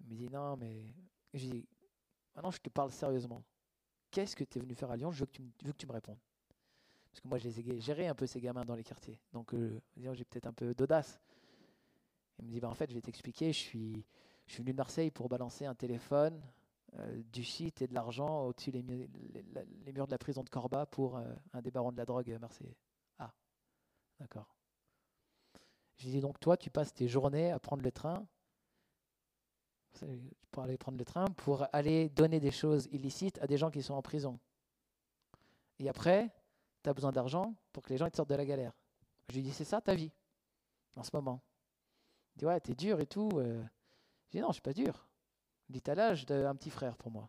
Il 0.00 0.06
me 0.08 0.14
dit, 0.14 0.28
non, 0.28 0.58
mais. 0.58 0.94
Je 1.32 1.46
dis, 1.48 1.66
maintenant, 2.34 2.50
je 2.50 2.58
te 2.58 2.68
parle 2.68 2.92
sérieusement. 2.92 3.42
Qu'est-ce 4.10 4.36
que 4.36 4.44
tu 4.44 4.58
es 4.58 4.60
venu 4.60 4.74
faire 4.74 4.90
à 4.90 4.96
Lyon? 4.98 5.10
Je 5.10 5.20
veux 5.20 5.26
que 5.26 5.32
tu 5.32 5.42
veux 5.62 5.72
que 5.72 5.78
tu 5.78 5.86
me 5.86 5.92
répondes. 5.92 6.18
Parce 7.10 7.20
que 7.22 7.28
moi, 7.28 7.38
je 7.38 7.48
les 7.48 7.60
ai 7.60 7.80
gérés 7.80 8.08
un 8.08 8.14
peu 8.14 8.26
ces 8.26 8.42
gamins 8.42 8.66
dans 8.66 8.74
les 8.74 8.84
quartiers. 8.84 9.18
Donc, 9.32 9.54
euh, 9.54 9.80
j'ai 9.96 10.26
peut-être 10.26 10.46
un 10.46 10.52
peu 10.52 10.74
d'audace. 10.74 11.18
Il 12.40 12.44
me 12.44 12.50
dit, 12.50 12.60
bah, 12.60 12.68
en 12.68 12.74
fait, 12.74 12.90
je 12.90 12.94
vais 12.94 13.00
t'expliquer, 13.00 13.50
je 13.54 13.58
suis, 13.60 14.04
je 14.46 14.52
suis 14.52 14.62
venu 14.62 14.72
de 14.72 14.76
Marseille 14.76 15.10
pour 15.10 15.30
balancer 15.30 15.64
un 15.64 15.74
téléphone, 15.74 16.42
euh, 16.98 17.22
du 17.32 17.42
shit 17.42 17.80
et 17.80 17.86
de 17.86 17.94
l'argent 17.94 18.44
au-dessus 18.44 18.70
des 18.70 18.82
les, 18.82 19.92
murs 19.94 20.06
de 20.06 20.12
la 20.12 20.18
prison 20.18 20.42
de 20.42 20.50
Corba 20.50 20.84
pour 20.84 21.16
euh, 21.16 21.34
un 21.54 21.62
des 21.62 21.70
barons 21.70 21.90
de 21.90 21.96
la 21.96 22.04
drogue 22.04 22.36
marseillais. 22.38 22.76
Ah, 23.18 23.32
d'accord. 24.20 24.53
Je 25.96 26.08
dis 26.08 26.20
donc, 26.20 26.40
toi, 26.40 26.56
tu 26.56 26.70
passes 26.70 26.92
tes 26.92 27.08
journées 27.08 27.50
à 27.50 27.58
prendre 27.58 27.82
le 27.82 27.92
train, 27.92 28.26
pour 30.50 30.62
aller 30.62 30.76
prendre 30.76 30.98
le 30.98 31.04
train, 31.04 31.26
pour 31.26 31.66
aller 31.72 32.08
donner 32.08 32.40
des 32.40 32.50
choses 32.50 32.88
illicites 32.90 33.38
à 33.40 33.46
des 33.46 33.56
gens 33.56 33.70
qui 33.70 33.82
sont 33.82 33.94
en 33.94 34.02
prison. 34.02 34.38
Et 35.78 35.88
après, 35.88 36.34
tu 36.82 36.90
as 36.90 36.94
besoin 36.94 37.12
d'argent 37.12 37.54
pour 37.72 37.82
que 37.82 37.90
les 37.90 37.96
gens 37.96 38.08
te 38.08 38.16
sortent 38.16 38.30
de 38.30 38.34
la 38.34 38.44
galère. 38.44 38.72
Je 39.28 39.36
lui 39.36 39.42
dis, 39.42 39.52
c'est 39.52 39.64
ça 39.64 39.80
ta 39.80 39.94
vie, 39.94 40.12
en 40.96 41.02
ce 41.02 41.10
moment. 41.12 41.42
Il 42.34 42.40
dit, 42.40 42.46
ouais, 42.46 42.60
t'es 42.60 42.74
dur 42.74 43.00
et 43.00 43.06
tout. 43.06 43.30
Euh. 43.34 43.62
Je 44.26 44.38
dis, 44.38 44.40
non, 44.40 44.48
je 44.48 44.54
suis 44.54 44.62
pas 44.62 44.72
dur. 44.72 45.08
Il 45.68 45.72
dit, 45.72 45.80
t'as 45.80 45.94
l'âge 45.94 46.26
d'un 46.26 46.54
petit 46.56 46.70
frère 46.70 46.96
pour 46.96 47.10
moi. 47.10 47.28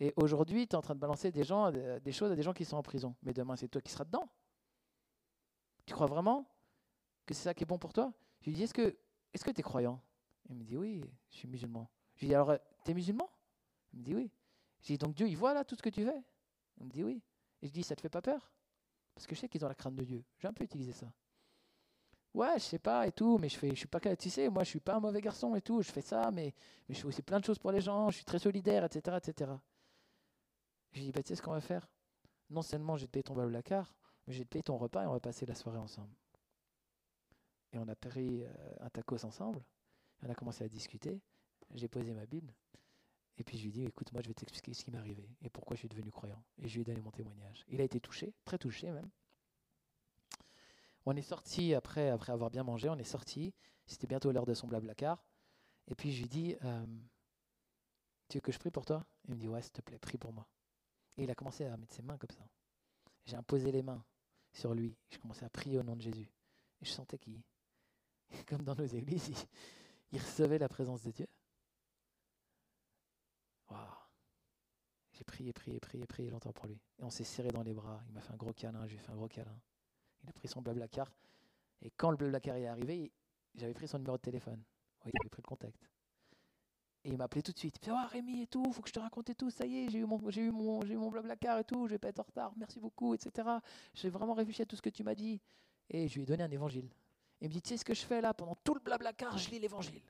Et 0.00 0.12
aujourd'hui, 0.16 0.68
tu 0.68 0.74
es 0.74 0.76
en 0.76 0.82
train 0.82 0.94
de 0.94 1.00
balancer 1.00 1.32
des, 1.32 1.42
gens, 1.42 1.72
euh, 1.74 1.98
des 2.00 2.12
choses 2.12 2.30
à 2.30 2.36
des 2.36 2.42
gens 2.42 2.52
qui 2.52 2.64
sont 2.64 2.76
en 2.76 2.82
prison. 2.82 3.16
Mais 3.22 3.32
demain, 3.32 3.56
c'est 3.56 3.68
toi 3.68 3.80
qui 3.80 3.90
seras 3.90 4.04
dedans. 4.04 4.28
Tu 5.86 5.94
crois 5.94 6.06
vraiment 6.06 6.46
que 7.28 7.34
c'est 7.34 7.44
ça 7.44 7.54
qui 7.54 7.62
est 7.62 7.66
bon 7.66 7.78
pour 7.78 7.92
toi? 7.92 8.12
Je 8.40 8.50
lui 8.50 8.56
dis, 8.56 8.62
est-ce 8.64 8.74
que 8.74 8.96
est-ce 9.32 9.44
que 9.44 9.50
tu 9.50 9.60
es 9.60 9.62
croyant? 9.62 10.00
Il 10.48 10.56
me 10.56 10.64
dit, 10.64 10.76
oui, 10.76 11.04
je 11.30 11.36
suis 11.36 11.48
musulman. 11.48 11.88
Je 12.16 12.22
lui 12.22 12.28
dis, 12.28 12.34
alors, 12.34 12.56
tu 12.84 12.90
es 12.90 12.94
musulman? 12.94 13.28
Il 13.92 14.00
me 14.00 14.04
dit, 14.04 14.14
oui. 14.14 14.32
Je 14.80 14.88
lui 14.88 14.94
dis, 14.94 14.98
donc 14.98 15.14
Dieu, 15.14 15.28
il 15.28 15.36
voit 15.36 15.52
là 15.54 15.64
tout 15.64 15.76
ce 15.76 15.82
que 15.82 15.90
tu 15.90 16.04
fais? 16.04 16.24
Il 16.78 16.86
me 16.86 16.90
dit, 16.90 17.04
oui. 17.04 17.22
Et 17.60 17.66
je 17.66 17.72
dis, 17.72 17.82
ça 17.82 17.94
te 17.94 18.00
fait 18.00 18.08
pas 18.08 18.22
peur? 18.22 18.50
Parce 19.14 19.26
que 19.26 19.34
je 19.34 19.40
sais 19.40 19.48
qu'ils 19.48 19.64
ont 19.64 19.68
la 19.68 19.74
crainte 19.74 19.94
de 19.94 20.04
Dieu. 20.04 20.24
J'ai 20.38 20.48
un 20.48 20.52
peu 20.52 20.64
utilisé 20.64 20.92
ça. 20.92 21.12
Ouais, 22.32 22.54
je 22.54 22.64
sais 22.64 22.78
pas 22.78 23.06
et 23.06 23.12
tout, 23.12 23.36
mais 23.38 23.48
je 23.48 23.58
fais, 23.58 23.70
je 23.70 23.74
suis 23.74 23.88
pas, 23.88 24.00
tu 24.16 24.30
sais, 24.30 24.48
moi 24.48 24.62
je 24.62 24.68
suis 24.68 24.80
pas 24.80 24.94
un 24.94 25.00
mauvais 25.00 25.20
garçon 25.20 25.54
et 25.56 25.62
tout, 25.62 25.82
je 25.82 25.90
fais 25.90 26.02
ça, 26.02 26.30
mais, 26.30 26.54
mais 26.88 26.94
je 26.94 27.00
fais 27.00 27.06
aussi 27.06 27.22
plein 27.22 27.40
de 27.40 27.44
choses 27.44 27.58
pour 27.58 27.72
les 27.72 27.80
gens, 27.80 28.10
je 28.10 28.16
suis 28.16 28.24
très 28.24 28.38
solidaire, 28.38 28.84
etc., 28.84 29.16
etc. 29.16 29.52
Je 30.92 31.00
dis, 31.00 31.10
bah, 31.10 31.22
tu 31.22 31.28
sais 31.28 31.36
ce 31.36 31.42
qu'on 31.42 31.52
va 31.52 31.60
faire? 31.60 31.88
Non 32.50 32.62
seulement 32.62 32.96
je 32.96 33.02
vais 33.02 33.06
te 33.06 33.12
payer 33.12 33.22
ton 33.24 33.62
car, 33.62 33.92
mais 34.26 34.34
je 34.34 34.38
vais 34.38 34.44
te 34.44 34.50
payer 34.50 34.62
ton 34.62 34.76
repas 34.76 35.02
et 35.02 35.06
on 35.06 35.12
va 35.12 35.20
passer 35.20 35.46
la 35.46 35.54
soirée 35.54 35.78
ensemble. 35.78 36.14
Et 37.72 37.78
on 37.78 37.88
a 37.88 37.94
pris 37.94 38.44
euh, 38.44 38.48
un 38.80 38.90
tacos 38.90 39.24
ensemble, 39.24 39.62
on 40.22 40.30
a 40.30 40.34
commencé 40.34 40.64
à 40.64 40.68
discuter, 40.68 41.20
j'ai 41.74 41.88
posé 41.88 42.14
ma 42.14 42.26
Bible, 42.26 42.52
et 43.36 43.44
puis 43.44 43.56
je 43.56 43.62
lui 43.62 43.68
ai 43.68 43.72
dit, 43.72 43.84
écoute, 43.84 44.12
moi 44.12 44.20
je 44.22 44.28
vais 44.28 44.34
t'expliquer 44.34 44.74
ce 44.74 44.84
qui 44.84 44.90
m'est 44.90 44.98
arrivé 44.98 45.28
et 45.42 45.48
pourquoi 45.48 45.76
je 45.76 45.80
suis 45.80 45.88
devenu 45.88 46.10
croyant. 46.10 46.42
Et 46.58 46.68
je 46.68 46.74
lui 46.74 46.80
ai 46.80 46.84
donné 46.84 47.00
mon 47.00 47.12
témoignage. 47.12 47.64
Il 47.68 47.80
a 47.80 47.84
été 47.84 48.00
touché, 48.00 48.34
très 48.44 48.58
touché 48.58 48.90
même. 48.90 49.08
On 51.06 51.14
est 51.14 51.22
sorti 51.22 51.72
après, 51.72 52.08
après 52.10 52.32
avoir 52.32 52.50
bien 52.50 52.64
mangé, 52.64 52.88
on 52.88 52.98
est 52.98 53.04
sorti. 53.04 53.54
C'était 53.86 54.08
bientôt 54.08 54.32
l'heure 54.32 54.44
de 54.44 54.54
son 54.54 54.66
blablacar. 54.66 55.24
Et 55.86 55.94
puis 55.94 56.12
je 56.12 56.18
lui 56.18 56.24
ai 56.24 56.28
dit, 56.28 56.56
euh, 56.64 56.86
tu 58.28 58.38
veux 58.38 58.40
que 58.42 58.52
je 58.52 58.58
prie 58.58 58.70
pour 58.70 58.84
toi? 58.84 59.06
Il 59.28 59.34
me 59.34 59.40
dit, 59.40 59.48
ouais, 59.48 59.62
s'il 59.62 59.72
te 59.72 59.80
plaît, 59.82 59.98
prie 59.98 60.18
pour 60.18 60.32
moi. 60.32 60.46
Et 61.16 61.22
il 61.22 61.30
a 61.30 61.34
commencé 61.34 61.64
à 61.64 61.76
mettre 61.76 61.94
ses 61.94 62.02
mains 62.02 62.18
comme 62.18 62.30
ça. 62.30 62.46
J'ai 63.24 63.36
imposé 63.36 63.70
les 63.70 63.82
mains 63.82 64.04
sur 64.52 64.74
lui. 64.74 64.96
Je 65.10 65.18
commençais 65.18 65.44
à 65.44 65.50
prier 65.50 65.78
au 65.78 65.82
nom 65.82 65.96
de 65.96 66.02
Jésus. 66.02 66.28
Et 66.80 66.84
je 66.84 66.90
sentais 66.90 67.18
qu'il, 67.18 67.40
comme 68.46 68.62
dans 68.62 68.74
nos 68.74 68.86
églises, 68.86 69.46
il 70.12 70.20
recevait 70.20 70.58
la 70.58 70.68
présence 70.68 71.02
de 71.02 71.10
Dieu. 71.10 71.26
J'ai 75.18 75.24
prié, 75.24 75.52
prié, 75.52 75.80
prié, 75.80 76.06
prié 76.06 76.30
longtemps 76.30 76.52
pour 76.52 76.66
lui. 76.68 76.80
Et 77.00 77.02
on 77.02 77.10
s'est 77.10 77.24
serré 77.24 77.48
dans 77.48 77.64
les 77.64 77.74
bras. 77.74 78.00
Il 78.06 78.14
m'a 78.14 78.20
fait 78.20 78.32
un 78.32 78.36
gros 78.36 78.52
câlin, 78.52 78.86
j'ai 78.86 78.98
fait 78.98 79.10
un 79.10 79.16
gros 79.16 79.26
câlin. 79.26 79.58
Il 80.22 80.28
a 80.28 80.32
pris 80.32 80.46
son 80.46 80.62
blablacar. 80.62 81.12
Et 81.82 81.90
quand 81.90 82.12
le 82.12 82.16
blablacar 82.16 82.54
est 82.54 82.68
arrivé, 82.68 83.10
j'avais 83.56 83.74
pris 83.74 83.88
son 83.88 83.98
numéro 83.98 84.16
de 84.16 84.22
téléphone. 84.22 84.62
il 85.04 85.12
avait 85.20 85.28
pris 85.28 85.42
le 85.42 85.48
contact. 85.48 85.90
Et 87.02 87.10
il 87.10 87.18
m'a 87.18 87.24
appelé 87.24 87.42
tout 87.42 87.50
de 87.50 87.58
suite. 87.58 87.78
Il 87.82 87.84
fait 87.84 87.90
oh, 87.90 88.06
Rémi 88.08 88.42
et 88.42 88.46
tout, 88.46 88.72
faut 88.72 88.80
que 88.80 88.88
je 88.88 88.92
te 88.92 89.00
raconte 89.00 89.36
tout. 89.36 89.50
Ça 89.50 89.66
y 89.66 89.78
est, 89.78 89.90
j'ai 89.90 89.98
eu 89.98 90.04
mon, 90.04 90.30
j'ai 90.30 90.42
eu 90.42 90.52
mon, 90.52 90.82
j'ai 90.82 90.94
eu 90.94 90.96
mon 90.96 91.12
et 91.12 91.64
tout. 91.64 91.88
Je 91.88 91.94
vais 91.94 91.98
pas 91.98 92.08
être 92.08 92.20
en 92.20 92.24
retard. 92.24 92.52
Merci 92.56 92.78
beaucoup, 92.78 93.12
etc. 93.14 93.48
J'ai 93.94 94.10
vraiment 94.10 94.34
réfléchi 94.34 94.62
à 94.62 94.66
tout 94.66 94.76
ce 94.76 94.82
que 94.82 94.90
tu 94.90 95.02
m'as 95.02 95.16
dit. 95.16 95.40
Et 95.90 96.06
je 96.06 96.14
lui 96.14 96.22
ai 96.22 96.26
donné 96.26 96.44
un 96.44 96.50
évangile. 96.50 96.88
Il 97.40 97.48
me 97.48 97.52
dit, 97.52 97.62
tu 97.62 97.70
sais 97.70 97.76
ce 97.76 97.84
que 97.84 97.94
je 97.94 98.04
fais 98.04 98.20
là? 98.20 98.34
Pendant 98.34 98.56
tout 98.56 98.74
le 98.74 98.80
blablacar, 98.80 99.36
je 99.38 99.50
lis 99.50 99.58
l'évangile. 99.58 100.02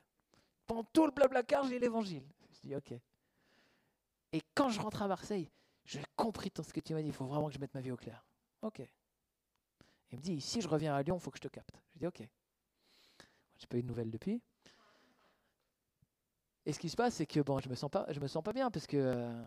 Pendant 0.65 0.83
tout 0.83 1.05
le 1.05 1.11
blablacar, 1.11 1.63
je 1.63 1.69
lis 1.69 1.79
l'évangile. 1.79 2.23
Je 2.51 2.67
dis, 2.67 2.75
ok. 2.75 2.93
Et 4.31 4.41
quand 4.55 4.69
je 4.69 4.79
rentre 4.79 5.01
à 5.01 5.07
Marseille, 5.07 5.49
j'ai 5.85 6.03
compris 6.15 6.51
tout 6.51 6.63
ce 6.63 6.73
que 6.73 6.79
tu 6.79 6.93
m'as 6.93 7.01
dit. 7.01 7.07
Il 7.07 7.13
faut 7.13 7.25
vraiment 7.25 7.47
que 7.47 7.53
je 7.53 7.59
mette 7.59 7.73
ma 7.73 7.81
vie 7.81 7.91
au 7.91 7.97
clair. 7.97 8.25
Ok. 8.61 8.81
Il 10.11 10.17
me 10.17 10.23
dit, 10.23 10.41
si 10.41 10.61
je 10.61 10.67
reviens 10.67 10.95
à 10.95 11.01
Lyon, 11.01 11.17
il 11.17 11.21
faut 11.21 11.31
que 11.31 11.37
je 11.37 11.43
te 11.43 11.47
capte. 11.47 11.81
Je 11.93 11.99
dis, 11.99 12.07
ok. 12.07 12.27
J'ai 13.57 13.67
pas 13.67 13.77
eu 13.77 13.81
de 13.81 13.87
nouvelles 13.87 14.09
depuis. 14.09 14.41
Et 16.65 16.73
ce 16.73 16.79
qui 16.79 16.89
se 16.89 16.95
passe, 16.95 17.15
c'est 17.15 17.25
que 17.25 17.39
bon, 17.39 17.59
je 17.59 17.69
me 17.69 17.75
sens 17.75 17.89
pas, 17.89 18.05
je 18.09 18.19
me 18.19 18.27
sens 18.27 18.43
pas 18.43 18.53
bien 18.53 18.69
parce 18.69 18.85
que 18.85 19.43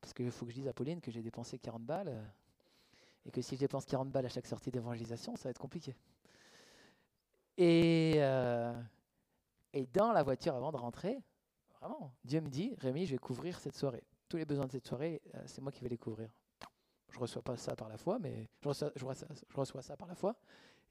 parce 0.00 0.14
qu'il 0.14 0.30
faut 0.30 0.46
que 0.46 0.50
je 0.52 0.56
dise 0.56 0.68
à 0.68 0.72
Pauline 0.72 1.00
que 1.00 1.10
j'ai 1.10 1.22
dépensé 1.22 1.58
40 1.58 1.82
balles 1.84 2.08
euh, 2.08 2.24
et 3.24 3.30
que 3.30 3.40
si 3.40 3.54
je 3.54 3.60
dépense 3.60 3.84
40 3.84 4.10
balles 4.10 4.26
à 4.26 4.28
chaque 4.28 4.46
sortie 4.46 4.70
d'évangélisation, 4.70 5.36
ça 5.36 5.44
va 5.44 5.50
être 5.50 5.58
compliqué. 5.58 5.94
Et 7.56 8.14
euh, 8.16 8.72
Et 9.72 9.86
dans 9.86 10.12
la 10.12 10.22
voiture, 10.22 10.54
avant 10.54 10.72
de 10.72 10.76
rentrer, 10.76 11.18
vraiment, 11.80 12.12
Dieu 12.24 12.40
me 12.40 12.48
dit, 12.48 12.74
Rémi, 12.78 13.06
je 13.06 13.12
vais 13.12 13.18
couvrir 13.18 13.58
cette 13.58 13.76
soirée. 13.76 14.04
Tous 14.28 14.36
les 14.36 14.44
besoins 14.44 14.66
de 14.66 14.72
cette 14.72 14.86
soirée, 14.86 15.22
euh, 15.34 15.42
c'est 15.46 15.60
moi 15.60 15.72
qui 15.72 15.82
vais 15.82 15.88
les 15.88 15.98
couvrir. 15.98 16.30
Je 17.10 17.18
reçois 17.18 17.42
pas 17.42 17.56
ça 17.56 17.76
par 17.76 17.88
la 17.88 17.98
foi, 17.98 18.18
mais 18.18 18.48
je 18.62 18.68
reçois, 19.54 19.82
ça, 19.82 19.96
par 19.96 20.08
la 20.08 20.14
foi. 20.14 20.34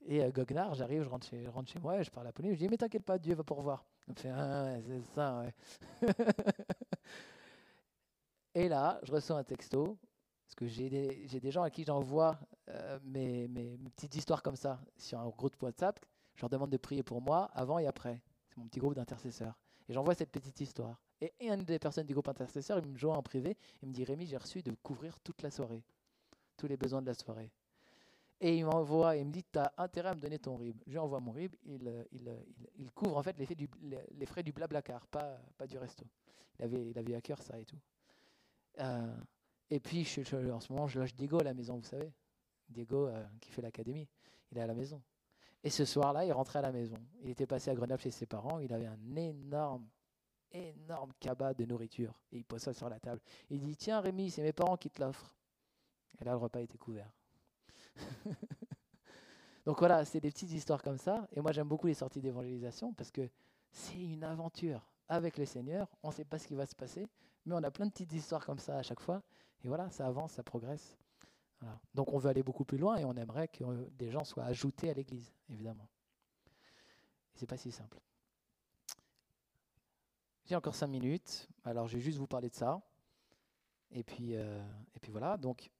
Et 0.04 0.22
euh, 0.22 0.30
Goguenard, 0.30 0.74
j'arrive, 0.74 1.02
je 1.02 1.08
rentre 1.08 1.26
chez, 1.26 1.44
je 1.44 1.50
rentre 1.50 1.70
chez 1.70 1.80
moi, 1.80 2.02
je 2.02 2.10
parle 2.10 2.28
à 2.28 2.32
Pauline, 2.32 2.52
je 2.52 2.58
dis, 2.58 2.68
mais 2.68 2.76
t'inquiète 2.76 3.04
pas, 3.04 3.18
Dieu 3.18 3.34
va 3.34 3.42
pourvoir. 3.42 3.84
Il 4.06 4.14
me 4.14 4.18
fait, 4.18 4.30
ah 4.30 4.76
c'est 4.86 5.02
ça, 5.14 5.40
ouais. 5.40 5.54
et 8.54 8.68
là, 8.68 9.00
je 9.02 9.12
reçois 9.12 9.38
un 9.38 9.44
texto, 9.44 9.98
parce 10.44 10.54
que 10.54 10.66
j'ai 10.66 10.88
des, 11.40 11.50
gens 11.50 11.62
à 11.62 11.70
qui 11.70 11.84
j'envoie 11.84 12.38
euh, 12.68 12.98
mes, 13.04 13.48
mes, 13.48 13.78
petites 13.96 14.14
histoires 14.16 14.42
comme 14.42 14.56
ça 14.56 14.80
sur 14.96 15.18
un 15.18 15.28
groupe 15.28 15.60
WhatsApp. 15.62 15.98
Je 16.34 16.42
leur 16.42 16.50
demande 16.50 16.70
de 16.70 16.76
prier 16.76 17.02
pour 17.02 17.20
moi 17.20 17.50
avant 17.52 17.78
et 17.78 17.86
après. 17.86 18.20
C'est 18.48 18.56
mon 18.58 18.66
petit 18.66 18.80
groupe 18.80 18.94
d'intercesseurs. 18.94 19.58
Et 19.88 19.92
j'envoie 19.92 20.14
cette 20.14 20.30
petite 20.30 20.60
histoire. 20.60 21.00
Et 21.20 21.32
une 21.40 21.64
des 21.64 21.78
personnes 21.78 22.06
du 22.06 22.14
groupe 22.14 22.28
intercesseur, 22.28 22.78
il 22.78 22.86
me 22.86 22.96
joint 22.96 23.16
en 23.16 23.22
privé. 23.22 23.56
Il 23.82 23.88
me 23.88 23.94
dit 23.94 24.04
Rémi, 24.04 24.26
j'ai 24.26 24.36
reçu 24.36 24.62
de 24.62 24.72
couvrir 24.82 25.20
toute 25.20 25.42
la 25.42 25.50
soirée, 25.50 25.84
tous 26.56 26.66
les 26.66 26.76
besoins 26.76 27.00
de 27.00 27.06
la 27.06 27.14
soirée. 27.14 27.52
Et 28.40 28.58
il 28.58 28.64
m'envoie, 28.64 29.16
il 29.16 29.26
me 29.26 29.30
dit 29.30 29.44
Tu 29.44 29.58
as 29.58 29.72
intérêt 29.78 30.08
à 30.10 30.14
me 30.16 30.20
donner 30.20 30.38
ton 30.38 30.56
RIB. 30.56 30.76
Je 30.86 30.92
lui 30.92 30.98
envoie 30.98 31.20
mon 31.20 31.30
RIB. 31.30 31.54
Il, 31.64 31.86
euh, 31.86 32.04
euh, 32.26 32.88
couvre 32.92 33.16
en 33.16 33.22
fait 33.22 33.38
les, 33.38 33.46
du, 33.54 33.68
les, 33.82 34.26
frais 34.26 34.42
pas, 35.10 35.38
pas 35.56 35.66
du 35.68 35.78
resto. 35.78 36.04
Il 36.58 36.98
avait, 36.98 37.14
à 37.14 37.20
cœur 37.20 37.40
ça 37.40 37.58
et 37.58 37.64
tout. 37.64 37.78
Euh, 38.80 39.16
et 39.70 39.78
puis, 39.78 40.06
en 40.52 40.60
ce 40.60 40.72
moment, 40.72 40.88
je 40.88 40.98
lâche 40.98 41.14
Diego 41.14 41.38
à 41.40 41.44
la 41.44 41.54
maison, 41.54 41.76
vous 41.76 41.84
savez. 41.84 42.12
Diego 42.68 43.08
qui 43.40 43.52
fait 43.52 43.62
l'académie. 43.62 44.08
Il 44.50 44.58
est 44.58 44.60
à 44.60 44.66
la 44.66 44.74
maison. 44.74 45.00
Et 45.64 45.70
ce 45.70 45.84
soir-là, 45.84 46.24
il 46.24 46.32
rentrait 46.32 46.58
à 46.58 46.62
la 46.62 46.72
maison. 46.72 46.96
Il 47.22 47.30
était 47.30 47.46
passé 47.46 47.70
à 47.70 47.74
Grenoble 47.74 48.00
chez 48.00 48.10
ses 48.10 48.26
parents. 48.26 48.58
Il 48.58 48.72
avait 48.72 48.86
un 48.86 49.16
énorme, 49.16 49.86
énorme 50.50 51.12
cabas 51.20 51.54
de 51.54 51.64
nourriture. 51.64 52.18
Et 52.32 52.38
il 52.38 52.44
pose 52.44 52.60
ça 52.60 52.72
sur 52.72 52.88
la 52.88 52.98
table. 52.98 53.20
Il 53.50 53.60
dit 53.60 53.76
Tiens, 53.76 54.00
Rémi, 54.00 54.30
c'est 54.30 54.42
mes 54.42 54.52
parents 54.52 54.76
qui 54.76 54.90
te 54.90 55.00
l'offrent. 55.00 55.36
Et 56.20 56.24
là, 56.24 56.32
le 56.32 56.38
repas 56.38 56.60
était 56.60 56.78
couvert. 56.78 57.10
Donc 59.64 59.78
voilà, 59.78 60.04
c'est 60.04 60.20
des 60.20 60.30
petites 60.30 60.50
histoires 60.50 60.82
comme 60.82 60.98
ça. 60.98 61.28
Et 61.32 61.40
moi, 61.40 61.52
j'aime 61.52 61.68
beaucoup 61.68 61.86
les 61.86 61.94
sorties 61.94 62.20
d'évangélisation 62.20 62.92
parce 62.94 63.12
que 63.12 63.28
c'est 63.70 64.00
une 64.00 64.24
aventure 64.24 64.84
avec 65.08 65.38
le 65.38 65.46
Seigneur. 65.46 65.88
On 66.02 66.08
ne 66.08 66.12
sait 66.12 66.24
pas 66.24 66.38
ce 66.38 66.48
qui 66.48 66.54
va 66.56 66.66
se 66.66 66.74
passer, 66.74 67.06
mais 67.46 67.54
on 67.54 67.62
a 67.62 67.70
plein 67.70 67.86
de 67.86 67.90
petites 67.92 68.12
histoires 68.12 68.44
comme 68.44 68.58
ça 68.58 68.78
à 68.78 68.82
chaque 68.82 69.00
fois. 69.00 69.22
Et 69.64 69.68
voilà, 69.68 69.88
ça 69.90 70.06
avance, 70.06 70.32
ça 70.32 70.42
progresse. 70.42 70.98
Donc 71.94 72.12
on 72.12 72.18
veut 72.18 72.30
aller 72.30 72.42
beaucoup 72.42 72.64
plus 72.64 72.78
loin 72.78 72.96
et 72.96 73.04
on 73.04 73.14
aimerait 73.16 73.48
que 73.48 73.64
euh, 73.64 73.88
des 73.92 74.10
gens 74.10 74.24
soient 74.24 74.44
ajoutés 74.44 74.90
à 74.90 74.94
l'Église, 74.94 75.32
évidemment. 75.48 75.88
C'est 77.34 77.46
pas 77.46 77.56
si 77.56 77.70
simple. 77.70 78.00
J'ai 80.44 80.56
encore 80.56 80.74
cinq 80.74 80.88
minutes, 80.88 81.48
alors 81.64 81.86
je 81.86 81.96
vais 81.96 82.02
juste 82.02 82.18
vous 82.18 82.26
parler 82.26 82.50
de 82.50 82.54
ça. 82.54 82.80
Et 83.90 84.02
puis, 84.02 84.34
euh, 84.34 84.62
et 84.94 85.00
puis 85.00 85.12
voilà, 85.12 85.36
donc 85.36 85.70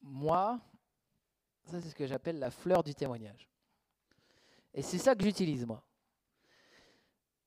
moi, 0.00 0.60
ça 1.64 1.80
c'est 1.80 1.90
ce 1.90 1.94
que 1.94 2.06
j'appelle 2.06 2.38
la 2.38 2.50
fleur 2.50 2.82
du 2.82 2.94
témoignage. 2.94 3.48
Et 4.74 4.82
c'est 4.82 4.98
ça 4.98 5.14
que 5.14 5.22
j'utilise 5.22 5.66
moi. 5.66 5.84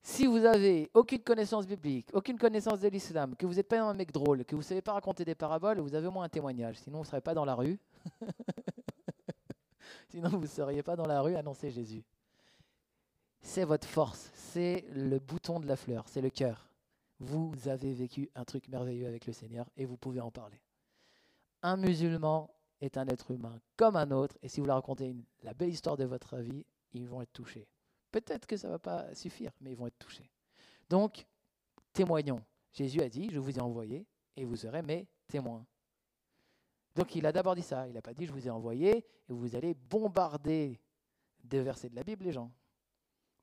Si 0.07 0.27
vous 0.27 0.45
avez 0.45 0.91
aucune 0.93 1.23
connaissance 1.23 1.65
biblique, 1.65 2.11
aucune 2.13 2.37
connaissance 2.37 2.79
de 2.79 2.87
l'islam, 2.89 3.35
que 3.35 3.47
vous 3.47 3.55
n'êtes 3.55 3.67
pas 3.67 3.81
un 3.81 3.95
mec 3.95 4.11
drôle, 4.11 4.45
que 4.45 4.53
vous 4.53 4.61
ne 4.61 4.65
savez 4.67 4.83
pas 4.83 4.93
raconter 4.93 5.25
des 5.25 5.33
paraboles, 5.33 5.79
vous 5.79 5.95
avez 5.95 6.05
au 6.05 6.11
moins 6.11 6.25
un 6.25 6.29
témoignage. 6.29 6.77
Sinon, 6.77 6.99
vous 6.99 7.05
ne 7.05 7.07
serez 7.07 7.21
pas 7.21 7.33
dans 7.33 7.43
la 7.43 7.55
rue. 7.55 7.79
Sinon, 10.09 10.29
vous 10.29 10.41
ne 10.41 10.45
seriez 10.45 10.83
pas 10.83 10.95
dans 10.95 11.07
la 11.07 11.21
rue 11.21 11.35
annoncer 11.35 11.71
Jésus. 11.71 12.03
C'est 13.41 13.63
votre 13.63 13.87
force, 13.87 14.29
c'est 14.35 14.85
le 14.93 15.17
bouton 15.17 15.59
de 15.59 15.65
la 15.65 15.75
fleur, 15.75 16.07
c'est 16.07 16.21
le 16.21 16.29
cœur. 16.29 16.69
Vous 17.19 17.51
avez 17.65 17.91
vécu 17.95 18.29
un 18.35 18.45
truc 18.45 18.67
merveilleux 18.67 19.07
avec 19.07 19.25
le 19.25 19.33
Seigneur 19.33 19.67
et 19.75 19.85
vous 19.85 19.97
pouvez 19.97 20.21
en 20.21 20.29
parler. 20.29 20.61
Un 21.63 21.77
musulman 21.77 22.53
est 22.79 22.97
un 22.97 23.07
être 23.07 23.31
humain 23.31 23.59
comme 23.75 23.95
un 23.95 24.11
autre, 24.11 24.37
et 24.43 24.49
si 24.49 24.59
vous 24.59 24.67
leur 24.67 24.75
racontez 24.75 25.15
la 25.41 25.55
belle 25.55 25.69
histoire 25.69 25.97
de 25.97 26.05
votre 26.05 26.37
vie, 26.37 26.63
ils 26.93 27.07
vont 27.07 27.23
être 27.23 27.33
touchés. 27.33 27.67
Peut-être 28.15 28.47
que 28.47 28.55
ça 28.55 28.69
ne 28.69 28.71
va 28.71 28.79
pas 28.79 29.13
suffire, 29.13 29.51
mais 29.59 29.71
ils 29.71 29.75
vont 29.75 29.87
être 29.87 29.99
touchés. 29.99 30.31
Donc, 30.89 31.25
témoignons. 31.91 32.41
Jésus 32.71 33.01
a 33.01 33.09
dit, 33.09 33.29
je 33.29 33.39
vous 33.39 33.57
ai 33.57 33.59
envoyé 33.59 34.07
et 34.37 34.45
vous 34.45 34.55
serez 34.55 34.81
mes 34.81 35.05
témoins. 35.27 35.65
Donc 36.95 37.13
il 37.13 37.25
a 37.25 37.33
d'abord 37.33 37.55
dit 37.55 37.61
ça, 37.61 37.89
il 37.89 37.93
n'a 37.93 38.01
pas 38.01 38.13
dit 38.13 38.25
je 38.25 38.31
vous 38.31 38.47
ai 38.47 38.49
envoyé 38.49 38.99
et 38.99 39.33
vous 39.33 39.53
allez 39.53 39.73
bombarder 39.73 40.79
des 41.43 41.61
versets 41.61 41.89
de 41.89 41.95
la 41.97 42.05
Bible 42.05 42.23
les 42.23 42.31
gens. 42.31 42.49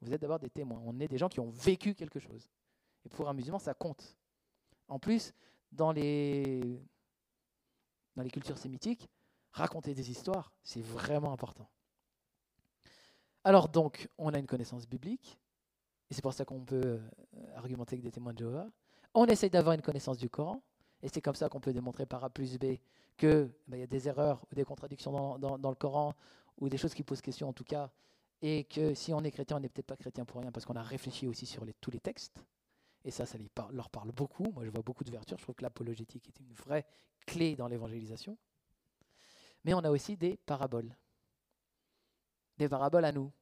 Vous 0.00 0.10
êtes 0.10 0.22
d'abord 0.22 0.38
des 0.38 0.48
témoins, 0.48 0.80
on 0.86 0.98
est 1.00 1.08
des 1.08 1.18
gens 1.18 1.28
qui 1.28 1.40
ont 1.40 1.50
vécu 1.50 1.94
quelque 1.94 2.18
chose. 2.18 2.48
Et 3.04 3.10
pour 3.10 3.28
un 3.28 3.34
musulman, 3.34 3.58
ça 3.58 3.74
compte. 3.74 4.16
En 4.88 4.98
plus, 4.98 5.34
dans 5.70 5.92
les, 5.92 6.80
dans 8.16 8.22
les 8.22 8.30
cultures 8.30 8.56
sémitiques, 8.56 9.06
raconter 9.50 9.92
des 9.92 10.10
histoires, 10.10 10.50
c'est 10.62 10.80
vraiment 10.80 11.30
important. 11.30 11.68
Alors 13.44 13.68
donc, 13.68 14.08
on 14.18 14.32
a 14.34 14.38
une 14.38 14.46
connaissance 14.46 14.88
biblique, 14.88 15.38
et 16.10 16.14
c'est 16.14 16.22
pour 16.22 16.32
ça 16.32 16.44
qu'on 16.44 16.64
peut 16.64 16.80
euh, 16.84 17.00
argumenter 17.56 17.94
avec 17.94 18.04
des 18.04 18.12
témoins 18.12 18.32
de 18.32 18.38
Jéhovah. 18.38 18.68
On 19.14 19.26
essaye 19.26 19.50
d'avoir 19.50 19.74
une 19.74 19.82
connaissance 19.82 20.18
du 20.18 20.30
Coran, 20.30 20.62
et 21.02 21.08
c'est 21.08 21.20
comme 21.20 21.34
ça 21.34 21.48
qu'on 21.48 21.60
peut 21.60 21.72
démontrer 21.72 22.06
par 22.06 22.22
A 22.22 22.30
plus 22.30 22.58
B 22.58 22.76
qu'il 23.16 23.50
bah, 23.66 23.76
y 23.76 23.82
a 23.82 23.86
des 23.86 24.08
erreurs 24.08 24.44
ou 24.50 24.54
des 24.54 24.64
contradictions 24.64 25.38
dans, 25.38 25.70
le 25.70 25.74
Coran, 25.74 26.14
ou 26.58 26.68
des 26.68 26.76
choses 26.76 26.94
qui 26.94 27.02
posent 27.02 27.20
question 27.20 27.48
en 27.48 27.52
tout 27.52 27.64
cas, 27.64 27.90
et 28.42 28.64
que 28.64 28.94
si 28.94 29.12
on 29.12 29.20
est 29.22 29.30
chrétien, 29.30 29.56
on 29.56 29.60
n'est 29.60 29.68
peut-être 29.68 29.86
pas 29.86 29.96
chrétien 29.96 30.24
pour 30.24 30.40
rien, 30.40 30.52
parce 30.52 30.64
qu'on 30.64 30.76
a 30.76 30.82
réfléchi 30.82 31.26
aussi 31.26 31.46
sur 31.46 31.64
tous 31.80 31.90
les 31.90 32.00
textes, 32.00 32.44
et 33.04 33.10
ça, 33.10 33.26
ça 33.26 33.36
leur 33.72 33.90
parle 33.90 34.12
beaucoup. 34.12 34.44
Moi, 34.52 34.64
je 34.64 34.70
vois 34.70 34.82
beaucoup 34.82 35.02
de 35.02 35.10
vertus. 35.10 35.36
Je 35.36 35.42
trouve 35.42 35.56
que 35.56 35.62
l'apologétique 35.62 36.28
est 36.28 36.38
une 36.38 36.52
vraie 36.52 36.86
clé 37.26 37.56
dans 37.56 37.66
l'évangélisation. 37.66 38.38
Mais 39.64 39.74
on 39.74 39.80
a 39.80 39.90
aussi 39.90 40.16
des 40.16 40.36
paraboles 40.36 40.96
des 42.56 42.68
paraboles 42.68 43.04
à 43.04 43.12
nous, 43.12 43.32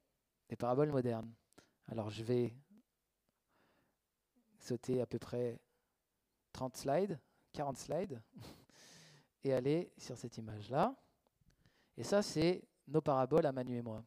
des 0.48 0.56
paraboles 0.56 0.90
modernes. 0.90 1.32
Alors 1.88 2.10
je 2.10 2.22
vais 2.22 2.54
sauter 4.58 5.00
à 5.00 5.06
peu 5.06 5.18
près 5.18 5.58
30 6.52 6.76
slides, 6.76 7.18
40 7.52 7.78
slides, 7.78 8.22
et 9.44 9.52
aller 9.52 9.92
sur 9.96 10.16
cette 10.16 10.36
image-là. 10.38 10.94
Et 11.96 12.04
ça, 12.04 12.22
c'est 12.22 12.62
nos 12.86 13.00
paraboles 13.00 13.46
à 13.46 13.52
Manu 13.52 13.76
et 13.76 13.82
moi. 13.82 14.04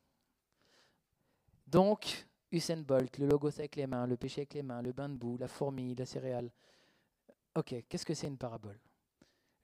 Donc, 1.67 2.27
Usain 2.51 2.81
Bolt, 2.81 3.17
le 3.17 3.27
logos 3.27 3.59
avec 3.59 3.75
les 3.75 3.88
mains, 3.88 4.05
le 4.05 4.17
péché 4.17 4.41
avec 4.41 4.53
les 4.53 4.63
mains, 4.63 4.81
le 4.81 4.91
bain 4.91 5.09
de 5.09 5.15
boue, 5.15 5.38
la 5.38 5.47
fourmi, 5.47 5.95
la 5.95 6.05
céréale. 6.05 6.51
Ok, 7.55 7.75
qu'est-ce 7.88 8.05
que 8.05 8.13
c'est 8.13 8.27
une 8.27 8.38
parabole? 8.38 8.80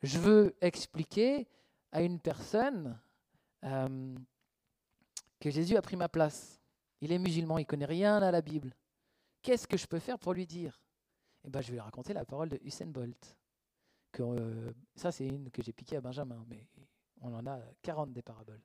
Je 0.02 0.18
veux 0.18 0.56
expliquer 0.61 1.48
à 1.91 2.02
une 2.02 2.20
personne 2.20 2.99
euh, 3.64 4.16
que 5.40 5.49
Jésus 5.49 5.76
a 5.78 5.82
pris 5.82 5.95
ma 5.95 6.10
place. 6.10 6.60
Il 7.02 7.11
est 7.11 7.20
musulman, 7.20 7.57
il 7.57 7.66
connaît 7.66 7.86
rien 7.86 8.18
à 8.22 8.32
la 8.32 8.41
Bible. 8.41 8.74
Qu'est-ce 9.41 9.68
que 9.68 9.78
je 9.78 9.88
peux 9.88 9.99
faire 9.99 10.20
pour 10.20 10.34
lui 10.34 10.45
dire? 10.45 10.82
Eh 11.45 11.49
ben, 11.49 11.61
je 11.61 11.68
vais 11.68 11.74
lui 11.74 11.80
raconter 11.80 12.14
la 12.14 12.26
parole 12.26 12.49
de 12.49 12.60
Usain 12.64 12.88
Bolt. 12.88 13.38
Euh, 14.20 14.74
ça, 14.95 15.11
c'est 15.11 15.28
une 15.28 15.49
que 15.52 15.61
j'ai 15.61 15.72
piquée 15.72 15.98
à 15.98 16.02
Benjamin, 16.02 16.44
mais 16.48 16.68
on 17.22 17.34
en 17.34 17.45
a 17.48 17.60
40 17.82 18.11
des 18.11 18.22
paraboles. 18.22 18.61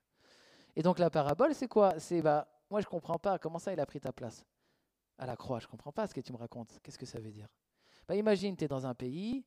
Et 0.74 0.82
donc 0.82 0.98
la 0.98 1.10
parabole, 1.10 1.54
c'est 1.54 1.68
quoi? 1.68 1.98
C'est 2.00 2.22
bah, 2.22 2.48
moi, 2.70 2.80
je 2.80 2.86
comprends 2.86 3.18
pas. 3.18 3.38
Comment 3.38 3.58
ça, 3.58 3.72
il 3.72 3.78
a 3.78 3.86
pris 3.86 4.00
ta 4.00 4.12
place 4.12 4.44
à 5.18 5.26
la 5.26 5.36
croix 5.36 5.60
Je 5.60 5.68
comprends 5.68 5.92
pas 5.92 6.06
ce 6.06 6.14
que 6.14 6.20
tu 6.20 6.32
me 6.32 6.38
racontes. 6.38 6.78
Qu'est-ce 6.82 6.98
que 6.98 7.06
ça 7.06 7.20
veut 7.20 7.30
dire? 7.30 7.48
Bah, 8.08 8.16
Imagine, 8.16 8.56
tu 8.56 8.64
es 8.64 8.68
dans 8.68 8.86
un 8.86 8.94
pays, 8.94 9.44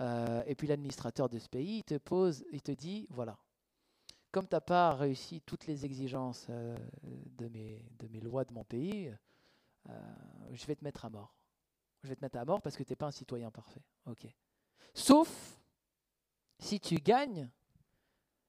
euh, 0.00 0.42
et 0.46 0.54
puis 0.54 0.68
l'administrateur 0.68 1.28
de 1.28 1.38
ce 1.38 1.48
pays, 1.48 1.78
il 1.78 1.84
te 1.84 1.96
pose, 1.96 2.44
il 2.52 2.62
te 2.62 2.72
dit, 2.72 3.06
voilà, 3.10 3.38
comme 4.30 4.46
tu 4.46 4.54
n'as 4.54 4.60
pas 4.60 4.94
réussi 4.94 5.40
toutes 5.40 5.66
les 5.66 5.84
exigences 5.84 6.46
euh, 6.50 6.76
de, 7.38 7.48
mes, 7.48 8.20
lois 8.20 8.44
de 8.44 8.52
mon 8.52 8.64
pays, 8.64 9.14
euh, 9.88 9.92
je 10.52 10.66
vais 10.66 10.76
te 10.76 10.84
mettre 10.84 11.04
à 11.04 11.10
mort. 11.10 11.34
Je 12.02 12.08
vais 12.08 12.16
te 12.16 12.24
mettre 12.24 12.38
à 12.38 12.44
mort 12.44 12.60
parce 12.60 12.76
que 12.76 12.82
tu 12.82 12.92
n'es 12.92 12.96
pas 12.96 13.06
un 13.06 13.12
citoyen 13.12 13.50
parfait. 13.50 13.82
Sauf 14.94 15.58
si 16.58 16.80
tu 16.80 16.96
gagnes 16.96 17.50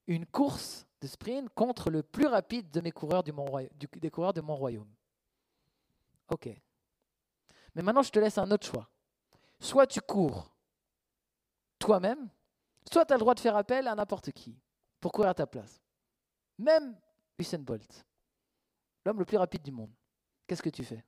une 0.07 0.25
course 0.25 0.87
de 1.01 1.07
sprint 1.07 1.49
contre 1.49 1.89
le 1.89 2.03
plus 2.03 2.27
rapide 2.27 2.69
de 2.71 2.89
coureurs 2.89 3.23
du, 3.23 3.33
des 3.97 4.09
coureurs 4.09 4.33
de 4.33 4.41
mon 4.41 4.55
royaume. 4.55 4.89
Ok. 6.29 6.49
Mais 7.75 7.81
maintenant, 7.81 8.01
je 8.01 8.11
te 8.11 8.19
laisse 8.19 8.37
un 8.37 8.49
autre 8.51 8.65
choix. 8.65 8.89
Soit 9.59 9.87
tu 9.87 10.01
cours 10.01 10.51
toi-même, 11.79 12.29
soit 12.91 13.05
tu 13.05 13.13
as 13.13 13.15
le 13.15 13.19
droit 13.19 13.35
de 13.35 13.39
faire 13.39 13.55
appel 13.55 13.87
à 13.87 13.95
n'importe 13.95 14.31
qui 14.31 14.57
pour 14.99 15.11
courir 15.11 15.29
à 15.29 15.33
ta 15.33 15.47
place? 15.47 15.81
Même 16.57 16.97
Usain 17.37 17.59
Bolt, 17.59 18.05
l'homme 19.05 19.19
le 19.19 19.25
plus 19.25 19.37
rapide 19.37 19.61
du 19.61 19.71
monde. 19.71 19.91
Qu'est-ce 20.45 20.61
que 20.61 20.69
tu 20.69 20.83
fais? 20.83 21.03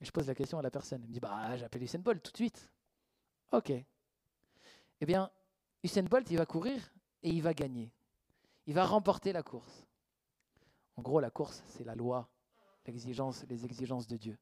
Je 0.00 0.10
pose 0.10 0.26
la 0.26 0.34
question 0.34 0.58
à 0.58 0.62
la 0.62 0.70
personne. 0.70 1.02
Elle 1.02 1.08
me 1.08 1.12
dit 1.12 1.20
Bah, 1.20 1.56
j'appelle 1.56 1.82
Usain 1.82 2.00
Bolt 2.00 2.22
tout 2.22 2.32
de 2.32 2.36
suite. 2.36 2.70
Ok. 3.52 3.70
Eh 3.70 5.06
bien, 5.06 5.30
Usain 5.82 6.02
Bolt, 6.02 6.30
il 6.30 6.38
va 6.38 6.46
courir 6.46 6.92
et 7.22 7.30
il 7.30 7.42
va 7.42 7.54
gagner. 7.54 7.92
Il 8.66 8.74
va 8.74 8.84
remporter 8.84 9.32
la 9.32 9.42
course. 9.42 9.86
En 10.96 11.02
gros, 11.02 11.20
la 11.20 11.30
course, 11.30 11.62
c'est 11.66 11.84
la 11.84 11.94
loi, 11.94 12.28
l'exigence, 12.86 13.44
les 13.48 13.64
exigences 13.64 14.06
de 14.06 14.16
Dieu. 14.16 14.38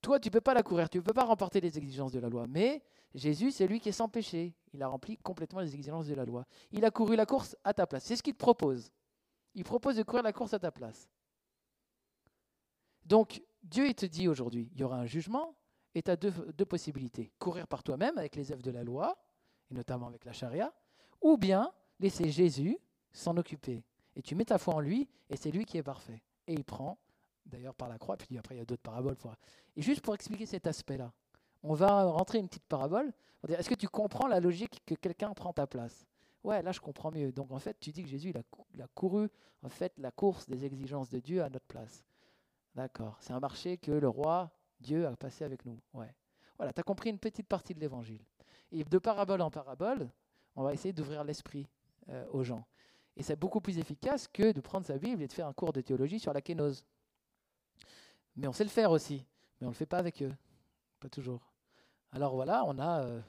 Toi, 0.00 0.20
tu 0.20 0.28
ne 0.28 0.32
peux 0.32 0.42
pas 0.42 0.52
la 0.52 0.62
courir, 0.62 0.90
tu 0.90 0.98
ne 0.98 1.02
peux 1.02 1.14
pas 1.14 1.24
remporter 1.24 1.62
les 1.62 1.78
exigences 1.78 2.12
de 2.12 2.20
la 2.20 2.28
loi. 2.28 2.46
Mais 2.46 2.84
Jésus, 3.14 3.52
c'est 3.52 3.68
lui 3.68 3.80
qui 3.80 3.88
est 3.88 3.92
sans 3.92 4.08
péché. 4.08 4.54
Il 4.72 4.82
a 4.82 4.88
rempli 4.88 5.16
complètement 5.18 5.60
les 5.60 5.74
exigences 5.74 6.06
de 6.06 6.14
la 6.14 6.24
loi. 6.24 6.44
Il 6.72 6.84
a 6.84 6.90
couru 6.90 7.14
la 7.14 7.26
course 7.26 7.56
à 7.62 7.72
ta 7.72 7.86
place. 7.86 8.04
C'est 8.04 8.16
ce 8.16 8.22
qu'il 8.22 8.34
te 8.34 8.38
propose. 8.38 8.90
Il 9.54 9.62
propose 9.62 9.96
de 9.96 10.02
courir 10.02 10.24
la 10.24 10.32
course 10.32 10.52
à 10.52 10.58
ta 10.58 10.72
place. 10.72 11.08
Donc, 13.04 13.42
Dieu, 13.62 13.86
il 13.86 13.94
te 13.94 14.06
dit 14.06 14.26
aujourd'hui, 14.26 14.68
il 14.74 14.80
y 14.80 14.84
aura 14.84 14.98
un 14.98 15.06
jugement, 15.06 15.56
et 15.94 16.02
tu 16.02 16.10
as 16.10 16.16
deux, 16.16 16.64
possibilités. 16.64 17.30
Courir 17.38 17.68
par 17.68 17.84
toi-même 17.84 18.18
avec 18.18 18.34
les 18.34 18.50
œuvres 18.50 18.62
de 18.62 18.70
la 18.72 18.82
loi, 18.82 19.16
et 19.70 19.74
notamment 19.74 20.08
avec 20.08 20.24
la 20.24 20.32
charia, 20.32 20.74
ou 21.20 21.36
bien 21.36 21.72
laisser 22.00 22.30
Jésus 22.30 22.78
s'en 23.12 23.36
occuper. 23.36 23.84
Et 24.16 24.22
tu 24.22 24.34
mets 24.34 24.44
ta 24.44 24.58
foi 24.58 24.74
en 24.74 24.80
lui, 24.80 25.08
et 25.30 25.36
c'est 25.36 25.52
lui 25.52 25.64
qui 25.64 25.78
est 25.78 25.82
parfait. 25.82 26.22
Et 26.46 26.54
il 26.54 26.64
prend 26.64 26.98
d'ailleurs 27.46 27.74
par 27.74 27.88
la 27.88 27.98
croix, 27.98 28.16
puis 28.16 28.36
après 28.38 28.56
il 28.56 28.58
y 28.58 28.60
a 28.60 28.64
d'autres 28.64 28.82
paraboles. 28.82 29.16
Et 29.76 29.82
juste 29.82 30.00
pour 30.00 30.14
expliquer 30.14 30.46
cet 30.46 30.66
aspect-là, 30.66 31.12
on 31.64 31.74
va 31.74 32.04
rentrer 32.04 32.38
une 32.38 32.46
petite 32.46 32.66
parabole. 32.66 33.12
Est-ce 33.48 33.68
que 33.68 33.74
tu 33.74 33.88
comprends 33.88 34.28
la 34.28 34.38
logique 34.38 34.82
que 34.86 34.94
quelqu'un 34.94 35.32
prend 35.34 35.52
ta 35.52 35.66
place? 35.66 36.06
Ouais, 36.44 36.62
là 36.62 36.72
je 36.72 36.80
comprends 36.80 37.10
mieux. 37.10 37.32
Donc 37.32 37.50
en 37.50 37.58
fait, 37.58 37.76
tu 37.80 37.90
dis 37.90 38.02
que 38.02 38.08
Jésus 38.08 38.32
il 38.74 38.82
a, 38.82 38.86
couru 38.88 39.28
en 39.62 39.68
fait 39.68 39.92
la 39.98 40.10
course 40.10 40.46
des 40.46 40.64
exigences 40.64 41.08
de 41.08 41.18
Dieu 41.18 41.42
à 41.42 41.48
notre 41.48 41.66
place. 41.66 42.04
D'accord. 42.74 43.16
C'est 43.20 43.32
un 43.32 43.40
marché 43.40 43.78
que 43.78 43.92
le 43.92 44.08
roi 44.08 44.50
Dieu 44.78 45.06
a 45.06 45.16
passé 45.16 45.44
avec 45.44 45.64
nous. 45.64 45.80
Ouais. 45.94 46.14
Voilà, 46.58 46.72
tu 46.72 46.80
as 46.80 46.82
compris 46.84 47.10
une 47.10 47.18
petite 47.18 47.48
partie 47.48 47.74
de 47.74 47.80
l'évangile. 47.80 48.22
Et 48.70 48.84
de 48.84 48.98
parabole 48.98 49.40
en 49.40 49.50
parabole, 49.50 50.10
on 50.56 50.62
va 50.62 50.74
essayer 50.74 50.92
d'ouvrir 50.92 51.24
l'esprit 51.24 51.66
euh, 52.10 52.26
aux 52.30 52.44
gens. 52.44 52.66
Et 53.16 53.22
c'est 53.22 53.36
beaucoup 53.36 53.60
plus 53.60 53.78
efficace 53.78 54.28
que 54.28 54.52
de 54.52 54.60
prendre 54.60 54.84
sa 54.84 54.98
Bible 54.98 55.22
et 55.22 55.28
de 55.28 55.32
faire 55.32 55.46
un 55.46 55.52
cours 55.52 55.72
de 55.72 55.80
théologie 55.80 56.18
sur 56.18 56.32
la 56.32 56.42
kénose. 56.42 56.84
Mais 58.36 58.48
on 58.48 58.52
sait 58.52 58.64
le 58.64 58.70
faire 58.70 58.90
aussi, 58.90 59.24
mais 59.60 59.66
on 59.66 59.70
ne 59.70 59.74
le 59.74 59.78
fait 59.78 59.86
pas 59.86 59.98
avec 59.98 60.22
eux. 60.22 60.34
Pas 61.00 61.08
toujours. 61.08 61.53
Alors 62.14 62.36
voilà, 62.36 62.64
on 62.64 62.78
a, 62.78 63.02
euh, 63.02 63.20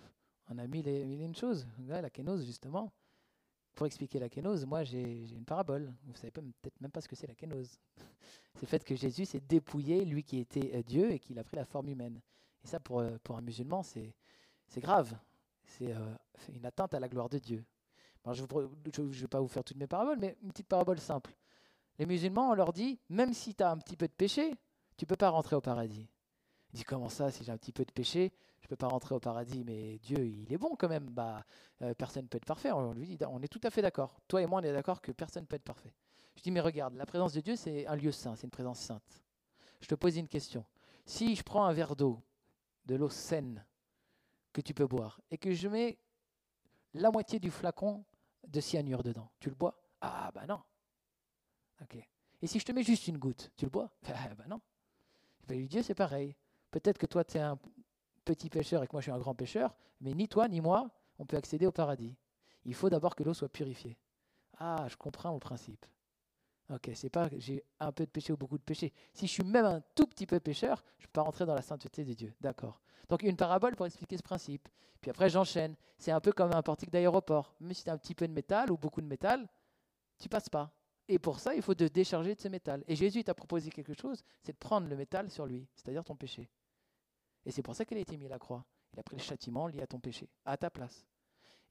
on 0.48 0.60
a 0.60 0.68
mis 0.68 0.84
les, 0.84 1.02
une 1.02 1.36
chose. 1.36 1.68
la 1.88 2.07
kénose, 2.12 2.45
justement. 2.45 2.91
Pour 3.74 3.88
expliquer 3.88 4.20
la 4.20 4.30
kénose, 4.30 4.64
moi 4.68 4.84
j'ai 4.84 5.26
une 5.32 5.44
parabole. 5.44 5.91
Vous 6.03 6.12
ne 6.12 6.18
savez 6.18 6.30
peut-être 6.30 6.80
même 6.80 6.91
pas 6.91 7.02
ce 7.02 7.07
que 7.07 7.16
c'est 7.16 7.26
la 7.26 7.34
kénose. 7.34 7.80
c'est 8.53 8.62
le 8.62 8.68
fait 8.68 8.84
que 8.84 8.95
Jésus 8.95 9.26
s'est 9.26 9.40
dépouillé, 9.40 10.06
lui 10.06 10.24
qui 10.24 10.38
était 10.38 10.76
euh, 10.76 10.84
Dieu, 10.84 11.12
et 11.12 11.18
qu'il 11.18 11.40
a 11.40 11.44
pris 11.44 11.56
la 11.56 11.66
forme 11.66 11.90
humaine. 11.90 12.22
Et 12.64 12.68
ça, 12.68 12.80
pour, 12.80 12.99
euh, 12.99 13.18
pour 13.24 13.36
un 13.38 13.41
musulman, 13.41 13.82
c'est 13.82 14.14
grave. 14.78 15.18
C'est 15.66 15.91
une 16.53 16.66
atteinte 16.68 16.94
à 16.94 16.99
la 16.99 17.10
gloire 17.10 17.28
de 17.28 17.40
Dieu. 17.40 17.66
je 18.32 18.44
ne 18.44 19.12
vais 19.12 19.28
pas 19.28 19.40
vous 19.40 19.48
faire 19.48 19.64
toutes 19.64 19.78
mes 19.78 19.88
paraboles, 19.88 20.20
mais 20.20 20.38
une 20.44 20.49
petite 20.49 20.68
parabole 20.68 20.99
simple. 20.99 21.36
Les 21.98 22.06
musulmans, 22.06 22.52
on 22.52 22.53
leur 22.53 22.72
dit, 22.72 22.99
même 23.10 23.34
si 23.34 23.56
tu 23.56 23.64
as 23.64 23.72
un 23.72 23.78
petit 23.80 23.98
peu 23.98 24.07
de 24.07 24.14
péché, 24.14 24.53
tu 24.95 25.07
peux 25.07 25.16
pas 25.16 25.30
rentrer 25.30 25.56
au 25.56 25.62
paradis. 25.62 26.07
Dit 26.76 26.84
comment 26.84 27.08
ça, 27.08 27.32
si 27.32 27.46
j'ai 27.46 27.54
un 27.54 27.58
petit 27.58 27.72
peu 27.72 27.86
de 27.86 27.92
péché, 27.94 28.34
je 28.60 28.68
peux 28.68 28.76
pas 28.76 28.90
rentrer 28.90 29.16
au 29.16 29.20
paradis, 29.22 29.64
mais 29.64 29.98
Dieu, 30.00 30.28
il 30.28 30.52
est 30.52 30.58
bon 30.58 30.76
quand 30.76 30.90
même. 30.90 31.06
Bah, 31.06 31.46
euh, 31.82 31.94
personne 31.94 32.24
ne 32.24 32.28
peut 32.28 32.36
être 32.36 32.46
parfait. 32.46 32.70
On 32.70 32.92
lui 32.92 33.08
dit, 33.08 33.18
on 33.30 33.42
est 33.42 33.48
tout 33.48 33.62
à 33.64 33.70
fait 33.70 33.82
d'accord. 33.82 34.20
Toi 34.28 34.42
et 34.42 34.46
moi, 34.46 34.60
on 34.60 34.64
est 34.64 34.74
d'accord 34.74 35.02
que 35.02 35.14
personne 35.14 35.44
ne 35.44 35.48
peut 35.48 35.56
être 35.56 35.64
parfait. 35.64 35.94
Je 36.36 36.42
dis, 36.42 36.52
mais 36.52 36.60
regarde, 36.60 36.94
la 36.96 37.06
présence 37.06 37.32
de 37.32 37.40
Dieu, 37.40 37.56
c'est 37.56 37.88
un 37.88 37.96
lieu 37.96 38.12
saint, 38.12 38.36
c'est 38.36 38.44
une 38.44 38.52
présence 38.52 38.82
sainte. 38.82 39.24
Je 39.80 39.88
te 39.88 39.96
pose 39.96 40.18
une 40.18 40.28
question. 40.28 40.66
Si 41.06 41.34
je 41.38 41.44
prends 41.44 41.64
un 41.64 41.72
verre 41.72 41.96
d'eau, 41.96 42.22
de 42.88 42.96
l'eau 42.96 43.10
saine 43.10 43.64
que 44.52 44.60
tu 44.60 44.74
peux 44.74 44.86
boire, 44.86 45.22
et 45.32 45.38
que 45.38 45.54
je 45.54 45.70
mets 45.70 45.98
la 46.94 47.10
moitié 47.10 47.40
du 47.40 47.52
flacon 47.52 48.04
de 48.50 48.60
cyanure 48.60 49.02
dedans, 49.02 49.32
tu 49.40 49.48
le 49.48 49.56
bois? 49.56 49.82
Ah, 50.02 50.30
bah 50.36 50.46
non. 50.46 50.62
Ok. 51.82 51.96
Et 52.42 52.48
si 52.48 52.60
je 52.60 52.66
te 52.66 52.74
mets 52.74 52.84
juste 52.84 53.08
une 53.08 53.18
goutte, 53.18 53.54
tu 53.56 53.64
le 53.64 53.72
bois? 53.72 53.90
Bah 54.38 54.44
non. 54.50 54.60
Dieu, 55.48 55.82
c'est 55.82 55.96
pareil. 55.96 56.36
Peut-être 56.76 56.98
que 56.98 57.06
toi, 57.06 57.24
tu 57.24 57.38
es 57.38 57.40
un 57.40 57.58
petit 58.26 58.50
pêcheur 58.50 58.84
et 58.84 58.88
que 58.88 58.92
moi, 58.92 59.00
je 59.00 59.06
suis 59.06 59.12
un 59.14 59.18
grand 59.18 59.34
pêcheur, 59.34 59.74
mais 60.02 60.12
ni 60.12 60.28
toi 60.28 60.50
ni 60.50 60.60
moi, 60.60 60.90
on 61.18 61.26
peut 61.26 61.38
accéder 61.38 61.66
au 61.66 61.72
paradis. 61.72 62.14
Il 62.66 62.74
faut 62.74 62.90
d'abord 62.90 63.16
que 63.16 63.24
l'eau 63.24 63.34
soit 63.34 63.48
purifiée. 63.48 63.98
Ah, 64.58 64.86
je 64.90 64.98
comprends 64.98 65.34
le 65.34 65.40
principe. 65.40 65.86
Ok, 66.70 66.90
c'est 66.94 67.10
pas 67.10 67.30
que 67.30 67.40
j'ai 67.40 67.64
un 67.80 67.94
peu 67.94 68.06
de 68.06 68.12
péché 68.12 68.34
ou 68.34 68.36
beaucoup 68.36 68.58
de 68.58 68.64
péché. 68.64 68.92
Si 69.14 69.26
je 69.26 69.32
suis 69.32 69.44
même 69.46 69.64
un 69.64 69.82
tout 69.96 70.06
petit 70.06 70.26
peu 70.26 70.38
pécheur, 70.42 70.84
je 70.98 71.04
ne 71.04 71.08
peux 71.08 71.14
pas 71.14 71.22
rentrer 71.22 71.46
dans 71.46 71.56
la 71.56 71.62
sainteté 71.62 72.04
de 72.04 72.12
Dieu. 72.12 72.34
D'accord. 72.42 72.82
Donc 73.08 73.24
une 73.24 73.38
parabole 73.38 73.78
pour 73.78 73.86
expliquer 73.86 74.18
ce 74.18 74.24
principe. 74.24 74.68
Puis 75.00 75.10
après, 75.10 75.30
j'enchaîne. 75.30 75.78
C'est 75.98 76.12
un 76.12 76.20
peu 76.20 76.34
comme 76.34 76.52
un 76.54 76.62
portique 76.62 76.92
d'aéroport. 76.92 77.56
Même 77.62 77.74
si 77.74 77.86
tu 77.86 77.90
as 77.90 77.94
un 77.94 77.98
petit 77.98 78.16
peu 78.16 78.28
de 78.28 78.34
métal 78.34 78.70
ou 78.70 78.78
beaucoup 78.78 79.00
de 79.00 79.08
métal, 79.08 79.48
tu 80.18 80.28
passes 80.28 80.50
pas. 80.50 80.76
Et 81.08 81.20
pour 81.20 81.40
ça, 81.40 81.56
il 81.56 81.62
faut 81.62 81.74
te 81.74 81.86
décharger 81.86 82.36
de 82.36 82.42
ce 82.42 82.50
métal. 82.50 82.84
Et 82.86 82.98
Jésus 82.98 83.24
t'a 83.24 83.34
proposé 83.34 83.70
quelque 83.70 83.94
chose, 83.94 84.26
c'est 84.42 84.52
de 84.52 84.58
prendre 84.58 84.90
le 84.90 84.98
métal 84.98 85.30
sur 85.32 85.46
lui, 85.46 85.66
c'est-à-dire 85.74 86.04
ton 86.04 86.18
péché. 86.18 86.50
Et 87.46 87.52
c'est 87.52 87.62
pour 87.62 87.76
ça 87.76 87.86
qu'il 87.86 87.98
a 87.98 88.02
été 88.02 88.18
mis 88.18 88.26
à 88.26 88.30
la 88.30 88.40
croix. 88.40 88.66
Il 88.94 89.00
a 89.00 89.04
pris 89.04 89.18
le 89.18 89.22
châtiment 89.22 89.68
lié 89.68 89.82
à 89.82 89.88
ton 89.88 90.00
péché, 90.00 90.30
à 90.46 90.58
ta 90.58 90.70
place. 90.70 91.06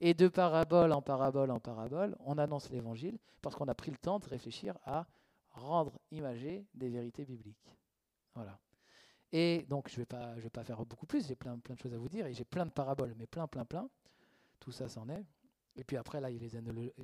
Et 0.00 0.14
de 0.14 0.28
parabole 0.28 0.92
en 0.92 1.02
parabole 1.02 1.50
en 1.50 1.60
parabole, 1.60 2.16
on 2.20 2.38
annonce 2.38 2.70
l'évangile 2.70 3.18
parce 3.40 3.54
qu'on 3.54 3.68
a 3.68 3.74
pris 3.74 3.90
le 3.90 3.96
temps 3.96 4.18
de 4.18 4.26
réfléchir 4.26 4.76
à 4.84 5.06
rendre 5.50 5.98
imagé 6.10 6.66
des 6.74 6.88
vérités 6.88 7.24
bibliques. 7.24 7.76
Voilà. 8.34 8.58
Et 9.32 9.64
donc, 9.68 9.88
je 9.88 9.94
ne 9.94 10.04
vais, 10.40 10.50
pas, 10.50 10.64
faire 10.64 10.84
beaucoup 10.84 11.06
plus, 11.06 11.26
j'ai 11.26 11.34
plein, 11.34 11.56
de 11.56 11.78
choses 11.80 11.94
à 11.94 11.98
vous 11.98 12.08
dire, 12.08 12.26
et 12.26 12.34
j'ai 12.34 12.44
plein 12.44 12.66
de 12.66 12.70
paraboles, 12.70 13.14
mais 13.16 13.26
plein, 13.26 13.46
plein, 13.46 13.64
plein. 13.64 13.88
Tout 14.60 14.70
ça, 14.72 14.88
c'en 14.88 15.08
est. 15.08 15.24
Et 15.76 15.84
puis 15.84 15.96
après, 15.96 16.20
là, 16.20 16.30
il 16.30 16.42
y 16.42 16.56
a 16.56 16.60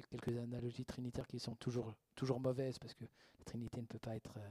quelques 0.09 0.39
analogies 0.39 0.85
trinitaires 0.85 1.27
qui 1.27 1.41
sont 1.41 1.57
toujours, 1.57 1.93
toujours 2.15 2.39
mauvaises 2.39 2.79
parce 2.79 2.95
que 2.95 3.05
la 3.05 3.45
Trinité 3.45 3.81
ne 3.81 3.87
peut 3.87 3.99
pas 3.99 4.15
être 4.15 4.37
euh, 4.37 4.49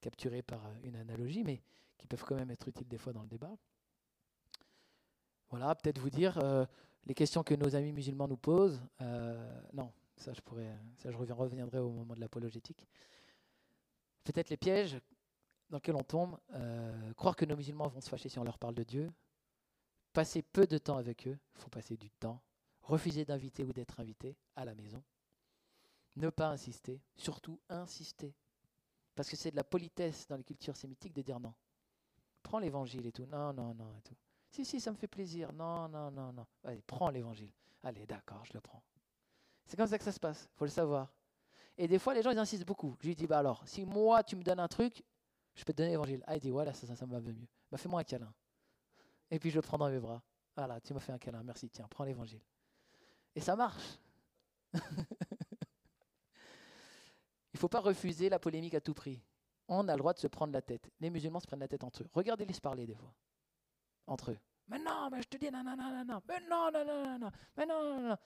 capturée 0.00 0.42
par 0.42 0.66
euh, 0.66 0.74
une 0.82 0.96
analogie, 0.96 1.44
mais 1.44 1.62
qui 2.00 2.06
peuvent 2.06 2.24
quand 2.24 2.34
même 2.34 2.50
être 2.50 2.68
utiles 2.68 2.88
des 2.88 2.98
fois 2.98 3.12
dans 3.12 3.22
le 3.22 3.28
débat. 3.28 3.56
Voilà, 5.50 5.74
peut-être 5.74 5.98
vous 5.98 6.10
dire 6.10 6.38
euh, 6.38 6.64
les 7.04 7.14
questions 7.14 7.42
que 7.42 7.54
nos 7.54 7.74
amis 7.74 7.92
musulmans 7.92 8.28
nous 8.28 8.36
posent. 8.36 8.80
non, 9.72 9.92
ça 10.16 10.32
je 10.32 10.40
pourrais, 10.40 10.76
ça 10.98 11.10
je 11.10 11.16
reviendrai 11.16 11.78
au 11.78 11.90
moment 11.90 12.14
de 12.14 12.20
l'apologétique. 12.20 12.86
Peut-être 14.24 14.50
les 14.50 14.56
pièges 14.56 14.98
dans 15.70 15.78
lesquels 15.78 15.96
on 15.96 16.04
tombe. 16.04 16.38
croire 17.16 17.36
que 17.36 17.44
nos 17.44 17.56
musulmans 17.56 17.88
vont 17.88 18.00
se 18.00 18.08
fâcher 18.08 18.28
si 18.28 18.38
on 18.38 18.44
leur 18.44 18.58
parle 18.58 18.74
de 18.74 18.84
Dieu. 18.84 19.10
Passer 20.12 20.42
peu 20.42 20.66
de 20.66 20.78
temps 20.78 20.96
avec 20.96 21.26
eux. 21.26 21.38
Il 21.54 21.60
faut 21.60 21.70
passer 21.70 21.96
du 21.96 22.10
temps 22.10 22.40
refuser 22.90 23.24
d'inviter 23.24 23.64
ou 23.64 23.72
d'être 23.72 24.00
invité 24.00 24.36
à 24.56 24.64
la 24.64 24.74
maison, 24.74 25.02
ne 26.16 26.28
pas 26.28 26.48
insister, 26.48 27.00
surtout 27.16 27.60
insister, 27.68 28.34
parce 29.14 29.28
que 29.28 29.36
c'est 29.36 29.50
de 29.50 29.56
la 29.56 29.64
politesse 29.64 30.26
dans 30.28 30.36
les 30.36 30.44
cultures 30.44 30.76
sémitiques 30.76 31.14
de 31.14 31.22
dire 31.22 31.40
non. 31.40 31.54
Prends 32.42 32.58
l'évangile 32.58 33.06
et 33.06 33.12
tout, 33.12 33.26
non, 33.26 33.52
non, 33.52 33.74
non, 33.74 33.94
et 33.96 34.02
tout. 34.02 34.16
Si, 34.50 34.64
si, 34.64 34.80
ça 34.80 34.90
me 34.90 34.96
fait 34.96 35.06
plaisir, 35.06 35.52
non, 35.52 35.88
non, 35.88 36.10
non, 36.10 36.32
non. 36.32 36.46
Allez, 36.64 36.82
prends 36.86 37.10
l'évangile. 37.10 37.52
Allez, 37.82 38.06
d'accord, 38.06 38.44
je 38.44 38.52
le 38.54 38.60
prends. 38.60 38.82
C'est 39.66 39.76
comme 39.76 39.86
ça 39.86 39.98
que 39.98 40.04
ça 40.04 40.12
se 40.12 40.18
passe, 40.18 40.48
faut 40.56 40.64
le 40.64 40.70
savoir. 40.70 41.12
Et 41.78 41.86
des 41.86 41.98
fois, 41.98 42.14
les 42.14 42.22
gens, 42.22 42.30
ils 42.30 42.38
insistent 42.38 42.66
beaucoup. 42.66 42.96
Je 43.00 43.06
lui 43.06 43.14
dis, 43.14 43.26
bah 43.26 43.38
alors, 43.38 43.66
si 43.66 43.84
moi, 43.84 44.22
tu 44.24 44.36
me 44.36 44.42
donnes 44.42 44.58
un 44.58 44.68
truc, 44.68 45.04
je 45.54 45.64
peux 45.64 45.72
te 45.72 45.78
donner 45.78 45.90
l'évangile. 45.90 46.22
Ah, 46.26 46.36
il 46.36 46.40
dit, 46.40 46.50
voilà, 46.50 46.74
ça, 46.74 46.86
ça, 46.86 46.96
ça 46.96 47.06
me 47.06 47.12
va 47.12 47.20
mieux. 47.20 47.46
Bah, 47.70 47.78
fais-moi 47.78 48.00
un 48.00 48.04
câlin. 48.04 48.32
Et 49.30 49.38
puis, 49.38 49.50
je 49.50 49.56
le 49.56 49.62
prends 49.62 49.78
dans 49.78 49.88
mes 49.88 50.00
bras. 50.00 50.22
Voilà, 50.56 50.80
tu 50.80 50.92
m'as 50.92 51.00
fait 51.00 51.12
un 51.12 51.18
câlin, 51.18 51.42
merci, 51.42 51.70
tiens, 51.70 51.86
prends 51.88 52.04
l'évangile. 52.04 52.42
Et 53.34 53.40
ça 53.40 53.56
marche. 53.56 53.98
Il 57.52 57.56
ne 57.56 57.58
faut 57.58 57.68
pas 57.68 57.80
refuser 57.80 58.28
la 58.28 58.38
polémique 58.38 58.74
à 58.74 58.80
tout 58.80 58.94
prix. 58.94 59.22
On 59.72 59.86
a 59.86 59.92
le 59.92 59.98
droit 59.98 60.12
de 60.12 60.18
se 60.18 60.26
prendre 60.26 60.52
la 60.52 60.62
tête. 60.62 60.90
Les 60.98 61.10
musulmans 61.10 61.38
se 61.38 61.46
prennent 61.46 61.60
la 61.60 61.68
tête 61.68 61.84
entre 61.84 62.02
eux. 62.02 62.08
Regardez-les 62.12 62.52
se 62.52 62.60
parler 62.60 62.86
des 62.86 62.96
fois. 62.96 63.14
Entre 64.08 64.32
eux. 64.32 64.38
Mais 64.66 64.80
non, 64.80 65.08
mais 65.10 65.22
je 65.22 65.28
te 65.28 65.36
dis 65.36 65.48
non, 65.48 65.62
non, 65.62 65.76
non, 65.76 66.04
non, 66.04 66.20
Mais 66.28 66.40
non, 66.40 66.70
non, 66.72 66.84
non, 66.84 67.18
non, 67.18 67.30
Mais 67.56 67.66
non, 67.66 67.84
non, 67.84 68.08
non. 68.08 68.16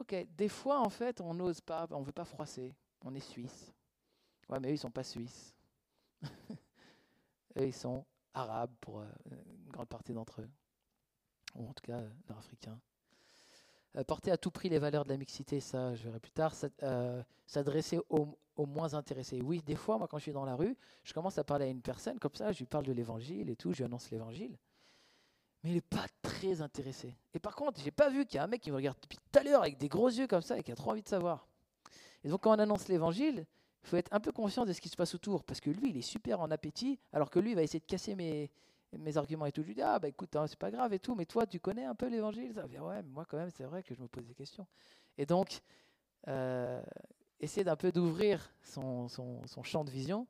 Ok, 0.00 0.14
des 0.34 0.48
fois, 0.48 0.80
en 0.80 0.88
fait, 0.88 1.20
on 1.20 1.34
n'ose 1.34 1.60
pas, 1.60 1.86
on 1.90 2.00
ne 2.00 2.04
veut 2.06 2.12
pas 2.12 2.24
froisser. 2.24 2.74
On 3.04 3.14
est 3.14 3.20
suisse. 3.20 3.74
Ouais, 4.48 4.58
mais 4.60 4.68
eux, 4.68 4.70
ils 4.70 4.74
ne 4.74 4.78
sont 4.78 4.90
pas 4.90 5.04
suisses. 5.04 5.54
eux, 7.58 7.66
ils 7.66 7.74
sont 7.74 8.06
arabes 8.32 8.74
pour 8.80 9.00
euh, 9.00 9.06
une 9.30 9.70
grande 9.70 9.88
partie 9.88 10.14
d'entre 10.14 10.40
eux. 10.40 10.50
Ou 11.54 11.68
en 11.68 11.74
tout 11.74 11.82
cas, 11.82 11.98
euh, 11.98 12.10
nord-africains. 12.30 12.80
Euh, 13.96 14.04
porter 14.04 14.30
à 14.30 14.38
tout 14.38 14.50
prix 14.50 14.70
les 14.70 14.78
valeurs 14.78 15.04
de 15.04 15.10
la 15.10 15.18
mixité, 15.18 15.60
ça 15.60 15.94
je 15.94 16.04
verrai 16.04 16.18
plus 16.18 16.32
tard, 16.32 16.54
euh, 16.82 17.22
s'adresser 17.46 18.00
aux, 18.08 18.38
moins 18.56 18.94
intéressés. 18.94 19.42
Oui, 19.42 19.60
des 19.66 19.74
fois, 19.74 19.98
moi 19.98 20.08
quand 20.08 20.18
je 20.18 20.22
suis 20.22 20.32
dans 20.32 20.44
la 20.44 20.54
rue, 20.54 20.76
je 21.04 21.12
commence 21.12 21.36
à 21.36 21.44
parler 21.44 21.66
à 21.66 21.68
une 21.68 21.82
personne 21.82 22.18
comme 22.18 22.34
ça, 22.34 22.52
je 22.52 22.58
lui 22.58 22.66
parle 22.66 22.86
de 22.86 22.92
l'évangile 22.92 23.50
et 23.50 23.56
tout, 23.56 23.72
je 23.72 23.78
lui 23.78 23.84
annonce 23.84 24.10
l'évangile. 24.10 24.56
Mais 25.62 25.70
il 25.70 25.74
n'est 25.74 25.80
pas 25.80 26.06
très 26.22 26.62
intéressé. 26.62 27.14
Et 27.34 27.38
par 27.38 27.54
contre, 27.54 27.80
j'ai 27.80 27.90
pas 27.90 28.08
vu 28.08 28.24
qu'il 28.24 28.36
y 28.36 28.38
a 28.38 28.44
un 28.44 28.46
mec 28.46 28.62
qui 28.62 28.70
me 28.70 28.76
regarde 28.76 28.96
depuis 29.00 29.18
tout 29.18 29.38
à 29.38 29.42
l'heure 29.42 29.62
avec 29.62 29.78
des 29.78 29.88
gros 29.88 30.08
yeux 30.08 30.26
comme 30.26 30.42
ça 30.42 30.58
et 30.58 30.62
qui 30.62 30.72
a 30.72 30.74
trop 30.74 30.92
envie 30.92 31.02
de 31.02 31.08
savoir. 31.08 31.46
Et 32.24 32.28
donc 32.28 32.42
quand 32.42 32.54
on 32.56 32.58
annonce 32.58 32.88
l'évangile, 32.88 33.46
il 33.82 33.88
faut 33.88 33.96
être 33.96 34.12
un 34.12 34.20
peu 34.20 34.32
conscient 34.32 34.64
de 34.64 34.72
ce 34.72 34.80
qui 34.80 34.88
se 34.88 34.96
passe 34.96 35.14
autour, 35.14 35.44
parce 35.44 35.60
que 35.60 35.70
lui, 35.70 35.90
il 35.90 35.96
est 35.96 36.02
super 36.02 36.40
en 36.40 36.50
appétit, 36.50 36.98
alors 37.12 37.30
que 37.30 37.40
lui, 37.40 37.50
il 37.50 37.56
va 37.56 37.62
essayer 37.62 37.80
de 37.80 37.84
casser 37.84 38.14
mes, 38.14 38.50
mes 38.98 39.16
arguments 39.16 39.46
et 39.46 39.52
tout. 39.52 39.62
Je 39.62 39.68
lui 39.68 39.74
dis, 39.74 39.82
ah 39.82 39.98
bah 39.98 40.08
écoute, 40.08 40.34
hein, 40.36 40.46
c'est 40.46 40.58
pas 40.58 40.70
grave 40.70 40.92
et 40.92 40.98
tout, 40.98 41.14
mais 41.14 41.26
toi, 41.26 41.46
tu 41.46 41.60
connais 41.60 41.84
un 41.84 41.94
peu 41.94 42.08
l'évangile? 42.08 42.52
Ça 42.54 42.66
vient, 42.66 42.82
ouais, 42.82 43.02
mais 43.02 43.10
moi 43.10 43.24
quand 43.28 43.36
même, 43.36 43.50
c'est 43.50 43.64
vrai 43.64 43.82
que 43.82 43.94
je 43.94 44.00
me 44.00 44.08
pose 44.08 44.26
des 44.26 44.34
questions. 44.34 44.66
Et 45.18 45.26
donc, 45.26 45.60
euh, 46.28 46.82
essayer 47.40 47.64
d'un 47.64 47.76
peu 47.76 47.92
d'ouvrir 47.92 48.54
son, 48.62 49.08
son, 49.08 49.62
champ 49.62 49.84
de 49.84 49.90
vision 49.90 50.26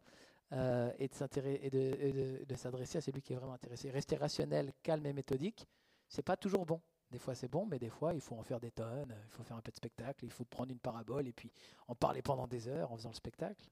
euh, 0.52 0.90
et 0.98 1.08
de, 1.08 2.44
de, 2.44 2.54
s'adresser 2.54 2.98
à 2.98 3.00
celui 3.00 3.22
qui 3.22 3.32
est 3.32 3.36
vraiment 3.36 3.52
intéressé. 3.52 3.90
Rester 3.90 4.16
rationnel, 4.16 4.72
calme 4.82 5.06
et 5.06 5.12
méthodique, 5.12 5.66
c'est 6.08 6.22
pas 6.22 6.36
toujours 6.36 6.66
bon. 6.66 6.80
Des 7.10 7.18
fois 7.18 7.34
c'est 7.34 7.48
bon, 7.48 7.66
mais 7.66 7.78
des 7.78 7.90
fois 7.90 8.14
il 8.14 8.22
faut 8.22 8.36
en 8.36 8.42
faire 8.42 8.58
des 8.58 8.70
tonnes, 8.70 9.14
il 9.26 9.30
faut 9.30 9.42
faire 9.42 9.58
un 9.58 9.60
peu 9.60 9.70
de 9.70 9.76
spectacle, 9.76 10.24
il 10.24 10.30
faut 10.30 10.44
prendre 10.44 10.72
une 10.72 10.78
parabole 10.78 11.28
et 11.28 11.32
puis 11.32 11.52
en 11.86 11.94
parler 11.94 12.22
pendant 12.22 12.46
des 12.46 12.68
heures 12.68 12.90
en 12.90 12.96
faisant 12.96 13.10
le 13.10 13.14
spectacle. 13.14 13.62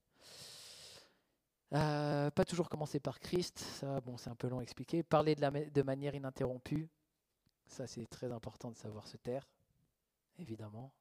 Euh, 1.73 2.31
pas 2.33 2.45
toujours 2.45 2.69
commencer 2.69 2.99
par 2.99 3.21
Christ, 3.21 3.59
ça 3.59 4.01
bon 4.01 4.17
c'est 4.17 4.29
un 4.29 4.35
peu 4.35 4.49
long 4.49 4.59
à 4.59 4.63
expliquer. 4.63 5.05
Parler 5.05 5.37
de, 5.37 5.41
la, 5.41 5.51
de 5.51 5.83
manière 5.83 6.15
ininterrompue, 6.15 6.89
ça 7.67 7.87
c'est 7.87 8.07
très 8.07 8.33
important 8.33 8.71
de 8.71 8.77
savoir 8.77 9.07
se 9.07 9.17
taire, 9.17 9.47
évidemment. 10.39 10.93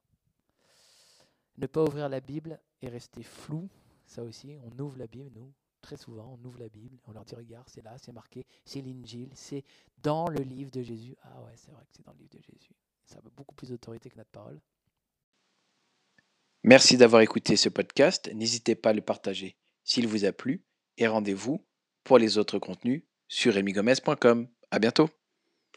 Ne 1.57 1.65
pas 1.65 1.83
ouvrir 1.83 2.07
la 2.07 2.19
Bible 2.19 2.59
et 2.81 2.87
rester 2.87 3.23
flou, 3.23 3.67
ça 4.05 4.23
aussi, 4.23 4.57
on 4.63 4.79
ouvre 4.79 4.97
la 4.97 5.07
Bible, 5.07 5.31
nous, 5.33 5.51
très 5.81 5.97
souvent, 5.97 6.37
on 6.39 6.45
ouvre 6.45 6.59
la 6.59 6.69
Bible, 6.69 6.99
on 7.07 7.13
leur 7.13 7.25
dit 7.25 7.35
regarde, 7.35 7.67
c'est 7.67 7.81
là, 7.81 7.97
c'est 7.97 8.11
marqué, 8.11 8.45
c'est 8.63 8.81
l'Injil, 8.81 9.29
c'est 9.33 9.63
dans 10.03 10.27
le 10.27 10.41
livre 10.43 10.69
de 10.69 10.83
Jésus. 10.83 11.15
Ah 11.23 11.41
ouais, 11.41 11.53
c'est 11.55 11.71
vrai 11.71 11.83
que 11.83 11.95
c'est 11.95 12.05
dans 12.05 12.13
le 12.13 12.19
livre 12.19 12.31
de 12.31 12.41
Jésus. 12.41 12.75
Ça 13.05 13.17
a 13.17 13.21
beaucoup 13.35 13.55
plus 13.55 13.69
d'autorité 13.69 14.09
que 14.09 14.17
notre 14.17 14.29
parole. 14.29 14.59
Merci 16.63 16.95
d'avoir 16.95 17.23
écouté 17.23 17.55
ce 17.55 17.69
podcast. 17.69 18.29
N'hésitez 18.33 18.75
pas 18.75 18.91
à 18.91 18.93
le 18.93 19.01
partager 19.01 19.55
s'il 19.89 20.07
vous 20.07 20.25
a 20.25 20.31
plu 20.31 20.63
et 20.97 21.07
rendez-vous 21.07 21.65
pour 22.03 22.19
les 22.19 22.37
autres 22.37 22.59
contenus 22.59 23.03
sur 23.27 23.55
remigomez.com. 23.55 24.47
À 24.71 24.79
bientôt. 24.79 25.09